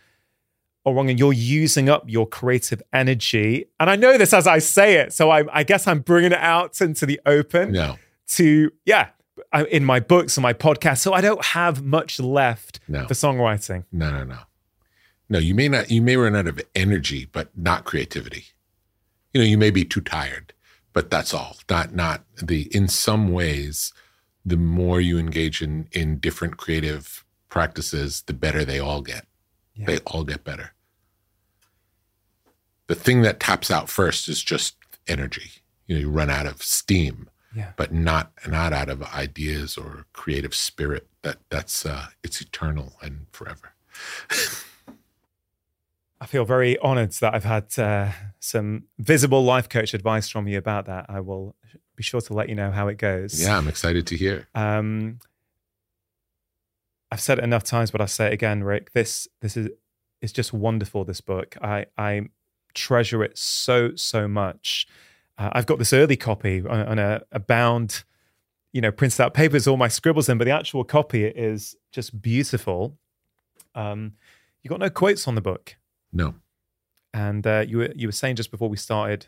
"Oh, 0.84 0.92
wrong, 0.92 1.08
and 1.10 1.18
you're 1.18 1.32
using 1.32 1.88
up 1.88 2.04
your 2.06 2.26
creative 2.26 2.82
energy." 2.92 3.66
And 3.78 3.88
I 3.88 3.96
know 3.96 4.18
this 4.18 4.32
as 4.32 4.46
I 4.46 4.58
say 4.58 4.94
it, 4.96 5.12
so 5.12 5.30
I, 5.30 5.44
I 5.52 5.62
guess 5.62 5.86
I'm 5.86 6.00
bringing 6.00 6.32
it 6.32 6.38
out 6.38 6.80
into 6.80 7.06
the 7.06 7.20
open 7.26 7.72
no 7.72 7.96
to 8.28 8.72
yeah, 8.84 9.08
in 9.70 9.84
my 9.84 10.00
books 10.00 10.36
and 10.36 10.42
my 10.42 10.52
podcast. 10.52 10.98
So 10.98 11.12
I 11.12 11.20
don't 11.20 11.44
have 11.44 11.82
much 11.82 12.18
left 12.20 12.80
no 12.88 13.06
for 13.06 13.14
songwriting. 13.14 13.84
no 13.92 14.10
no 14.10 14.24
no 14.24 14.38
no 15.28 15.38
you 15.38 15.54
may 15.54 15.68
not 15.68 15.90
you 15.90 16.02
may 16.02 16.16
run 16.16 16.36
out 16.36 16.46
of 16.46 16.60
energy 16.74 17.26
but 17.32 17.56
not 17.56 17.84
creativity 17.84 18.46
you 19.32 19.40
know 19.40 19.46
you 19.46 19.56
may 19.56 19.70
be 19.70 19.84
too 19.84 20.00
tired 20.00 20.52
but 20.92 21.10
that's 21.10 21.32
all 21.32 21.56
not 21.70 21.94
not 21.94 22.24
the 22.42 22.68
in 22.76 22.86
some 22.88 23.32
ways 23.32 23.94
the 24.44 24.56
more 24.56 25.00
you 25.00 25.18
engage 25.18 25.62
in 25.62 25.88
in 25.92 26.18
different 26.18 26.56
creative 26.56 27.24
practices 27.48 28.22
the 28.26 28.32
better 28.32 28.64
they 28.64 28.78
all 28.80 29.00
get 29.02 29.26
Yeah. 29.74 29.86
they 29.86 29.98
all 29.98 30.24
get 30.24 30.42
better 30.44 30.72
the 32.86 32.94
thing 32.94 33.22
that 33.22 33.40
taps 33.40 33.70
out 33.70 33.88
first 33.88 34.28
is 34.28 34.42
just 34.42 34.76
energy 35.06 35.50
you 35.86 35.94
know 35.94 36.00
you 36.00 36.10
run 36.10 36.30
out 36.30 36.46
of 36.46 36.62
steam 36.62 37.28
Yeah. 37.54 37.72
but 37.76 37.92
not 37.92 38.32
not 38.46 38.72
out 38.72 38.88
of 38.88 39.02
ideas 39.02 39.76
or 39.76 40.06
creative 40.12 40.54
spirit 40.54 41.06
that 41.22 41.38
that's 41.50 41.84
uh 41.86 42.06
it's 42.24 42.40
eternal 42.40 42.94
and 43.02 43.26
forever 43.32 43.74
I 46.20 46.26
feel 46.26 46.44
very 46.44 46.78
honored 46.78 47.10
that 47.14 47.34
I've 47.34 47.42
had 47.44 47.76
uh, 47.76 48.12
some 48.38 48.84
visible 48.98 49.42
life 49.44 49.68
coach 49.68 49.92
advice 49.92 50.28
from 50.28 50.46
you 50.46 50.56
about 50.56 50.86
that. 50.86 51.06
I 51.08 51.18
will 51.18 51.56
be 51.96 52.02
sure 52.02 52.20
to 52.20 52.32
let 52.34 52.48
you 52.48 52.54
know 52.54 52.70
how 52.70 52.88
it 52.88 52.96
goes. 52.98 53.42
yeah 53.42 53.56
i'm 53.56 53.68
excited 53.68 54.06
to 54.06 54.16
hear 54.16 54.48
Um, 54.54 55.18
I've 57.10 57.20
said 57.20 57.38
it 57.38 57.44
enough 57.44 57.62
times, 57.62 57.90
but 57.90 58.00
I'll 58.00 58.06
say 58.06 58.28
it 58.28 58.32
again, 58.32 58.64
Rick. 58.64 58.92
This 58.94 59.28
this 59.42 59.54
is 59.56 59.68
it's 60.22 60.32
just 60.32 60.54
wonderful. 60.54 61.04
This 61.04 61.20
book, 61.20 61.56
I 61.60 61.84
I 61.98 62.28
treasure 62.72 63.22
it 63.22 63.36
so 63.36 63.94
so 63.96 64.26
much. 64.26 64.86
Uh, 65.36 65.50
I've 65.52 65.66
got 65.66 65.78
this 65.78 65.92
early 65.92 66.16
copy 66.16 66.60
on, 66.66 66.86
on 66.86 66.98
a, 66.98 67.20
a 67.30 67.38
bound, 67.38 68.04
you 68.72 68.80
know, 68.80 68.90
printed 68.90 69.20
out 69.20 69.34
papers, 69.34 69.66
all 69.66 69.76
my 69.76 69.88
scribbles 69.88 70.28
in, 70.30 70.38
but 70.38 70.44
the 70.44 70.52
actual 70.52 70.84
copy 70.84 71.24
is 71.26 71.76
just 71.90 72.22
beautiful. 72.22 72.96
Um, 73.74 74.12
you 74.62 74.70
got 74.70 74.80
no 74.80 74.88
quotes 74.88 75.28
on 75.28 75.34
the 75.34 75.42
book. 75.42 75.76
no 76.14 76.34
And 77.12 77.46
uh, 77.46 77.64
you 77.68 77.76
were 77.76 77.92
you 77.94 78.08
were 78.08 78.12
saying 78.12 78.36
just 78.36 78.50
before 78.50 78.70
we 78.70 78.78
started 78.78 79.26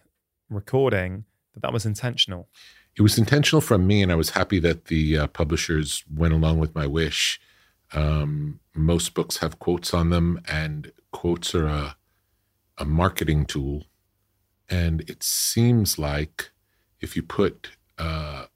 recording 0.48 1.24
that 1.54 1.62
that 1.62 1.72
was 1.72 1.86
intentional. 1.86 2.48
it 2.96 3.02
was 3.02 3.18
intentional 3.18 3.60
from 3.60 3.86
me 3.86 4.02
and 4.02 4.12
i 4.12 4.14
was 4.14 4.30
happy 4.30 4.58
that 4.60 4.84
the 4.86 5.18
uh, 5.18 5.26
publishers 5.28 6.04
went 6.12 6.34
along 6.34 6.58
with 6.58 6.74
my 6.74 6.86
wish. 6.86 7.40
Um, 7.92 8.60
most 8.74 9.14
books 9.14 9.36
have 9.38 9.58
quotes 9.60 9.94
on 9.94 10.10
them 10.10 10.40
and 10.48 10.90
quotes 11.12 11.54
are 11.54 11.66
a, 11.66 11.96
a 12.78 12.84
marketing 12.84 13.44
tool. 13.46 13.84
And 14.68 15.02
it 15.08 15.22
seems 15.22 15.96
like 15.98 16.50
if 17.00 17.14
you 17.16 17.22
put 17.22 17.70
uh, 17.98 18.46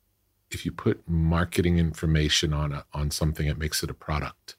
if 0.50 0.64
you 0.64 0.72
put 0.72 1.06
marketing 1.08 1.78
information 1.78 2.52
on 2.52 2.72
a, 2.72 2.84
on 2.92 3.10
something 3.10 3.46
it 3.46 3.58
makes 3.58 3.82
it 3.84 3.90
a 3.90 3.94
product. 3.94 4.56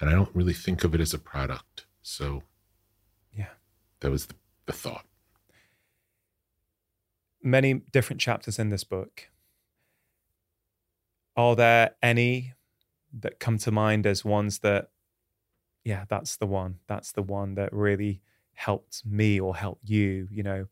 And 0.00 0.08
i 0.08 0.12
don't 0.14 0.34
really 0.34 0.54
think 0.54 0.82
of 0.84 0.94
it 0.94 1.00
as 1.00 1.12
a 1.12 1.18
product. 1.18 1.84
So 2.02 2.42
Yeah. 3.36 3.54
that 4.00 4.10
was 4.10 4.26
the, 4.26 4.34
the 4.66 4.72
thought 4.72 5.04
Many 7.42 7.74
different 7.74 8.20
chapters 8.20 8.58
in 8.58 8.70
this 8.70 8.84
book. 8.84 9.28
Are 11.36 11.56
there 11.56 11.96
any 12.02 12.54
that 13.20 13.40
come 13.40 13.58
to 13.58 13.70
mind 13.70 14.06
as 14.06 14.24
ones 14.24 14.60
that, 14.60 14.90
yeah, 15.84 16.04
that's 16.08 16.36
the 16.36 16.46
one. 16.46 16.78
That's 16.86 17.12
the 17.12 17.22
one 17.22 17.54
that 17.54 17.72
really 17.72 18.20
helped 18.54 19.04
me 19.04 19.40
or 19.40 19.56
helped 19.56 19.88
you, 19.88 20.28
you 20.30 20.42
know? 20.42 20.66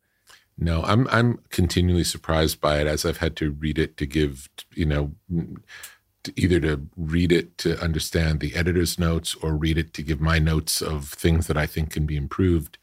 No, 0.57 0.83
I'm 0.83 1.07
I'm 1.07 1.39
continually 1.49 2.03
surprised 2.03 2.61
by 2.61 2.79
it 2.79 2.87
as 2.87 3.05
I've 3.05 3.17
had 3.17 3.35
to 3.37 3.51
read 3.51 3.79
it 3.79 3.97
to 3.97 4.05
give 4.05 4.47
you 4.73 4.85
know 4.85 5.11
to 6.23 6.33
either 6.35 6.59
to 6.59 6.87
read 6.95 7.31
it 7.31 7.57
to 7.59 7.81
understand 7.81 8.39
the 8.39 8.55
editor's 8.55 8.99
notes 8.99 9.35
or 9.41 9.55
read 9.55 9.77
it 9.77 9.93
to 9.95 10.03
give 10.03 10.21
my 10.21 10.37
notes 10.37 10.81
of 10.81 11.09
things 11.09 11.47
that 11.47 11.57
I 11.57 11.65
think 11.65 11.91
can 11.91 12.05
be 12.05 12.15
improved. 12.15 12.77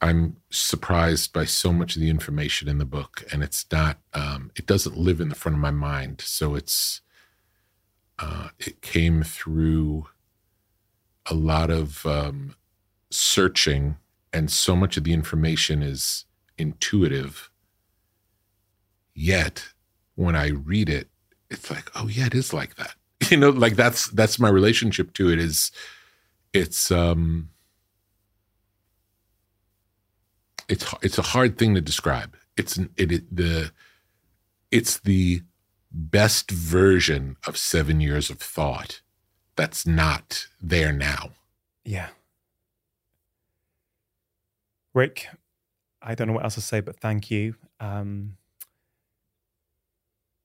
I'm 0.00 0.36
surprised 0.50 1.32
by 1.32 1.46
so 1.46 1.72
much 1.72 1.96
of 1.96 2.02
the 2.02 2.10
information 2.10 2.68
in 2.68 2.78
the 2.78 2.84
book, 2.84 3.24
and 3.32 3.42
it's 3.42 3.64
not. 3.72 3.98
Um, 4.12 4.50
it 4.54 4.66
doesn't 4.66 4.96
live 4.96 5.20
in 5.20 5.28
the 5.30 5.34
front 5.34 5.56
of 5.56 5.60
my 5.60 5.70
mind, 5.70 6.20
so 6.20 6.54
it's. 6.54 7.00
Uh, 8.18 8.48
it 8.58 8.80
came 8.80 9.22
through 9.22 10.06
a 11.26 11.34
lot 11.34 11.70
of 11.70 12.06
um, 12.06 12.54
searching, 13.10 13.96
and 14.32 14.50
so 14.50 14.74
much 14.74 14.96
of 14.96 15.04
the 15.04 15.12
information 15.12 15.82
is 15.82 16.24
intuitive. 16.58 17.50
Yet, 19.14 19.68
when 20.14 20.36
I 20.36 20.48
read 20.48 20.88
it, 20.88 21.08
it's 21.50 21.70
like, 21.70 21.90
oh 21.94 22.08
yeah, 22.08 22.26
it 22.26 22.34
is 22.34 22.52
like 22.52 22.76
that. 22.76 22.94
You 23.30 23.38
know, 23.38 23.50
like 23.50 23.76
that's 23.76 24.08
that's 24.08 24.38
my 24.38 24.48
relationship 24.48 25.12
to 25.14 25.32
it 25.32 25.40
is 25.40 25.72
it's 26.52 26.90
um 26.92 27.48
it's 30.68 30.94
it's 31.02 31.18
a 31.18 31.22
hard 31.22 31.58
thing 31.58 31.74
to 31.74 31.80
describe. 31.80 32.36
It's 32.56 32.78
it, 32.96 33.12
it 33.12 33.36
the 33.36 33.72
it's 34.70 34.98
the 34.98 35.42
best 35.92 36.50
version 36.50 37.36
of 37.46 37.56
7 37.56 38.00
years 38.00 38.28
of 38.28 38.38
thought 38.38 39.00
that's 39.56 39.86
not 39.86 40.48
there 40.60 40.92
now. 40.92 41.30
Yeah. 41.84 42.08
Rick, 44.92 45.28
I 46.02 46.14
don't 46.14 46.28
know 46.28 46.34
what 46.34 46.44
else 46.44 46.54
to 46.54 46.60
say, 46.60 46.80
but 46.80 47.00
thank 47.00 47.30
you. 47.30 47.54
Um, 47.80 48.36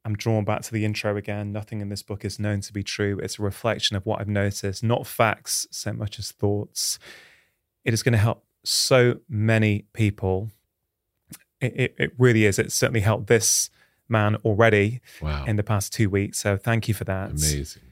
I'm 0.03 0.16
drawn 0.16 0.45
back 0.45 0.61
to 0.64 0.72
the 0.72 0.83
intro 0.83 1.16
again. 1.16 1.51
Nothing 1.51 1.82
in 1.82 1.90
this 1.90 2.01
book 2.01 2.25
is 2.25 2.40
known 2.40 2.61
to 2.61 2.74
be 2.74 2.83
true. 2.83 3.19
It's 3.22 3.38
a 3.38 3.43
reflection 3.43 3.95
of 3.95 4.06
what 4.06 4.19
I've 4.19 4.27
noticed, 4.27 4.83
not 4.83 5.06
facts 5.06 5.67
so 5.72 5.93
much 5.93 6.17
as 6.17 6.32
thoughts. 6.32 6.98
It 7.85 7.93
is 7.93 8.01
going 8.01 8.14
to 8.14 8.17
help 8.17 8.43
so 8.64 9.19
many 9.27 9.85
people. 9.93 10.51
It, 11.59 11.73
it, 11.75 11.95
it 11.98 12.14
really 12.17 12.45
is. 12.45 12.59
It's 12.59 12.75
certainly 12.75 13.01
helped 13.01 13.27
this 13.27 13.69
man 14.09 14.35
already 14.38 15.01
wow. 15.22 15.45
in 15.45 15.56
the 15.56 15.64
past 15.64 15.93
two 15.93 16.09
weeks. 16.09 16.40
So 16.40 16.57
thank 16.57 16.88
you 16.88 16.93
for 16.93 17.03
that. 17.06 17.30
Amazing. 17.31 17.83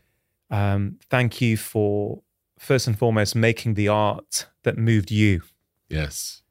Um, 0.49 0.99
thank 1.09 1.41
you 1.41 1.57
for, 1.57 2.21
first 2.57 2.87
and 2.87 2.97
foremost, 2.97 3.35
making 3.35 3.75
the 3.75 3.87
art 3.87 4.47
that 4.63 4.77
moved 4.77 5.11
you. 5.11 5.41
Yes. 5.87 6.41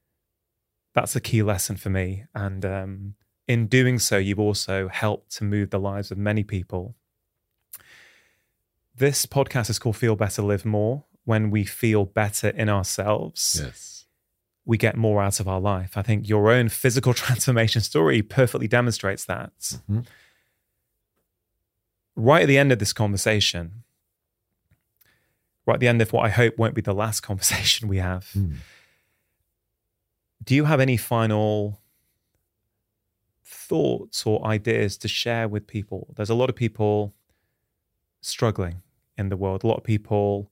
That's 0.94 1.16
a 1.16 1.20
key 1.20 1.42
lesson 1.42 1.76
for 1.76 1.90
me. 1.90 2.24
And, 2.34 2.64
um, 2.64 3.14
in 3.46 3.66
doing 3.66 3.98
so, 3.98 4.18
you've 4.18 4.38
also 4.38 4.88
helped 4.88 5.34
to 5.36 5.44
move 5.44 5.70
the 5.70 5.80
lives 5.80 6.10
of 6.10 6.18
many 6.18 6.44
people. 6.44 6.94
This 8.94 9.26
podcast 9.26 9.70
is 9.70 9.78
called 9.78 9.96
Feel 9.96 10.16
Better, 10.16 10.42
Live 10.42 10.64
More. 10.64 11.04
When 11.24 11.50
we 11.50 11.64
feel 11.64 12.04
better 12.04 12.48
in 12.48 12.68
ourselves, 12.68 13.60
yes. 13.62 13.97
We 14.68 14.76
get 14.76 14.96
more 14.98 15.22
out 15.22 15.40
of 15.40 15.48
our 15.48 15.58
life. 15.60 15.96
I 15.96 16.02
think 16.02 16.28
your 16.28 16.50
own 16.50 16.68
physical 16.68 17.14
transformation 17.24 17.80
story 17.80 18.20
perfectly 18.22 18.68
demonstrates 18.68 19.24
that. 19.24 19.50
Mm-hmm. 19.60 20.00
Right 22.14 22.42
at 22.42 22.48
the 22.48 22.58
end 22.58 22.70
of 22.70 22.78
this 22.78 22.92
conversation, 22.92 23.82
right 25.66 25.74
at 25.74 25.80
the 25.80 25.88
end 25.88 26.02
of 26.02 26.12
what 26.12 26.26
I 26.26 26.28
hope 26.28 26.58
won't 26.58 26.74
be 26.74 26.82
the 26.82 26.92
last 26.94 27.20
conversation 27.30 27.88
we 27.88 27.96
have, 27.96 28.26
Mm. 28.36 28.56
do 30.44 30.54
you 30.54 30.66
have 30.66 30.80
any 30.80 30.98
final 30.98 31.80
thoughts 33.44 34.26
or 34.26 34.46
ideas 34.46 34.96
to 34.98 35.08
share 35.08 35.48
with 35.48 35.66
people? 35.66 36.12
There's 36.14 36.30
a 36.30 36.34
lot 36.34 36.50
of 36.50 36.56
people 36.56 37.14
struggling 38.20 38.82
in 39.16 39.30
the 39.30 39.36
world. 39.36 39.64
A 39.64 39.66
lot 39.66 39.78
of 39.78 39.84
people 39.84 40.50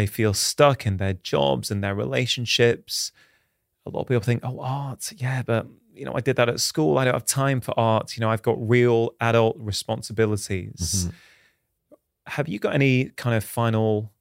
they 0.00 0.06
feel 0.06 0.32
stuck 0.32 0.86
in 0.86 0.96
their 0.96 1.12
jobs 1.12 1.70
and 1.70 1.84
their 1.84 1.94
relationships. 1.94 3.12
A 3.84 3.90
lot 3.90 4.02
of 4.02 4.08
people 4.08 4.22
think, 4.22 4.40
"Oh, 4.42 4.60
art, 4.60 5.12
yeah, 5.16 5.42
but 5.42 5.66
you 5.92 6.04
know, 6.06 6.14
I 6.14 6.20
did 6.20 6.36
that 6.36 6.48
at 6.48 6.60
school. 6.60 6.96
I 6.96 7.04
don't 7.04 7.12
have 7.14 7.26
time 7.26 7.60
for 7.60 7.78
art. 7.78 8.16
You 8.16 8.22
know, 8.22 8.30
I've 8.30 8.42
got 8.42 8.56
real 8.76 9.14
adult 9.20 9.56
responsibilities." 9.58 11.06
Mhm. 11.08 11.12
Have 12.26 12.48
you 12.48 12.58
got 12.58 12.74
any 12.74 13.10
kind 13.16 13.36
of 13.36 13.44
final 13.44 14.12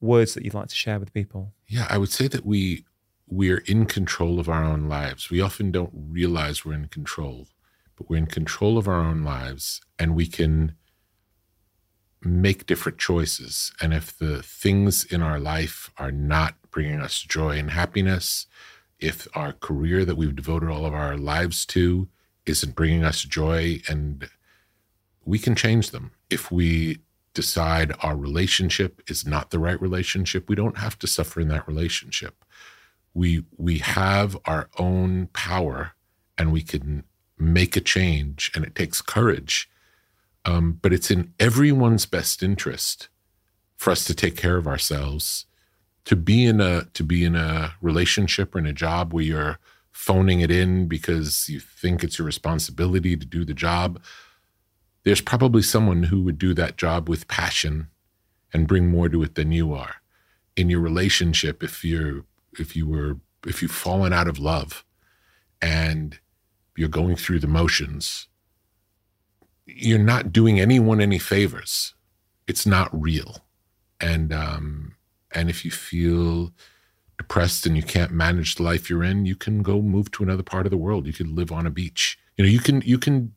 words 0.00 0.34
that 0.34 0.44
you'd 0.44 0.54
like 0.54 0.68
to 0.68 0.74
share 0.74 0.98
with 0.98 1.12
people? 1.12 1.52
Yeah, 1.66 1.86
I 1.90 1.98
would 1.98 2.10
say 2.10 2.28
that 2.28 2.46
we 2.46 2.84
we're 3.28 3.64
in 3.66 3.86
control 3.86 4.38
of 4.38 4.48
our 4.48 4.62
own 4.62 4.88
lives. 4.88 5.30
We 5.30 5.40
often 5.40 5.72
don't 5.72 5.90
realize 5.92 6.64
we're 6.64 6.74
in 6.74 6.88
control, 6.88 7.48
but 7.96 8.08
we're 8.08 8.18
in 8.18 8.26
control 8.26 8.78
of 8.78 8.86
our 8.86 9.00
own 9.00 9.24
lives 9.24 9.80
and 9.98 10.14
we 10.14 10.26
can 10.26 10.76
make 12.26 12.66
different 12.66 12.98
choices. 12.98 13.72
And 13.80 13.94
if 13.94 14.16
the 14.16 14.42
things 14.42 15.04
in 15.04 15.22
our 15.22 15.38
life 15.38 15.90
are 15.98 16.12
not 16.12 16.54
bringing 16.70 17.00
us 17.00 17.22
joy 17.22 17.58
and 17.58 17.70
happiness, 17.70 18.46
if 18.98 19.28
our 19.34 19.52
career 19.52 20.04
that 20.04 20.16
we've 20.16 20.36
devoted 20.36 20.70
all 20.70 20.86
of 20.86 20.94
our 20.94 21.16
lives 21.16 21.64
to 21.66 22.08
isn't 22.44 22.74
bringing 22.74 23.04
us 23.04 23.22
joy 23.22 23.80
and 23.88 24.28
we 25.24 25.38
can 25.38 25.54
change 25.54 25.90
them. 25.90 26.12
If 26.30 26.52
we 26.52 27.00
decide 27.34 27.92
our 28.00 28.16
relationship 28.16 29.02
is 29.08 29.26
not 29.26 29.50
the 29.50 29.58
right 29.58 29.80
relationship, 29.80 30.48
we 30.48 30.54
don't 30.54 30.78
have 30.78 30.98
to 31.00 31.06
suffer 31.06 31.40
in 31.40 31.48
that 31.48 31.66
relationship 31.66 32.44
we 33.16 33.42
we 33.56 33.78
have 33.78 34.36
our 34.44 34.68
own 34.78 35.28
power 35.32 35.92
and 36.36 36.52
we 36.52 36.60
can 36.60 37.02
make 37.38 37.74
a 37.74 37.80
change 37.80 38.52
and 38.54 38.64
it 38.64 38.74
takes 38.74 39.00
courage 39.00 39.70
um, 40.46 40.78
but 40.80 40.92
it's 40.92 41.10
in 41.10 41.34
everyone's 41.38 42.06
best 42.06 42.42
interest 42.42 43.08
for 43.76 43.90
us 43.90 44.04
to 44.04 44.14
take 44.14 44.36
care 44.36 44.56
of 44.56 44.66
ourselves 44.66 45.44
to 46.06 46.16
be 46.16 46.46
in 46.46 46.60
a 46.60 46.84
to 46.94 47.04
be 47.04 47.24
in 47.24 47.34
a 47.34 47.74
relationship 47.82 48.54
or 48.54 48.58
in 48.58 48.66
a 48.66 48.72
job 48.72 49.12
where 49.12 49.24
you're 49.24 49.58
phoning 49.92 50.40
it 50.40 50.50
in 50.50 50.86
because 50.86 51.48
you 51.48 51.60
think 51.60 52.02
it's 52.02 52.18
your 52.18 52.26
responsibility 52.26 53.16
to 53.16 53.26
do 53.26 53.44
the 53.44 53.54
job. 53.54 54.00
There's 55.04 55.20
probably 55.20 55.62
someone 55.62 56.04
who 56.04 56.22
would 56.22 56.38
do 56.38 56.54
that 56.54 56.76
job 56.76 57.08
with 57.08 57.28
passion 57.28 57.88
and 58.52 58.68
bring 58.68 58.88
more 58.88 59.08
to 59.08 59.22
it 59.22 59.34
than 59.34 59.52
you 59.52 59.74
are. 59.74 59.96
In 60.56 60.70
your 60.70 60.80
relationship 60.80 61.62
if 61.62 61.84
you're 61.84 62.24
if 62.58 62.76
you 62.76 62.86
were 62.86 63.18
if 63.44 63.60
you've 63.60 63.72
fallen 63.72 64.12
out 64.12 64.28
of 64.28 64.38
love 64.38 64.84
and 65.60 66.18
you're 66.76 66.88
going 66.88 67.16
through 67.16 67.40
the 67.40 67.46
motions 67.46 68.28
you're 69.66 69.98
not 69.98 70.32
doing 70.32 70.60
anyone 70.60 71.00
any 71.00 71.18
favors. 71.18 71.94
It's 72.46 72.66
not 72.66 72.88
real. 72.98 73.38
And 74.00 74.32
um 74.32 74.94
and 75.32 75.50
if 75.50 75.64
you 75.64 75.70
feel 75.70 76.52
depressed 77.18 77.66
and 77.66 77.76
you 77.76 77.82
can't 77.82 78.12
manage 78.12 78.54
the 78.54 78.62
life 78.62 78.88
you're 78.88 79.02
in 79.02 79.24
you 79.24 79.34
can 79.34 79.62
go 79.62 79.80
move 79.80 80.10
to 80.12 80.22
another 80.22 80.42
part 80.42 80.66
of 80.66 80.70
the 80.70 80.76
world. 80.76 81.06
You 81.06 81.12
can 81.12 81.34
live 81.34 81.50
on 81.50 81.66
a 81.66 81.70
beach. 81.70 82.18
You 82.36 82.44
know 82.44 82.50
you 82.50 82.60
can 82.60 82.80
you 82.82 82.98
can 82.98 83.32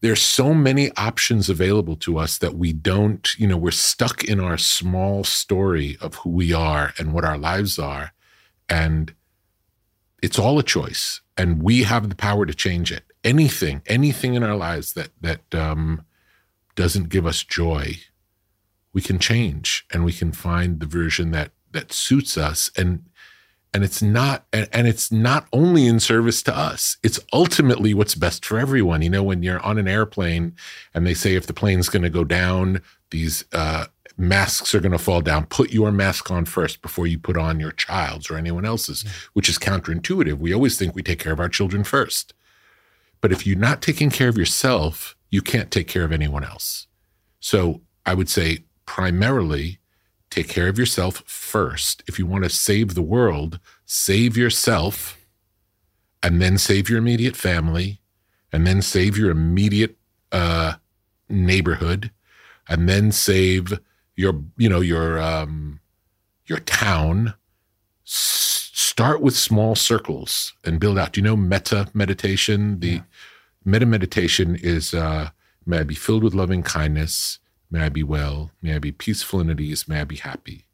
there's 0.00 0.22
so 0.22 0.54
many 0.54 0.92
options 0.96 1.50
available 1.50 1.96
to 1.96 2.18
us 2.18 2.38
that 2.38 2.54
we 2.54 2.72
don't 2.72 3.28
you 3.38 3.46
know 3.46 3.56
we're 3.56 3.70
stuck 3.72 4.22
in 4.24 4.38
our 4.38 4.56
small 4.58 5.24
story 5.24 5.96
of 6.00 6.14
who 6.16 6.30
we 6.30 6.52
are 6.52 6.94
and 6.98 7.12
what 7.12 7.24
our 7.24 7.38
lives 7.38 7.78
are. 7.78 8.12
And 8.68 9.14
it's 10.22 10.38
all 10.38 10.58
a 10.58 10.62
choice 10.62 11.20
and 11.38 11.62
we 11.62 11.84
have 11.84 12.08
the 12.08 12.14
power 12.16 12.44
to 12.44 12.54
change 12.54 12.92
it. 12.92 13.04
Anything 13.24 13.82
anything 13.86 14.34
in 14.34 14.42
our 14.42 14.56
lives 14.56 14.92
that 14.92 15.10
that 15.20 15.54
um, 15.54 16.04
doesn't 16.74 17.08
give 17.08 17.26
us 17.26 17.42
joy 17.42 17.98
we 18.92 19.02
can 19.02 19.18
change 19.18 19.86
and 19.92 20.04
we 20.04 20.12
can 20.12 20.32
find 20.32 20.80
the 20.80 20.86
version 20.86 21.30
that 21.30 21.52
that 21.70 21.92
suits 21.92 22.36
us. 22.36 22.70
And 22.76 23.04
and 23.74 23.84
it's 23.84 24.02
not 24.02 24.46
and, 24.52 24.68
and 24.72 24.88
it's 24.88 25.12
not 25.12 25.46
only 25.52 25.86
in 25.86 26.00
service 26.00 26.42
to 26.44 26.56
us. 26.56 26.96
It's 27.02 27.20
ultimately 27.32 27.94
what's 27.94 28.14
best 28.14 28.44
for 28.44 28.58
everyone. 28.58 29.02
You 29.02 29.10
know 29.10 29.22
when 29.22 29.42
you're 29.42 29.60
on 29.60 29.78
an 29.78 29.86
airplane 29.88 30.56
and 30.94 31.06
they 31.06 31.14
say 31.14 31.34
if 31.34 31.46
the 31.46 31.52
plane's 31.52 31.88
going 31.88 32.02
to 32.02 32.10
go 32.10 32.24
down 32.24 32.82
these 33.10 33.44
uh, 33.52 33.86
masks 34.18 34.74
are 34.74 34.80
going 34.80 34.92
to 34.92 34.98
fall 34.98 35.20
down. 35.20 35.46
Put 35.46 35.70
your 35.70 35.92
mask 35.92 36.30
on 36.30 36.44
first 36.44 36.82
before 36.82 37.06
you 37.06 37.18
put 37.18 37.36
on 37.36 37.60
your 37.60 37.70
child's 37.72 38.30
or 38.30 38.36
anyone 38.36 38.64
else's, 38.64 39.04
which 39.32 39.48
is 39.48 39.58
counterintuitive. 39.58 40.38
We 40.38 40.52
always 40.52 40.76
think 40.76 40.94
we 40.94 41.02
take 41.02 41.20
care 41.20 41.32
of 41.32 41.40
our 41.40 41.48
children 41.48 41.84
first. 41.84 42.34
But 43.20 43.32
if 43.32 43.46
you're 43.46 43.56
not 43.56 43.80
taking 43.80 44.10
care 44.10 44.28
of 44.28 44.36
yourself, 44.36 45.16
you 45.30 45.40
can't 45.40 45.70
take 45.70 45.88
care 45.88 46.04
of 46.04 46.12
anyone 46.12 46.44
else. 46.44 46.86
So 47.40 47.82
I 48.04 48.14
would 48.14 48.28
say 48.28 48.64
primarily 48.86 49.78
take 50.30 50.48
care 50.48 50.68
of 50.68 50.78
yourself 50.78 51.22
first. 51.26 52.02
If 52.06 52.18
you 52.18 52.26
want 52.26 52.44
to 52.44 52.50
save 52.50 52.94
the 52.94 53.02
world, 53.02 53.60
save 53.86 54.36
yourself 54.36 55.18
and 56.22 56.42
then 56.42 56.58
save 56.58 56.90
your 56.90 56.98
immediate 56.98 57.36
family 57.36 58.00
and 58.52 58.66
then 58.66 58.82
save 58.82 59.16
your 59.16 59.30
immediate 59.30 59.96
uh, 60.32 60.74
neighborhood 61.28 62.10
and 62.68 62.88
then 62.88 63.12
save 63.12 63.78
your 64.18 64.42
you 64.56 64.68
know 64.68 64.80
your 64.80 65.20
um 65.22 65.78
your 66.46 66.58
town 66.58 67.34
S- 68.04 68.70
start 68.74 69.20
with 69.20 69.36
small 69.36 69.74
circles 69.76 70.54
and 70.64 70.80
build 70.80 70.98
out. 70.98 71.12
Do 71.12 71.20
you 71.20 71.24
know 71.24 71.36
metta 71.36 71.88
meditation? 71.94 72.80
The 72.80 72.88
Yeah. 72.88 73.02
metta 73.64 73.86
meditation 73.86 74.56
is 74.56 74.92
uh 74.92 75.30
may 75.64 75.78
i 75.78 75.82
be 75.84 75.94
filled 75.94 76.24
with 76.24 76.34
loving 76.34 76.62
kindness 76.62 77.38
may 77.70 77.82
i 77.82 77.88
be 77.90 78.02
well 78.02 78.50
may 78.62 78.74
i 78.74 78.78
be 78.78 78.90
peaceful 78.92 79.40
and 79.40 79.50
at 79.50 79.60
ease 79.60 79.86
may 79.88 80.00
i 80.00 80.04
be 80.04 80.16
happy. 80.16 80.66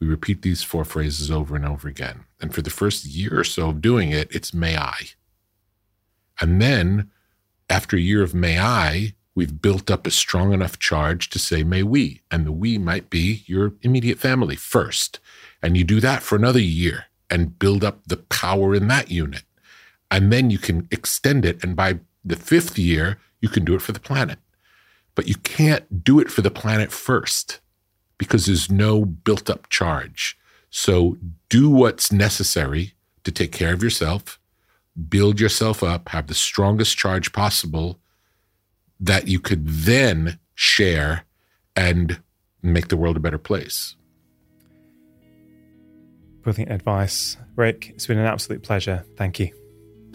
We 0.00 0.06
repeat 0.06 0.42
these 0.42 0.62
four 0.62 0.84
phrases 0.84 1.30
over 1.30 1.56
and 1.56 1.64
over 1.64 1.88
again. 1.88 2.24
And 2.40 2.54
for 2.54 2.62
the 2.62 2.70
first 2.80 3.04
year 3.06 3.40
or 3.40 3.44
so 3.44 3.70
of 3.70 3.80
doing 3.80 4.10
it 4.10 4.28
it's 4.30 4.54
may 4.54 4.76
i. 4.76 5.00
And 6.40 6.60
then 6.62 7.10
after 7.70 7.96
a 7.96 8.00
year 8.00 8.22
of 8.22 8.34
may 8.34 8.58
i 8.60 9.14
we've 9.34 9.60
built 9.60 9.90
up 9.90 10.06
a 10.06 10.10
strong 10.10 10.52
enough 10.52 10.78
charge 10.78 11.28
to 11.30 11.38
say, 11.38 11.62
may 11.62 11.82
we. 11.82 12.20
And 12.30 12.46
the 12.46 12.52
we 12.52 12.78
might 12.78 13.10
be 13.10 13.42
your 13.46 13.72
immediate 13.82 14.18
family 14.18 14.56
first. 14.56 15.18
And 15.62 15.76
you 15.76 15.84
do 15.84 16.00
that 16.00 16.22
for 16.22 16.36
another 16.36 16.60
year 16.60 17.06
and 17.30 17.58
build 17.58 17.82
up 17.82 18.00
the 18.06 18.18
power 18.18 18.74
in 18.74 18.88
that 18.88 19.10
unit. 19.10 19.42
And 20.10 20.32
then 20.32 20.50
you 20.50 20.58
can 20.58 20.86
extend 20.90 21.44
it. 21.44 21.62
And 21.64 21.74
by 21.74 21.98
the 22.24 22.36
fifth 22.36 22.78
year, 22.78 23.18
you 23.40 23.48
can 23.48 23.64
do 23.64 23.74
it 23.74 23.82
for 23.82 23.92
the 23.92 24.00
planet. 24.00 24.38
But 25.14 25.28
you 25.28 25.36
can't 25.36 26.04
do 26.04 26.20
it 26.20 26.30
for 26.30 26.42
the 26.42 26.50
planet 26.50 26.92
first 26.92 27.60
because 28.18 28.46
there's 28.46 28.70
no 28.70 29.04
built 29.04 29.50
up 29.50 29.68
charge. 29.68 30.38
So 30.70 31.16
do 31.48 31.70
what's 31.70 32.12
necessary 32.12 32.94
to 33.24 33.32
take 33.32 33.52
care 33.52 33.72
of 33.72 33.82
yourself, 33.82 34.38
build 35.08 35.40
yourself 35.40 35.82
up, 35.82 36.10
have 36.10 36.26
the 36.26 36.34
strongest 36.34 36.96
charge 36.96 37.32
possible 37.32 37.98
that 39.00 39.28
you 39.28 39.40
could 39.40 39.66
then 39.66 40.38
share 40.54 41.24
and 41.76 42.20
make 42.62 42.88
the 42.88 42.96
world 42.96 43.16
a 43.16 43.20
better 43.20 43.38
place. 43.38 43.96
Brilliant 46.42 46.70
advice. 46.70 47.36
Rick, 47.56 47.90
it's 47.90 48.06
been 48.06 48.18
an 48.18 48.26
absolute 48.26 48.62
pleasure. 48.62 49.04
Thank 49.16 49.40
you. 49.40 49.50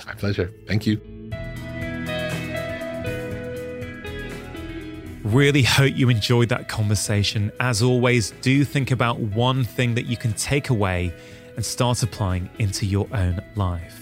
My 0.05 0.13
pleasure. 0.13 0.51
Thank 0.67 0.85
you. 0.85 1.01
Really 5.23 5.63
hope 5.63 5.95
you 5.95 6.09
enjoyed 6.09 6.49
that 6.49 6.69
conversation. 6.69 7.51
As 7.59 7.81
always, 7.81 8.31
do 8.41 8.63
think 8.63 8.91
about 8.91 9.19
one 9.19 9.63
thing 9.63 9.95
that 9.95 10.05
you 10.05 10.15
can 10.15 10.33
take 10.33 10.69
away 10.69 11.13
and 11.55 11.65
start 11.65 12.03
applying 12.03 12.49
into 12.57 12.85
your 12.85 13.07
own 13.11 13.41
life. 13.55 13.98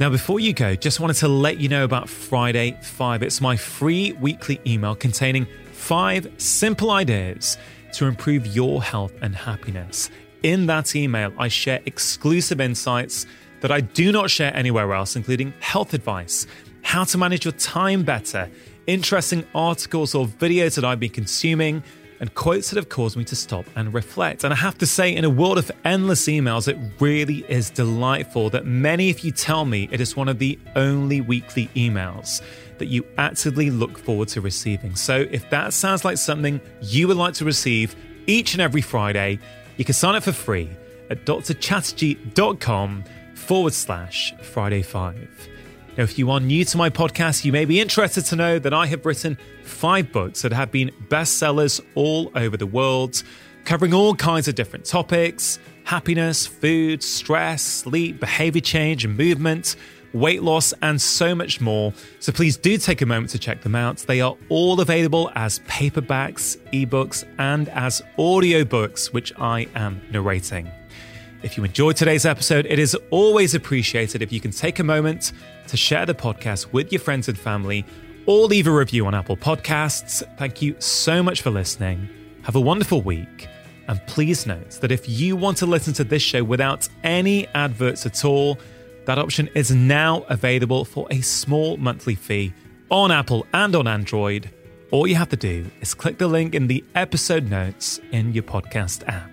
Now, 0.00 0.10
before 0.10 0.40
you 0.40 0.52
go, 0.52 0.74
just 0.74 0.98
wanted 0.98 1.14
to 1.18 1.28
let 1.28 1.60
you 1.60 1.68
know 1.68 1.84
about 1.84 2.08
Friday 2.08 2.76
5. 2.82 3.22
It's 3.22 3.40
my 3.40 3.56
free 3.56 4.10
weekly 4.14 4.60
email 4.66 4.96
containing 4.96 5.46
five 5.70 6.28
simple 6.36 6.90
ideas 6.90 7.56
to 7.92 8.06
improve 8.06 8.44
your 8.48 8.82
health 8.82 9.12
and 9.22 9.36
happiness. 9.36 10.10
In 10.42 10.66
that 10.66 10.96
email, 10.96 11.32
I 11.38 11.46
share 11.46 11.80
exclusive 11.86 12.60
insights 12.60 13.26
that 13.60 13.70
I 13.70 13.82
do 13.82 14.10
not 14.10 14.30
share 14.30 14.52
anywhere 14.56 14.92
else, 14.92 15.14
including 15.14 15.54
health 15.60 15.94
advice, 15.94 16.48
how 16.82 17.04
to 17.04 17.16
manage 17.16 17.44
your 17.44 17.52
time 17.52 18.02
better, 18.02 18.50
interesting 18.88 19.46
articles 19.54 20.12
or 20.12 20.26
videos 20.26 20.74
that 20.74 20.84
I've 20.84 20.98
been 20.98 21.10
consuming, 21.10 21.84
and 22.20 22.34
quotes 22.34 22.70
that 22.70 22.76
have 22.76 22.88
caused 22.88 23.16
me 23.16 23.24
to 23.24 23.36
stop 23.36 23.64
and 23.76 23.92
reflect. 23.92 24.44
And 24.44 24.52
I 24.52 24.56
have 24.56 24.78
to 24.78 24.86
say, 24.86 25.14
in 25.14 25.24
a 25.24 25.30
world 25.30 25.58
of 25.58 25.70
endless 25.84 26.26
emails, 26.26 26.68
it 26.68 26.78
really 27.00 27.44
is 27.48 27.70
delightful 27.70 28.50
that 28.50 28.66
many 28.66 29.10
of 29.10 29.20
you 29.20 29.32
tell 29.32 29.64
me 29.64 29.88
it 29.90 30.00
is 30.00 30.16
one 30.16 30.28
of 30.28 30.38
the 30.38 30.58
only 30.76 31.20
weekly 31.20 31.68
emails 31.74 32.40
that 32.78 32.86
you 32.86 33.04
actively 33.18 33.70
look 33.70 33.98
forward 33.98 34.28
to 34.28 34.40
receiving. 34.40 34.96
So 34.96 35.26
if 35.30 35.48
that 35.50 35.72
sounds 35.72 36.04
like 36.04 36.18
something 36.18 36.60
you 36.80 37.08
would 37.08 37.16
like 37.16 37.34
to 37.34 37.44
receive 37.44 37.94
each 38.26 38.54
and 38.54 38.60
every 38.60 38.80
Friday, 38.80 39.38
you 39.76 39.84
can 39.84 39.94
sign 39.94 40.14
up 40.14 40.22
for 40.22 40.32
free 40.32 40.70
at 41.10 41.24
drchatterjee.com 41.24 43.04
forward 43.34 43.72
slash 43.72 44.34
Friday 44.42 44.82
5. 44.82 45.48
Now, 45.96 46.02
if 46.02 46.18
you 46.18 46.28
are 46.32 46.40
new 46.40 46.64
to 46.64 46.76
my 46.76 46.90
podcast, 46.90 47.44
you 47.44 47.52
may 47.52 47.64
be 47.64 47.80
interested 47.80 48.24
to 48.26 48.36
know 48.36 48.58
that 48.58 48.74
I 48.74 48.86
have 48.86 49.06
written 49.06 49.38
five 49.62 50.10
books 50.10 50.42
that 50.42 50.52
have 50.52 50.72
been 50.72 50.90
bestsellers 51.08 51.80
all 51.94 52.32
over 52.34 52.56
the 52.56 52.66
world, 52.66 53.22
covering 53.64 53.94
all 53.94 54.16
kinds 54.16 54.48
of 54.48 54.56
different 54.56 54.84
topics 54.84 55.60
happiness, 55.84 56.46
food, 56.46 57.02
stress, 57.02 57.62
sleep, 57.62 58.18
behavior 58.18 58.60
change 58.60 59.04
and 59.04 59.16
movement, 59.16 59.76
weight 60.14 60.42
loss, 60.42 60.72
and 60.80 61.00
so 61.00 61.34
much 61.34 61.60
more. 61.60 61.92
So 62.20 62.32
please 62.32 62.56
do 62.56 62.78
take 62.78 63.02
a 63.02 63.06
moment 63.06 63.30
to 63.30 63.38
check 63.38 63.60
them 63.60 63.74
out. 63.74 63.98
They 63.98 64.22
are 64.22 64.34
all 64.48 64.80
available 64.80 65.30
as 65.34 65.58
paperbacks, 65.60 66.56
ebooks, 66.72 67.24
and 67.38 67.68
as 67.68 68.02
audiobooks, 68.18 69.12
which 69.12 69.32
I 69.38 69.68
am 69.74 70.00
narrating. 70.10 70.70
If 71.44 71.58
you 71.58 71.64
enjoyed 71.64 71.96
today's 71.96 72.24
episode, 72.24 72.64
it 72.64 72.78
is 72.78 72.96
always 73.10 73.54
appreciated 73.54 74.22
if 74.22 74.32
you 74.32 74.40
can 74.40 74.50
take 74.50 74.78
a 74.78 74.82
moment 74.82 75.32
to 75.68 75.76
share 75.76 76.06
the 76.06 76.14
podcast 76.14 76.72
with 76.72 76.90
your 76.90 77.02
friends 77.02 77.28
and 77.28 77.38
family 77.38 77.84
or 78.24 78.46
leave 78.46 78.66
a 78.66 78.72
review 78.72 79.04
on 79.04 79.14
Apple 79.14 79.36
Podcasts. 79.36 80.22
Thank 80.38 80.62
you 80.62 80.74
so 80.78 81.22
much 81.22 81.42
for 81.42 81.50
listening. 81.50 82.08
Have 82.44 82.56
a 82.56 82.60
wonderful 82.62 83.02
week. 83.02 83.46
And 83.88 84.00
please 84.06 84.46
note 84.46 84.70
that 84.80 84.90
if 84.90 85.06
you 85.06 85.36
want 85.36 85.58
to 85.58 85.66
listen 85.66 85.92
to 85.94 86.04
this 86.04 86.22
show 86.22 86.42
without 86.42 86.88
any 87.02 87.46
adverts 87.48 88.06
at 88.06 88.24
all, 88.24 88.58
that 89.04 89.18
option 89.18 89.50
is 89.54 89.70
now 89.70 90.24
available 90.30 90.86
for 90.86 91.06
a 91.10 91.20
small 91.20 91.76
monthly 91.76 92.14
fee 92.14 92.54
on 92.90 93.12
Apple 93.12 93.46
and 93.52 93.76
on 93.76 93.86
Android. 93.86 94.48
All 94.92 95.06
you 95.06 95.16
have 95.16 95.28
to 95.28 95.36
do 95.36 95.70
is 95.82 95.92
click 95.92 96.16
the 96.16 96.26
link 96.26 96.54
in 96.54 96.68
the 96.68 96.82
episode 96.94 97.50
notes 97.50 98.00
in 98.12 98.32
your 98.32 98.44
podcast 98.44 99.06
app. 99.08 99.30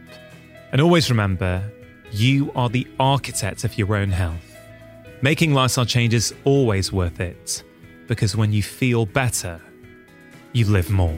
And 0.73 0.81
always 0.81 1.09
remember, 1.09 1.71
you 2.11 2.51
are 2.55 2.69
the 2.69 2.87
architect 2.99 3.63
of 3.63 3.77
your 3.77 3.95
own 3.95 4.11
health. 4.11 4.57
Making 5.21 5.53
lifestyle 5.53 5.85
changes 5.85 6.33
always 6.43 6.91
worth 6.91 7.19
it 7.19 7.63
because 8.07 8.35
when 8.35 8.51
you 8.51 8.63
feel 8.63 9.05
better, 9.05 9.61
you 10.53 10.65
live 10.65 10.89
more. 10.89 11.17